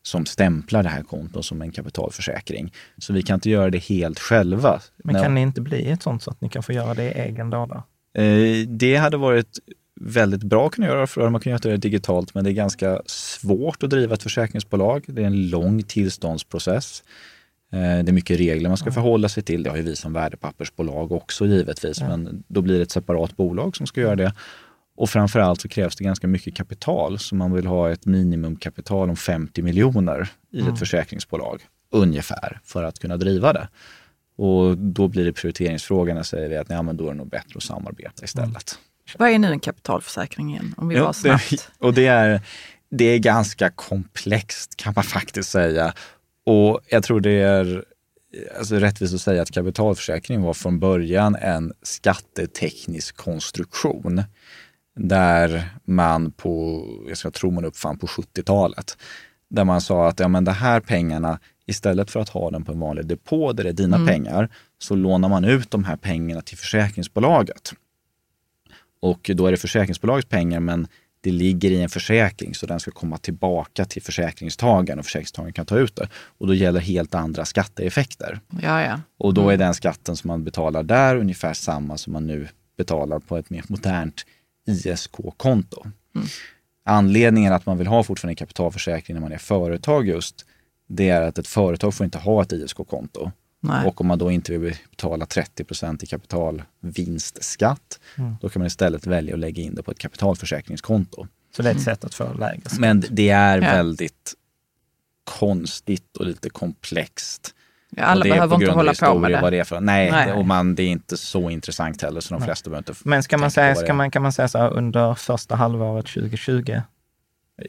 som 0.02 0.26
stämplar 0.26 0.82
det 0.82 0.88
här 0.88 1.02
kontot 1.02 1.44
som 1.44 1.62
en 1.62 1.72
kapitalförsäkring. 1.72 2.72
Så 2.98 3.12
vi 3.12 3.22
kan 3.22 3.34
inte 3.34 3.50
göra 3.50 3.70
det 3.70 3.78
helt 3.78 4.18
själva. 4.18 4.80
Men 5.04 5.22
kan 5.22 5.34
ni 5.34 5.40
inte 5.40 5.60
bli 5.60 5.90
ett 5.90 6.02
sånt 6.02 6.22
så 6.22 6.30
att 6.30 6.40
ni 6.40 6.48
kan 6.48 6.62
få 6.62 6.72
göra 6.72 6.94
det 6.94 7.04
i 7.04 7.20
egen 7.20 7.50
data? 7.50 7.82
Eh, 8.14 8.68
det 8.68 8.96
hade 8.96 9.16
varit 9.16 9.58
väldigt 10.00 10.42
bra 10.42 10.66
att 10.66 10.72
kunna 10.72 10.86
göra, 10.86 11.06
för 11.06 11.30
man 11.30 11.40
kan 11.40 11.50
göra 11.50 11.60
det 11.62 11.76
digitalt, 11.76 12.34
men 12.34 12.44
det 12.44 12.50
är 12.50 12.52
ganska 12.52 13.02
svårt 13.06 13.82
att 13.82 13.90
driva 13.90 14.14
ett 14.14 14.22
försäkringsbolag. 14.22 15.04
Det 15.06 15.22
är 15.22 15.26
en 15.26 15.48
lång 15.48 15.82
tillståndsprocess. 15.82 17.02
Eh, 17.72 17.78
det 17.78 18.10
är 18.10 18.12
mycket 18.12 18.38
regler 18.38 18.68
man 18.68 18.78
ska 18.78 18.92
förhålla 18.92 19.28
sig 19.28 19.42
till. 19.42 19.62
Det 19.62 19.70
har 19.70 19.76
ju 19.76 19.82
vi 19.82 19.96
som 19.96 20.12
värdepappersbolag 20.12 21.12
också 21.12 21.46
givetvis, 21.46 22.00
men 22.00 22.44
då 22.48 22.62
blir 22.62 22.76
det 22.76 22.82
ett 22.82 22.90
separat 22.90 23.36
bolag 23.36 23.76
som 23.76 23.86
ska 23.86 24.00
göra 24.00 24.16
det. 24.16 24.32
Och 25.00 25.10
framförallt 25.10 25.60
så 25.60 25.68
krävs 25.68 25.96
det 25.96 26.04
ganska 26.04 26.26
mycket 26.26 26.54
kapital, 26.54 27.18
så 27.18 27.34
man 27.34 27.52
vill 27.52 27.66
ha 27.66 27.90
ett 27.90 28.06
minimumkapital 28.06 29.10
om 29.10 29.16
50 29.16 29.62
miljoner 29.62 30.28
i 30.52 30.60
mm. 30.60 30.72
ett 30.72 30.78
försäkringsbolag, 30.78 31.60
ungefär, 31.90 32.60
för 32.64 32.84
att 32.84 32.98
kunna 32.98 33.16
driva 33.16 33.52
det. 33.52 33.68
Och 34.36 34.78
då 34.78 35.08
blir 35.08 35.24
det 35.24 35.32
prioriteringsfrågan, 35.32 36.16
när 36.16 36.22
säger 36.22 36.48
vi 36.48 36.56
att 36.56 36.68
nej, 36.68 36.82
men 36.82 36.96
då 36.96 37.04
är 37.04 37.10
det 37.10 37.16
nog 37.16 37.28
bättre 37.28 37.56
att 37.56 37.62
samarbeta 37.62 38.24
istället. 38.24 38.78
Mm. 38.78 39.16
Vad 39.18 39.30
är 39.30 39.38
nu 39.38 39.48
en 39.48 39.60
kapitalförsäkring 39.60 40.50
igen, 40.50 40.74
om 40.76 40.88
vi 40.88 40.96
ja, 40.96 41.12
snabbt? 41.12 41.50
Det, 41.50 41.86
och 41.86 41.94
det 41.94 42.06
är, 42.06 42.40
det 42.90 43.04
är 43.04 43.18
ganska 43.18 43.70
komplext 43.70 44.76
kan 44.76 44.92
man 44.96 45.04
faktiskt 45.04 45.50
säga. 45.50 45.94
Och 46.46 46.80
jag 46.88 47.02
tror 47.02 47.20
det 47.20 47.40
är 47.40 47.84
alltså, 48.58 48.74
rättvist 48.74 49.14
att 49.14 49.20
säga 49.20 49.42
att 49.42 49.50
kapitalförsäkring 49.50 50.42
var 50.42 50.54
från 50.54 50.78
början 50.78 51.34
en 51.34 51.72
skatteteknisk 51.82 53.16
konstruktion 53.16 54.24
där 55.08 55.68
man 55.84 56.32
på, 56.32 56.84
jag 57.08 57.18
ska 57.18 57.30
tro 57.30 57.50
man 57.50 57.64
uppfann 57.64 57.98
på 57.98 58.06
70-talet, 58.06 58.96
där 59.50 59.64
man 59.64 59.80
sa 59.80 60.08
att 60.08 60.20
ja, 60.20 60.28
men 60.28 60.44
de 60.44 60.52
här 60.52 60.80
pengarna, 60.80 61.38
istället 61.66 62.10
för 62.10 62.20
att 62.20 62.28
ha 62.28 62.50
den 62.50 62.64
på 62.64 62.72
en 62.72 62.80
vanlig 62.80 63.06
depå 63.06 63.52
där 63.52 63.64
det 63.64 63.70
är 63.70 63.74
dina 63.74 63.96
mm. 63.96 64.08
pengar, 64.08 64.48
så 64.78 64.94
lånar 64.94 65.28
man 65.28 65.44
ut 65.44 65.70
de 65.70 65.84
här 65.84 65.96
pengarna 65.96 66.40
till 66.40 66.58
försäkringsbolaget. 66.58 67.72
Och 69.02 69.30
då 69.34 69.46
är 69.46 69.50
det 69.50 69.56
försäkringsbolagets 69.56 70.28
pengar, 70.28 70.60
men 70.60 70.86
det 71.20 71.30
ligger 71.30 71.70
i 71.70 71.82
en 71.82 71.88
försäkring 71.88 72.54
så 72.54 72.66
den 72.66 72.80
ska 72.80 72.90
komma 72.90 73.18
tillbaka 73.18 73.84
till 73.84 74.02
försäkringstagaren 74.02 74.98
och 74.98 75.04
försäkringstagaren 75.04 75.52
kan 75.52 75.66
ta 75.66 75.78
ut 75.78 75.96
det. 75.96 76.08
Och 76.38 76.46
då 76.46 76.54
gäller 76.54 76.80
helt 76.80 77.14
andra 77.14 77.44
skatteeffekter. 77.44 78.40
Ja, 78.62 78.82
ja. 78.82 79.00
Och 79.18 79.34
då 79.34 79.40
är 79.40 79.54
mm. 79.54 79.58
den 79.58 79.74
skatten 79.74 80.16
som 80.16 80.28
man 80.28 80.44
betalar 80.44 80.82
där 80.82 81.16
ungefär 81.16 81.54
samma 81.54 81.96
som 81.96 82.12
man 82.12 82.26
nu 82.26 82.48
betalar 82.76 83.18
på 83.18 83.36
ett 83.36 83.50
mer 83.50 83.64
modernt 83.68 84.24
ISK-konto. 84.66 85.86
Mm. 86.14 86.26
Anledningen 86.84 87.52
att 87.52 87.66
man 87.66 87.78
vill 87.78 87.86
ha 87.86 88.02
fortfarande 88.02 88.32
en 88.32 88.36
kapitalförsäkring 88.36 89.14
när 89.14 89.20
man 89.20 89.32
är 89.32 89.38
företag 89.38 90.08
just, 90.08 90.46
det 90.86 91.08
är 91.08 91.22
att 91.22 91.38
ett 91.38 91.48
företag 91.48 91.94
får 91.94 92.04
inte 92.04 92.18
ha 92.18 92.42
ett 92.42 92.52
ISK-konto. 92.52 93.30
Och 93.86 94.00
om 94.00 94.06
man 94.06 94.18
då 94.18 94.30
inte 94.30 94.58
vill 94.58 94.76
betala 94.90 95.24
30% 95.24 96.04
i 96.04 96.06
kapitalvinstskatt, 96.06 98.00
mm. 98.18 98.36
då 98.40 98.48
kan 98.48 98.60
man 98.60 98.66
istället 98.66 99.06
välja 99.06 99.34
att 99.34 99.40
lägga 99.40 99.62
in 99.62 99.74
det 99.74 99.82
på 99.82 99.90
ett 99.90 99.98
kapitalförsäkringskonto. 99.98 101.26
Så 101.56 101.62
det 101.62 101.70
är 101.70 101.74
ett 101.74 101.82
sätt 101.82 102.04
att 102.04 102.14
få 102.14 102.32
lägre 102.32 102.60
skatt? 102.60 102.78
Men 102.78 103.04
det 103.10 103.28
är 103.28 103.62
ja. 103.62 103.72
väldigt 103.72 104.34
konstigt 105.24 106.16
och 106.16 106.26
lite 106.26 106.50
komplext. 106.50 107.54
Ja, 107.96 108.04
alla 108.04 108.24
behöver 108.24 108.56
inte 108.56 108.70
hålla 108.70 108.94
på 108.94 109.18
med 109.18 109.30
det. 109.30 109.40
Vad 109.40 109.52
det 109.52 109.58
är 109.58 109.64
för, 109.64 109.80
nej, 109.80 110.10
nej. 110.10 110.32
och 110.32 110.46
man, 110.46 110.74
det 110.74 110.82
är 110.82 110.88
inte 110.88 111.16
så 111.16 111.50
intressant 111.50 112.02
heller 112.02 112.20
så 112.20 112.34
de 112.34 112.44
flesta 112.44 112.70
behöver 112.70 112.90
inte 112.90 113.08
Men 113.08 113.22
ska 113.22 113.38
man 113.38 113.50
säga, 113.50 113.74
ska 113.74 113.94
man, 113.94 114.10
kan 114.10 114.22
man 114.22 114.32
säga 114.32 114.48
så 114.48 114.58
här 114.58 114.72
under 114.72 115.14
första 115.14 115.56
halvåret 115.56 116.06
2020? 116.06 116.80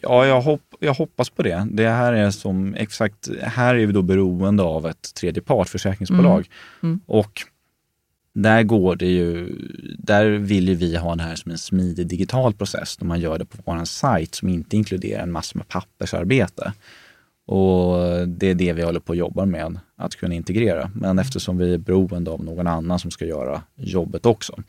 Ja, 0.02 0.26
jag, 0.26 0.42
hopp, 0.42 0.62
jag 0.80 0.94
hoppas 0.94 1.30
på 1.30 1.44
det. 1.44 1.68
Det 1.72 1.90
här 1.90 2.14
är 2.14 2.32
som 2.32 2.76
exakt, 2.76 3.30
här 3.42 3.76
är 3.76 3.86
vi 3.86 3.94
då 3.94 4.02
beroende 4.02 4.64
av 4.64 4.88
ett 4.88 5.14
tredje 5.14 5.42
part, 5.42 5.70
försäkringsbolag. 5.70 6.48
Mm. 6.82 6.94
Mm. 6.94 7.00
Och 7.06 7.42
där 8.34 8.64
går 8.64 8.96
det 8.96 9.06
ju, 9.06 9.56
där 9.98 10.26
vill 10.26 10.70
ju 10.70 10.76
vi 10.76 10.96
ha 10.98 11.16
det 11.16 11.24
här 11.24 11.36
som 11.36 11.52
en 11.52 11.58
smidig 11.58 12.08
digital 12.08 12.54
process, 12.54 12.98
då 12.98 13.06
man 13.06 13.20
gör 13.20 13.38
det 13.38 13.46
på 13.46 13.58
vår 13.66 13.86
sajt 13.86 14.36
som 14.36 14.50
inte 14.50 14.78
inkluderar 14.78 15.24
en 15.24 15.32
massa 15.32 15.58
med 15.58 15.68
pappersarbete. 15.68 16.74
Och 17.48 18.28
det 18.28 18.48
är 18.48 18.56
det 18.56 18.74
vi 18.74 18.84
håller 18.84 19.00
på 19.00 19.12
att 19.12 19.18
jobba 19.18 19.46
med, 19.46 19.80
att 19.98 20.16
kunna 20.16 20.36
integrera. 20.36 20.92
Men 20.96 21.20
eftersom 21.20 21.58
vi 21.58 21.74
är 21.74 21.78
beroende 21.78 22.32
av 22.32 22.44
någon 22.44 22.68
annan 22.68 23.00
som 23.00 23.12
ska 23.12 23.26
göra 23.26 23.62
jobbet 23.76 24.26
också, 24.26 24.64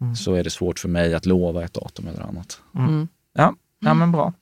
mm. 0.00 0.16
så 0.16 0.34
är 0.34 0.44
det 0.44 0.50
svårt 0.50 0.78
för 0.78 0.88
mig 0.88 1.14
att 1.14 1.26
lova 1.26 1.64
ett 1.64 1.74
datum 1.74 2.08
eller 2.08 2.22
annat. 2.22 2.60
Mm. 2.74 2.88
mm. 2.88 3.08
Ja, 3.34 3.54
ja, 3.80 3.94
men 3.94 4.12
bra. 4.12 4.32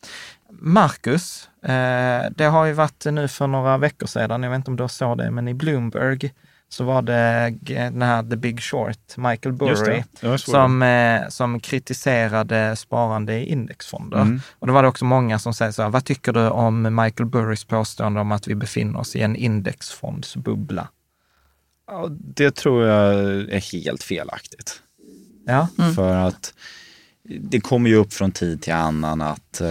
Marcus, 0.51 1.49
eh, 1.62 2.30
det 2.37 2.45
har 2.45 2.64
ju 2.64 2.72
varit 2.72 3.05
nu 3.05 3.28
för 3.28 3.47
några 3.47 3.78
veckor 3.78 4.07
sedan, 4.07 4.43
jag 4.43 4.51
vet 4.51 4.57
inte 4.57 4.70
om 4.70 4.76
du 4.76 4.89
såg 4.89 5.18
det, 5.18 5.30
men 5.30 5.49
i 5.49 5.55
Bloomberg 5.55 6.32
så 6.75 6.85
var 6.85 7.03
det 7.03 7.55
den 7.61 8.03
här 8.03 8.22
The 8.22 8.37
Big 8.37 8.61
Short, 8.61 9.16
Michael 9.16 9.55
Burry, 9.55 10.03
som, 10.39 10.83
eh, 10.83 11.29
som 11.29 11.61
kritiserade 11.61 12.77
sparande 12.77 13.35
i 13.35 13.47
indexfonder. 13.47 14.20
Mm. 14.20 14.41
Och 14.59 14.66
då 14.66 14.72
var 14.72 14.83
det 14.83 14.89
också 14.89 15.05
många 15.05 15.39
som 15.39 15.55
säger 15.55 15.72
så 15.72 15.83
här, 15.83 15.91
vad 15.91 16.05
tycker 16.05 16.33
du 16.33 16.49
om 16.49 16.83
Michael 16.83 17.29
Burrys 17.29 17.64
påstående 17.64 18.20
om 18.20 18.33
att 18.33 18.49
vi 18.49 18.55
befinner 18.55 19.01
oss 19.01 19.16
i 19.16 19.20
en 19.20 19.37
indexfondsbubbla? 19.37 20.89
Ja, 21.87 22.09
det 22.11 22.55
tror 22.55 22.87
jag 22.87 23.14
är 23.51 23.72
helt 23.72 24.03
felaktigt. 24.03 24.83
Ja. 25.47 25.68
Mm. 25.79 25.95
För 25.95 26.14
att 26.14 26.55
det 27.41 27.61
kommer 27.61 27.91
ju 27.91 27.97
upp 27.97 28.12
från 28.12 28.33
tid 28.33 28.62
till 28.62 28.72
annan 28.72 29.20
att 29.20 29.61
eh, 29.61 29.68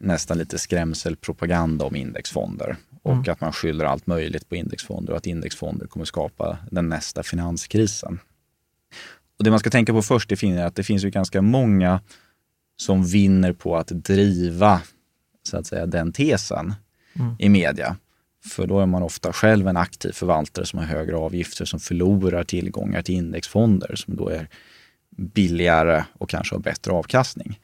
nästan 0.00 0.38
lite 0.38 0.58
skrämselpropaganda 0.58 1.84
om 1.84 1.96
indexfonder 1.96 2.76
och 3.02 3.12
mm. 3.12 3.32
att 3.32 3.40
man 3.40 3.52
skyller 3.52 3.84
allt 3.84 4.06
möjligt 4.06 4.48
på 4.48 4.56
indexfonder 4.56 5.12
och 5.12 5.18
att 5.18 5.26
indexfonder 5.26 5.86
kommer 5.86 6.06
skapa 6.06 6.58
den 6.70 6.88
nästa 6.88 7.22
finanskrisen. 7.22 8.18
Och 9.38 9.44
Det 9.44 9.50
man 9.50 9.58
ska 9.58 9.70
tänka 9.70 9.92
på 9.92 10.02
först 10.02 10.32
är 10.32 10.64
att 10.64 10.74
det 10.74 10.82
finns 10.82 11.04
ju 11.04 11.10
ganska 11.10 11.42
många 11.42 12.00
som 12.76 13.04
vinner 13.04 13.52
på 13.52 13.76
att 13.76 13.88
driva 13.88 14.80
så 15.42 15.56
att 15.56 15.66
säga, 15.66 15.86
den 15.86 16.12
tesen 16.12 16.74
mm. 17.14 17.36
i 17.38 17.48
media. 17.48 17.96
För 18.44 18.66
då 18.66 18.80
är 18.80 18.86
man 18.86 19.02
ofta 19.02 19.32
själv 19.32 19.68
en 19.68 19.76
aktiv 19.76 20.12
förvaltare 20.12 20.66
som 20.66 20.78
har 20.78 20.86
högre 20.86 21.16
avgifter, 21.16 21.64
som 21.64 21.80
förlorar 21.80 22.44
tillgångar 22.44 23.02
till 23.02 23.14
indexfonder 23.14 23.96
som 23.96 24.16
då 24.16 24.28
är 24.28 24.48
billigare 25.16 26.04
och 26.12 26.30
kanske 26.30 26.54
har 26.54 26.60
bättre 26.60 26.92
avkastning. 26.92 27.60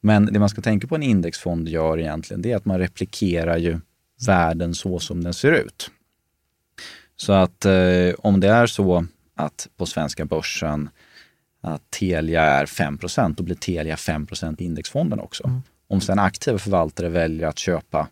Men 0.00 0.26
det 0.26 0.38
man 0.38 0.48
ska 0.48 0.62
tänka 0.62 0.86
på 0.86 0.94
en 0.94 1.02
indexfond 1.02 1.68
gör 1.68 1.98
egentligen, 1.98 2.42
det 2.42 2.52
är 2.52 2.56
att 2.56 2.64
man 2.64 2.78
replikerar 2.78 3.56
ju 3.56 3.80
världen 4.26 4.74
så 4.74 4.98
som 4.98 5.24
den 5.24 5.34
ser 5.34 5.52
ut. 5.52 5.90
Så 7.16 7.32
att 7.32 7.64
eh, 7.64 8.14
om 8.18 8.40
det 8.40 8.48
är 8.48 8.66
så 8.66 9.06
att 9.34 9.68
på 9.76 9.86
svenska 9.86 10.24
börsen 10.24 10.90
att 11.60 11.90
Telia 11.90 12.42
är 12.42 12.66
5% 12.66 13.34
då 13.36 13.42
blir 13.42 13.54
Telia 13.54 13.96
5 13.96 14.26
i 14.58 14.64
indexfonden 14.64 15.20
också. 15.20 15.44
Mm. 15.46 15.62
Om 15.88 16.00
sen 16.00 16.18
aktiva 16.18 16.58
förvaltare 16.58 17.08
väljer 17.08 17.48
att 17.48 17.58
köpa 17.58 18.08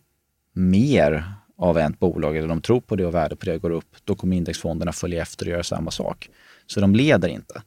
mer 0.52 1.32
av 1.58 1.78
ett 1.78 1.98
bolag 1.98 2.36
eller 2.36 2.48
de 2.48 2.60
tror 2.60 2.80
på 2.80 2.96
det 2.96 3.06
och 3.06 3.14
värdet 3.14 3.38
på 3.38 3.46
det 3.46 3.58
går 3.58 3.70
upp, 3.70 3.96
då 4.04 4.14
kommer 4.14 4.36
indexfonderna 4.36 4.92
följa 4.92 5.22
efter 5.22 5.46
och 5.46 5.52
göra 5.52 5.62
samma 5.62 5.90
sak. 5.90 6.30
Så 6.66 6.80
de 6.80 6.94
leder 6.94 7.28
inte. 7.28 7.62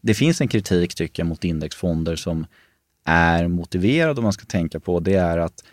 Det 0.00 0.14
finns 0.14 0.40
en 0.40 0.48
kritik 0.48 0.94
tycker 0.94 1.22
jag 1.22 1.28
mot 1.28 1.44
indexfonder 1.44 2.16
som 2.16 2.46
är 3.04 3.48
motiverad 3.48 4.18
och 4.18 4.22
man 4.22 4.32
ska 4.32 4.44
tänka 4.46 4.80
på 4.80 5.00
det 5.00 5.14
är 5.14 5.38
att 5.38 5.64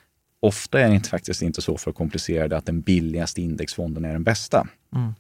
ofta 0.41 0.79
är 0.79 0.89
det 0.89 1.07
faktiskt 1.07 1.41
inte 1.41 1.61
så 1.61 1.77
för 1.77 1.91
komplicerade 1.91 2.57
att 2.57 2.65
den 2.65 2.81
billigaste 2.81 3.41
indexfonden 3.41 4.05
är 4.05 4.13
den 4.13 4.23
bästa. 4.23 4.67
Mm. 4.95 5.13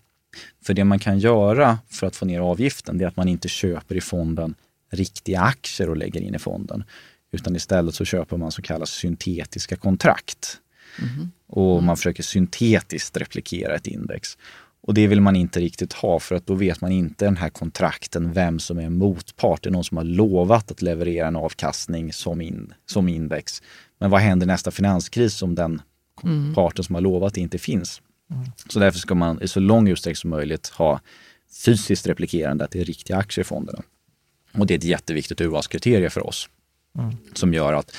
För 0.63 0.73
det 0.73 0.83
man 0.83 0.99
kan 0.99 1.19
göra 1.19 1.79
för 1.89 2.07
att 2.07 2.15
få 2.15 2.25
ner 2.25 2.39
avgiften, 2.39 2.97
det 2.97 3.03
är 3.03 3.07
att 3.07 3.17
man 3.17 3.27
inte 3.27 3.47
köper 3.47 3.95
i 3.95 4.01
fonden 4.01 4.55
riktiga 4.91 5.41
aktier 5.41 5.89
och 5.89 5.97
lägger 5.97 6.21
in 6.21 6.35
i 6.35 6.39
fonden. 6.39 6.83
Utan 7.31 7.55
istället 7.55 7.95
så 7.95 8.05
köper 8.05 8.37
man 8.37 8.51
så 8.51 8.61
kallade 8.61 8.87
syntetiska 8.87 9.75
kontrakt. 9.75 10.57
Mm. 10.99 11.31
Och 11.47 11.75
man 11.75 11.83
mm. 11.83 11.95
försöker 11.95 12.23
syntetiskt 12.23 13.17
replikera 13.17 13.75
ett 13.75 13.87
index. 13.87 14.37
Och 14.83 14.93
det 14.93 15.07
vill 15.07 15.21
man 15.21 15.35
inte 15.35 15.59
riktigt 15.59 15.93
ha 15.93 16.19
för 16.19 16.35
att 16.35 16.47
då 16.47 16.53
vet 16.53 16.81
man 16.81 16.91
inte 16.91 17.25
den 17.25 17.37
här 17.37 17.49
kontrakten 17.49 18.33
vem 18.33 18.59
som 18.59 18.79
är 18.79 18.89
motpart. 18.89 19.63
Det 19.63 19.69
är 19.69 19.71
någon 19.71 19.83
som 19.83 19.97
har 19.97 20.03
lovat 20.03 20.71
att 20.71 20.81
leverera 20.81 21.27
en 21.27 21.35
avkastning 21.35 22.13
som, 22.13 22.41
in, 22.41 22.73
som 22.85 23.09
index. 23.09 23.61
Men 24.01 24.09
vad 24.09 24.21
händer 24.21 24.47
nästa 24.47 24.71
finanskris 24.71 25.41
om 25.41 25.55
den 25.55 25.81
mm. 26.23 26.53
parten 26.53 26.83
som 26.83 26.95
har 26.95 27.01
lovat 27.01 27.33
det 27.33 27.41
inte 27.41 27.57
finns? 27.57 28.01
Mm. 28.31 28.45
Så 28.69 28.79
därför 28.79 28.99
ska 28.99 29.15
man 29.15 29.41
i 29.41 29.47
så 29.47 29.59
lång 29.59 29.87
utsträckning 29.87 30.15
som 30.15 30.29
möjligt 30.29 30.67
ha 30.67 30.99
fysiskt 31.65 32.07
replikerande, 32.07 32.63
att 32.63 32.71
det 32.71 32.79
är 32.81 32.85
riktiga 32.85 33.17
aktier 33.17 33.43
i 33.43 33.45
fonderna. 33.45 33.81
Och 34.53 34.67
det 34.67 34.73
är 34.73 34.77
ett 34.77 34.83
jätteviktigt 34.83 35.41
urvalskriterium 35.41 36.11
för 36.11 36.27
oss 36.27 36.49
mm. 36.97 37.17
som 37.33 37.53
gör 37.53 37.73
att 37.73 37.95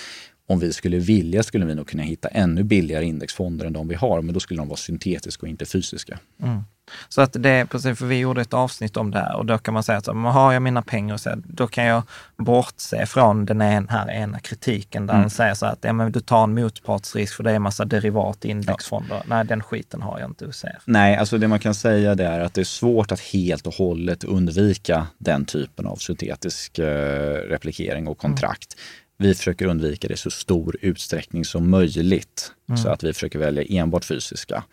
om 0.46 0.58
vi 0.58 0.72
skulle 0.72 0.98
vilja 0.98 1.42
skulle 1.42 1.66
vi 1.66 1.74
nog 1.74 1.86
kunna 1.86 2.02
hitta 2.02 2.28
ännu 2.28 2.62
billigare 2.62 3.04
indexfonder 3.04 3.66
än 3.66 3.72
de 3.72 3.88
vi 3.88 3.94
har, 3.94 4.22
men 4.22 4.34
då 4.34 4.40
skulle 4.40 4.60
de 4.60 4.68
vara 4.68 4.76
syntetiska 4.76 5.42
och 5.42 5.48
inte 5.48 5.66
fysiska. 5.66 6.18
Mm. 6.42 6.62
Så 7.08 7.20
att 7.20 7.32
det 7.32 7.50
är 7.50 7.64
precis, 7.64 7.98
för 7.98 8.06
vi 8.06 8.18
gjorde 8.18 8.40
ett 8.40 8.54
avsnitt 8.54 8.96
om 8.96 9.10
det 9.10 9.18
här 9.18 9.36
och 9.36 9.46
då 9.46 9.58
kan 9.58 9.74
man 9.74 9.82
säga 9.82 9.98
att 9.98 10.06
har 10.06 10.52
jag 10.52 10.62
mina 10.62 10.82
pengar, 10.82 11.16
så 11.16 11.34
då 11.44 11.66
kan 11.66 11.84
jag 11.84 12.02
bortse 12.36 13.06
från 13.06 13.44
den 13.44 13.60
här 13.60 14.10
ena 14.10 14.40
kritiken 14.40 15.06
där 15.06 15.14
mm. 15.14 15.22
den 15.22 15.30
säger 15.30 15.54
så 15.54 15.66
att 15.66 15.78
ja, 15.80 15.92
men 15.92 16.12
du 16.12 16.20
tar 16.20 16.44
en 16.44 16.54
motpartsrisk 16.54 17.36
för 17.36 17.44
det 17.44 17.50
är 17.50 17.54
en 17.54 17.62
massa 17.62 17.84
derivat 17.84 18.44
indexfonder. 18.44 19.14
Ja. 19.16 19.22
Nej, 19.26 19.44
den 19.44 19.62
skiten 19.62 20.02
har 20.02 20.18
jag 20.18 20.30
inte 20.30 20.46
att 20.46 20.54
säga. 20.54 20.78
Nej, 20.84 21.16
alltså 21.16 21.38
det 21.38 21.48
man 21.48 21.58
kan 21.58 21.74
säga 21.74 22.14
det 22.14 22.26
är 22.26 22.40
att 22.40 22.54
det 22.54 22.60
är 22.60 22.64
svårt 22.64 23.12
att 23.12 23.20
helt 23.20 23.66
och 23.66 23.74
hållet 23.74 24.24
undvika 24.24 25.06
den 25.18 25.44
typen 25.44 25.86
av 25.86 25.96
syntetisk 25.96 26.78
eh, 26.78 27.34
replikering 27.34 28.08
och 28.08 28.18
kontrakt. 28.18 28.74
Mm. 28.74 29.28
Vi 29.28 29.34
försöker 29.34 29.66
undvika 29.66 30.08
det 30.08 30.14
i 30.14 30.16
så 30.16 30.30
stor 30.30 30.76
utsträckning 30.80 31.44
som 31.44 31.70
möjligt. 31.70 32.52
Mm. 32.68 32.78
Så 32.78 32.88
att 32.88 33.04
vi 33.04 33.12
försöker 33.12 33.38
välja 33.38 33.62
enbart 33.62 34.04
fysiska. 34.04 34.64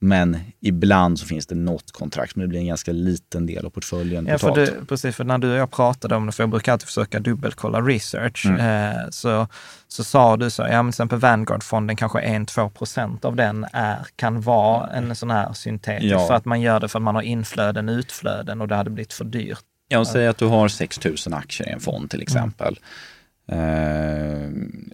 Men 0.00 0.38
ibland 0.60 1.18
så 1.18 1.26
finns 1.26 1.46
det 1.46 1.54
något 1.54 1.92
kontrakt, 1.92 2.36
men 2.36 2.42
det 2.42 2.48
blir 2.48 2.60
en 2.60 2.66
ganska 2.66 2.92
liten 2.92 3.46
del 3.46 3.66
av 3.66 3.70
portföljen. 3.70 4.26
Ja, 4.26 4.38
för 4.38 4.54
du, 4.54 4.84
precis, 4.88 5.16
för 5.16 5.24
när 5.24 5.38
du 5.38 5.50
och 5.50 5.56
jag 5.56 5.70
pratade 5.70 6.16
om 6.16 6.26
det, 6.26 6.32
för 6.32 6.42
jag 6.42 6.50
brukar 6.50 6.72
alltid 6.72 6.86
försöka 6.86 7.20
dubbelkolla 7.20 7.80
research, 7.80 8.46
mm. 8.46 8.60
eh, 8.60 9.04
så, 9.10 9.46
så 9.88 10.04
sa 10.04 10.36
du 10.36 10.50
så, 10.50 10.62
ja 10.62 10.82
men 10.82 10.92
till 10.92 10.96
exempel 10.96 11.18
Vanguard-fonden, 11.18 11.96
kanske 11.96 12.20
1-2 12.20 12.70
procent 12.70 13.24
av 13.24 13.36
den 13.36 13.66
är, 13.72 14.06
kan 14.16 14.40
vara 14.40 14.90
en 14.90 15.16
sån 15.16 15.30
här 15.30 15.52
syntetisk, 15.52 16.14
ja. 16.14 16.26
för 16.26 16.34
att 16.34 16.44
man 16.44 16.60
gör 16.60 16.80
det 16.80 16.88
för 16.88 16.98
att 16.98 17.02
man 17.02 17.14
har 17.14 17.22
inflöden, 17.22 17.88
utflöden 17.88 18.60
och 18.60 18.68
det 18.68 18.74
hade 18.74 18.90
blivit 18.90 19.12
för 19.12 19.24
dyrt. 19.24 19.64
Ja, 19.88 19.98
och 19.98 20.06
säg 20.06 20.26
att 20.26 20.38
du 20.38 20.46
har 20.46 20.68
6 20.68 21.04
000 21.04 21.14
aktier 21.32 21.68
i 21.68 21.72
en 21.72 21.80
fond 21.80 22.10
till 22.10 22.22
exempel. 22.22 22.78
Mm. 22.78 22.82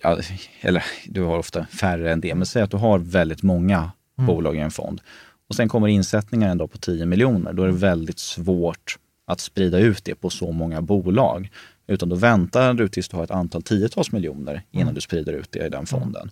Eh, 0.03 0.15
eller 0.61 0.85
du 1.07 1.23
har 1.23 1.39
ofta 1.39 1.67
färre 1.67 2.13
än 2.13 2.21
det, 2.21 2.35
men 2.35 2.47
säg 2.47 2.63
att 2.63 2.71
du 2.71 2.77
har 2.77 2.99
väldigt 2.99 3.43
många 3.43 3.91
mm. 4.19 4.27
bolag 4.27 4.57
i 4.57 4.61
en 4.61 4.71
fond. 4.71 5.01
Och 5.49 5.55
sen 5.55 5.69
kommer 5.69 5.89
insättningar 5.89 6.49
en 6.49 6.59
dag 6.59 6.71
på 6.71 6.79
10 6.79 7.07
miljoner. 7.07 7.53
Då 7.53 7.63
är 7.63 7.67
det 7.67 7.73
väldigt 7.73 8.19
svårt 8.19 8.99
att 9.27 9.41
sprida 9.41 9.79
ut 9.79 10.05
det 10.05 10.15
på 10.15 10.31
så 10.31 10.53
många 10.53 10.83
bolag. 10.83 11.51
Utan 11.87 12.09
då 12.09 12.17
väntar 12.17 12.75
du 12.75 12.89
tills 12.89 13.09
du 13.09 13.17
har 13.17 13.25
ett 13.25 13.31
antal 13.31 13.63
tiotals 13.63 14.13
miljoner 14.13 14.63
innan 14.71 14.83
mm. 14.83 14.95
du 14.95 15.01
sprider 15.01 15.33
ut 15.33 15.53
det 15.53 15.67
i 15.67 15.69
den 15.69 15.87
fonden. 15.87 16.31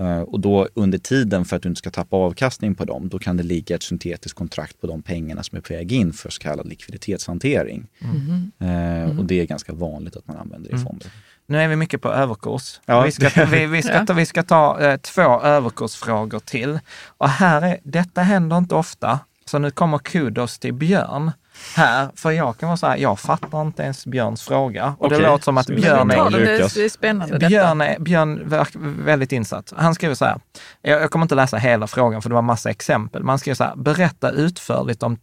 Uh, 0.00 0.20
och 0.20 0.40
då 0.40 0.68
under 0.74 0.98
tiden, 0.98 1.44
för 1.44 1.56
att 1.56 1.62
du 1.62 1.68
inte 1.68 1.78
ska 1.78 1.90
tappa 1.90 2.16
avkastning 2.16 2.74
på 2.74 2.84
dem, 2.84 3.08
då 3.08 3.18
kan 3.18 3.36
det 3.36 3.42
ligga 3.42 3.76
ett 3.76 3.82
syntetiskt 3.82 4.38
kontrakt 4.38 4.80
på 4.80 4.86
de 4.86 5.02
pengarna 5.02 5.42
som 5.42 5.58
är 5.58 5.62
på 5.62 5.74
väg 5.74 5.92
in 5.92 6.12
för 6.12 6.30
så 6.30 6.40
kallad 6.40 6.68
likviditetshantering. 6.68 7.86
Mm. 8.00 9.10
Uh, 9.10 9.18
och 9.18 9.24
det 9.24 9.40
är 9.40 9.46
ganska 9.46 9.72
vanligt 9.72 10.16
att 10.16 10.28
man 10.28 10.36
använder 10.36 10.70
i 10.70 10.72
mm. 10.72 10.84
fonder. 10.84 11.10
Nu 11.50 11.62
är 11.62 11.68
vi 11.68 11.76
mycket 11.76 12.02
på 12.02 12.12
överkurs. 12.12 12.80
Ja. 12.86 13.00
Vi, 13.02 13.12
ska, 13.12 13.44
vi, 13.44 13.66
vi, 13.66 13.82
ska 13.82 14.04
ta, 14.06 14.12
vi 14.12 14.26
ska 14.26 14.42
ta 14.42 14.80
eh, 14.80 14.96
två 14.96 15.40
överkursfrågor 15.40 16.38
till. 16.38 16.78
Och 17.06 17.28
här 17.28 17.62
är, 17.62 17.78
detta 17.82 18.22
händer 18.22 18.58
inte 18.58 18.74
ofta, 18.74 19.18
så 19.44 19.58
nu 19.58 19.70
kommer 19.70 19.98
kudos 19.98 20.58
till 20.58 20.74
Björn 20.74 21.32
här, 21.76 22.08
för 22.14 22.30
jag 22.30 22.58
kan 22.58 22.68
vara 22.68 22.76
så 22.76 22.86
här, 22.86 22.96
jag 22.96 23.20
fattar 23.20 23.62
inte 23.62 23.82
ens 23.82 24.06
Björns 24.06 24.42
fråga. 24.42 24.94
Och 24.98 25.06
okay. 25.06 25.18
det 25.18 25.26
låter 25.26 25.44
som 25.44 25.58
att 25.58 25.66
Björn 25.66 26.10
är, 26.10 26.30
det 26.30 26.84
är 26.84 26.88
spännande, 26.88 27.38
Björn 27.38 27.80
är, 27.80 27.98
Björn 27.98 28.52
är 28.52 29.04
väldigt 29.04 29.32
insatt. 29.32 29.72
Han 29.76 29.94
skriver 29.94 30.14
så 30.14 30.24
här, 30.24 30.40
jag, 30.82 31.02
jag 31.02 31.10
kommer 31.10 31.24
inte 31.24 31.34
läsa 31.34 31.56
hela 31.56 31.86
frågan 31.86 32.22
för 32.22 32.28
det 32.28 32.34
var 32.34 32.42
massa 32.42 32.70
exempel. 32.70 33.22
Man 33.22 33.38
skriver 33.38 33.54
så 33.54 33.64
här, 33.64 33.76
berätta 33.76 34.30
utförligt 34.30 35.02
om 35.02 35.16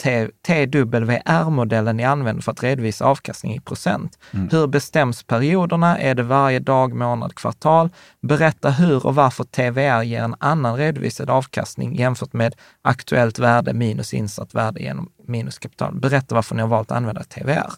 TWR-modellen 0.47 1.97
ni 1.97 2.03
använder 2.03 2.43
för 2.43 2.51
att 2.51 2.63
redovisa 2.63 3.05
avkastning 3.05 3.55
i 3.55 3.59
procent. 3.59 4.19
Mm. 4.31 4.49
Hur 4.51 4.67
bestäms 4.67 5.23
perioderna? 5.23 5.97
Är 5.97 6.15
det 6.15 6.23
varje 6.23 6.59
dag, 6.59 6.93
månad, 6.93 7.35
kvartal? 7.35 7.89
Berätta 8.21 8.69
hur 8.69 9.05
och 9.05 9.15
varför 9.15 9.43
TVR 9.43 10.03
ger 10.03 10.23
en 10.23 10.35
annan 10.39 10.77
redovisad 10.77 11.29
avkastning 11.29 11.95
jämfört 11.95 12.33
med 12.33 12.55
aktuellt 12.81 13.39
värde 13.39 13.73
minus 13.73 14.13
insatt 14.13 14.53
värde 14.53 14.79
genom 14.79 15.09
minus 15.28 15.59
kapital. 15.59 15.95
Berätta 15.95 16.36
varför 16.36 16.55
ni 16.55 16.61
har 16.61 16.69
valt 16.69 16.91
att 16.91 16.97
använda 16.97 17.23
TVR. 17.23 17.71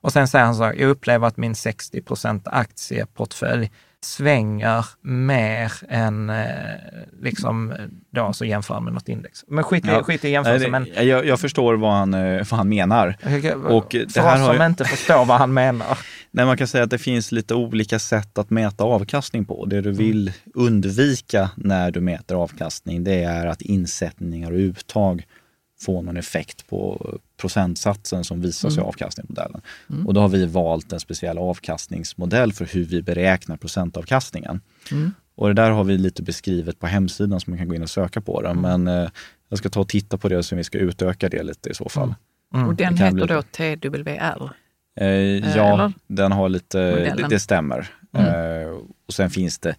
Och 0.00 0.12
sen 0.12 0.28
säger 0.28 0.44
han 0.44 0.54
så 0.54 0.64
här, 0.64 0.74
jag 0.74 0.90
upplever 0.90 1.26
att 1.26 1.36
min 1.36 1.54
60% 1.54 2.40
aktieportfölj 2.44 3.70
svänger 4.00 4.86
mer 5.02 5.72
än 5.88 6.30
eh, 6.30 6.46
liksom 7.22 7.74
då 8.10 8.32
så 8.32 8.44
jämför 8.44 8.80
med 8.80 8.92
något 8.92 9.08
index. 9.08 9.44
Men 9.48 9.64
skit 9.64 9.84
i, 9.84 9.88
ja, 9.88 10.02
skit 10.02 10.24
i 10.24 10.28
jämförelsen. 10.28 10.70
Men... 10.70 10.86
Jag, 10.94 11.26
jag, 11.26 11.40
förstår 11.40 11.74
vad 11.74 11.92
han, 11.92 12.14
eh, 12.14 12.46
vad 12.50 12.58
han 12.58 12.68
menar. 12.68 13.16
Och 13.64 13.86
det 13.90 14.12
För 14.12 14.20
här 14.20 14.50
oss 14.50 14.56
som 14.56 14.66
inte 14.66 14.84
förstår 14.84 15.24
vad 15.24 15.38
han 15.38 15.54
menar. 15.54 15.98
Nej, 16.30 16.46
man 16.46 16.56
kan 16.56 16.66
säga 16.66 16.84
att 16.84 16.90
det 16.90 16.98
finns 16.98 17.32
lite 17.32 17.54
olika 17.54 17.98
sätt 17.98 18.38
att 18.38 18.50
mäta 18.50 18.84
avkastning 18.84 19.44
på. 19.44 19.64
Det 19.64 19.80
du 19.80 19.92
vill 19.92 20.32
undvika 20.54 21.50
när 21.56 21.90
du 21.90 22.00
mäter 22.00 22.36
avkastning, 22.36 23.04
det 23.04 23.22
är 23.22 23.46
att 23.46 23.62
insättningar 23.62 24.50
och 24.50 24.58
uttag 24.58 25.26
få 25.80 26.02
någon 26.02 26.16
effekt 26.16 26.66
på 26.66 27.10
procentsatsen 27.36 28.24
som 28.24 28.40
visar 28.40 28.70
sig 28.70 28.78
i 28.78 28.80
mm. 28.80 28.88
avkastningsmodellen. 28.88 29.60
Mm. 29.90 30.06
Och 30.06 30.14
då 30.14 30.20
har 30.20 30.28
vi 30.28 30.46
valt 30.46 30.92
en 30.92 31.00
speciell 31.00 31.38
avkastningsmodell 31.38 32.52
för 32.52 32.64
hur 32.64 32.84
vi 32.84 33.02
beräknar 33.02 33.56
procentavkastningen. 33.56 34.60
Mm. 34.90 35.12
Och 35.34 35.48
det 35.48 35.54
där 35.54 35.70
har 35.70 35.84
vi 35.84 35.98
lite 35.98 36.22
beskrivet 36.22 36.78
på 36.78 36.86
hemsidan 36.86 37.40
så 37.40 37.50
man 37.50 37.58
kan 37.58 37.68
gå 37.68 37.74
in 37.74 37.82
och 37.82 37.90
söka 37.90 38.20
på 38.20 38.42
det. 38.42 38.48
Mm. 38.48 38.82
Men 38.82 39.02
eh, 39.02 39.10
jag 39.48 39.58
ska 39.58 39.68
ta 39.68 39.80
och 39.80 39.88
titta 39.88 40.18
på 40.18 40.28
det 40.28 40.42
så 40.42 40.56
vi 40.56 40.64
ska 40.64 40.78
utöka 40.78 41.28
det 41.28 41.42
lite 41.42 41.70
i 41.70 41.74
så 41.74 41.88
fall. 41.88 42.14
Mm. 42.54 42.68
Och 42.68 42.74
den 42.74 42.96
heter 42.96 43.12
bli... 43.12 43.26
då 43.26 43.42
TWR? 43.42 44.52
Eh, 45.00 45.06
ja, 45.56 45.74
Eller? 45.74 45.92
den 46.06 46.32
har 46.32 46.48
lite, 46.48 46.78
det, 46.78 47.26
det, 47.30 47.40
stämmer. 47.40 47.90
Mm. 48.12 48.62
Eh, 48.62 48.68
och 49.06 49.14
sen 49.14 49.30
finns 49.30 49.58
det 49.58 49.76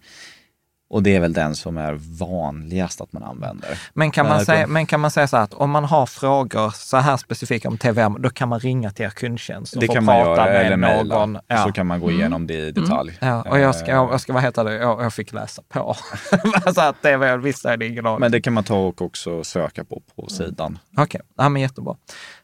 och 0.90 1.02
det 1.02 1.16
är 1.16 1.20
väl 1.20 1.32
den 1.32 1.56
som 1.56 1.78
är 1.78 1.98
vanligast 2.18 3.00
att 3.00 3.12
man 3.12 3.22
använder. 3.22 3.78
Men 3.94 4.10
kan 4.10 4.26
man, 4.26 4.38
äh, 4.38 4.44
säga, 4.44 4.66
men 4.66 4.86
kan 4.86 5.00
man 5.00 5.10
säga 5.10 5.28
så 5.28 5.36
här 5.36 5.44
att 5.44 5.54
om 5.54 5.70
man 5.70 5.84
har 5.84 6.06
frågor 6.06 6.70
så 6.70 6.96
här 6.96 7.16
specifika 7.16 7.68
om 7.68 7.78
TVM, 7.78 8.16
då 8.18 8.30
kan 8.30 8.48
man 8.48 8.60
ringa 8.60 8.90
till 8.90 9.04
er 9.04 9.10
kundtjänst 9.10 9.74
och 9.74 9.80
det 9.80 9.86
få 9.86 9.92
kan 9.92 10.06
prata 10.06 10.28
man 10.28 10.54
göra, 10.54 10.76
med 10.76 11.00
eller 11.00 11.04
någon. 11.04 11.38
Ja. 11.46 11.64
Så 11.64 11.72
kan 11.72 11.86
man 11.86 12.00
gå 12.00 12.06
mm. 12.06 12.20
igenom 12.20 12.46
det 12.46 12.54
i 12.54 12.72
detalj. 12.72 13.18
Mm. 13.20 13.34
Ja, 13.34 13.50
och 13.50 13.58
jag 13.58 13.74
ska, 13.74 13.90
jag 13.90 14.20
ska 14.20 14.32
vad 14.32 14.42
heter 14.42 14.64
det, 14.64 14.74
jag, 14.74 15.04
jag 15.04 15.12
fick 15.12 15.32
läsa 15.32 15.62
på. 15.68 15.96
så 16.74 16.80
att 16.80 17.02
det 17.02 17.16
var, 17.16 17.38
visst 17.38 17.64
är 17.64 17.76
det 17.76 17.86
ingen 17.86 18.06
aning. 18.06 18.20
Men 18.20 18.32
det 18.32 18.40
kan 18.40 18.52
man 18.52 18.64
ta 18.64 18.76
och 18.76 19.02
också 19.02 19.44
söka 19.44 19.84
på 19.84 20.02
på 20.16 20.28
sidan. 20.28 20.78
Okej, 20.92 21.04
okay. 21.04 21.20
ja, 21.36 21.48
men 21.48 21.62
jättebra. 21.62 21.96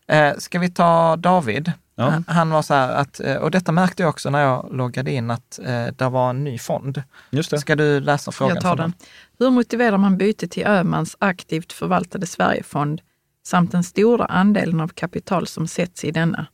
Eh, 0.09 0.33
ska 0.39 0.59
vi 0.59 0.71
ta 0.71 1.17
David? 1.17 1.73
Ja. 1.99 2.23
Han, 2.27 2.51
var 2.51 2.63
så 2.63 2.75
här 2.75 2.95
att, 2.95 3.21
eh, 3.21 3.37
och 3.37 3.51
detta 3.51 3.73
märkte 3.73 4.03
jag 4.03 4.11
också 4.11 4.31
när 4.31 4.41
jag 4.41 4.69
loggade 4.73 5.13
in, 5.13 5.31
att 5.31 5.59
eh, 5.59 5.87
det 5.97 6.09
var 6.09 6.31
en 6.31 6.45
ny 6.45 6.59
fond. 6.59 7.03
Just 7.31 7.51
det. 7.51 7.59
Ska 7.59 7.77
du 7.77 8.01
läsa 8.01 8.33
frågan? 8.33 8.55
Jag 8.55 8.63
tar 8.63 8.77
den. 8.77 8.93
Hur 9.39 9.51
motiverar 9.51 9.99
man 9.99 10.17
byte 10.17 10.49
till 10.49 10.67
Öhmans 10.67 11.17
aktivt 11.19 11.73
förvaltade 11.73 12.27
Sverigefond 12.27 13.01
samt 13.47 13.73
den 13.73 13.85
stora 13.85 14.25
andelen 14.25 14.81
av 14.81 14.89
kapital 14.89 15.47
som 15.47 15.69
sätts 15.69 16.05
i 16.05 16.11
denna? 16.11 16.47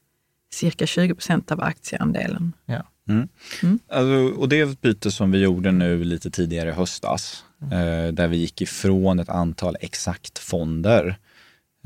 Cirka 0.52 0.86
20 0.86 1.14
procent 1.14 1.52
av 1.52 1.60
aktieandelen. 1.60 2.52
Ja. 2.66 2.82
Mm. 3.08 3.28
Mm. 3.62 3.78
Alltså, 3.88 4.40
och 4.40 4.48
det 4.48 4.60
är 4.60 4.66
ett 4.66 4.80
byte 4.80 5.10
som 5.10 5.30
vi 5.30 5.38
gjorde 5.38 5.72
nu 5.72 6.04
lite 6.04 6.30
tidigare 6.30 6.68
i 6.68 6.72
höstas, 6.72 7.44
mm. 7.62 7.72
eh, 7.72 8.12
där 8.12 8.28
vi 8.28 8.36
gick 8.36 8.60
ifrån 8.60 9.18
ett 9.18 9.28
antal 9.28 9.76
exakt 9.80 10.38
fonder 10.38 11.16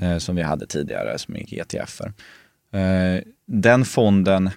eh, 0.03 0.19
som 0.19 0.37
vi 0.37 0.43
hade 0.43 0.67
tidigare, 0.67 1.19
som 1.19 1.37
är 1.37 1.61
ETFer. 1.61 2.13
Eh, 2.77 3.23
den 3.47 3.85
fonden, 3.85 4.51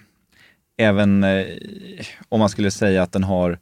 även 0.76 1.24
eh, 1.24 1.46
om 2.28 2.40
man 2.40 2.48
skulle 2.48 2.70
säga 2.70 3.02
att 3.02 3.12
den 3.12 3.24
har, 3.24 3.58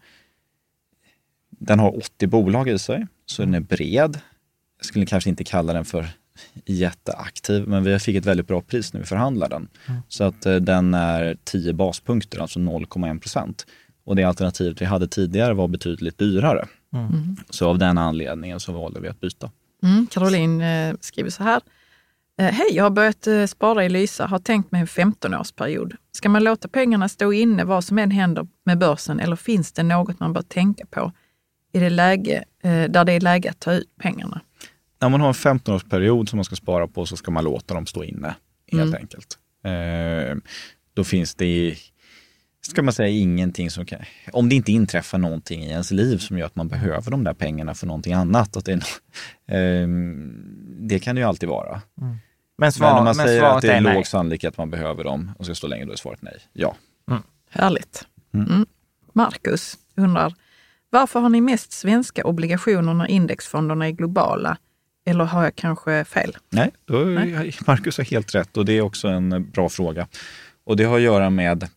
den 1.51 1.79
har 1.79 1.97
80 1.97 2.27
bolag 2.27 2.69
i 2.69 2.79
sig, 2.79 3.07
så 3.27 3.43
den 3.43 3.55
är 3.55 3.61
bred. 3.61 4.21
Jag 4.77 4.85
skulle 4.87 5.07
kanske 5.07 5.31
inte 5.31 5.45
kalla 5.45 5.73
den 5.73 5.85
för 5.85 6.09
jätteaktiv, 6.65 7.69
men 7.69 7.85
vi 7.85 7.99
fick 7.99 8.17
ett 8.17 8.27
väldigt 8.27 8.47
bra 8.47 8.61
pris 8.61 8.93
när 8.93 9.01
vi 9.01 9.07
förhandlade 9.07 9.55
den. 9.55 9.69
Mm. 9.89 10.01
Så 10.09 10.25
att 10.25 10.47
eh, 10.47 10.57
den 10.57 10.95
är 10.95 11.37
10 11.45 11.73
baspunkter, 11.73 12.41
alltså 12.41 12.59
0,1 12.59 13.21
procent. 13.21 13.67
Och 14.05 14.17
det 14.17 14.25
alternativet 14.25 14.83
vi 14.83 14.85
hade 14.85 15.09
tidigare 15.09 15.55
var 15.55 15.69
betydligt 15.69 16.19
dyrare. 16.19 16.67
Mm. 16.93 17.37
Så 17.51 17.69
av 17.69 17.79
den 17.79 17.99
anledningen 17.99 18.61
så 18.61 18.73
valde 18.73 19.01
vi 19.01 19.09
att 19.09 19.21
byta. 19.21 19.51
Mm. 19.83 20.07
Caroline 20.07 20.61
eh, 20.61 20.95
skriver 21.01 21.31
så 21.31 21.43
här. 21.43 21.61
Eh, 22.39 22.53
hej, 22.53 22.67
jag 22.71 22.85
har 22.85 22.91
börjat 22.91 23.27
eh, 23.27 23.47
spara 23.47 23.85
i 23.85 23.89
Lysa, 23.89 24.27
har 24.27 24.39
tänkt 24.39 24.73
mig 24.73 24.81
en 24.81 24.87
15-årsperiod. 24.87 25.97
Ska 26.13 26.29
man 26.29 26.45
låta 26.45 26.69
pengarna 26.69 27.09
stå 27.09 27.33
inne 27.33 27.65
vad 27.65 27.85
som 27.85 27.99
än 27.99 28.11
händer 28.11 28.47
med 28.65 28.79
börsen 28.79 29.21
eller 29.21 29.37
finns 29.37 29.73
det 29.73 29.83
något 29.83 30.21
man 30.21 30.33
bör 30.33 30.43
tänka 30.43 30.87
på 30.87 31.13
i 31.73 31.79
det 31.79 31.91
läge, 31.91 32.45
eh, 32.63 32.85
där 32.85 33.05
det 33.05 33.13
är 33.13 33.21
läge 33.21 33.51
att 33.51 33.61
ta 33.61 33.73
ut 33.73 33.97
pengarna? 34.01 34.41
När 35.01 35.09
man 35.09 35.21
har 35.21 35.29
en 35.29 35.35
15-årsperiod 35.35 36.29
som 36.29 36.37
man 36.37 36.45
ska 36.45 36.57
spara 36.57 36.87
på 36.87 37.07
så 37.07 37.17
ska 37.17 37.31
man 37.31 37.45
låta 37.45 37.75
dem 37.75 37.87
stå 37.87 38.05
inne 38.05 38.35
helt 38.73 38.83
mm. 38.83 38.95
enkelt. 38.95 39.39
då 40.95 41.05
finns 41.05 41.35
det 41.35 41.77
ska 42.61 42.83
man 42.83 42.95
säga 42.95 43.09
ingenting 43.09 43.71
som 43.71 43.87
kan, 43.87 43.99
om 44.33 44.49
det 44.49 44.55
inte 44.55 44.73
inträffar 44.73 45.19
någonting 45.19 45.65
i 45.65 45.71
ens 45.71 45.91
liv 45.91 46.19
som 46.19 46.39
gör 46.39 46.47
att 46.47 46.57
man 46.57 46.69
behöver 46.69 47.11
de 47.11 47.25
där 47.25 47.35
pengarna 47.35 47.75
för 47.75 47.87
någonting 47.87 48.13
annat. 48.13 48.57
Att 48.57 48.65
det, 48.65 48.73
eh, 49.47 49.89
det 50.81 50.99
kan 50.99 51.15
det 51.15 51.21
ju 51.21 51.27
alltid 51.27 51.49
vara. 51.49 51.83
Mm. 52.01 52.17
Men, 52.59 52.73
svar, 52.73 52.89
men 52.89 52.99
om 52.99 53.05
man 53.05 53.17
men 53.17 53.27
säger 53.27 53.43
att 53.43 53.63
det 53.63 53.73
är, 53.73 53.77
är 53.77 53.95
låg 53.95 54.07
sannolikhet 54.07 54.53
att 54.53 54.59
man 54.59 54.71
behöver 54.71 55.05
dem 55.05 55.33
och 55.39 55.45
ska 55.45 55.55
stå 55.55 55.67
länge, 55.67 55.85
då 55.85 55.93
är 55.93 55.97
svaret 55.97 56.23
nej. 56.23 56.39
Ja. 56.53 56.77
Mm. 57.11 57.23
Härligt. 57.51 58.07
Mm. 58.35 58.47
mm. 58.47 58.67
Marcus 59.13 59.79
undrar, 59.97 60.35
varför 60.91 61.21
har 61.21 61.29
ni 61.29 61.41
mest 61.41 61.73
svenska 61.73 62.25
obligationer 62.25 62.95
när 62.95 63.07
indexfonderna 63.07 63.87
är 63.87 63.91
globala? 63.91 64.57
Eller 65.07 65.25
har 65.25 65.45
jag 65.45 65.57
kanske 65.57 66.05
fel? 66.05 66.37
Nej, 66.51 66.71
då, 66.85 66.99
nej. 66.99 67.55
Marcus 67.67 67.97
har 67.97 68.05
helt 68.05 68.35
rätt 68.35 68.57
och 68.57 68.65
det 68.65 68.73
är 68.73 68.81
också 68.81 69.09
en 69.09 69.51
bra 69.51 69.69
fråga. 69.69 70.09
Och 70.65 70.77
det 70.77 70.85
har 70.85 70.97
att 70.97 71.03
göra 71.03 71.31
med 71.31 71.69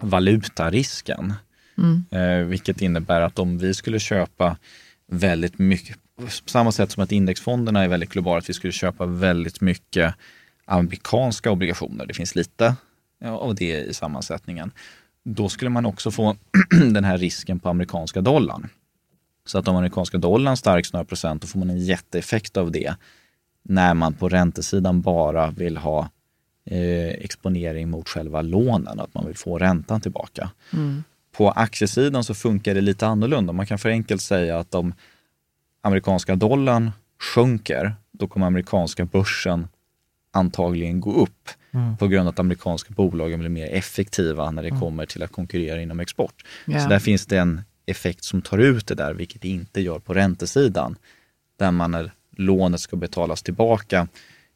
valutarisken. 0.00 1.34
Mm. 1.78 2.04
Eh, 2.10 2.46
vilket 2.46 2.82
innebär 2.82 3.20
att 3.20 3.38
om 3.38 3.58
vi 3.58 3.74
skulle 3.74 4.00
köpa 4.00 4.56
väldigt 5.06 5.58
mycket, 5.58 5.98
på 6.16 6.48
samma 6.50 6.72
sätt 6.72 6.90
som 6.90 7.02
att 7.02 7.12
indexfonderna 7.12 7.84
är 7.84 7.88
väldigt 7.88 8.10
globala, 8.10 8.38
att 8.38 8.48
vi 8.48 8.54
skulle 8.54 8.72
köpa 8.72 9.06
väldigt 9.06 9.60
mycket 9.60 10.14
amerikanska 10.64 11.50
obligationer, 11.50 12.06
det 12.06 12.14
finns 12.14 12.34
lite 12.34 12.76
av 13.24 13.54
det 13.54 13.80
i 13.80 13.94
sammansättningen, 13.94 14.72
då 15.24 15.48
skulle 15.48 15.70
man 15.70 15.86
också 15.86 16.10
få 16.10 16.36
den 16.70 17.04
här 17.04 17.18
risken 17.18 17.60
på 17.60 17.68
amerikanska 17.68 18.20
dollarn. 18.20 18.68
Så 19.46 19.58
att 19.58 19.68
om 19.68 19.76
amerikanska 19.76 20.18
dollarn 20.18 20.56
stärks 20.56 20.92
några 20.92 21.04
procent, 21.04 21.42
då 21.42 21.48
får 21.48 21.58
man 21.58 21.70
en 21.70 21.78
jätteeffekt 21.78 22.56
av 22.56 22.70
det 22.70 22.94
när 23.62 23.94
man 23.94 24.14
på 24.14 24.28
räntesidan 24.28 25.00
bara 25.00 25.50
vill 25.50 25.76
ha 25.76 26.08
eh, 26.64 27.08
exponering 27.08 27.90
mot 27.90 28.08
själva 28.08 28.42
lånen, 28.42 29.00
att 29.00 29.14
man 29.14 29.26
vill 29.26 29.36
få 29.36 29.58
räntan 29.58 30.00
tillbaka. 30.00 30.50
Mm. 30.72 31.04
På 31.32 31.50
aktiesidan 31.50 32.24
så 32.24 32.34
funkar 32.34 32.74
det 32.74 32.80
lite 32.80 33.06
annorlunda. 33.06 33.52
Man 33.52 33.66
kan 33.66 33.78
för 33.78 33.88
enkelt 33.88 34.22
säga 34.22 34.58
att 34.58 34.74
om 34.74 34.94
amerikanska 35.84 36.36
dollarn 36.36 36.92
sjunker, 37.34 37.94
då 38.12 38.28
kommer 38.28 38.46
amerikanska 38.46 39.04
börsen 39.04 39.68
antagligen 40.32 41.00
gå 41.00 41.12
upp 41.12 41.48
mm. 41.70 41.96
på 41.96 42.08
grund 42.08 42.28
av 42.28 42.32
att 42.32 42.38
amerikanska 42.38 42.94
bolagen 42.94 43.40
blir 43.40 43.48
mer 43.48 43.66
effektiva 43.66 44.50
när 44.50 44.62
det 44.62 44.68
mm. 44.68 44.80
kommer 44.80 45.06
till 45.06 45.22
att 45.22 45.32
konkurrera 45.32 45.82
inom 45.82 46.00
export. 46.00 46.44
Yeah. 46.66 46.82
Så 46.82 46.88
där 46.88 46.98
finns 46.98 47.26
det 47.26 47.38
en 47.38 47.60
effekt 47.86 48.24
som 48.24 48.42
tar 48.42 48.58
ut 48.58 48.86
det 48.86 48.94
där, 48.94 49.14
vilket 49.14 49.42
det 49.42 49.48
inte 49.48 49.80
gör 49.80 49.98
på 49.98 50.14
räntesidan. 50.14 50.96
Där 51.58 51.70
man 51.70 51.90
när 51.90 52.12
lånet 52.36 52.80
ska 52.80 52.96
betalas 52.96 53.42
tillbaka 53.42 54.08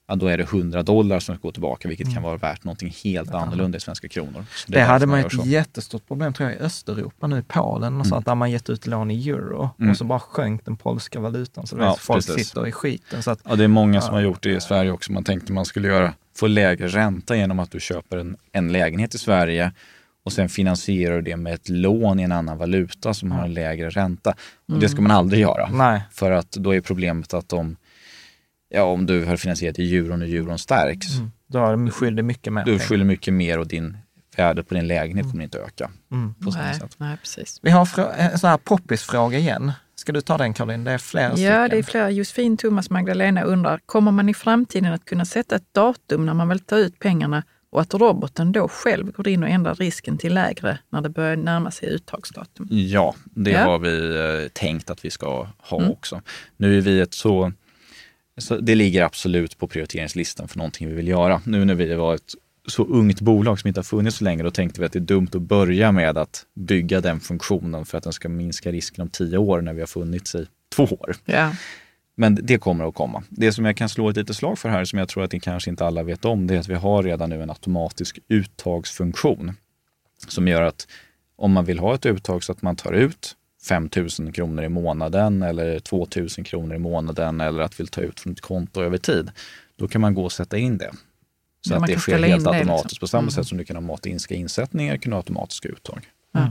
ja, 0.09 0.15
då 0.15 0.27
är 0.27 0.39
det 0.39 0.45
100 0.45 0.83
dollar 0.83 1.21
som 1.21 1.35
ska 1.35 1.43
gå 1.43 1.53
tillbaka, 1.53 1.89
vilket 1.89 2.07
mm. 2.07 2.15
kan 2.15 2.23
vara 2.23 2.37
värt 2.37 2.65
någonting 2.65 2.95
helt 3.05 3.31
ja. 3.33 3.39
annorlunda 3.39 3.79
i 3.79 3.81
svenska 3.81 4.09
kronor. 4.09 4.45
det, 4.67 4.75
det 4.79 4.81
hade 4.81 5.07
man 5.07 5.21
ett 5.21 5.47
jättestort 5.47 6.09
problem 6.09 6.33
tror 6.33 6.51
jag 6.51 6.59
i 6.59 6.63
Östeuropa 6.63 7.27
nu, 7.27 7.39
i 7.39 7.43
Polen 7.43 7.83
och 7.83 7.89
mm. 7.89 8.05
sånt, 8.05 8.27
där 8.27 8.35
man 8.35 8.51
gett 8.51 8.71
ut 8.71 8.87
lån 8.87 9.11
i 9.11 9.29
euro 9.29 9.71
mm. 9.79 9.91
och 9.91 9.97
så 9.97 10.05
bara 10.05 10.21
sjönk 10.21 10.65
den 10.65 10.77
polska 10.77 11.21
valutan. 11.21 11.67
Så 11.67 11.77
ja, 11.79 11.97
folk 12.01 12.27
precis. 12.27 12.49
sitter 12.49 12.67
i 12.67 12.73
skiten. 12.73 13.23
Så 13.23 13.31
att, 13.31 13.41
ja, 13.45 13.57
det 13.57 13.65
är 13.65 13.69
många 13.69 14.01
som 14.01 14.15
har 14.15 14.21
gjort 14.21 14.43
det 14.43 14.51
i 14.53 14.61
Sverige 14.61 14.91
också. 14.91 15.13
Man 15.13 15.25
tänkte 15.25 15.53
man 15.53 15.65
skulle 15.65 15.89
göra, 15.89 16.15
få 16.37 16.47
lägre 16.47 16.89
ränta 16.89 17.37
genom 17.37 17.59
att 17.59 17.71
du 17.71 17.81
köper 17.81 18.17
en, 18.17 18.37
en 18.53 18.73
lägenhet 18.73 19.15
i 19.15 19.19
Sverige 19.19 19.73
och 20.25 20.33
sen 20.33 20.49
finansierar 20.49 21.17
du 21.17 21.23
det 21.23 21.37
med 21.37 21.55
ett 21.55 21.69
lån 21.69 22.21
i 22.21 22.23
en 22.23 22.33
annan 22.33 22.59
valuta 22.59 23.15
som 23.15 23.33
har 23.33 23.45
en 23.45 23.55
lägre 23.55 23.91
ränta. 23.91 24.35
Och 24.73 24.79
det 24.79 24.89
ska 24.89 25.03
man 25.03 25.11
aldrig 25.11 25.41
göra. 25.41 25.69
Nej. 25.73 26.03
För 26.13 26.31
att 26.31 26.53
då 26.53 26.75
är 26.75 26.81
problemet 26.81 27.35
att 27.35 27.49
de 27.49 27.77
ja, 28.69 28.83
om 28.83 29.07
du 29.07 29.25
har 29.25 29.37
finansierat 29.37 29.79
i 29.79 29.97
euron 29.97 30.23
och 30.23 30.29
euron 30.29 30.59
stärks. 30.59 31.19
Mm. 31.19 31.31
Då 31.47 31.91
skyller 31.91 32.23
mycket 32.23 32.53
mer. 32.53 32.65
Du 32.65 32.79
skyller 32.79 33.05
mycket 33.05 33.35
mer 33.35 33.59
och 33.59 33.67
din 33.67 33.97
värde 34.37 34.63
på 34.63 34.75
din 34.75 34.87
lägenhet 34.87 35.25
mm. 35.25 35.31
kommer 35.31 35.45
inte 35.45 35.59
öka. 35.59 35.91
Mm. 36.13 36.35
På 36.35 36.51
nej, 36.51 36.75
sätt. 36.75 36.95
nej, 36.99 37.17
precis. 37.17 37.59
Vi 37.63 37.71
har 37.71 37.89
en 38.17 38.39
sån 38.39 38.51
här 38.51 38.57
poppis-fråga 38.57 39.39
igen. 39.39 39.73
Ska 39.95 40.13
du 40.13 40.21
ta 40.21 40.39
den 40.39 40.55
Caroline? 40.55 40.85
Det 40.85 40.91
är 40.91 40.99
flera 40.99 41.29
Ja, 41.29 41.35
stycken. 41.35 41.71
det 41.71 41.79
är 41.79 41.83
flera. 41.83 42.11
Josefin, 42.11 42.57
Thomas, 42.57 42.91
Magdalena 42.91 43.43
undrar, 43.43 43.81
kommer 43.87 44.13
man 44.13 44.29
i 44.29 44.35
framtiden 44.35 44.93
att 44.93 45.05
kunna 45.05 45.25
sätta 45.25 45.57
ett 45.57 45.75
datum 45.75 46.27
när 46.27 46.35
man 46.35 46.49
vill 46.49 46.61
ta 46.61 46.77
ut 46.77 46.99
pengarna 46.99 47.43
och 47.71 47.81
att 47.81 47.95
roboten 47.95 48.53
då 48.53 48.69
själv 48.69 49.13
går 49.13 49.29
in 49.29 49.43
och 49.43 49.49
ändrar 49.49 49.75
risken 49.75 50.19
till 50.19 50.35
lägre 50.35 50.79
när 50.91 51.01
det 51.01 51.09
börjar 51.09 51.37
närma 51.37 51.71
sig 51.71 51.89
uttagsdatum? 51.89 52.67
Ja, 52.71 53.15
det 53.25 53.51
ja. 53.51 53.65
har 53.65 53.79
vi 53.79 54.17
eh, 54.45 54.49
tänkt 54.49 54.91
att 54.91 55.05
vi 55.05 55.11
ska 55.11 55.49
ha 55.59 55.79
mm. 55.79 55.91
också. 55.91 56.23
Nu 56.57 56.79
är 56.79 56.81
vi 56.81 57.01
ett 57.01 57.15
så 57.15 57.53
så 58.39 58.57
det 58.57 58.75
ligger 58.75 59.03
absolut 59.03 59.59
på 59.59 59.67
prioriteringslistan 59.67 60.49
för 60.49 60.59
någonting 60.59 60.89
vi 60.89 60.95
vill 60.95 61.09
göra. 61.09 61.41
Nu 61.45 61.65
när 61.65 61.75
vi 61.75 61.95
var 61.95 62.15
ett 62.15 62.35
så 62.67 62.85
ungt 62.85 63.21
bolag 63.21 63.61
som 63.61 63.69
inte 63.69 63.81
har 63.81 63.85
funnits 63.85 64.17
så 64.17 64.25
länge, 64.25 64.43
då 64.43 64.51
tänkte 64.51 64.81
vi 64.81 64.87
att 64.87 64.93
det 64.93 64.99
är 64.99 65.01
dumt 65.01 65.29
att 65.33 65.43
börja 65.43 65.93
med 65.93 66.19
att 66.19 66.47
bygga 66.55 67.01
den 67.01 67.21
funktionen 67.21 67.85
för 67.85 67.99
att 67.99 68.05
den 68.05 68.13
ska 68.13 68.29
minska 68.29 68.73
risken 68.73 69.03
om 69.03 69.09
tio 69.09 69.39
år 69.39 69.61
när 69.61 69.73
vi 69.73 69.81
har 69.81 69.87
funnits 69.87 70.35
i 70.35 70.47
två 70.77 70.85
år. 70.85 71.17
Ja. 71.25 71.53
Men 72.15 72.39
det 72.43 72.59
kommer 72.59 72.89
att 72.89 72.95
komma. 72.95 73.23
Det 73.29 73.53
som 73.53 73.65
jag 73.65 73.77
kan 73.77 73.89
slå 73.89 74.09
ett 74.09 74.17
litet 74.17 74.37
slag 74.37 74.59
för 74.59 74.69
här, 74.69 74.85
som 74.85 74.99
jag 74.99 75.09
tror 75.09 75.25
att 75.25 75.33
ni 75.33 75.41
kanske 75.41 75.71
inte 75.71 75.87
alla 75.87 76.03
vet 76.03 76.25
om, 76.25 76.47
det 76.47 76.55
är 76.55 76.59
att 76.59 76.69
vi 76.69 76.75
har 76.75 77.03
redan 77.03 77.31
nu 77.31 77.43
en 77.43 77.51
automatisk 77.51 78.19
uttagsfunktion 78.29 79.53
som 80.29 80.49
gör 80.49 80.63
att 80.63 80.87
om 81.37 81.53
man 81.53 81.65
vill 81.65 81.79
ha 81.79 81.95
ett 81.95 82.07
uttag 82.07 82.45
så 82.45 82.53
att 82.53 82.63
man 82.63 82.77
tar 82.77 82.93
ut 82.93 83.37
5 83.69 83.89
000 84.21 84.33
kronor 84.33 84.65
i 84.65 84.69
månaden 84.69 85.43
eller 85.43 85.79
2 85.79 86.07
000 86.17 86.29
kronor 86.29 86.75
i 86.75 86.79
månaden 86.79 87.41
eller 87.41 87.61
att 87.61 87.81
vill 87.81 87.89
ta 87.89 88.01
ut 88.01 88.21
från 88.21 88.33
ett 88.33 88.41
konto 88.41 88.83
över 88.83 88.99
tid. 88.99 89.31
Då 89.77 89.89
kan 89.89 90.01
man 90.01 90.15
gå 90.15 90.25
och 90.25 90.33
sätta 90.33 90.59
in 90.59 90.79
det. 90.79 90.91
Så 91.61 91.75
ja, 91.75 91.77
att 91.79 91.87
det 91.87 91.99
sker 91.99 92.23
helt 92.23 92.47
automatiskt. 92.47 92.85
Liksom. 92.85 93.01
På 93.01 93.07
samma 93.07 93.23
mm. 93.23 93.31
sätt 93.31 93.47
som 93.47 93.59
du 93.59 93.65
kan 93.65 93.77
ha 93.77 93.81
automatiska 93.81 94.35
insättningar, 94.35 94.97
kan 94.97 95.13
ha 95.13 95.19
automatiska 95.19 95.69
uttag. 95.69 96.09
Mm. 96.37 96.51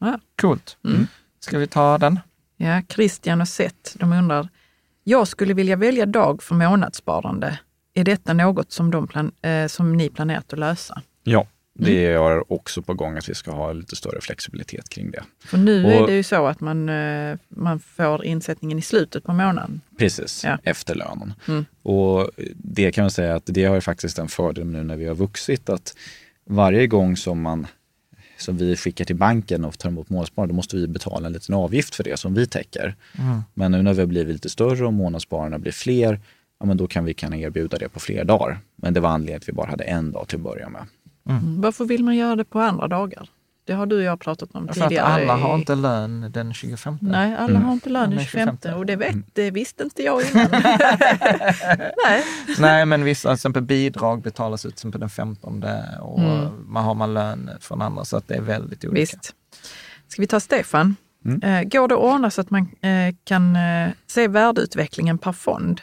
Ja. 0.00 0.18
Coolt. 0.40 0.76
Mm. 0.84 1.06
Ska 1.40 1.58
vi 1.58 1.66
ta 1.66 1.98
den? 1.98 2.20
Ja, 2.56 2.82
Christian 2.88 3.40
och 3.40 3.48
Seth, 3.48 3.98
de 3.98 4.12
undrar, 4.12 4.48
jag 5.04 5.28
skulle 5.28 5.54
vilja 5.54 5.76
välja 5.76 6.06
dag 6.06 6.42
för 6.42 6.54
månadssparande. 6.54 7.58
Är 7.94 8.04
detta 8.04 8.32
något 8.32 8.72
som, 8.72 8.90
de 8.90 9.06
plan, 9.08 9.32
eh, 9.42 9.66
som 9.66 9.96
ni 9.96 10.08
planerat 10.08 10.52
att 10.52 10.58
lösa? 10.58 11.02
Ja, 11.22 11.46
det 11.80 12.06
mm. 12.06 12.22
är 12.22 12.52
också 12.52 12.82
på 12.82 12.94
gång 12.94 13.16
att 13.16 13.28
vi 13.28 13.34
ska 13.34 13.50
ha 13.50 13.72
lite 13.72 13.96
större 13.96 14.20
flexibilitet 14.20 14.88
kring 14.88 15.10
det. 15.10 15.22
För 15.44 15.58
nu 15.58 15.84
och, 15.84 15.92
är 15.92 16.06
det 16.06 16.12
ju 16.12 16.22
så 16.22 16.46
att 16.46 16.60
man, 16.60 16.88
eh, 16.88 17.36
man 17.48 17.80
får 17.80 18.24
insättningen 18.24 18.78
i 18.78 18.82
slutet 18.82 19.24
på 19.24 19.32
månaden. 19.32 19.80
Precis, 19.98 20.44
ja. 20.44 20.58
efter 20.62 20.94
lönen. 20.94 21.32
Mm. 21.48 21.64
Och 21.82 22.30
det 22.54 22.92
kan 22.92 23.02
man 23.02 23.10
säga 23.10 23.34
att 23.34 23.42
det 23.46 23.64
har 23.64 23.80
faktiskt 23.80 24.18
en 24.18 24.28
fördel 24.28 24.66
nu 24.66 24.84
när 24.84 24.96
vi 24.96 25.06
har 25.06 25.14
vuxit 25.14 25.68
att 25.68 25.96
varje 26.44 26.86
gång 26.86 27.16
som 27.16 27.42
man 27.42 27.66
som 28.36 28.56
vi 28.56 28.76
skickar 28.76 29.04
till 29.04 29.16
banken 29.16 29.64
och 29.64 29.78
tar 29.78 29.88
emot 29.88 30.10
månadssparande, 30.10 30.52
då 30.52 30.56
måste 30.56 30.76
vi 30.76 30.88
betala 30.88 31.26
en 31.26 31.32
liten 31.32 31.54
avgift 31.54 31.94
för 31.94 32.04
det 32.04 32.16
som 32.16 32.34
vi 32.34 32.46
täcker. 32.46 32.96
Mm. 33.18 33.42
Men 33.54 33.72
nu 33.72 33.82
när 33.82 33.94
vi 33.94 34.00
har 34.00 34.06
blivit 34.06 34.32
lite 34.32 34.48
större 34.48 34.86
och 34.86 34.92
månadsspararna 34.92 35.58
blir 35.58 35.72
fler, 35.72 36.20
ja, 36.60 36.66
men 36.66 36.76
då 36.76 36.86
kan 36.86 37.04
vi 37.04 37.14
kan 37.14 37.34
erbjuda 37.34 37.78
det 37.78 37.88
på 37.88 38.00
fler 38.00 38.24
dagar. 38.24 38.58
Men 38.76 38.94
det 38.94 39.00
var 39.00 39.10
anledningen 39.10 39.36
att 39.36 39.48
vi 39.48 39.52
bara 39.52 39.70
hade 39.70 39.84
en 39.84 40.12
dag 40.12 40.28
till 40.28 40.36
att 40.36 40.42
börja 40.42 40.68
med. 40.68 40.82
Mm. 41.28 41.60
Varför 41.60 41.84
vill 41.84 42.04
man 42.04 42.16
göra 42.16 42.36
det 42.36 42.44
på 42.44 42.60
andra 42.60 42.88
dagar? 42.88 43.28
Det 43.64 43.74
har 43.74 43.86
du 43.86 43.96
och 43.96 44.02
jag 44.02 44.20
pratat 44.20 44.54
om 44.54 44.68
tidigare. 44.68 44.90
För 44.90 45.22
att 45.22 45.30
alla 45.30 45.36
har 45.36 45.54
inte 45.54 45.74
lön 45.74 46.30
den 46.32 46.54
25. 46.54 46.98
Nej, 47.00 47.34
alla 47.34 47.50
mm. 47.50 47.64
har 47.64 47.72
inte 47.72 47.88
lön 47.88 48.10
den 48.10 48.18
25. 48.18 48.58
25. 48.62 48.78
Och 48.78 48.86
det, 48.86 48.96
vet, 48.96 49.16
det 49.32 49.50
visste 49.50 49.82
inte 49.84 50.02
jag 50.02 50.22
innan. 50.30 50.48
Nej. 52.06 52.24
Nej, 52.58 52.86
men 52.86 53.04
vissa, 53.04 53.28
till 53.28 53.34
exempel 53.34 53.62
bidrag 53.62 54.22
betalas 54.22 54.66
ut 54.66 54.76
till 54.76 54.90
den 54.90 55.10
15 55.10 55.64
och 56.00 56.18
mm. 56.18 56.48
man 56.66 56.84
har 56.84 56.94
man 56.94 57.14
lön 57.14 57.50
från 57.60 57.82
andra, 57.82 58.04
så 58.04 58.16
att 58.16 58.28
det 58.28 58.34
är 58.34 58.40
väldigt 58.40 58.84
olika. 58.84 59.00
Visst. 59.00 59.34
Ska 60.08 60.22
vi 60.22 60.26
ta 60.26 60.40
Stefan? 60.40 60.96
Mm. 61.24 61.42
Eh, 61.42 61.68
går 61.68 61.88
det 61.88 61.94
att 61.94 62.00
ordna 62.00 62.30
så 62.30 62.40
att 62.40 62.50
man 62.50 62.68
eh, 62.80 63.14
kan 63.24 63.56
eh, 63.56 63.90
se 64.06 64.28
värdeutvecklingen 64.28 65.18
per 65.18 65.32
fond? 65.32 65.80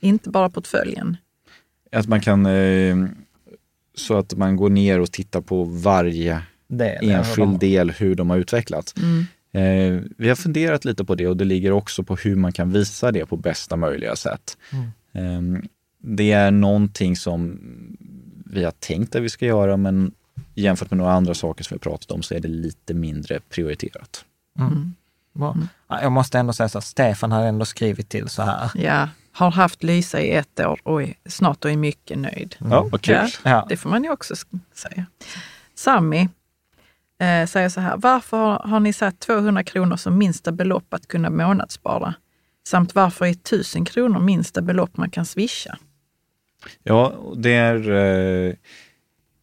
Inte 0.00 0.30
bara 0.30 0.50
portföljen? 0.50 1.16
Att 1.92 2.08
man 2.08 2.20
kan, 2.20 2.46
så 4.00 4.18
att 4.18 4.34
man 4.34 4.56
går 4.56 4.70
ner 4.70 5.00
och 5.00 5.12
tittar 5.12 5.40
på 5.40 5.64
varje 5.64 6.42
del, 6.68 7.10
enskild 7.10 7.58
del 7.58 7.90
hur 7.90 8.14
de 8.14 8.30
har 8.30 8.36
utvecklats. 8.36 8.94
Mm. 8.96 9.26
Eh, 9.52 10.02
vi 10.16 10.28
har 10.28 10.36
funderat 10.36 10.84
lite 10.84 11.04
på 11.04 11.14
det 11.14 11.26
och 11.26 11.36
det 11.36 11.44
ligger 11.44 11.72
också 11.72 12.02
på 12.02 12.16
hur 12.16 12.36
man 12.36 12.52
kan 12.52 12.72
visa 12.72 13.12
det 13.12 13.26
på 13.26 13.36
bästa 13.36 13.76
möjliga 13.76 14.16
sätt. 14.16 14.56
Mm. 14.72 15.54
Eh, 15.54 15.62
det 16.02 16.32
är 16.32 16.50
någonting 16.50 17.16
som 17.16 17.58
vi 18.44 18.64
har 18.64 18.70
tänkt 18.70 19.14
att 19.14 19.22
vi 19.22 19.28
ska 19.28 19.46
göra 19.46 19.76
men 19.76 20.12
jämfört 20.54 20.90
med 20.90 20.98
några 20.98 21.12
andra 21.12 21.34
saker 21.34 21.64
som 21.64 21.74
vi 21.74 21.78
pratat 21.78 22.10
om 22.10 22.22
så 22.22 22.34
är 22.34 22.40
det 22.40 22.48
lite 22.48 22.94
mindre 22.94 23.40
prioriterat. 23.48 24.24
Mm. 24.58 24.94
Mm. 25.36 25.68
Jag 25.88 26.12
måste 26.12 26.38
ändå 26.38 26.52
säga 26.52 26.68
så 26.68 26.78
att 26.78 26.84
Stefan 26.84 27.32
har 27.32 27.42
ändå 27.42 27.64
skrivit 27.64 28.08
till 28.08 28.28
så 28.28 28.42
här. 28.42 28.70
Ja, 28.74 29.08
har 29.32 29.50
haft 29.50 29.82
Lysa 29.82 30.20
i 30.20 30.30
ett 30.30 30.60
år 30.60 30.80
och 30.82 31.02
är, 31.02 31.14
snart 31.26 31.64
och 31.64 31.70
är 31.70 31.76
mycket 31.76 32.18
nöjd. 32.18 32.56
Ja, 32.58 32.88
vad 32.92 33.02
kul. 33.02 33.28
Ja, 33.44 33.66
det 33.68 33.76
får 33.76 33.90
man 33.90 34.04
ju 34.04 34.10
också 34.10 34.34
säga. 34.74 35.06
Sami 35.74 36.28
eh, 37.20 37.46
säger 37.46 37.68
så 37.68 37.80
här, 37.80 37.96
varför 37.96 38.36
har, 38.36 38.58
har 38.58 38.80
ni 38.80 38.92
satt 38.92 39.20
200 39.20 39.64
kronor 39.64 39.96
som 39.96 40.18
minsta 40.18 40.52
belopp 40.52 40.94
att 40.94 41.08
kunna 41.08 41.30
månadsspara? 41.30 42.14
Samt 42.68 42.94
varför 42.94 43.24
är 43.24 43.30
1000 43.30 43.84
kronor 43.84 44.20
minsta 44.20 44.62
belopp 44.62 44.96
man 44.96 45.10
kan 45.10 45.26
swisha? 45.26 45.78
Ja, 46.82 47.14
det 47.36 47.52
är 47.54 47.90
eh, 47.90 48.54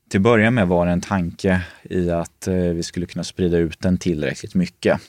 till 0.09 0.19
att 0.19 0.23
börja 0.23 0.51
med 0.51 0.67
var 0.67 0.85
det 0.85 0.91
en 0.91 1.01
tanke 1.01 1.61
i 1.83 2.11
att 2.11 2.47
eh, 2.47 2.55
vi 2.55 2.83
skulle 2.83 3.05
kunna 3.05 3.23
sprida 3.23 3.57
ut 3.57 3.79
den 3.79 3.97
tillräckligt 3.97 4.55
mycket. 4.55 5.01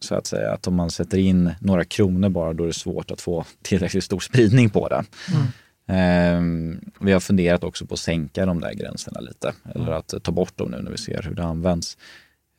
Så 0.00 0.14
att 0.14 0.26
säga 0.26 0.52
att 0.52 0.66
om 0.66 0.74
man 0.74 0.90
sätter 0.90 1.18
in 1.18 1.50
några 1.60 1.84
kronor 1.84 2.28
bara, 2.28 2.52
då 2.52 2.64
är 2.64 2.68
det 2.68 2.74
svårt 2.74 3.10
att 3.10 3.20
få 3.20 3.44
tillräckligt 3.62 4.04
stor 4.04 4.20
spridning 4.20 4.70
på 4.70 4.88
det. 4.88 5.04
Mm. 5.34 5.46
Eh, 5.90 6.80
vi 7.00 7.12
har 7.12 7.20
funderat 7.20 7.64
också 7.64 7.86
på 7.86 7.94
att 7.94 8.00
sänka 8.00 8.46
de 8.46 8.60
där 8.60 8.74
gränserna 8.74 9.20
lite, 9.20 9.52
eller 9.74 9.86
mm. 9.86 9.98
att 9.98 10.14
ta 10.22 10.32
bort 10.32 10.56
dem 10.56 10.70
nu 10.70 10.82
när 10.82 10.90
vi 10.90 10.98
ser 10.98 11.22
hur 11.22 11.34
det 11.34 11.44
används. 11.44 11.96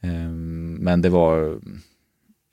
Eh, 0.03 0.29
men 0.79 1.01
det 1.01 1.09
var 1.09 1.59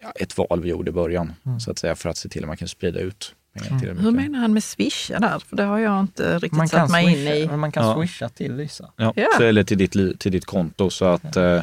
ja, 0.02 0.10
ett 0.20 0.38
val 0.38 0.60
vi 0.62 0.68
gjorde 0.68 0.90
i 0.90 0.92
början, 0.92 1.32
mm. 1.46 1.60
så 1.60 1.70
att 1.70 1.78
säga, 1.78 1.94
för 1.94 2.08
att 2.08 2.16
se 2.16 2.28
till 2.28 2.42
att 2.42 2.48
man 2.48 2.56
kan 2.56 2.68
sprida 2.68 3.00
ut 3.00 3.34
Mm. 3.70 3.98
Hur 3.98 4.10
menar 4.10 4.38
han 4.38 4.52
med 4.52 4.64
swisha 4.64 5.18
där? 5.18 5.38
För 5.38 5.56
det 5.56 5.62
har 5.62 5.78
jag 5.78 6.00
inte 6.00 6.34
riktigt 6.34 6.52
man 6.52 6.68
satt 6.68 6.90
mig 6.90 7.14
swisha, 7.14 7.34
in 7.34 7.50
i. 7.52 7.56
Man 7.56 7.72
kan 7.72 7.86
ja. 7.86 7.94
swisha 7.94 8.28
till 8.28 8.56
Lysa. 8.56 8.92
Ja, 8.96 9.12
ja. 9.16 9.28
Så, 9.36 9.42
eller 9.42 9.64
till 9.64 9.78
ditt, 9.78 10.20
till 10.20 10.32
ditt 10.32 10.44
konto 10.44 10.90
så 10.90 11.04
att 11.04 11.36
eh, 11.36 11.62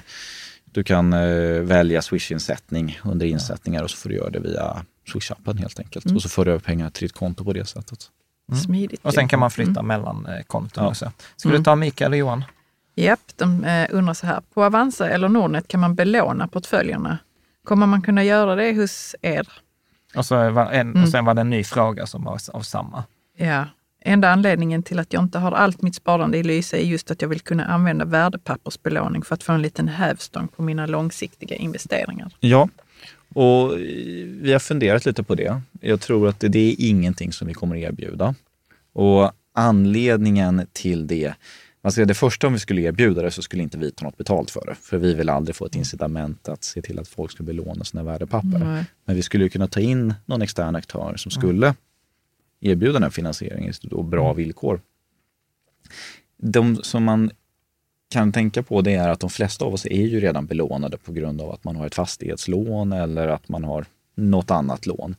du 0.73 0.83
kan 0.83 1.13
eh, 1.13 1.61
välja 1.61 2.01
swish-insättning 2.01 2.99
under 3.03 3.25
insättningar 3.25 3.83
och 3.83 3.91
så 3.91 3.97
får 3.97 4.09
du 4.09 4.15
göra 4.15 4.29
det 4.29 4.39
via 4.39 4.85
swish-appen 5.13 5.57
helt 5.57 5.79
enkelt. 5.79 6.05
Mm. 6.05 6.15
Och 6.15 6.21
så 6.21 6.29
får 6.29 6.45
du 6.45 6.51
över 6.51 6.59
pengar 6.59 6.89
till 6.89 7.07
ditt 7.07 7.15
konto 7.15 7.43
på 7.43 7.53
det 7.53 7.65
sättet. 7.65 7.99
Mm. 8.51 8.61
Smidigt. 8.61 9.05
Och 9.05 9.13
sen 9.13 9.27
kan 9.27 9.39
man 9.39 9.51
flytta 9.51 9.79
mm. 9.79 9.87
mellan 9.87 10.25
eh, 10.25 10.43
konton. 10.43 10.83
Ja. 11.01 11.11
Ska 11.35 11.49
du 11.49 11.55
mm. 11.55 11.63
ta 11.63 11.75
Mikael 11.75 12.11
och 12.11 12.17
Johan? 12.17 12.43
Japp, 12.95 13.19
de 13.35 13.63
eh, 13.63 13.87
undrar 13.91 14.13
så 14.13 14.27
här. 14.27 14.41
På 14.53 14.63
Avanza 14.63 15.09
eller 15.09 15.29
Nordnet 15.29 15.67
kan 15.67 15.79
man 15.79 15.95
belåna 15.95 16.47
portföljerna. 16.47 17.17
Kommer 17.63 17.85
man 17.85 18.01
kunna 18.01 18.23
göra 18.23 18.55
det 18.55 18.73
hos 18.73 19.15
er? 19.21 19.47
Och, 20.15 20.25
så 20.25 20.49
var 20.49 20.71
en, 20.71 20.89
mm. 20.91 21.03
och 21.03 21.09
sen 21.09 21.25
var 21.25 21.33
det 21.33 21.41
en 21.41 21.49
ny 21.49 21.63
fråga 21.63 22.05
som 22.05 22.23
var 22.23 22.39
av 22.53 22.61
samma. 22.61 23.03
Ja. 23.37 23.65
Enda 24.05 24.29
anledningen 24.29 24.83
till 24.83 24.99
att 24.99 25.13
jag 25.13 25.23
inte 25.23 25.39
har 25.39 25.51
allt 25.51 25.81
mitt 25.81 25.95
sparande 25.95 26.37
i 26.37 26.43
Lyse 26.43 26.77
är 26.77 26.81
just 26.81 27.11
att 27.11 27.21
jag 27.21 27.29
vill 27.29 27.41
kunna 27.41 27.65
använda 27.65 28.05
värdepappersbelåning 28.05 29.21
för 29.21 29.35
att 29.35 29.43
få 29.43 29.51
en 29.51 29.61
liten 29.61 29.87
hävstång 29.87 30.47
på 30.47 30.63
mina 30.63 30.85
långsiktiga 30.85 31.55
investeringar. 31.55 32.31
Ja, 32.39 32.69
och 33.33 33.77
vi 34.41 34.51
har 34.51 34.59
funderat 34.59 35.05
lite 35.05 35.23
på 35.23 35.35
det. 35.35 35.61
Jag 35.81 36.01
tror 36.01 36.27
att 36.27 36.39
det 36.39 36.59
är 36.59 36.75
ingenting 36.77 37.33
som 37.33 37.47
vi 37.47 37.53
kommer 37.53 37.75
erbjuda. 37.75 38.35
Och 38.93 39.31
anledningen 39.53 40.67
till 40.73 41.07
det, 41.07 41.33
alltså 41.81 42.05
det 42.05 42.13
första 42.13 42.47
om 42.47 42.53
vi 42.53 42.59
skulle 42.59 42.81
erbjuda 42.81 43.21
det 43.21 43.31
så 43.31 43.41
skulle 43.41 43.63
inte 43.63 43.77
vi 43.77 43.91
ta 43.91 44.05
något 44.05 44.17
betalt 44.17 44.51
för 44.51 44.65
det. 44.65 44.75
För 44.75 44.97
vi 44.97 45.13
vill 45.13 45.29
aldrig 45.29 45.55
få 45.55 45.65
ett 45.65 45.75
incitament 45.75 46.49
att 46.49 46.63
se 46.63 46.81
till 46.81 46.99
att 46.99 47.07
folk 47.07 47.31
ska 47.31 47.43
belåna 47.43 47.83
sina 47.83 48.03
värdepapper. 48.03 48.59
Nej. 48.59 48.85
Men 49.05 49.15
vi 49.15 49.21
skulle 49.21 49.49
kunna 49.49 49.67
ta 49.67 49.79
in 49.79 50.13
någon 50.25 50.41
extern 50.41 50.75
aktör 50.75 51.13
som 51.17 51.31
skulle 51.31 51.73
erbjuda 52.63 52.93
den 52.93 53.03
här 53.03 53.09
finansieringen 53.09 53.73
och 53.91 54.05
bra 54.05 54.25
mm. 54.25 54.37
villkor. 54.37 54.81
De 56.37 56.75
som 56.75 57.03
man 57.03 57.31
kan 58.09 58.31
tänka 58.31 58.63
på 58.63 58.81
det 58.81 58.93
är 58.93 59.09
att 59.09 59.19
de 59.19 59.29
flesta 59.29 59.65
av 59.65 59.73
oss 59.73 59.85
är 59.85 60.05
ju 60.05 60.19
redan 60.19 60.45
belånade 60.45 60.97
på 60.97 61.11
grund 61.11 61.41
av 61.41 61.51
att 61.51 61.63
man 61.63 61.75
har 61.75 61.87
ett 61.87 61.95
fastighetslån 61.95 62.93
eller 62.93 63.27
att 63.27 63.49
man 63.49 63.63
har 63.63 63.85
något 64.15 64.51
annat 64.51 64.85
lån. 64.85 65.15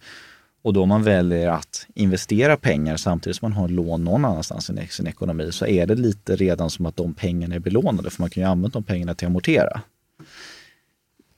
Och 0.62 0.72
då 0.72 0.86
man 0.86 1.02
väljer 1.02 1.48
att 1.48 1.86
investera 1.94 2.56
pengar 2.56 2.96
samtidigt 2.96 3.36
som 3.36 3.50
man 3.50 3.58
har 3.58 3.68
lån 3.68 4.04
någon 4.04 4.24
annanstans 4.24 4.70
i 4.70 4.86
sin 4.90 5.06
ekonomi 5.06 5.52
så 5.52 5.66
är 5.66 5.86
det 5.86 5.94
lite 5.94 6.36
redan 6.36 6.70
som 6.70 6.86
att 6.86 6.96
de 6.96 7.14
pengarna 7.14 7.54
är 7.54 7.58
belånade 7.58 8.10
för 8.10 8.22
man 8.22 8.30
kan 8.30 8.42
ju 8.42 8.48
använda 8.48 8.72
de 8.72 8.82
pengarna 8.82 9.14
till 9.14 9.26
att 9.26 9.30
amortera. 9.30 9.80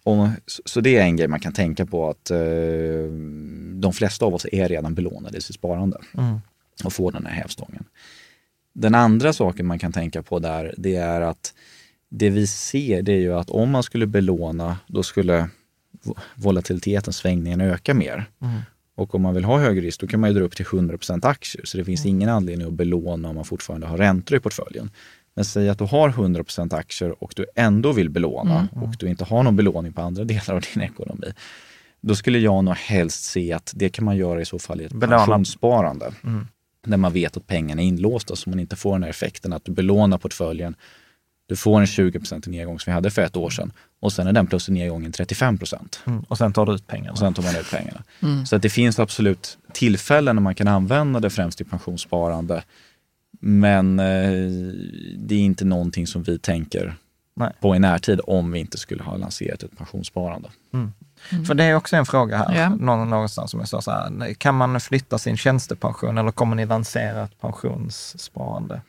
Och, 0.07 0.29
så 0.65 0.81
det 0.81 0.97
är 0.97 1.03
en 1.03 1.17
grej 1.17 1.29
man 1.29 1.41
kan 1.41 1.53
tänka 1.53 1.87
på 1.87 2.11
att 2.11 2.31
eh, 2.31 2.39
de 3.75 3.93
flesta 3.93 4.27
av 4.27 4.35
oss 4.35 4.47
är 4.53 4.69
redan 4.69 4.95
belånade 4.95 5.39
i 5.39 5.41
sitt 5.41 5.55
sparande 5.55 5.99
mm. 6.19 6.41
och 6.85 6.93
får 6.93 7.13
den 7.13 7.27
här 7.27 7.33
hävstången. 7.33 7.85
Den 8.73 8.95
andra 8.95 9.33
saken 9.33 9.67
man 9.67 9.79
kan 9.79 9.93
tänka 9.93 10.23
på 10.23 10.39
där, 10.39 10.75
det 10.79 10.97
är 10.97 11.21
att 11.21 11.55
det 12.09 12.31
vi 12.31 12.47
ser 12.47 13.03
det 13.03 13.13
är 13.13 13.21
ju 13.21 13.35
att 13.35 13.51
om 13.51 13.71
man 13.71 13.83
skulle 13.83 14.07
belåna, 14.07 14.79
då 14.87 15.03
skulle 15.03 15.49
volatiliteten, 16.35 17.13
svängningen 17.13 17.61
öka 17.61 17.95
mer. 17.95 18.31
Mm. 18.43 18.61
Och 18.95 19.15
om 19.15 19.23
man 19.23 19.35
vill 19.35 19.45
ha 19.45 19.59
högre 19.59 19.81
risk, 19.81 20.01
då 20.01 20.07
kan 20.07 20.21
man 20.21 20.31
ju 20.31 20.39
dra 20.39 20.45
upp 20.45 20.57
till 20.57 20.67
100% 20.67 21.27
aktier. 21.27 21.65
Så 21.65 21.79
det 21.79 21.85
finns 21.85 22.05
mm. 22.05 22.17
ingen 22.17 22.29
anledning 22.29 22.67
att 22.67 22.73
belåna 22.73 23.29
om 23.29 23.35
man 23.35 23.45
fortfarande 23.45 23.87
har 23.87 23.99
räntor 23.99 24.37
i 24.37 24.41
portföljen. 24.41 24.91
Men 25.37 25.45
säg 25.45 25.69
att 25.69 25.79
du 25.79 25.85
har 25.85 26.11
100% 26.11 26.75
aktier 26.75 27.25
och 27.25 27.33
du 27.37 27.47
ändå 27.55 27.93
vill 27.93 28.11
belåna 28.11 28.69
mm. 28.73 28.85
och 28.85 28.97
du 28.99 29.09
inte 29.09 29.25
har 29.25 29.43
någon 29.43 29.57
belåning 29.57 29.93
på 29.93 30.03
andra 30.03 30.25
delar 30.35 30.55
av 30.55 30.63
din 30.75 30.83
ekonomi. 30.83 31.33
Då 32.01 32.15
skulle 32.15 32.39
jag 32.39 32.65
nog 32.65 32.75
helst 32.75 33.25
se 33.25 33.53
att 33.53 33.73
det 33.77 33.89
kan 33.89 34.05
man 34.05 34.17
göra 34.17 34.41
i 34.41 34.45
så 34.45 34.59
fall 34.59 34.81
i 34.81 34.85
ett 34.85 34.93
belåna. 34.93 35.19
pensionssparande. 35.19 36.13
Mm. 36.25 36.47
Där 36.87 36.97
man 36.97 37.13
vet 37.13 37.37
att 37.37 37.47
pengarna 37.47 37.83
är 37.83 37.87
inlåsta 37.87 38.37
så 38.37 38.51
man 38.51 38.61
inte 38.61 38.77
får 38.77 38.93
den 38.93 39.03
här 39.03 39.11
effekten 39.11 39.53
att 39.53 39.65
du 39.65 39.73
belånar 39.73 40.19
portföljen. 40.19 40.75
Du 41.49 41.57
får 41.57 41.81
en 41.81 41.87
20 41.87 42.21
i 42.47 42.51
nedgång 42.51 42.81
som 42.81 42.91
vi 42.91 42.95
hade 42.95 43.11
för 43.11 43.23
ett 43.23 43.37
år 43.37 43.51
sedan 43.51 43.73
och 44.01 44.13
sen 44.13 44.27
är 44.27 44.33
den 44.33 44.47
plötsligt 44.47 44.75
nedgången 44.75 45.13
35 45.13 45.59
mm. 46.07 46.21
Och 46.29 46.39
sen 46.39 46.53
tar 46.53 46.67
du 46.67 46.75
ut 46.75 46.87
pengarna. 46.87 47.13
Och 47.13 47.19
sen 47.19 47.35
tar 47.35 47.43
man 47.43 47.57
ut 47.57 47.71
pengarna. 47.71 48.03
Mm. 48.23 48.47
Så 48.47 48.57
att 48.57 48.63
det 48.63 48.71
finns 48.71 48.99
absolut 48.99 49.59
tillfällen 49.73 50.37
när 50.37 50.43
man 50.43 50.55
kan 50.55 50.69
använda 50.69 51.21
det 51.21 51.31
främst 51.31 51.61
i 51.61 51.65
pensionssparande 51.65 52.63
men 53.41 53.99
eh, 53.99 54.51
det 55.17 55.35
är 55.35 55.41
inte 55.41 55.65
någonting 55.65 56.07
som 56.07 56.23
vi 56.23 56.39
tänker 56.39 56.97
Nej. 57.35 57.53
på 57.61 57.77
i 57.77 57.79
närtid 57.79 58.21
om 58.27 58.53
vi 58.53 58.59
inte 58.59 58.79
skulle 58.79 59.03
ha 59.03 59.17
lanserat 59.17 59.63
ett 59.63 59.79
pensionssparande. 59.79 60.49
Mm. 60.75 60.93
Mm. 61.33 61.45
För 61.45 61.55
det 61.55 61.65
är 61.65 61.75
också 61.75 61.97
en 61.97 62.07
fråga 62.07 62.37
här, 62.37 62.57
ja. 62.57 62.69
någonstans 63.05 63.51
som 63.51 63.61
jag 63.61 63.69
sa 63.69 63.83
så 63.83 63.91
här, 63.91 64.35
kan 64.35 64.55
man 64.55 64.81
flytta 64.81 65.19
sin 65.19 65.37
tjänstepension 65.37 66.19
eller 66.19 66.31
kommer 66.31 66.57
ni 66.57 66.67
lansera 66.67 67.25
ett 67.25 67.41
pensionssparande? 67.41 68.81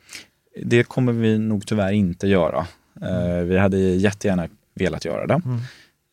Det 0.64 0.84
kommer 0.84 1.12
vi 1.12 1.38
nog 1.38 1.66
tyvärr 1.66 1.92
inte 1.92 2.26
göra. 2.28 2.66
Mm. 3.00 3.48
Vi 3.48 3.58
hade 3.58 3.78
jättegärna 3.78 4.48
velat 4.74 5.04
göra 5.04 5.26
det. 5.26 5.40
Mm. 5.44 5.60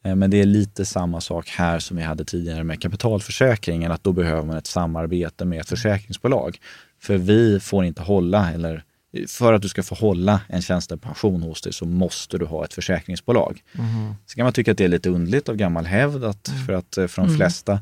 Eh, 0.05 0.15
men 0.15 0.31
det 0.31 0.41
är 0.41 0.45
lite 0.45 0.85
samma 0.85 1.21
sak 1.21 1.49
här 1.49 1.79
som 1.79 1.97
vi 1.97 2.03
hade 2.03 2.25
tidigare 2.25 2.63
med 2.63 2.81
kapitalförsäkringen, 2.81 3.91
att 3.91 4.03
då 4.03 4.11
behöver 4.11 4.43
man 4.43 4.57
ett 4.57 4.67
samarbete 4.67 5.45
med 5.45 5.61
ett 5.61 5.69
försäkringsbolag. 5.69 6.59
För 7.05 7.17
vi 7.17 7.59
får 7.59 7.85
inte 7.85 8.01
hålla, 8.01 8.51
eller 8.51 8.83
för 9.27 9.53
att 9.53 9.61
du 9.61 9.69
ska 9.69 9.83
få 9.83 9.95
hålla 9.95 10.41
en 10.47 10.61
tjänstepension 10.61 11.41
hos 11.41 11.61
dig 11.61 11.73
så 11.73 11.85
måste 11.85 12.37
du 12.37 12.45
ha 12.45 12.65
ett 12.65 12.73
försäkringsbolag. 12.73 13.63
Mm. 13.73 14.13
Så 14.25 14.35
kan 14.35 14.43
man 14.43 14.53
tycka 14.53 14.71
att 14.71 14.77
det 14.77 14.83
är 14.83 14.87
lite 14.87 15.09
underligt 15.09 15.49
av 15.49 15.55
gammal 15.55 15.85
hävd, 15.85 16.23
att 16.23 16.47
mm. 16.47 16.65
för 16.65 16.73
att 16.73 16.97
eh, 16.97 17.07
för 17.07 17.21
de 17.21 17.27
mm. 17.27 17.37
flesta 17.37 17.79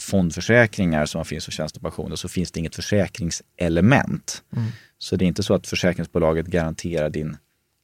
fondförsäkringar 0.00 1.06
som 1.06 1.24
finns 1.24 1.44
för 1.44 1.52
tjänstepensioner 1.52 2.16
så 2.16 2.28
finns 2.28 2.52
det 2.52 2.60
inget 2.60 2.74
försäkringselement. 2.74 4.42
Mm. 4.56 4.68
Så 4.98 5.16
det 5.16 5.24
är 5.24 5.26
inte 5.26 5.42
så 5.42 5.54
att 5.54 5.66
försäkringsbolaget 5.66 6.46
garanterar 6.46 7.10
din 7.10 7.36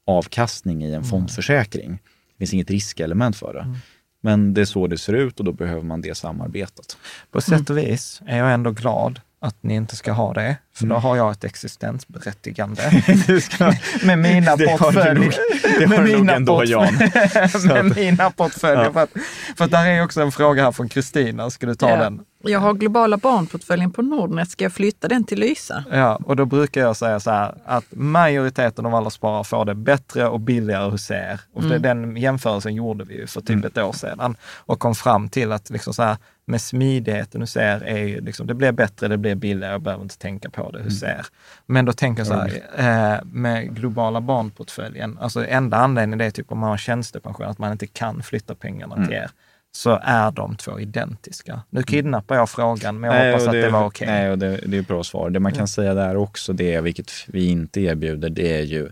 avkastning 0.07 0.83
i 0.85 0.87
en 0.87 0.95
mm. 0.95 1.05
fondförsäkring. 1.05 1.93
Det 2.33 2.39
finns 2.39 2.55
inget 2.55 2.71
riskelement 2.71 3.37
för 3.37 3.55
det. 3.55 3.61
Mm. 3.61 3.77
Men 4.21 4.55
det 4.55 4.61
är 4.61 4.65
så 4.65 4.87
det 4.87 4.99
ser 4.99 5.13
ut 5.13 5.39
och 5.39 5.45
då 5.45 5.53
behöver 5.53 5.83
man 5.83 6.01
det 6.01 6.15
samarbetet. 6.15 6.97
På 7.31 7.41
sätt 7.41 7.71
och 7.71 7.79
vis 7.79 8.23
är 8.27 8.39
jag 8.39 8.55
ändå 8.55 8.71
glad 8.71 9.21
att 9.41 9.57
ni 9.61 9.75
inte 9.75 9.97
ska 9.97 10.13
ha 10.13 10.33
det, 10.33 10.57
för 10.75 10.87
då 10.87 10.95
mm. 10.95 11.03
har 11.03 11.17
jag 11.17 11.33
ett 11.33 11.45
existensberättigande. 11.45 12.83
med 14.03 14.19
mina 14.19 14.57
portföljer. 14.57 15.35
Det 15.79 15.97
har 15.97 16.03
du 16.03 16.17
nog 16.17 16.31
ändå, 16.31 16.65
Jan. 16.65 16.95
med 17.65 17.97
mina 17.97 18.31
portföljer. 18.31 18.85
Ja. 18.85 18.93
För, 18.93 19.03
att, 19.03 19.11
för 19.57 19.65
att 19.65 19.71
där 19.71 19.87
är 19.87 20.05
också 20.05 20.21
en 20.21 20.33
fråga 20.33 20.65
här 20.65 20.73
från 20.73 20.89
Kristina, 20.89 21.51
ska 21.51 21.67
du 21.67 21.75
ta 21.75 21.91
ja. 21.91 21.97
den? 21.97 22.21
Jag 22.43 22.59
har 22.61 22.75
globala 22.75 23.17
barnportföljen 23.17 23.91
på 23.91 24.03
Nordnet, 24.03 24.51
ska 24.51 24.65
jag 24.65 24.73
flytta 24.73 25.09
den 25.09 25.25
till 25.25 25.41
Lysa? 25.41 25.85
Ja, 25.91 26.21
och 26.25 26.37
då 26.37 26.45
brukar 26.45 26.81
jag 26.81 26.97
säga 26.97 27.21
så 27.21 27.31
här 27.31 27.55
att 27.65 27.85
majoriteten 27.91 28.87
av 28.87 28.95
alla 28.95 29.11
sparare 29.11 29.45
får 29.45 29.65
det 29.65 29.75
bättre 29.75 30.29
och 30.29 30.41
billigare 30.41 30.91
hos 30.91 31.11
er. 31.11 31.41
Och 31.55 31.63
mm. 31.63 31.83
den 31.83 32.17
jämförelsen 32.17 32.75
gjorde 32.75 33.05
vi 33.05 33.15
ju 33.15 33.27
för 33.27 33.41
typ 33.41 33.51
mm. 33.51 33.65
ett 33.65 33.79
år 33.79 33.93
sedan 33.93 34.37
och 34.57 34.79
kom 34.79 34.95
fram 34.95 35.29
till 35.29 35.53
att 35.53 35.71
liksom 35.71 35.95
så 35.95 36.03
här, 36.03 36.17
med 36.49 36.61
smidigheten 36.61 37.41
hos 37.41 37.57
er 37.57 37.83
är 37.87 37.99
ju 37.99 38.21
liksom, 38.21 38.47
det 38.47 38.55
blir 38.55 38.73
bättre, 38.73 39.09
det 39.09 39.17
blir 39.17 39.35
billigare, 39.35 39.73
jag 39.73 39.83
behöver 39.83 40.03
inte 40.03 40.19
tänka 40.19 40.51
på 40.51 40.71
det 40.71 40.83
hos 40.83 41.03
mm. 41.03 41.19
er. 41.19 41.27
Men 41.67 41.85
då 41.85 41.93
tänker 41.93 42.21
jag 42.21 42.27
så 42.27 42.35
här, 42.35 42.63
eh, 42.77 43.25
med 43.25 43.77
globala 43.77 44.21
barnportföljen, 44.21 45.19
alltså 45.21 45.47
enda 45.47 45.77
anledningen 45.77 46.19
det 46.19 46.25
är 46.25 46.31
typ 46.31 46.53
om 46.53 46.59
man 46.59 46.71
har 46.71 46.77
tjänstepension, 46.77 47.47
att 47.47 47.59
man 47.59 47.73
inte 47.73 47.87
kan 47.87 48.23
flytta 48.23 48.55
pengarna 48.55 48.95
mm. 48.95 49.09
till 49.09 49.17
er 49.17 49.31
så 49.73 50.01
är 50.03 50.31
de 50.31 50.57
två 50.57 50.81
identiska. 50.81 51.61
Nu 51.71 51.83
kidnappar 51.83 52.37
jag 52.37 52.51
frågan, 52.51 53.01
men 53.01 53.11
jag 53.11 53.19
nej, 53.19 53.33
hoppas 53.33 53.47
att 53.47 53.53
det 53.53 53.71
var 53.71 53.85
okej. 53.85 54.05
Okay. 54.05 54.21
Nej, 54.21 54.31
och 54.31 54.39
det, 54.39 54.61
det 54.67 54.77
är 54.77 54.81
ett 54.81 54.89
bra 54.89 55.05
svar. 55.05 55.31
Det 55.31 55.41
man 55.41 55.53
kan 55.53 55.59
mm. 55.59 55.67
säga 55.67 55.95
där 55.95 56.17
också, 56.17 56.53
det 56.53 56.81
vilket 56.81 57.13
vi 57.27 57.47
inte 57.47 57.81
erbjuder, 57.81 58.31
det 58.31 58.59
är 58.59 58.63
ju 58.63 58.91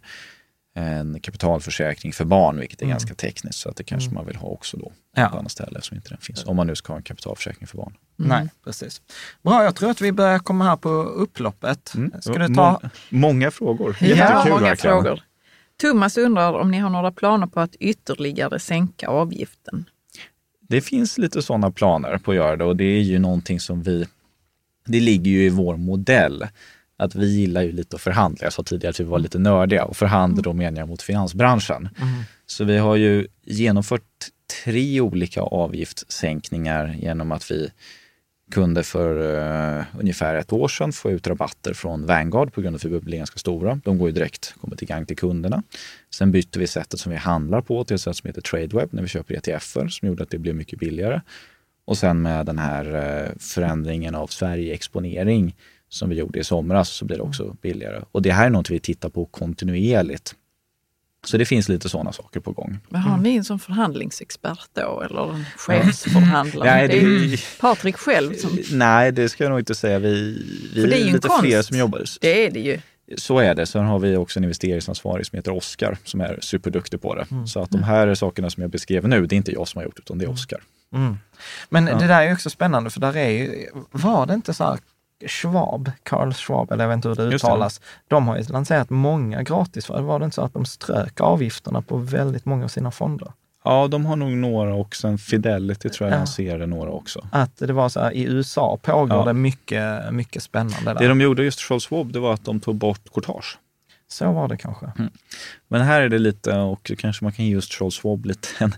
en 0.78 1.20
kapitalförsäkring 1.20 2.12
för 2.12 2.24
barn, 2.24 2.58
vilket 2.60 2.80
är 2.80 2.84
mm. 2.84 2.94
ganska 2.94 3.14
tekniskt. 3.14 3.58
Så 3.58 3.68
att 3.68 3.76
det 3.76 3.84
kanske 3.84 4.08
mm. 4.08 4.14
man 4.14 4.26
vill 4.26 4.36
ha 4.36 4.48
också 4.48 4.76
då 4.76 4.92
ja. 5.16 5.28
på 5.28 5.38
annat 5.38 5.52
ställe 5.52 5.82
som 5.82 5.96
inte 5.96 6.08
den 6.08 6.18
finns. 6.18 6.44
Om 6.44 6.56
man 6.56 6.66
nu 6.66 6.74
ska 6.74 6.92
ha 6.92 6.96
en 6.96 7.02
kapitalförsäkring 7.02 7.66
för 7.66 7.76
barn. 7.76 7.94
Mm. 8.18 8.28
Nej, 8.28 8.48
precis. 8.64 9.02
Bra, 9.42 9.64
jag 9.64 9.74
tror 9.74 9.90
att 9.90 10.00
vi 10.00 10.12
börjar 10.12 10.38
komma 10.38 10.64
här 10.64 10.76
på 10.76 10.88
upploppet. 10.88 11.94
Mm. 11.94 12.12
Ska 12.20 12.32
du 12.32 12.54
ta... 12.54 12.80
Må 12.82 12.90
många 13.08 13.50
frågor. 13.50 13.96
Jättekul 14.00 14.18
ja, 14.18 14.44
många 14.48 14.60
verkligen. 14.60 15.02
frågor. 15.02 15.22
Thomas 15.80 16.18
undrar 16.18 16.52
om 16.52 16.70
ni 16.70 16.78
har 16.78 16.90
några 16.90 17.12
planer 17.12 17.46
på 17.46 17.60
att 17.60 17.74
ytterligare 17.74 18.58
sänka 18.58 19.08
avgiften? 19.08 19.84
Det 20.60 20.80
finns 20.80 21.18
lite 21.18 21.42
sådana 21.42 21.70
planer 21.70 22.18
på 22.18 22.30
att 22.30 22.36
göra 22.36 22.56
det 22.56 22.64
och 22.64 22.76
det 22.76 22.84
är 22.84 23.02
ju 23.02 23.18
någonting 23.18 23.60
som 23.60 23.82
vi, 23.82 24.06
det 24.86 25.00
ligger 25.00 25.30
ju 25.30 25.44
i 25.46 25.48
vår 25.48 25.76
modell 25.76 26.46
att 26.96 27.14
vi 27.14 27.26
gillar 27.26 27.62
ju 27.62 27.72
lite 27.72 27.96
att 27.96 28.02
förhandla. 28.02 28.44
Jag 28.44 28.52
sa 28.52 28.62
tidigare 28.62 28.90
att 28.90 29.00
vi 29.00 29.04
var 29.04 29.18
lite 29.18 29.38
nördiga 29.38 29.84
och 29.84 29.96
förhandla 29.96 30.42
då 30.42 30.52
menar 30.52 30.78
jag 30.78 30.88
mot 30.88 31.02
finansbranschen. 31.02 31.88
Mm. 32.00 32.22
Så 32.46 32.64
vi 32.64 32.78
har 32.78 32.96
ju 32.96 33.26
genomfört 33.44 34.02
tre 34.64 35.00
olika 35.00 35.40
avgiftssänkningar 35.40 36.96
genom 37.00 37.32
att 37.32 37.50
vi 37.50 37.70
kunde 38.50 38.82
för 38.82 39.18
uh, 39.78 39.84
ungefär 40.00 40.34
ett 40.34 40.52
år 40.52 40.68
sedan 40.68 40.92
få 40.92 41.10
ut 41.10 41.26
rabatter 41.26 41.74
från 41.74 42.06
Vanguard 42.06 42.52
på 42.52 42.60
grund 42.60 42.74
av 42.74 42.76
att 42.76 42.84
vi 42.84 43.00
bli 43.00 43.16
ganska 43.16 43.38
stora. 43.38 43.80
De 43.84 43.98
går 43.98 44.08
ju 44.08 44.14
direkt, 44.14 44.54
kommer 44.60 44.76
till 44.76 44.88
gang 44.88 45.06
till 45.06 45.16
kunderna. 45.16 45.62
Sen 46.10 46.32
bytte 46.32 46.58
vi 46.58 46.66
sättet 46.66 47.00
som 47.00 47.12
vi 47.12 47.18
handlar 47.18 47.60
på 47.60 47.84
till 47.84 47.94
ett 47.94 48.00
sätt 48.00 48.16
som 48.16 48.26
heter 48.26 48.40
TradeWeb 48.40 48.88
när 48.92 49.02
vi 49.02 49.08
köper 49.08 49.34
ETFer 49.34 49.88
som 49.88 50.08
gjorde 50.08 50.22
att 50.22 50.30
det 50.30 50.38
blev 50.38 50.54
mycket 50.54 50.78
billigare. 50.78 51.20
Och 51.84 51.98
sen 51.98 52.22
med 52.22 52.46
den 52.46 52.58
här 52.58 52.94
uh, 52.94 53.38
förändringen 53.38 54.14
av 54.14 54.26
Sverige-exponering 54.26 55.54
som 55.88 56.08
vi 56.08 56.16
gjorde 56.16 56.38
i 56.38 56.44
somras 56.44 56.88
så 56.88 57.04
blir 57.04 57.16
det 57.16 57.22
också 57.22 57.56
billigare. 57.62 58.02
Och 58.12 58.22
det 58.22 58.32
här 58.32 58.46
är 58.46 58.50
något 58.50 58.70
vi 58.70 58.80
tittar 58.80 59.08
på 59.08 59.24
kontinuerligt. 59.26 60.34
Så 61.24 61.36
det 61.36 61.44
finns 61.44 61.68
lite 61.68 61.88
sådana 61.88 62.12
saker 62.12 62.40
på 62.40 62.52
gång. 62.52 62.78
Men 62.88 63.00
har 63.00 63.18
ni 63.18 63.36
en 63.36 63.44
som 63.44 63.58
förhandlingsexpert 63.58 64.68
då 64.72 65.02
eller 65.02 65.34
en 65.34 65.44
chefsförhandlare? 65.56 66.70
nej, 66.70 66.88
det, 66.88 66.98
är 66.98 67.60
Patrik 67.60 67.96
själv 67.96 68.34
som... 68.34 68.58
Nej, 68.72 69.12
det 69.12 69.28
ska 69.28 69.44
jag 69.44 69.50
nog 69.50 69.58
inte 69.58 69.74
säga. 69.74 69.98
Vi, 69.98 70.42
vi 70.74 70.80
För 70.80 70.88
det 70.88 70.96
är, 70.96 71.06
ju 71.06 71.12
lite 71.12 71.28
fler 71.40 71.62
som 71.62 71.78
jobbar. 71.78 72.04
Det 72.20 72.46
är 72.46 72.50
det 72.50 72.60
ju. 72.60 72.80
Så 73.16 73.38
är 73.38 73.54
det. 73.54 73.66
Sen 73.66 73.84
har 73.84 73.98
vi 73.98 74.16
också 74.16 74.40
en 74.40 74.44
investeringsansvarig 74.44 75.26
som 75.26 75.36
heter 75.36 75.52
Oskar 75.52 75.98
som 76.04 76.20
är 76.20 76.38
superduktig 76.40 77.02
på 77.02 77.14
det. 77.14 77.26
Mm. 77.30 77.46
Så 77.46 77.60
att 77.60 77.70
de 77.70 77.82
här 77.82 78.14
sakerna 78.14 78.50
som 78.50 78.60
jag 78.60 78.70
beskrev 78.70 79.08
nu, 79.08 79.26
det 79.26 79.34
är 79.34 79.36
inte 79.36 79.52
jag 79.52 79.68
som 79.68 79.78
har 79.78 79.84
gjort 79.84 79.98
utan 79.98 80.18
det 80.18 80.24
är 80.24 80.30
Oskar. 80.30 80.62
Mm. 80.94 81.16
Men 81.68 81.86
ja. 81.86 81.98
det 81.98 82.06
där 82.06 82.22
är 82.22 82.32
också 82.32 82.50
spännande 82.50 82.90
för 82.90 83.00
där 83.00 83.16
är 83.16 83.28
ju, 83.28 83.66
var 83.90 84.26
det 84.26 84.34
inte 84.34 84.54
så 84.54 84.64
här 84.64 84.78
Schwab, 85.26 85.90
Carl 86.02 86.32
Schwab, 86.32 86.72
eller 86.72 86.84
jag 86.84 86.88
vet 86.88 86.96
inte 86.96 87.08
hur 87.08 87.14
det 87.14 87.36
uttalas, 87.36 87.78
det. 87.78 87.84
de 88.08 88.28
har 88.28 88.36
ju 88.36 88.42
lanserat 88.42 88.90
många 88.90 89.42
gratis. 89.42 89.88
Var 89.88 90.18
det 90.18 90.24
inte 90.24 90.34
så 90.34 90.42
att 90.42 90.54
de 90.54 90.64
strök 90.64 91.20
avgifterna 91.20 91.82
på 91.82 91.96
väldigt 91.96 92.44
många 92.44 92.64
av 92.64 92.68
sina 92.68 92.90
fonder? 92.90 93.32
Ja, 93.64 93.88
de 93.88 94.06
har 94.06 94.16
nog 94.16 94.30
några 94.30 94.74
och 94.74 94.96
sen 94.96 95.18
Fidelity 95.18 95.88
tror 95.88 96.08
jag 96.08 96.14
ja. 96.14 96.18
lanserade 96.18 96.66
några 96.66 96.90
också. 96.90 97.28
Att 97.32 97.56
det 97.56 97.72
var 97.72 97.88
så 97.88 98.00
här, 98.00 98.12
i 98.12 98.24
USA 98.24 98.78
pågår 98.82 99.18
ja. 99.18 99.24
det 99.24 99.32
mycket, 99.32 100.12
mycket 100.12 100.42
spännande 100.42 100.94
där. 100.94 100.94
Det 100.94 101.08
de 101.08 101.20
gjorde 101.20 101.44
just 101.44 101.60
Charles 101.60 101.86
Schwab, 101.86 102.12
det 102.12 102.18
var 102.18 102.34
att 102.34 102.44
de 102.44 102.60
tog 102.60 102.74
bort 102.74 103.12
courtage. 103.14 103.58
Så 104.08 104.32
var 104.32 104.48
det 104.48 104.56
kanske. 104.56 104.92
Mm. 104.98 105.10
Men 105.68 105.80
här 105.80 106.00
är 106.00 106.08
det 106.08 106.18
lite, 106.18 106.58
och 106.58 106.92
kanske 106.98 107.24
man 107.24 107.32
kan 107.32 107.44
ge 107.44 107.52
just 107.52 107.72
Charles 107.72 107.94
Schwab 107.94 108.26
lite 108.26 108.48
en 108.58 108.74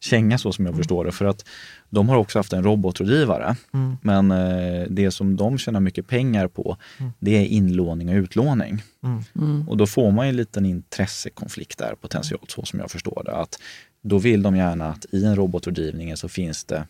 känga 0.00 0.38
så 0.38 0.52
som 0.52 0.64
jag 0.64 0.72
mm. 0.72 0.78
förstår 0.78 1.04
det. 1.04 1.12
För 1.12 1.24
att 1.24 1.44
de 1.88 2.08
har 2.08 2.16
också 2.16 2.38
haft 2.38 2.52
en 2.52 2.64
robotrådgivare. 2.64 3.56
Mm. 3.74 3.96
Men 4.02 4.30
eh, 4.30 4.86
det 4.90 5.10
som 5.10 5.36
de 5.36 5.58
tjänar 5.58 5.80
mycket 5.80 6.06
pengar 6.06 6.48
på, 6.48 6.76
mm. 6.98 7.12
det 7.18 7.36
är 7.36 7.46
inlåning 7.46 8.08
och 8.08 8.14
utlåning. 8.14 8.82
Mm. 9.02 9.22
mm. 9.36 9.68
Och 9.68 9.76
då 9.76 9.86
får 9.86 10.10
man 10.10 10.26
ju 10.26 10.30
en 10.30 10.36
liten 10.36 10.66
intressekonflikt 10.66 11.78
där 11.78 11.94
potentiellt, 11.94 12.50
så 12.50 12.64
som 12.64 12.78
jag 12.78 12.90
förstår 12.90 13.22
det. 13.24 13.36
Att 13.36 13.58
då 14.02 14.18
vill 14.18 14.42
de 14.42 14.56
gärna 14.56 14.88
att 14.88 15.06
i 15.10 15.24
en 15.24 15.36
robotrådgivning 15.36 16.16
så 16.16 16.28
finns 16.28 16.64
det 16.64 16.86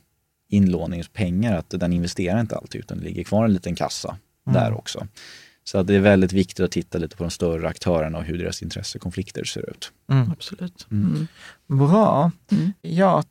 inlåningspengar, 0.49 1.57
att 1.57 1.71
den 1.71 1.93
investerar 1.93 2.41
inte 2.41 2.57
alltid 2.57 2.81
utan 2.81 2.99
det 2.99 3.05
ligger 3.05 3.25
kvar 3.25 3.45
en 3.45 3.53
liten 3.53 3.75
kassa 3.75 4.17
mm. 4.47 4.63
där 4.63 4.79
också. 4.79 5.07
Så 5.71 5.79
att 5.79 5.87
det 5.87 5.95
är 5.95 6.01
väldigt 6.01 6.33
viktigt 6.33 6.65
att 6.65 6.71
titta 6.71 6.99
lite 6.99 7.17
på 7.17 7.25
de 7.25 7.31
större 7.31 7.69
aktörerna 7.69 8.19
och 8.19 8.25
hur 8.25 8.39
deras 8.39 8.63
intressekonflikter 8.63 9.45
ser 9.45 9.71
ut. 9.71 9.93
Mm. 10.11 10.31
Absolut. 10.31 10.87
Mm. 10.91 11.27
Bra. 11.67 12.31
Jag 12.83 13.25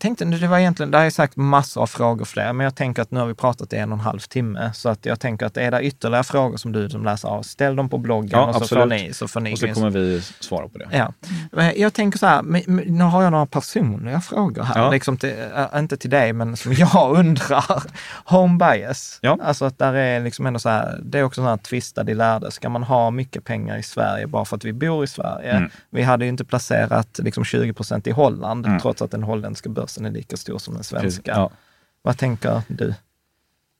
tänkte, 0.00 0.24
det 0.24 0.46
var 0.46 0.58
egentligen, 0.58 0.90
det 0.90 0.98
har 0.98 1.04
jag 1.04 1.12
sagt 1.12 1.36
massor 1.36 1.82
av 1.82 1.86
frågor 1.86 2.24
fler, 2.24 2.52
men 2.52 2.64
jag 2.64 2.74
tänker 2.74 3.02
att 3.02 3.10
nu 3.10 3.20
har 3.20 3.26
vi 3.26 3.34
pratat 3.34 3.72
i 3.72 3.76
en 3.76 3.92
och 3.92 3.98
en 3.98 4.04
halv 4.04 4.18
timme, 4.18 4.70
så 4.74 4.88
att 4.88 5.06
jag 5.06 5.20
tänker 5.20 5.46
att 5.46 5.56
är 5.56 5.70
det 5.70 5.82
ytterligare 5.82 6.24
frågor 6.24 6.56
som 6.56 6.72
du 6.72 6.90
som 6.90 7.04
läser 7.04 7.28
av, 7.28 7.42
ställ 7.42 7.76
dem 7.76 7.88
på 7.88 7.98
bloggen 7.98 8.30
ja, 8.32 8.46
och 8.46 8.66
så 8.66 8.76
får 8.76 8.86
ni, 8.86 9.12
så 9.12 9.28
får 9.28 9.40
ni 9.40 9.54
Och 9.54 9.58
så 9.58 9.68
kommer 9.68 9.90
vi 9.90 10.22
svara 10.40 10.68
på 10.68 10.78
det. 10.78 10.88
Ja. 10.92 11.72
Jag 11.76 11.92
tänker 11.92 12.18
så 12.18 12.26
här, 12.26 12.42
nu 12.90 13.04
har 13.04 13.22
jag 13.22 13.30
några 13.32 13.46
personliga 13.46 14.20
frågor 14.20 14.62
här, 14.62 14.82
ja. 14.82 14.90
liksom 14.90 15.16
till, 15.16 15.34
äh, 15.56 15.78
inte 15.78 15.96
till 15.96 16.10
dig, 16.10 16.32
men 16.32 16.56
som 16.56 16.72
jag 16.72 17.12
undrar. 17.18 17.82
Home 18.24 18.58
bias, 18.58 19.18
ja. 19.22 19.38
alltså 19.42 19.64
att 19.64 19.78
där 19.78 19.94
är 19.94 20.20
liksom 20.20 20.46
ändå 20.46 20.58
så 20.58 20.68
här, 20.68 21.00
det 21.02 21.18
är 21.18 21.22
också 21.22 21.42
så 21.42 21.48
här 21.48 21.56
tvistade 21.56 22.12
i 22.12 22.14
lärde, 22.14 22.50
ska 22.50 22.68
man 22.68 22.82
ha 22.82 23.10
mycket 23.10 23.44
pengar 23.44 23.78
i 23.78 23.82
Sverige 23.82 24.26
bara 24.26 24.44
för 24.44 24.56
att 24.56 24.64
vi 24.64 24.72
bor 24.72 25.04
i 25.04 25.06
Sverige? 25.06 25.50
Mm. 25.50 25.70
Vi 25.90 26.02
hade 26.02 26.24
ju 26.24 26.28
inte 26.28 26.44
placerat 26.44 27.20
liksom 27.22 27.44
20 27.44 27.72
procent 27.72 28.06
i 28.06 28.10
Holland, 28.10 28.66
mm. 28.66 28.80
trots 28.80 29.02
att 29.02 29.10
den 29.10 29.22
holländska 29.22 29.69
börsen 29.70 30.06
är 30.06 30.10
lika 30.10 30.36
stor 30.36 30.58
som 30.58 30.74
den 30.74 30.84
svenska. 30.84 31.30
Ja. 31.30 31.50
Vad 32.02 32.18
tänker 32.18 32.62
du? 32.68 32.94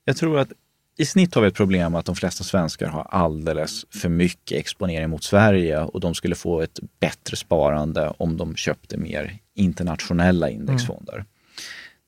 Jag 0.05 0.17
tror 0.17 0.39
att 0.39 0.53
i 0.97 1.05
snitt 1.05 1.35
har 1.35 1.43
vi 1.43 1.49
ett 1.49 1.55
problem 1.55 1.95
att 1.95 2.05
de 2.05 2.17
flesta 2.17 2.45
svenskar 2.45 2.87
har 2.87 3.03
alldeles 3.03 3.87
för 3.91 4.09
mycket 4.09 4.59
exponering 4.59 5.11
mot 5.11 5.25
Sverige 5.25 5.81
och 5.81 6.01
de 6.01 6.15
skulle 6.15 6.35
få 6.35 6.61
ett 6.61 6.81
bättre 7.01 7.37
sparande 7.37 8.13
om 8.19 8.37
de 8.37 8.57
köpte 8.57 8.97
mer 8.97 9.39
internationella 9.55 10.51
indexfonder. 10.51 11.15
Mm. 11.15 11.27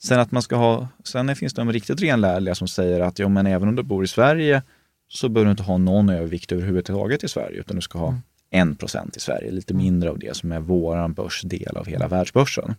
Sen 0.02 0.20
att 0.20 0.30
man 0.30 0.42
ska 0.42 0.56
ha, 0.56 0.88
sen 1.04 1.36
finns 1.36 1.54
det 1.54 1.60
de 1.60 1.72
riktigt 1.72 2.00
renlärliga 2.00 2.54
som 2.54 2.68
säger 2.68 3.00
att 3.00 3.18
ja, 3.18 3.28
men 3.28 3.46
även 3.46 3.68
om 3.68 3.76
du 3.76 3.82
bor 3.82 4.04
i 4.04 4.08
Sverige 4.08 4.62
så 5.08 5.28
bör 5.28 5.44
du 5.44 5.50
inte 5.50 5.62
ha 5.62 5.78
någon 5.78 6.08
övervikt 6.08 6.52
överhuvudtaget 6.52 7.24
i 7.24 7.28
Sverige 7.28 7.60
utan 7.60 7.76
du 7.76 7.82
ska 7.82 7.98
ha 7.98 8.08
mm. 8.52 8.72
1 8.72 8.78
procent 8.78 9.16
i 9.16 9.20
Sverige, 9.20 9.50
lite 9.50 9.74
mindre 9.74 10.10
av 10.10 10.18
det 10.18 10.36
som 10.36 10.52
är 10.52 10.60
våran 10.60 11.12
börsdel 11.12 11.76
av 11.76 11.86
hela 11.86 12.08
världsbörsen. 12.08 12.74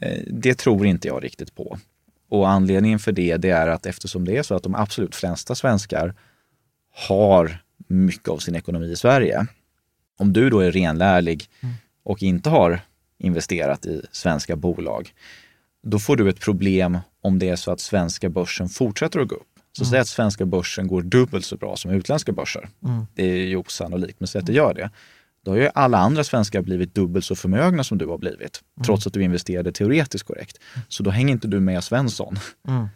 Eh, 0.00 0.22
det 0.26 0.54
tror 0.54 0.86
inte 0.86 1.08
jag 1.08 1.24
riktigt 1.24 1.54
på. 1.54 1.78
Och 2.28 2.48
anledningen 2.48 2.98
för 2.98 3.12
det, 3.12 3.36
det 3.36 3.50
är 3.50 3.68
att 3.68 3.86
eftersom 3.86 4.24
det 4.24 4.36
är 4.36 4.42
så 4.42 4.54
att 4.54 4.62
de 4.62 4.74
absolut 4.74 5.14
flesta 5.14 5.54
svenskar 5.54 6.14
har 7.08 7.62
mycket 7.86 8.28
av 8.28 8.38
sin 8.38 8.54
ekonomi 8.54 8.86
i 8.86 8.96
Sverige. 8.96 9.46
Om 10.18 10.32
du 10.32 10.50
då 10.50 10.60
är 10.60 10.72
renlärlig 10.72 11.44
mm. 11.60 11.74
och 12.02 12.22
inte 12.22 12.50
har 12.50 12.80
investerat 13.18 13.86
i 13.86 14.02
svenska 14.12 14.56
bolag, 14.56 15.14
då 15.82 15.98
får 15.98 16.16
du 16.16 16.28
ett 16.28 16.40
problem 16.40 16.98
om 17.20 17.38
det 17.38 17.48
är 17.48 17.56
så 17.56 17.70
att 17.70 17.80
svenska 17.80 18.28
börsen 18.28 18.68
fortsätter 18.68 19.20
att 19.20 19.28
gå 19.28 19.34
upp. 19.34 19.58
Så 19.72 19.82
mm. 19.82 19.90
säg 19.90 20.00
att 20.00 20.08
svenska 20.08 20.46
börsen 20.46 20.86
går 20.86 21.02
dubbelt 21.02 21.44
så 21.44 21.56
bra 21.56 21.76
som 21.76 21.90
utländska 21.90 22.32
börser. 22.32 22.68
Mm. 22.84 23.06
Det 23.14 23.22
är 23.22 23.46
ju 23.46 23.56
osannolikt, 23.56 24.20
men 24.20 24.26
säg 24.26 24.38
att 24.38 24.46
det 24.46 24.52
gör 24.52 24.74
det 24.74 24.90
då 25.48 25.52
har 25.52 25.58
ju 25.58 25.70
alla 25.74 25.98
andra 25.98 26.24
svenskar 26.24 26.62
blivit 26.62 26.94
dubbelt 26.94 27.24
så 27.24 27.36
förmögna 27.36 27.84
som 27.84 27.98
du 27.98 28.06
har 28.06 28.18
blivit, 28.18 28.62
mm. 28.76 28.84
trots 28.84 29.06
att 29.06 29.12
du 29.12 29.22
investerade 29.22 29.72
teoretiskt 29.72 30.26
korrekt. 30.26 30.58
Så 30.88 31.02
då 31.02 31.10
hänger 31.10 31.32
inte 31.32 31.48
du 31.48 31.60
med 31.60 31.84
Svensson. 31.84 32.38
Mm. 32.68 32.88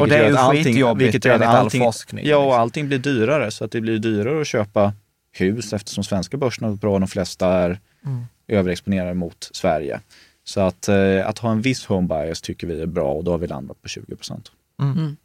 och 0.00 0.08
det 0.08 0.16
är 0.16 0.28
ju 0.28 0.62
skitjobbigt 0.62 1.14
vilket 1.14 1.26
enligt 1.26 1.48
all 1.48 1.70
forskning. 1.70 2.26
Ja, 2.26 2.36
och 2.36 2.44
liksom. 2.44 2.60
allting 2.60 2.88
blir 2.88 2.98
dyrare. 2.98 3.50
Så 3.50 3.64
att 3.64 3.70
det 3.70 3.80
blir 3.80 3.98
dyrare 3.98 4.40
att 4.40 4.46
köpa 4.46 4.92
hus 5.32 5.72
eftersom 5.72 6.04
svenska 6.04 6.36
börsen 6.36 6.68
är 6.68 6.76
bra. 6.76 6.98
De 6.98 7.08
flesta 7.08 7.48
är 7.48 7.80
mm. 8.04 8.24
överexponerade 8.48 9.14
mot 9.14 9.48
Sverige. 9.52 10.00
Så 10.44 10.60
att, 10.60 10.88
eh, 10.88 11.26
att 11.28 11.38
ha 11.38 11.50
en 11.50 11.60
viss 11.60 11.86
home 11.86 12.08
bias 12.08 12.40
tycker 12.40 12.66
vi 12.66 12.82
är 12.82 12.86
bra 12.86 13.12
och 13.12 13.24
då 13.24 13.30
har 13.30 13.38
vi 13.38 13.46
landat 13.46 13.82
på 13.82 13.88
20 13.88 14.16
procent. 14.16 14.52
Mm. 14.80 15.16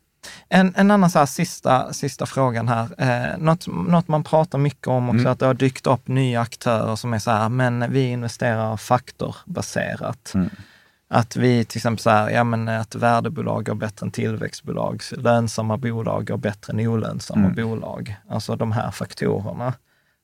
En, 0.49 0.73
en 0.75 0.91
annan 0.91 1.09
så 1.09 1.19
här, 1.19 1.25
sista, 1.25 1.93
sista 1.93 2.25
frågan 2.25 2.67
här. 2.67 2.87
Eh, 2.97 3.37
något, 3.37 3.67
något 3.67 4.07
man 4.07 4.23
pratar 4.23 4.57
mycket 4.57 4.87
om 4.87 5.09
också, 5.09 5.19
mm. 5.19 5.31
att 5.31 5.39
det 5.39 5.45
har 5.45 5.53
dykt 5.53 5.87
upp 5.87 6.07
nya 6.07 6.41
aktörer 6.41 6.95
som 6.95 7.13
är 7.13 7.19
så 7.19 7.31
här, 7.31 7.49
men 7.49 7.91
vi 7.91 8.07
investerar 8.07 8.77
faktorbaserat. 8.77 10.31
Mm. 10.35 10.49
Att 11.09 11.35
vi 11.35 11.65
till 11.65 11.77
exempel 11.77 12.03
så 12.03 12.09
här, 12.09 12.29
ja 12.29 12.43
men 12.43 12.67
att 12.67 12.95
värdebolag 12.95 13.65
går 13.65 13.75
bättre 13.75 14.05
än 14.05 14.11
tillväxtbolag, 14.11 15.03
lönsamma 15.11 15.77
bolag 15.77 16.27
går 16.27 16.37
bättre 16.37 16.73
än 16.73 16.87
olönsamma 16.87 17.47
mm. 17.47 17.55
bolag. 17.55 18.15
Alltså 18.29 18.55
de 18.55 18.71
här 18.71 18.91
faktorerna. 18.91 19.73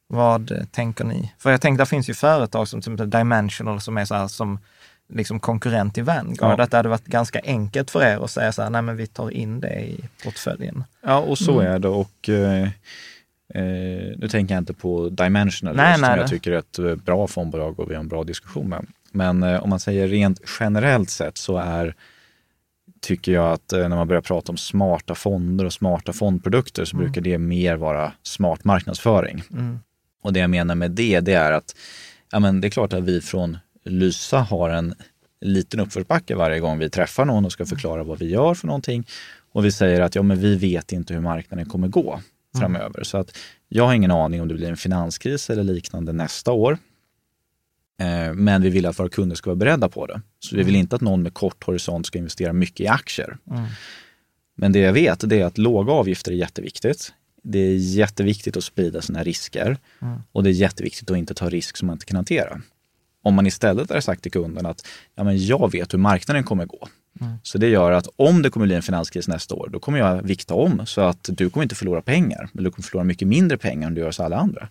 Vad 0.08 0.68
tänker 0.72 1.04
ni? 1.04 1.34
För 1.38 1.52
jag 1.52 1.62
tänker, 1.62 1.80
det 1.80 1.86
finns 1.86 2.10
ju 2.10 2.14
företag 2.14 2.68
som 2.68 2.82
till 2.82 2.94
exempel 2.94 3.10
Dimensional 3.10 3.82
som 3.82 3.98
är 3.98 4.06
så 4.06 4.16
här, 4.16 4.28
som 4.28 4.60
liksom 5.10 5.40
konkurrent 5.40 5.98
i 5.98 6.02
Vanguard, 6.02 6.60
ja. 6.60 6.64
att 6.64 6.72
det 6.72 6.78
hade 6.78 6.90
varit 6.90 7.06
ganska 7.06 7.42
enkelt 7.44 7.92
för 7.92 8.04
er 8.04 8.24
att 8.24 8.32
säga 8.32 8.52
så 8.52 8.62
här, 8.62 8.70
nej 8.70 8.82
men 8.82 8.96
vi 8.96 9.08
tar 9.08 9.30
in 9.30 9.60
det 9.60 9.80
i 9.80 10.04
portföljen. 10.24 10.84
Ja, 11.02 11.18
och 11.18 11.38
så 11.38 11.60
mm. 11.60 11.74
är 11.74 11.80
det. 11.80 11.88
Och 11.88 12.30
eh, 12.30 12.64
eh, 13.54 14.18
nu 14.18 14.28
tänker 14.32 14.56
jag 14.56 14.62
inte 14.62 14.74
på 14.74 15.10
Dimensional, 15.10 15.76
nej, 15.76 15.98
nej, 16.00 16.10
som 16.10 16.20
jag 16.20 16.30
tycker 16.30 16.52
är 16.52 16.58
ett 16.58 16.80
eh, 16.80 16.96
bra 16.96 17.28
fondbolag 17.28 17.80
och 17.80 17.92
vi 17.92 17.96
har 17.96 18.02
en 18.02 18.08
bra 18.08 18.24
diskussion 18.24 18.70
med. 18.70 18.86
Men 19.12 19.44
eh, 19.44 19.64
om 19.64 19.70
man 19.70 19.80
säger 19.80 20.08
rent 20.08 20.42
generellt 20.60 21.10
sett 21.10 21.38
så 21.38 21.58
är 21.58 21.96
tycker 23.02 23.32
jag 23.32 23.54
att 23.54 23.74
eh, 23.74 23.90
när 23.90 23.96
man 23.96 24.08
börjar 24.08 24.22
prata 24.22 24.52
om 24.52 24.58
smarta 24.58 25.16
fonder 25.16 25.66
och 25.66 25.74
smarta 25.74 26.14
fondprodukter 26.14 26.86
så 26.86 26.96
mm. 26.96 27.06
brukar 27.06 27.22
det 27.22 27.38
mer 27.38 27.76
vara 27.76 28.14
smart 28.24 28.64
marknadsföring. 28.64 29.44
Mm. 29.52 29.80
Och 30.24 30.34
det 30.34 30.40
jag 30.40 30.50
menar 30.50 30.76
med 30.76 30.92
det, 30.92 31.20
det 31.20 31.34
är 31.34 31.52
att 31.52 31.76
ja, 32.32 32.40
men 32.40 32.62
det 32.62 32.68
är 32.68 32.70
klart 32.70 32.94
att 32.94 33.04
vi 33.04 33.22
från 33.22 33.58
Lysa 33.84 34.40
har 34.40 34.70
en 34.70 34.96
liten 35.42 35.80
uppförsbacke 35.80 36.36
varje 36.36 36.60
gång 36.60 36.80
vi 36.80 36.90
träffar 36.90 37.26
någon 37.26 37.46
och 37.46 37.52
ska 37.52 37.66
förklara 37.66 38.04
vad 38.04 38.20
vi 38.20 38.30
gör 38.30 38.54
för 38.54 38.68
någonting. 38.68 39.08
Och 39.52 39.66
vi 39.66 39.72
säger 39.72 40.02
att 40.02 40.16
ja, 40.16 40.22
men 40.22 40.40
vi 40.40 40.56
vet 40.56 40.92
inte 40.92 41.14
hur 41.14 41.22
marknaden 41.22 41.66
kommer 41.66 41.88
gå 41.88 42.14
mm. 42.14 42.24
framöver. 42.58 42.98
Mm. 42.98 43.06
Så 43.06 43.18
att 43.18 43.38
jag 43.70 43.86
har 43.86 43.94
ingen 43.94 44.12
aning 44.12 44.42
om 44.42 44.48
det 44.48 44.54
blir 44.54 44.70
en 44.70 44.78
finanskris 44.78 45.50
eller 45.50 45.64
liknande 45.64 46.14
nästa 46.14 46.52
år. 46.52 46.78
Eh, 48.00 48.34
men 48.34 48.62
vi 48.62 48.70
vill 48.70 48.86
att 48.86 49.00
våra 49.00 49.10
kunder 49.10 49.36
ska 49.36 49.50
vara 49.50 49.56
beredda 49.56 49.90
på 49.90 50.06
det. 50.06 50.22
Så 50.40 50.56
vi 50.56 50.64
vill 50.64 50.76
mm. 50.76 50.82
inte 50.82 50.96
att 50.96 51.02
någon 51.02 51.24
med 51.24 51.34
kort 51.34 51.64
horisont 51.64 52.06
ska 52.06 52.18
investera 52.18 52.54
mycket 52.54 52.80
i 52.80 52.88
aktier. 52.88 53.38
Mm. 53.52 53.64
Men 54.56 54.72
det 54.72 54.80
jag 54.80 54.94
vet 54.94 55.30
det 55.30 55.42
är 55.42 55.46
att 55.46 55.58
låga 55.58 55.94
avgifter 55.94 56.32
är 56.32 56.36
jätteviktigt. 56.36 57.14
Det 57.44 57.60
är 57.60 57.76
jätteviktigt 57.76 58.58
att 58.58 58.64
sprida 58.64 59.02
sina 59.02 59.24
risker 59.24 59.78
mm. 60.02 60.20
och 60.32 60.44
det 60.44 60.50
är 60.50 60.54
jätteviktigt 60.54 61.12
att 61.12 61.18
inte 61.18 61.34
ta 61.34 61.50
risk 61.50 61.78
som 61.78 61.88
man 61.88 61.96
inte 61.96 62.06
kan 62.06 62.16
hantera. 62.16 62.62
Om 63.24 63.34
man 63.34 63.48
istället 63.48 63.90
har 63.90 64.00
sagt 64.00 64.24
till 64.24 64.32
kunden 64.32 64.66
att 64.66 64.88
ja, 65.16 65.24
men 65.24 65.46
jag 65.46 65.72
vet 65.72 65.94
hur 65.94 66.00
marknaden 66.00 66.44
kommer 66.44 66.66
gå. 66.66 66.88
Mm. 67.22 67.34
Så 67.44 67.58
det 67.58 67.68
gör 67.68 67.92
att 67.92 68.08
om 68.16 68.42
det 68.42 68.50
kommer 68.50 68.66
bli 68.66 68.76
en 68.76 68.82
finanskris 68.82 69.28
nästa 69.28 69.56
år, 69.56 69.70
då 69.74 69.80
kommer 69.80 70.00
jag 70.00 70.24
vikta 70.24 70.54
om 70.54 70.86
så 70.86 71.02
att 71.02 71.30
du 71.32 71.50
kommer 71.50 71.64
inte 71.64 71.76
förlora 71.76 72.02
pengar, 72.02 72.50
men 72.54 72.64
du 72.64 72.72
kommer 72.72 72.84
förlora 72.84 73.04
mycket 73.04 73.28
mindre 73.28 73.58
pengar 73.58 73.88
än 73.88 73.94
du 73.94 74.02
gör 74.02 74.08
hos 74.08 74.20
alla 74.20 74.38
andra. 74.38 74.68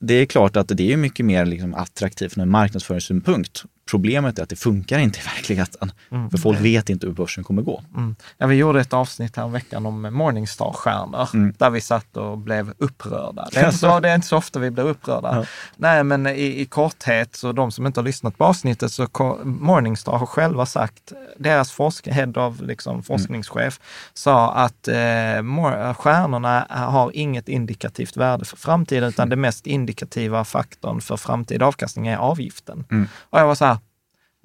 Det 0.00 0.14
är 0.14 0.26
klart 0.26 0.56
att 0.56 0.68
det 0.68 0.92
är 0.92 0.96
mycket 0.96 1.26
mer 1.26 1.46
liksom 1.46 1.74
attraktivt 1.74 2.32
från 2.32 2.42
en 2.42 2.50
marknadsföringssynpunkt 2.50 3.64
Problemet 3.90 4.38
är 4.38 4.42
att 4.42 4.48
det 4.48 4.56
funkar 4.56 4.98
inte 4.98 5.18
i 5.18 5.22
verkligheten. 5.22 5.92
Mm. 6.10 6.30
För 6.30 6.38
folk 6.38 6.60
vet 6.60 6.90
inte 6.90 7.06
hur 7.06 7.14
börsen 7.14 7.44
kommer 7.44 7.62
gå. 7.62 7.82
Mm. 7.96 8.16
Ja, 8.38 8.46
vi 8.46 8.54
gjorde 8.54 8.80
ett 8.80 8.92
avsnitt 8.92 9.36
här 9.36 9.48
veckan 9.48 9.86
om 9.86 10.02
Morningstar-stjärnor, 10.02 11.28
mm. 11.34 11.54
där 11.58 11.70
vi 11.70 11.80
satt 11.80 12.16
och 12.16 12.38
blev 12.38 12.72
upprörda. 12.78 13.48
Det 13.52 13.58
är 13.58 13.66
inte 13.66 13.78
så, 13.78 14.00
det 14.00 14.08
är 14.08 14.14
inte 14.14 14.26
så 14.26 14.36
ofta 14.36 14.58
vi 14.58 14.70
blir 14.70 14.84
upprörda. 14.84 15.36
Ja. 15.36 15.44
Nej, 15.76 16.04
men 16.04 16.26
i, 16.26 16.60
i 16.60 16.66
korthet, 16.66 17.36
så 17.36 17.52
de 17.52 17.70
som 17.70 17.86
inte 17.86 18.00
har 18.00 18.04
lyssnat 18.04 18.38
på 18.38 18.44
avsnittet, 18.44 18.92
så 18.92 19.08
Morningstar 19.44 20.18
har 20.18 20.26
själva 20.26 20.66
sagt, 20.66 21.12
deras 21.38 21.72
forsk, 21.72 22.06
head 22.06 22.32
of 22.36 22.60
liksom, 22.60 23.02
forskningschef, 23.02 23.80
sa 24.14 24.52
att 24.52 24.88
eh, 24.88 24.94
stjärnorna 25.94 26.66
har 26.70 27.10
inget 27.14 27.48
indikativt 27.48 28.16
värde 28.16 28.44
för 28.44 28.56
framtiden, 28.56 29.08
utan 29.08 29.28
det 29.28 29.36
mest 29.36 29.66
indikativa 29.66 30.44
faktorn 30.44 31.00
för 31.00 31.16
framtida 31.16 31.66
avkastning 31.66 32.06
är 32.06 32.16
avgiften. 32.16 32.84
Mm. 32.90 33.08
Och 33.30 33.38
jag 33.38 33.46
var 33.46 33.54
så 33.54 33.64
här, 33.64 33.75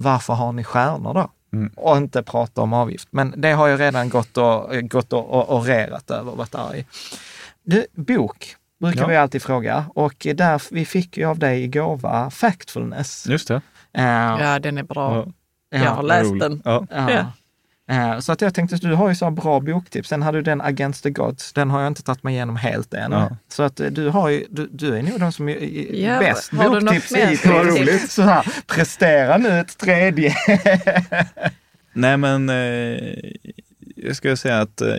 varför 0.02 0.34
har 0.34 0.52
ni 0.52 0.64
stjärnor 0.64 1.14
då? 1.14 1.30
Mm. 1.54 1.72
Och 1.76 1.98
inte 1.98 2.24
prata 2.24 2.62
om 2.62 2.74
avgift. 2.74 3.08
Men 3.12 3.34
det 3.38 3.52
har 3.52 3.68
jag 3.68 3.80
redan 3.80 4.10
gått 4.10 4.38
och, 4.38 4.90
gått 4.90 5.14
och, 5.14 5.30
och 5.30 5.58
orerat 5.58 6.12
över 6.12 6.32
och 6.32 6.38
varit 6.38 6.56
arg. 6.56 6.86
Du, 7.64 7.86
bok 7.94 8.56
brukar 8.80 9.02
ja. 9.02 9.08
vi 9.08 9.16
alltid 9.16 9.42
fråga 9.42 9.86
och 9.96 10.28
där, 10.36 10.62
vi 10.72 10.86
fick 10.86 11.18
ju 11.18 11.26
av 11.26 11.40
dig 11.40 11.64
i 11.64 11.68
gåva 11.68 12.30
Factfulness. 12.30 13.28
Just 13.28 13.48
det. 13.48 13.62
Uh, 13.98 14.42
ja, 14.42 14.60
den 14.60 14.78
är 14.78 14.84
bra. 14.84 15.26
Ja. 15.70 15.78
Jag 15.78 15.92
har 15.92 16.04
läst 16.04 16.40
den. 16.40 16.62
Ja. 16.66 16.86
Eh, 17.92 18.20
så 18.20 18.32
att 18.32 18.42
jag 18.42 18.54
tänkte, 18.54 18.76
du 18.76 18.94
har 18.94 19.10
ju 19.10 19.16
så 19.16 19.32
bra 19.32 19.60
boktips. 19.60 20.10
Sen 20.10 20.22
hade 20.22 20.38
du 20.38 20.42
den 20.42 20.62
Against 20.62 21.04
the 21.04 21.10
Gods, 21.10 21.54
den 21.54 21.70
har 21.70 21.82
jag 21.82 21.88
inte 21.88 22.04
tagit 22.04 22.24
mig 22.24 22.34
igenom 22.34 22.56
helt 22.56 22.94
än. 22.94 23.12
Ja. 23.12 23.38
Så 23.50 23.64
att 23.64 23.76
du 23.76 24.10
har 24.10 24.30
ju, 24.30 24.46
du, 24.50 24.70
du 24.72 24.96
är 24.98 25.04
nog 25.04 25.20
den 25.20 25.32
som 25.32 25.50
är 25.50 25.58
ja, 25.96 26.20
bäst 26.20 26.52
boktips 26.52 27.12
i 27.12 27.40
Vad 27.46 27.68
roligt. 27.68 28.12
Så 28.12 28.22
här, 28.22 28.48
prestera 28.68 29.38
nu 29.38 29.60
ett 29.60 29.78
tredje. 29.78 30.36
Nej 31.94 32.18
men, 32.18 32.50
eh, 32.50 33.16
jag 33.96 34.16
skulle 34.16 34.38
säga 34.38 34.60
att 34.60 34.82
eh, 34.82 34.96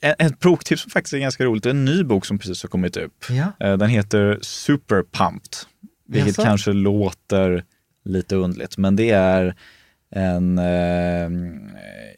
ett 0.00 0.40
boktips 0.40 0.82
som 0.82 0.90
faktiskt 0.90 1.14
är 1.14 1.18
ganska 1.18 1.44
roligt, 1.44 1.62
det 1.62 1.68
är 1.68 1.74
en 1.74 1.84
ny 1.84 2.04
bok 2.04 2.26
som 2.26 2.38
precis 2.38 2.62
har 2.62 2.68
kommit 2.68 2.96
upp. 2.96 3.24
Ja. 3.28 3.66
Eh, 3.66 3.76
den 3.76 3.88
heter 3.88 4.38
Super 4.42 5.02
Pumped, 5.02 5.56
vilket 6.08 6.38
Jaså? 6.38 6.42
kanske 6.42 6.72
låter 6.72 7.64
lite 8.04 8.36
undligt, 8.36 8.78
men 8.78 8.96
det 8.96 9.10
är 9.10 9.54
en 10.14 10.58
eh, 10.58 11.30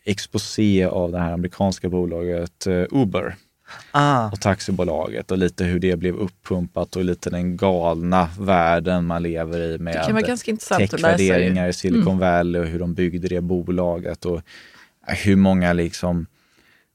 exposé 0.05 0.85
av 0.85 1.13
det 1.13 1.19
här 1.19 1.33
amerikanska 1.33 1.89
bolaget 1.89 2.67
eh, 2.67 2.85
Uber. 2.91 3.37
Ah. 3.91 4.31
och 4.31 4.41
taxibolaget 4.41 5.31
och 5.31 5.39
lite 5.39 5.65
hur 5.65 5.79
det 5.79 5.97
blev 5.97 6.15
uppumpat 6.17 6.97
och 6.97 7.05
lite 7.05 7.31
den 7.31 7.57
galna 7.57 8.29
världen 8.39 9.05
man 9.05 9.23
lever 9.23 9.61
i 9.61 9.79
med 9.79 9.95
techvärderingar 10.79 11.69
i 11.69 11.73
Silicon 11.73 12.03
mm. 12.03 12.19
Valley 12.19 12.61
och 12.61 12.67
hur 12.67 12.79
de 12.79 12.95
byggde 12.95 13.29
det 13.29 13.41
bolaget 13.41 14.25
och 14.25 14.41
hur 15.07 15.37
många 15.37 15.73
liksom, 15.73 16.27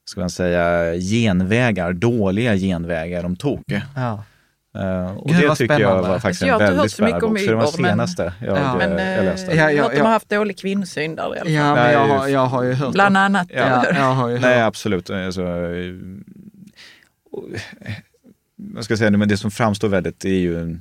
ska 0.06 0.20
man 0.20 0.30
säga, 0.30 0.96
genvägar, 1.00 1.94
dåliga 1.94 2.56
genvägar 2.56 3.24
de 3.24 3.36
tog. 3.36 3.82
Ja. 3.96 4.24
Uh, 4.76 5.18
och 5.18 5.30
Gud, 5.30 5.38
det 5.38 5.42
tycker 5.42 5.56
spännande. 5.56 5.84
jag 5.84 6.02
var 6.02 6.20
faktiskt 6.20 6.44
en 6.44 6.60
väldigt 6.60 6.92
spännande 6.92 7.28
bok. 7.28 7.40
För 7.40 7.48
det 7.48 7.56
var 7.56 7.66
senaste 7.66 8.34
jag, 8.42 8.58
ja, 8.58 8.76
men, 8.78 8.92
jag 8.92 9.18
eh, 9.18 9.24
läste. 9.24 9.56
Ja, 9.56 9.72
ja, 9.72 9.72
ja. 9.72 9.90
De 9.90 10.02
har 10.02 10.12
haft 10.12 10.30
dålig 10.30 10.58
kvinnosyn 10.58 11.16
där 11.16 11.24
i 11.24 11.26
alla 11.26 11.36
fall. 11.36 11.52
Ja, 11.52 11.76
men 11.76 11.94
jag, 11.94 12.08
har, 12.08 12.28
jag 12.28 12.46
har 12.46 12.64
ju 12.64 12.74
hört 12.74 12.94
Bland 12.94 13.18
annat. 13.18 13.48
Ja, 13.50 13.86
jag 13.96 14.14
har 14.14 14.30
ju 14.30 14.36
hört. 14.36 14.42
Nej, 14.42 14.62
absolut. 14.62 15.10
Alltså, 15.10 15.44
vad 18.56 18.84
ska 18.84 18.92
jag 18.92 19.00
säga, 19.00 19.12
men 19.12 19.30
det 19.30 19.38
som 19.38 19.52
framstår 19.52 19.88
väldigt 19.88 20.26
är 20.26 20.30
ju 20.30 20.80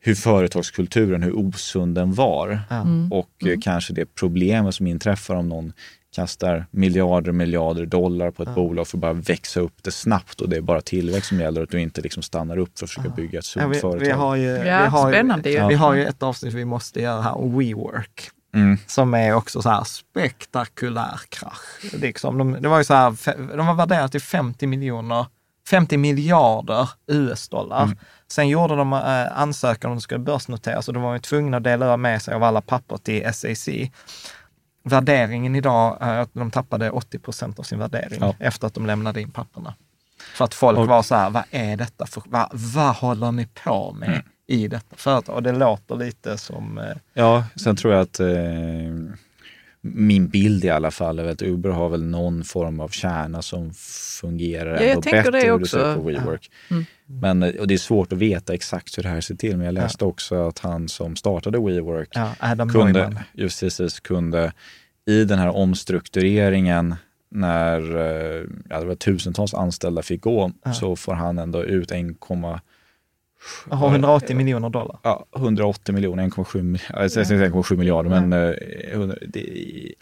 hur 0.00 0.14
företagskulturen, 0.14 1.22
hur 1.22 1.38
osund 1.38 1.94
den 1.94 2.14
var. 2.14 2.60
Mm. 2.70 3.12
Och 3.12 3.30
mm. 3.42 3.60
kanske 3.60 3.92
det 3.92 4.14
problemet 4.14 4.74
som 4.74 4.86
inträffar 4.86 5.34
om 5.34 5.48
någon 5.48 5.72
kastar 6.16 6.66
miljarder 6.70 7.32
miljarder 7.32 7.86
dollar 7.86 8.30
på 8.30 8.42
ett 8.42 8.48
ja. 8.48 8.54
bolag 8.54 8.88
för 8.88 8.96
att 8.96 9.00
bara 9.00 9.12
växa 9.12 9.60
upp 9.60 9.82
det 9.82 9.90
snabbt 9.90 10.40
och 10.40 10.48
det 10.48 10.56
är 10.56 10.60
bara 10.60 10.80
tillväxt 10.80 11.28
som 11.28 11.40
gäller 11.40 11.60
och 11.60 11.64
att 11.64 11.70
du 11.70 11.80
inte 11.80 12.00
liksom 12.00 12.22
stannar 12.22 12.58
upp 12.58 12.78
för 12.78 12.86
att 12.86 12.90
försöka 12.90 13.08
bygga 13.08 13.38
ett 13.38 13.44
sunt 13.44 13.74
ja, 13.74 13.80
företag. 13.80 14.06
Vi 14.06 14.10
har 14.10 14.36
ju, 14.36 14.48
ja, 14.48 14.82
vi 14.82 14.88
har 14.88 15.12
spännande 15.12 15.50
ju. 15.50 15.68
Vi 15.68 15.74
har 15.74 15.94
ju 15.94 16.04
ett 16.04 16.22
avsnitt 16.22 16.54
vi 16.54 16.64
måste 16.64 17.02
göra 17.02 17.22
här 17.22 17.36
om 17.36 17.58
WeWork. 17.58 18.30
Mm. 18.54 18.78
Som 18.86 19.14
är 19.14 19.34
också 19.34 19.62
så 19.62 19.68
här 19.68 19.84
spektakulär 19.84 21.20
krasch. 21.28 21.94
Liksom, 21.94 22.38
de, 22.38 22.56
det 22.62 22.68
var 22.68 22.78
ju 22.78 22.84
så 22.84 22.94
här, 22.94 23.16
de 23.56 23.66
var 23.66 23.74
värderade 23.74 24.08
till 24.08 24.20
50 24.20 24.66
miljoner 24.66 25.26
50 25.68 25.96
miljarder 25.96 26.90
US-dollar. 27.06 27.82
Mm. 27.82 27.96
Sen 28.28 28.48
gjorde 28.48 28.76
de 28.76 28.92
eh, 28.92 29.38
ansökan 29.40 29.90
om 29.90 29.96
de 29.96 30.00
skulle 30.00 30.20
börsnoteras 30.20 30.88
och 30.88 30.94
de 30.94 31.02
var 31.02 31.12
ju 31.12 31.18
tvungna 31.18 31.56
att 31.56 31.64
dela 31.64 31.96
med 31.96 32.22
sig 32.22 32.34
av 32.34 32.42
alla 32.42 32.60
papper 32.60 32.96
till 32.96 33.32
SAC 33.34 33.68
värderingen 34.86 35.54
idag 35.54 35.96
är 36.00 36.18
att 36.18 36.30
de 36.32 36.50
tappade 36.50 36.90
80 36.90 37.18
procent 37.18 37.58
av 37.58 37.62
sin 37.62 37.78
värdering 37.78 38.18
ja. 38.20 38.34
efter 38.38 38.66
att 38.66 38.74
de 38.74 38.86
lämnade 38.86 39.20
in 39.20 39.30
papperna. 39.30 39.74
För 40.34 40.44
att 40.44 40.54
folk 40.54 40.78
och, 40.78 40.86
var 40.86 41.02
så 41.02 41.14
här, 41.14 41.30
vad 41.30 41.42
är 41.50 41.76
detta 41.76 42.06
för, 42.06 42.22
vad, 42.26 42.48
vad 42.52 42.94
håller 42.94 43.32
ni 43.32 43.46
på 43.46 43.92
med 43.92 44.08
mm. 44.08 44.22
i 44.46 44.68
detta 44.68 44.96
företag? 44.96 45.34
Och 45.36 45.42
det 45.42 45.52
låter 45.52 45.96
lite 45.96 46.38
som... 46.38 46.78
Eh, 46.78 46.96
ja, 47.14 47.44
sen 47.56 47.76
tror 47.76 47.94
jag 47.94 48.02
att 48.02 48.20
eh, 48.20 48.26
min 49.94 50.28
bild 50.28 50.64
i 50.64 50.70
alla 50.70 50.90
fall 50.90 51.18
är 51.18 51.24
att 51.24 51.42
Uber 51.42 51.70
har 51.70 51.88
väl 51.88 52.02
någon 52.04 52.44
form 52.44 52.80
av 52.80 52.88
kärna 52.88 53.42
som 53.42 53.72
fungerar 54.20 54.80
ja, 54.80 54.82
jag 54.82 55.02
bättre 55.02 55.30
det 55.30 55.50
också. 55.50 55.94
på 55.94 56.02
WeWork. 56.02 56.50
Ja. 56.68 56.76
Mm. 56.76 56.86
Men, 57.06 57.58
och 57.58 57.66
det 57.66 57.74
är 57.74 57.78
svårt 57.78 58.12
att 58.12 58.18
veta 58.18 58.54
exakt 58.54 58.98
hur 58.98 59.02
det 59.02 59.08
här 59.08 59.20
ser 59.20 59.34
till, 59.34 59.56
men 59.56 59.66
jag 59.66 59.74
läste 59.74 60.04
ja. 60.04 60.08
också 60.08 60.48
att 60.48 60.58
han 60.58 60.88
som 60.88 61.16
startade 61.16 61.58
WeWork 61.58 62.08
ja, 62.12 62.34
kunde, 62.72 63.24
just 63.32 63.60
precis, 63.60 64.00
kunde 64.00 64.52
i 65.06 65.24
den 65.24 65.38
här 65.38 65.56
omstruktureringen 65.56 66.94
när 67.30 67.96
eh, 67.96 68.44
ja, 68.70 68.80
det 68.80 68.86
var 68.86 68.94
tusentals 68.94 69.54
anställda 69.54 70.02
fick 70.02 70.20
gå, 70.20 70.52
så 70.74 70.96
får 70.96 71.14
han 71.14 71.38
ändå 71.38 71.64
ut 71.64 71.90
1, 71.90 72.20
180 73.72 74.36
miljoner 74.36 74.70
dollar? 74.70 74.98
Ja, 75.02 75.26
180 75.36 75.94
miljoner, 75.94 76.28
1,7 76.28 76.62
miljarder, 76.62 77.02
jag 77.02 77.10
säger 77.10 77.50
1,7 77.50 77.76
miljarder, 77.76 78.10
men 78.10 78.32
eh, 78.32 79.16
det, 79.28 79.94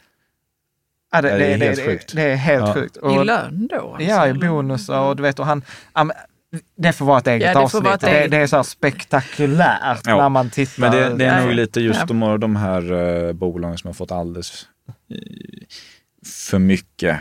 Ja, 1.12 1.22
det, 1.22 1.38
det, 1.38 1.44
är 1.44 1.58
helt 1.58 1.76
det, 1.76 1.84
sjukt. 1.84 2.14
Det, 2.14 2.22
är 2.22 2.36
helt 2.36 2.66
ja. 2.66 2.74
sjukt. 2.74 2.96
Och, 2.96 3.22
I 3.22 3.24
lön 3.24 3.68
då? 3.70 3.94
Alltså, 3.94 4.08
ja, 4.08 4.28
i 4.28 4.32
bonusar 4.32 5.00
och 5.00 5.16
du 5.16 5.22
vet, 5.22 5.38
och 5.38 5.46
han, 5.46 5.62
det 6.76 6.92
får 6.92 7.04
vara 7.04 7.18
ett 7.18 7.26
eget 7.26 7.54
ja, 7.54 7.62
avsnitt. 7.62 7.86
Ett 7.86 8.00
det, 8.00 8.28
det, 8.28 8.36
är 8.36 8.46
så 8.46 8.64
spektakulärt 8.64 10.00
ja. 10.06 10.16
när 10.16 10.28
man 10.28 10.50
tittar. 10.50 10.80
Men 10.80 10.92
det, 10.92 11.14
det 11.14 11.24
är 11.24 11.46
nog 11.46 11.54
lite 11.54 11.80
just 11.80 12.06
de, 12.06 12.40
de 12.40 12.56
här 12.56 12.92
uh, 12.92 13.32
bolagen 13.32 13.78
som 13.78 13.88
har 13.88 13.94
fått 13.94 14.12
alldeles 14.12 14.66
för 16.26 16.58
mycket 16.58 17.18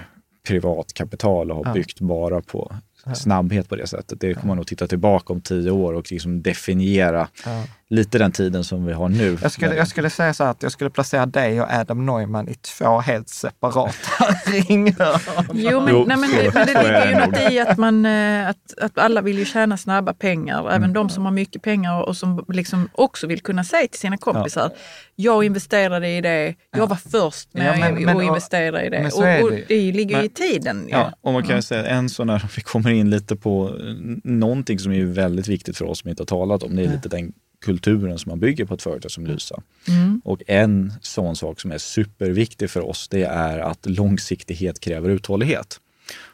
privat 0.47 0.93
kapital 0.93 1.51
och 1.51 1.65
har 1.65 1.73
byggt 1.73 1.99
bara 1.99 2.41
på 2.41 2.75
snabbhet 3.15 3.69
på 3.69 3.75
det 3.75 3.87
sättet. 3.87 4.19
Det 4.19 4.33
kommer 4.33 4.47
man 4.47 4.57
nog 4.57 4.67
titta 4.67 4.87
tillbaka 4.87 5.33
om 5.33 5.41
tio 5.41 5.71
år 5.71 5.93
och 5.93 6.11
liksom 6.11 6.41
definiera 6.41 7.27
ja 7.45 7.63
lite 7.93 8.17
den 8.17 8.31
tiden 8.31 8.63
som 8.63 8.85
vi 8.85 8.93
har 8.93 9.09
nu. 9.09 9.37
Jag 9.41 9.51
skulle, 9.51 9.75
jag 9.75 9.87
skulle 9.87 10.09
säga 10.09 10.33
så 10.33 10.43
här 10.43 10.51
att 10.51 10.63
jag 10.63 10.71
skulle 10.71 10.89
placera 10.89 11.25
dig 11.25 11.61
och 11.61 11.67
Adam 11.71 12.05
Neumann 12.05 12.49
i 12.49 12.53
två 12.53 12.99
helt 12.99 13.29
separata 13.29 14.25
ringar. 14.45 15.21
Jo, 15.53 15.79
men, 15.81 15.93
jo, 15.93 16.05
nej, 16.07 16.17
men, 16.17 16.31
det, 16.31 16.53
men 16.53 16.67
det 16.67 16.83
ligger 16.83 17.09
ju 17.09 17.15
något 17.15 17.51
i 17.51 17.59
att, 17.59 17.77
man, 17.77 18.05
eh, 18.05 18.49
att, 18.49 18.79
att 18.81 18.97
alla 18.97 19.21
vill 19.21 19.39
ju 19.39 19.45
tjäna 19.45 19.77
snabba 19.77 20.13
pengar. 20.13 20.67
Även 20.67 20.75
mm. 20.75 20.93
de 20.93 21.09
som 21.09 21.25
har 21.25 21.31
mycket 21.31 21.61
pengar 21.61 22.01
och 22.01 22.17
som 22.17 22.45
liksom 22.47 22.89
också 22.93 23.27
vill 23.27 23.41
kunna 23.41 23.63
säga 23.63 23.87
till 23.87 23.99
sina 23.99 24.17
kompisar, 24.17 24.71
ja. 24.73 24.79
jag 25.15 25.43
investerade 25.43 26.09
i 26.09 26.21
det, 26.21 26.55
jag 26.71 26.87
var 26.87 26.95
först 26.95 27.53
med 27.53 27.79
ja, 27.79 27.91
men, 27.91 28.17
att 28.17 28.23
investera 28.23 28.83
i 28.83 28.89
det. 28.89 29.11
Och, 29.13 29.43
och, 29.43 29.51
det 29.67 29.91
ligger 29.91 30.19
ju 30.19 30.25
i 30.25 30.29
tiden. 30.29 30.87
Ja. 30.89 31.11
och 31.21 31.33
man 31.33 31.41
kan 31.41 31.51
mm. 31.51 31.61
säga 31.61 31.85
en 31.85 32.09
sån 32.09 32.29
här, 32.29 32.45
vi 32.55 32.61
kommer 32.61 32.89
in 32.89 33.09
lite 33.09 33.35
på 33.35 33.79
någonting 34.23 34.79
som 34.79 34.91
är 34.91 35.05
väldigt 35.05 35.47
viktigt 35.47 35.77
för 35.77 35.85
oss 35.85 35.99
som 35.99 36.09
inte 36.09 36.21
har 36.21 36.25
talat 36.25 36.63
om. 36.63 36.75
Det 36.75 36.83
är 36.83 36.87
lite 36.87 37.09
den 37.09 37.33
kulturen 37.63 38.19
som 38.19 38.29
man 38.29 38.39
bygger 38.39 38.65
på 38.65 38.73
ett 38.73 38.81
företag 38.81 39.11
som 39.11 39.25
Lysa. 39.25 39.61
Mm. 39.87 40.21
Och 40.25 40.41
en 40.47 40.93
sån 41.01 41.35
sak 41.35 41.61
som 41.61 41.71
är 41.71 41.77
superviktig 41.77 42.69
för 42.69 42.81
oss, 42.89 43.07
det 43.07 43.23
är 43.23 43.59
att 43.59 43.85
långsiktighet 43.85 44.79
kräver 44.79 45.09
uthållighet. 45.09 45.79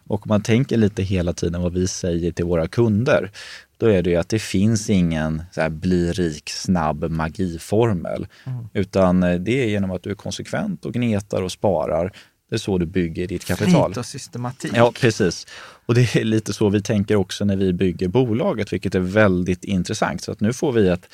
Och 0.07 0.25
om 0.25 0.29
man 0.29 0.41
tänker 0.41 0.77
lite 0.77 1.03
hela 1.03 1.33
tiden 1.33 1.61
vad 1.61 1.73
vi 1.73 1.87
säger 1.87 2.31
till 2.31 2.45
våra 2.45 2.67
kunder, 2.67 3.31
då 3.77 3.85
är 3.85 4.01
det 4.03 4.09
ju 4.09 4.15
att 4.15 4.29
det 4.29 4.39
finns 4.39 4.89
ingen 4.89 5.43
så 5.51 5.61
här, 5.61 5.69
bli 5.69 6.11
rik 6.11 6.49
snabb 6.49 7.11
magiformel. 7.11 8.27
Mm. 8.45 8.67
Utan 8.73 9.19
det 9.19 9.63
är 9.63 9.67
genom 9.67 9.91
att 9.91 10.03
du 10.03 10.11
är 10.11 10.15
konsekvent 10.15 10.85
och 10.85 10.93
gnetar 10.93 11.41
och 11.41 11.51
sparar 11.51 12.11
det 12.49 12.55
är 12.55 12.57
så 12.57 12.77
du 12.77 12.85
bygger 12.85 13.27
ditt 13.27 13.45
kapital. 13.45 13.89
Flit 13.89 13.97
och 13.97 14.05
systematik. 14.05 14.71
Ja, 14.75 14.93
precis. 14.99 15.47
Och 15.85 15.95
det 15.95 16.15
är 16.15 16.23
lite 16.23 16.53
så 16.53 16.69
vi 16.69 16.81
tänker 16.81 17.15
också 17.15 17.45
när 17.45 17.55
vi 17.55 17.73
bygger 17.73 18.07
bolaget, 18.07 18.73
vilket 18.73 18.95
är 18.95 18.99
väldigt 18.99 19.63
intressant. 19.63 20.21
Så 20.21 20.31
att 20.31 20.39
nu 20.39 20.53
får 20.53 20.71
vi 20.71 20.89
att 20.89 21.09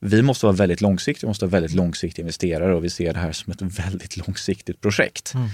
vi 0.00 0.22
måste 0.22 0.46
vara 0.46 0.56
väldigt 0.56 0.80
långsiktiga, 0.80 1.26
vi 1.26 1.30
måste 1.30 1.44
vara 1.44 1.50
väldigt 1.50 1.74
långsiktiga 1.74 2.22
investerare 2.22 2.74
och 2.74 2.84
vi 2.84 2.90
ser 2.90 3.12
det 3.12 3.18
här 3.18 3.32
som 3.32 3.52
ett 3.52 3.62
väldigt 3.62 4.16
långsiktigt 4.16 4.80
projekt. 4.80 5.34
Mm. 5.34 5.48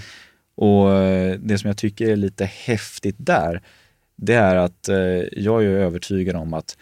Och 0.55 0.91
eh, 0.91 1.39
det 1.39 1.57
som 1.57 1.67
jag 1.67 1.77
tycker 1.77 2.09
är 2.09 2.15
lite 2.15 2.45
häftigt 2.45 3.15
där, 3.17 3.61
det 4.15 4.33
är 4.33 4.55
att 4.55 4.89
eh, 4.89 4.97
jag 5.31 5.63
är 5.63 5.67
övertygad 5.67 6.35
om 6.35 6.53
att 6.53 6.77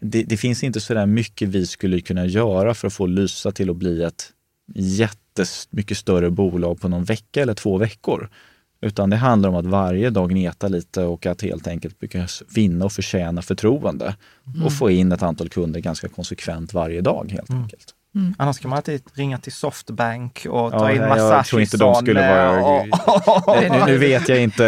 det, 0.00 0.22
det 0.22 0.36
finns 0.36 0.64
inte 0.64 0.80
så 0.80 0.94
där 0.94 1.06
mycket 1.06 1.48
vi 1.48 1.66
skulle 1.66 2.00
kunna 2.00 2.26
göra 2.26 2.74
för 2.74 2.86
att 2.86 2.94
få 2.94 3.06
Lysa 3.06 3.52
till 3.52 3.70
att 3.70 3.76
bli 3.76 4.02
ett 4.02 4.32
jättemycket 5.38 5.96
större 5.96 6.30
bolag 6.30 6.80
på 6.80 6.88
någon 6.88 7.04
vecka 7.04 7.42
eller 7.42 7.54
två 7.54 7.78
veckor. 7.78 8.30
Utan 8.82 9.10
det 9.10 9.16
handlar 9.16 9.48
om 9.48 9.54
att 9.54 9.66
varje 9.66 10.10
dag 10.10 10.30
gneta 10.30 10.68
lite 10.68 11.04
och 11.04 11.26
att 11.26 11.42
helt 11.42 11.66
enkelt 11.66 11.96
vinna 12.54 12.84
och 12.84 12.92
förtjäna 12.92 13.42
förtroende. 13.42 14.16
Mm. 14.46 14.66
Och 14.66 14.72
få 14.72 14.90
in 14.90 15.12
ett 15.12 15.22
antal 15.22 15.48
kunder 15.48 15.80
ganska 15.80 16.08
konsekvent 16.08 16.74
varje 16.74 17.00
dag 17.00 17.30
helt 17.30 17.50
mm. 17.50 17.62
enkelt. 17.62 17.94
Mm. 18.14 18.34
Annars 18.38 18.58
kan 18.58 18.68
man 18.68 18.76
alltid 18.76 19.02
ringa 19.14 19.38
till 19.38 19.52
Softbank 19.52 20.46
och 20.50 20.72
ta 20.72 20.90
ja, 20.90 20.92
in 20.92 21.08
massa 21.08 21.34
Jag 21.34 21.46
tror 21.46 21.62
inte 21.62 21.76
de 21.76 21.94
skulle 21.94 22.28
vara... 22.28 22.60
Och... 22.60 22.86
nu, 23.62 23.82
nu, 23.86 23.98
vet 23.98 24.28
jag 24.28 24.42
inte, 24.42 24.64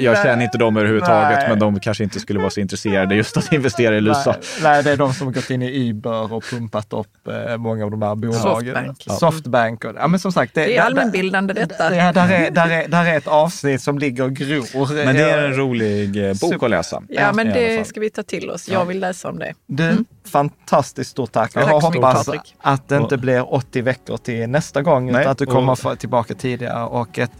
jag 0.00 0.22
känner 0.22 0.44
inte 0.44 0.58
dem 0.58 0.76
överhuvudtaget, 0.76 1.38
nej. 1.38 1.48
men 1.48 1.58
de 1.58 1.80
kanske 1.80 2.04
inte 2.04 2.20
skulle 2.20 2.38
vara 2.38 2.50
så 2.50 2.60
intresserade 2.60 3.14
just 3.14 3.36
att 3.36 3.52
investera 3.52 3.96
i 3.96 4.00
Lysa. 4.00 4.30
Nej, 4.30 4.40
nej, 4.62 4.82
det 4.82 4.90
är 4.90 4.96
de 4.96 5.14
som 5.14 5.26
har 5.26 5.34
gått 5.34 5.50
in 5.50 5.62
i 5.62 5.88
Uber 5.88 6.32
och 6.32 6.44
pumpat 6.44 6.92
upp 6.92 7.28
eh, 7.28 7.56
många 7.56 7.84
av 7.84 7.90
de 7.90 8.02
här 8.02 8.14
bolagen. 8.14 8.42
Softbank. 8.42 9.04
Ja. 9.06 9.14
Softbank. 9.14 9.84
Och, 9.84 9.92
ja, 9.96 10.08
men 10.08 10.20
som 10.20 10.32
sagt, 10.32 10.54
det, 10.54 10.64
det 10.64 10.76
är 10.76 10.82
allmänbildande 10.82 11.54
detta. 11.54 11.96
Ja, 11.96 12.12
där, 12.12 12.28
är, 12.28 12.50
där, 12.50 12.70
är, 12.70 12.88
där 12.88 13.04
är 13.04 13.16
ett 13.16 13.28
avsnitt 13.28 13.82
som 13.82 13.98
ligger 13.98 14.24
och 14.24 14.32
gror. 14.32 15.04
Men 15.04 15.16
det 15.16 15.30
är 15.30 15.44
en 15.44 15.54
rolig 15.54 16.28
eh, 16.28 16.34
bok 16.40 16.62
att 16.62 16.70
läsa. 16.70 17.02
Ja, 17.08 17.32
men 17.32 17.46
det 17.46 17.86
ska 17.86 18.00
vi 18.00 18.10
ta 18.10 18.22
till 18.22 18.50
oss. 18.50 18.68
Jag 18.68 18.84
vill 18.84 19.00
läsa 19.00 19.28
om 19.28 19.38
det. 19.38 19.54
Du, 19.66 19.88
mm. 19.88 20.04
fantastiskt 20.24 21.10
stort 21.10 21.32
tack. 21.32 21.50
Jag 21.54 21.64
tack 21.64 21.82
hoppas 21.82 22.28
att 22.62 22.88
det 22.88 22.96
inte 22.96 23.18
blir 23.18 23.54
80 23.54 23.82
veckor 23.82 24.16
till 24.16 24.48
nästa 24.48 24.82
gång, 24.82 25.12
Nej, 25.12 25.20
utan 25.20 25.32
att 25.32 25.38
du 25.38 25.46
kommer 25.46 25.86
och... 25.86 25.98
tillbaka 25.98 26.34
tidigare. 26.34 26.84
Och 26.84 27.18
ett 27.18 27.32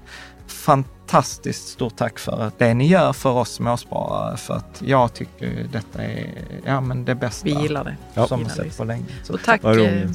fantastiskt 0.46 1.68
stort 1.68 1.96
tack 1.96 2.18
för 2.18 2.50
det 2.58 2.74
ni 2.74 2.86
gör 2.86 3.12
för 3.12 3.30
oss 3.30 3.52
småsparare. 3.52 4.36
För 4.36 4.54
att 4.54 4.82
jag 4.84 5.14
tycker 5.14 5.68
detta 5.72 6.02
är 6.02 6.26
ja, 6.66 6.80
men 6.80 7.04
det 7.04 7.14
bästa 7.14 7.44
Vi 7.44 7.62
gillar 7.62 7.84
det. 7.84 7.96
Ja. 8.14 8.26
som 8.26 8.42
har 8.42 8.50
sett 8.50 8.76
på 8.76 8.84
länge. 8.84 9.04
Så 9.22 9.34
och 9.34 9.42
tack 9.44 9.64
eh, 9.64 10.10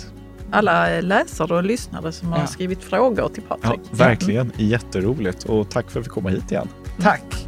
alla 0.51 1.01
läsare 1.01 1.55
och 1.55 1.63
lyssnare 1.63 2.11
som 2.11 2.31
ja. 2.31 2.38
har 2.38 2.45
skrivit 2.45 2.84
frågor 2.84 3.29
till 3.29 3.43
Patrik. 3.43 3.79
Ja, 3.84 3.97
verkligen, 3.97 4.51
mm. 4.51 4.67
jätteroligt. 4.67 5.43
Och 5.43 5.69
tack 5.69 5.91
för 5.91 5.99
att 5.99 6.05
vi 6.05 6.09
kom 6.09 6.25
hit 6.25 6.51
igen. 6.51 6.67
Tack! 7.01 7.47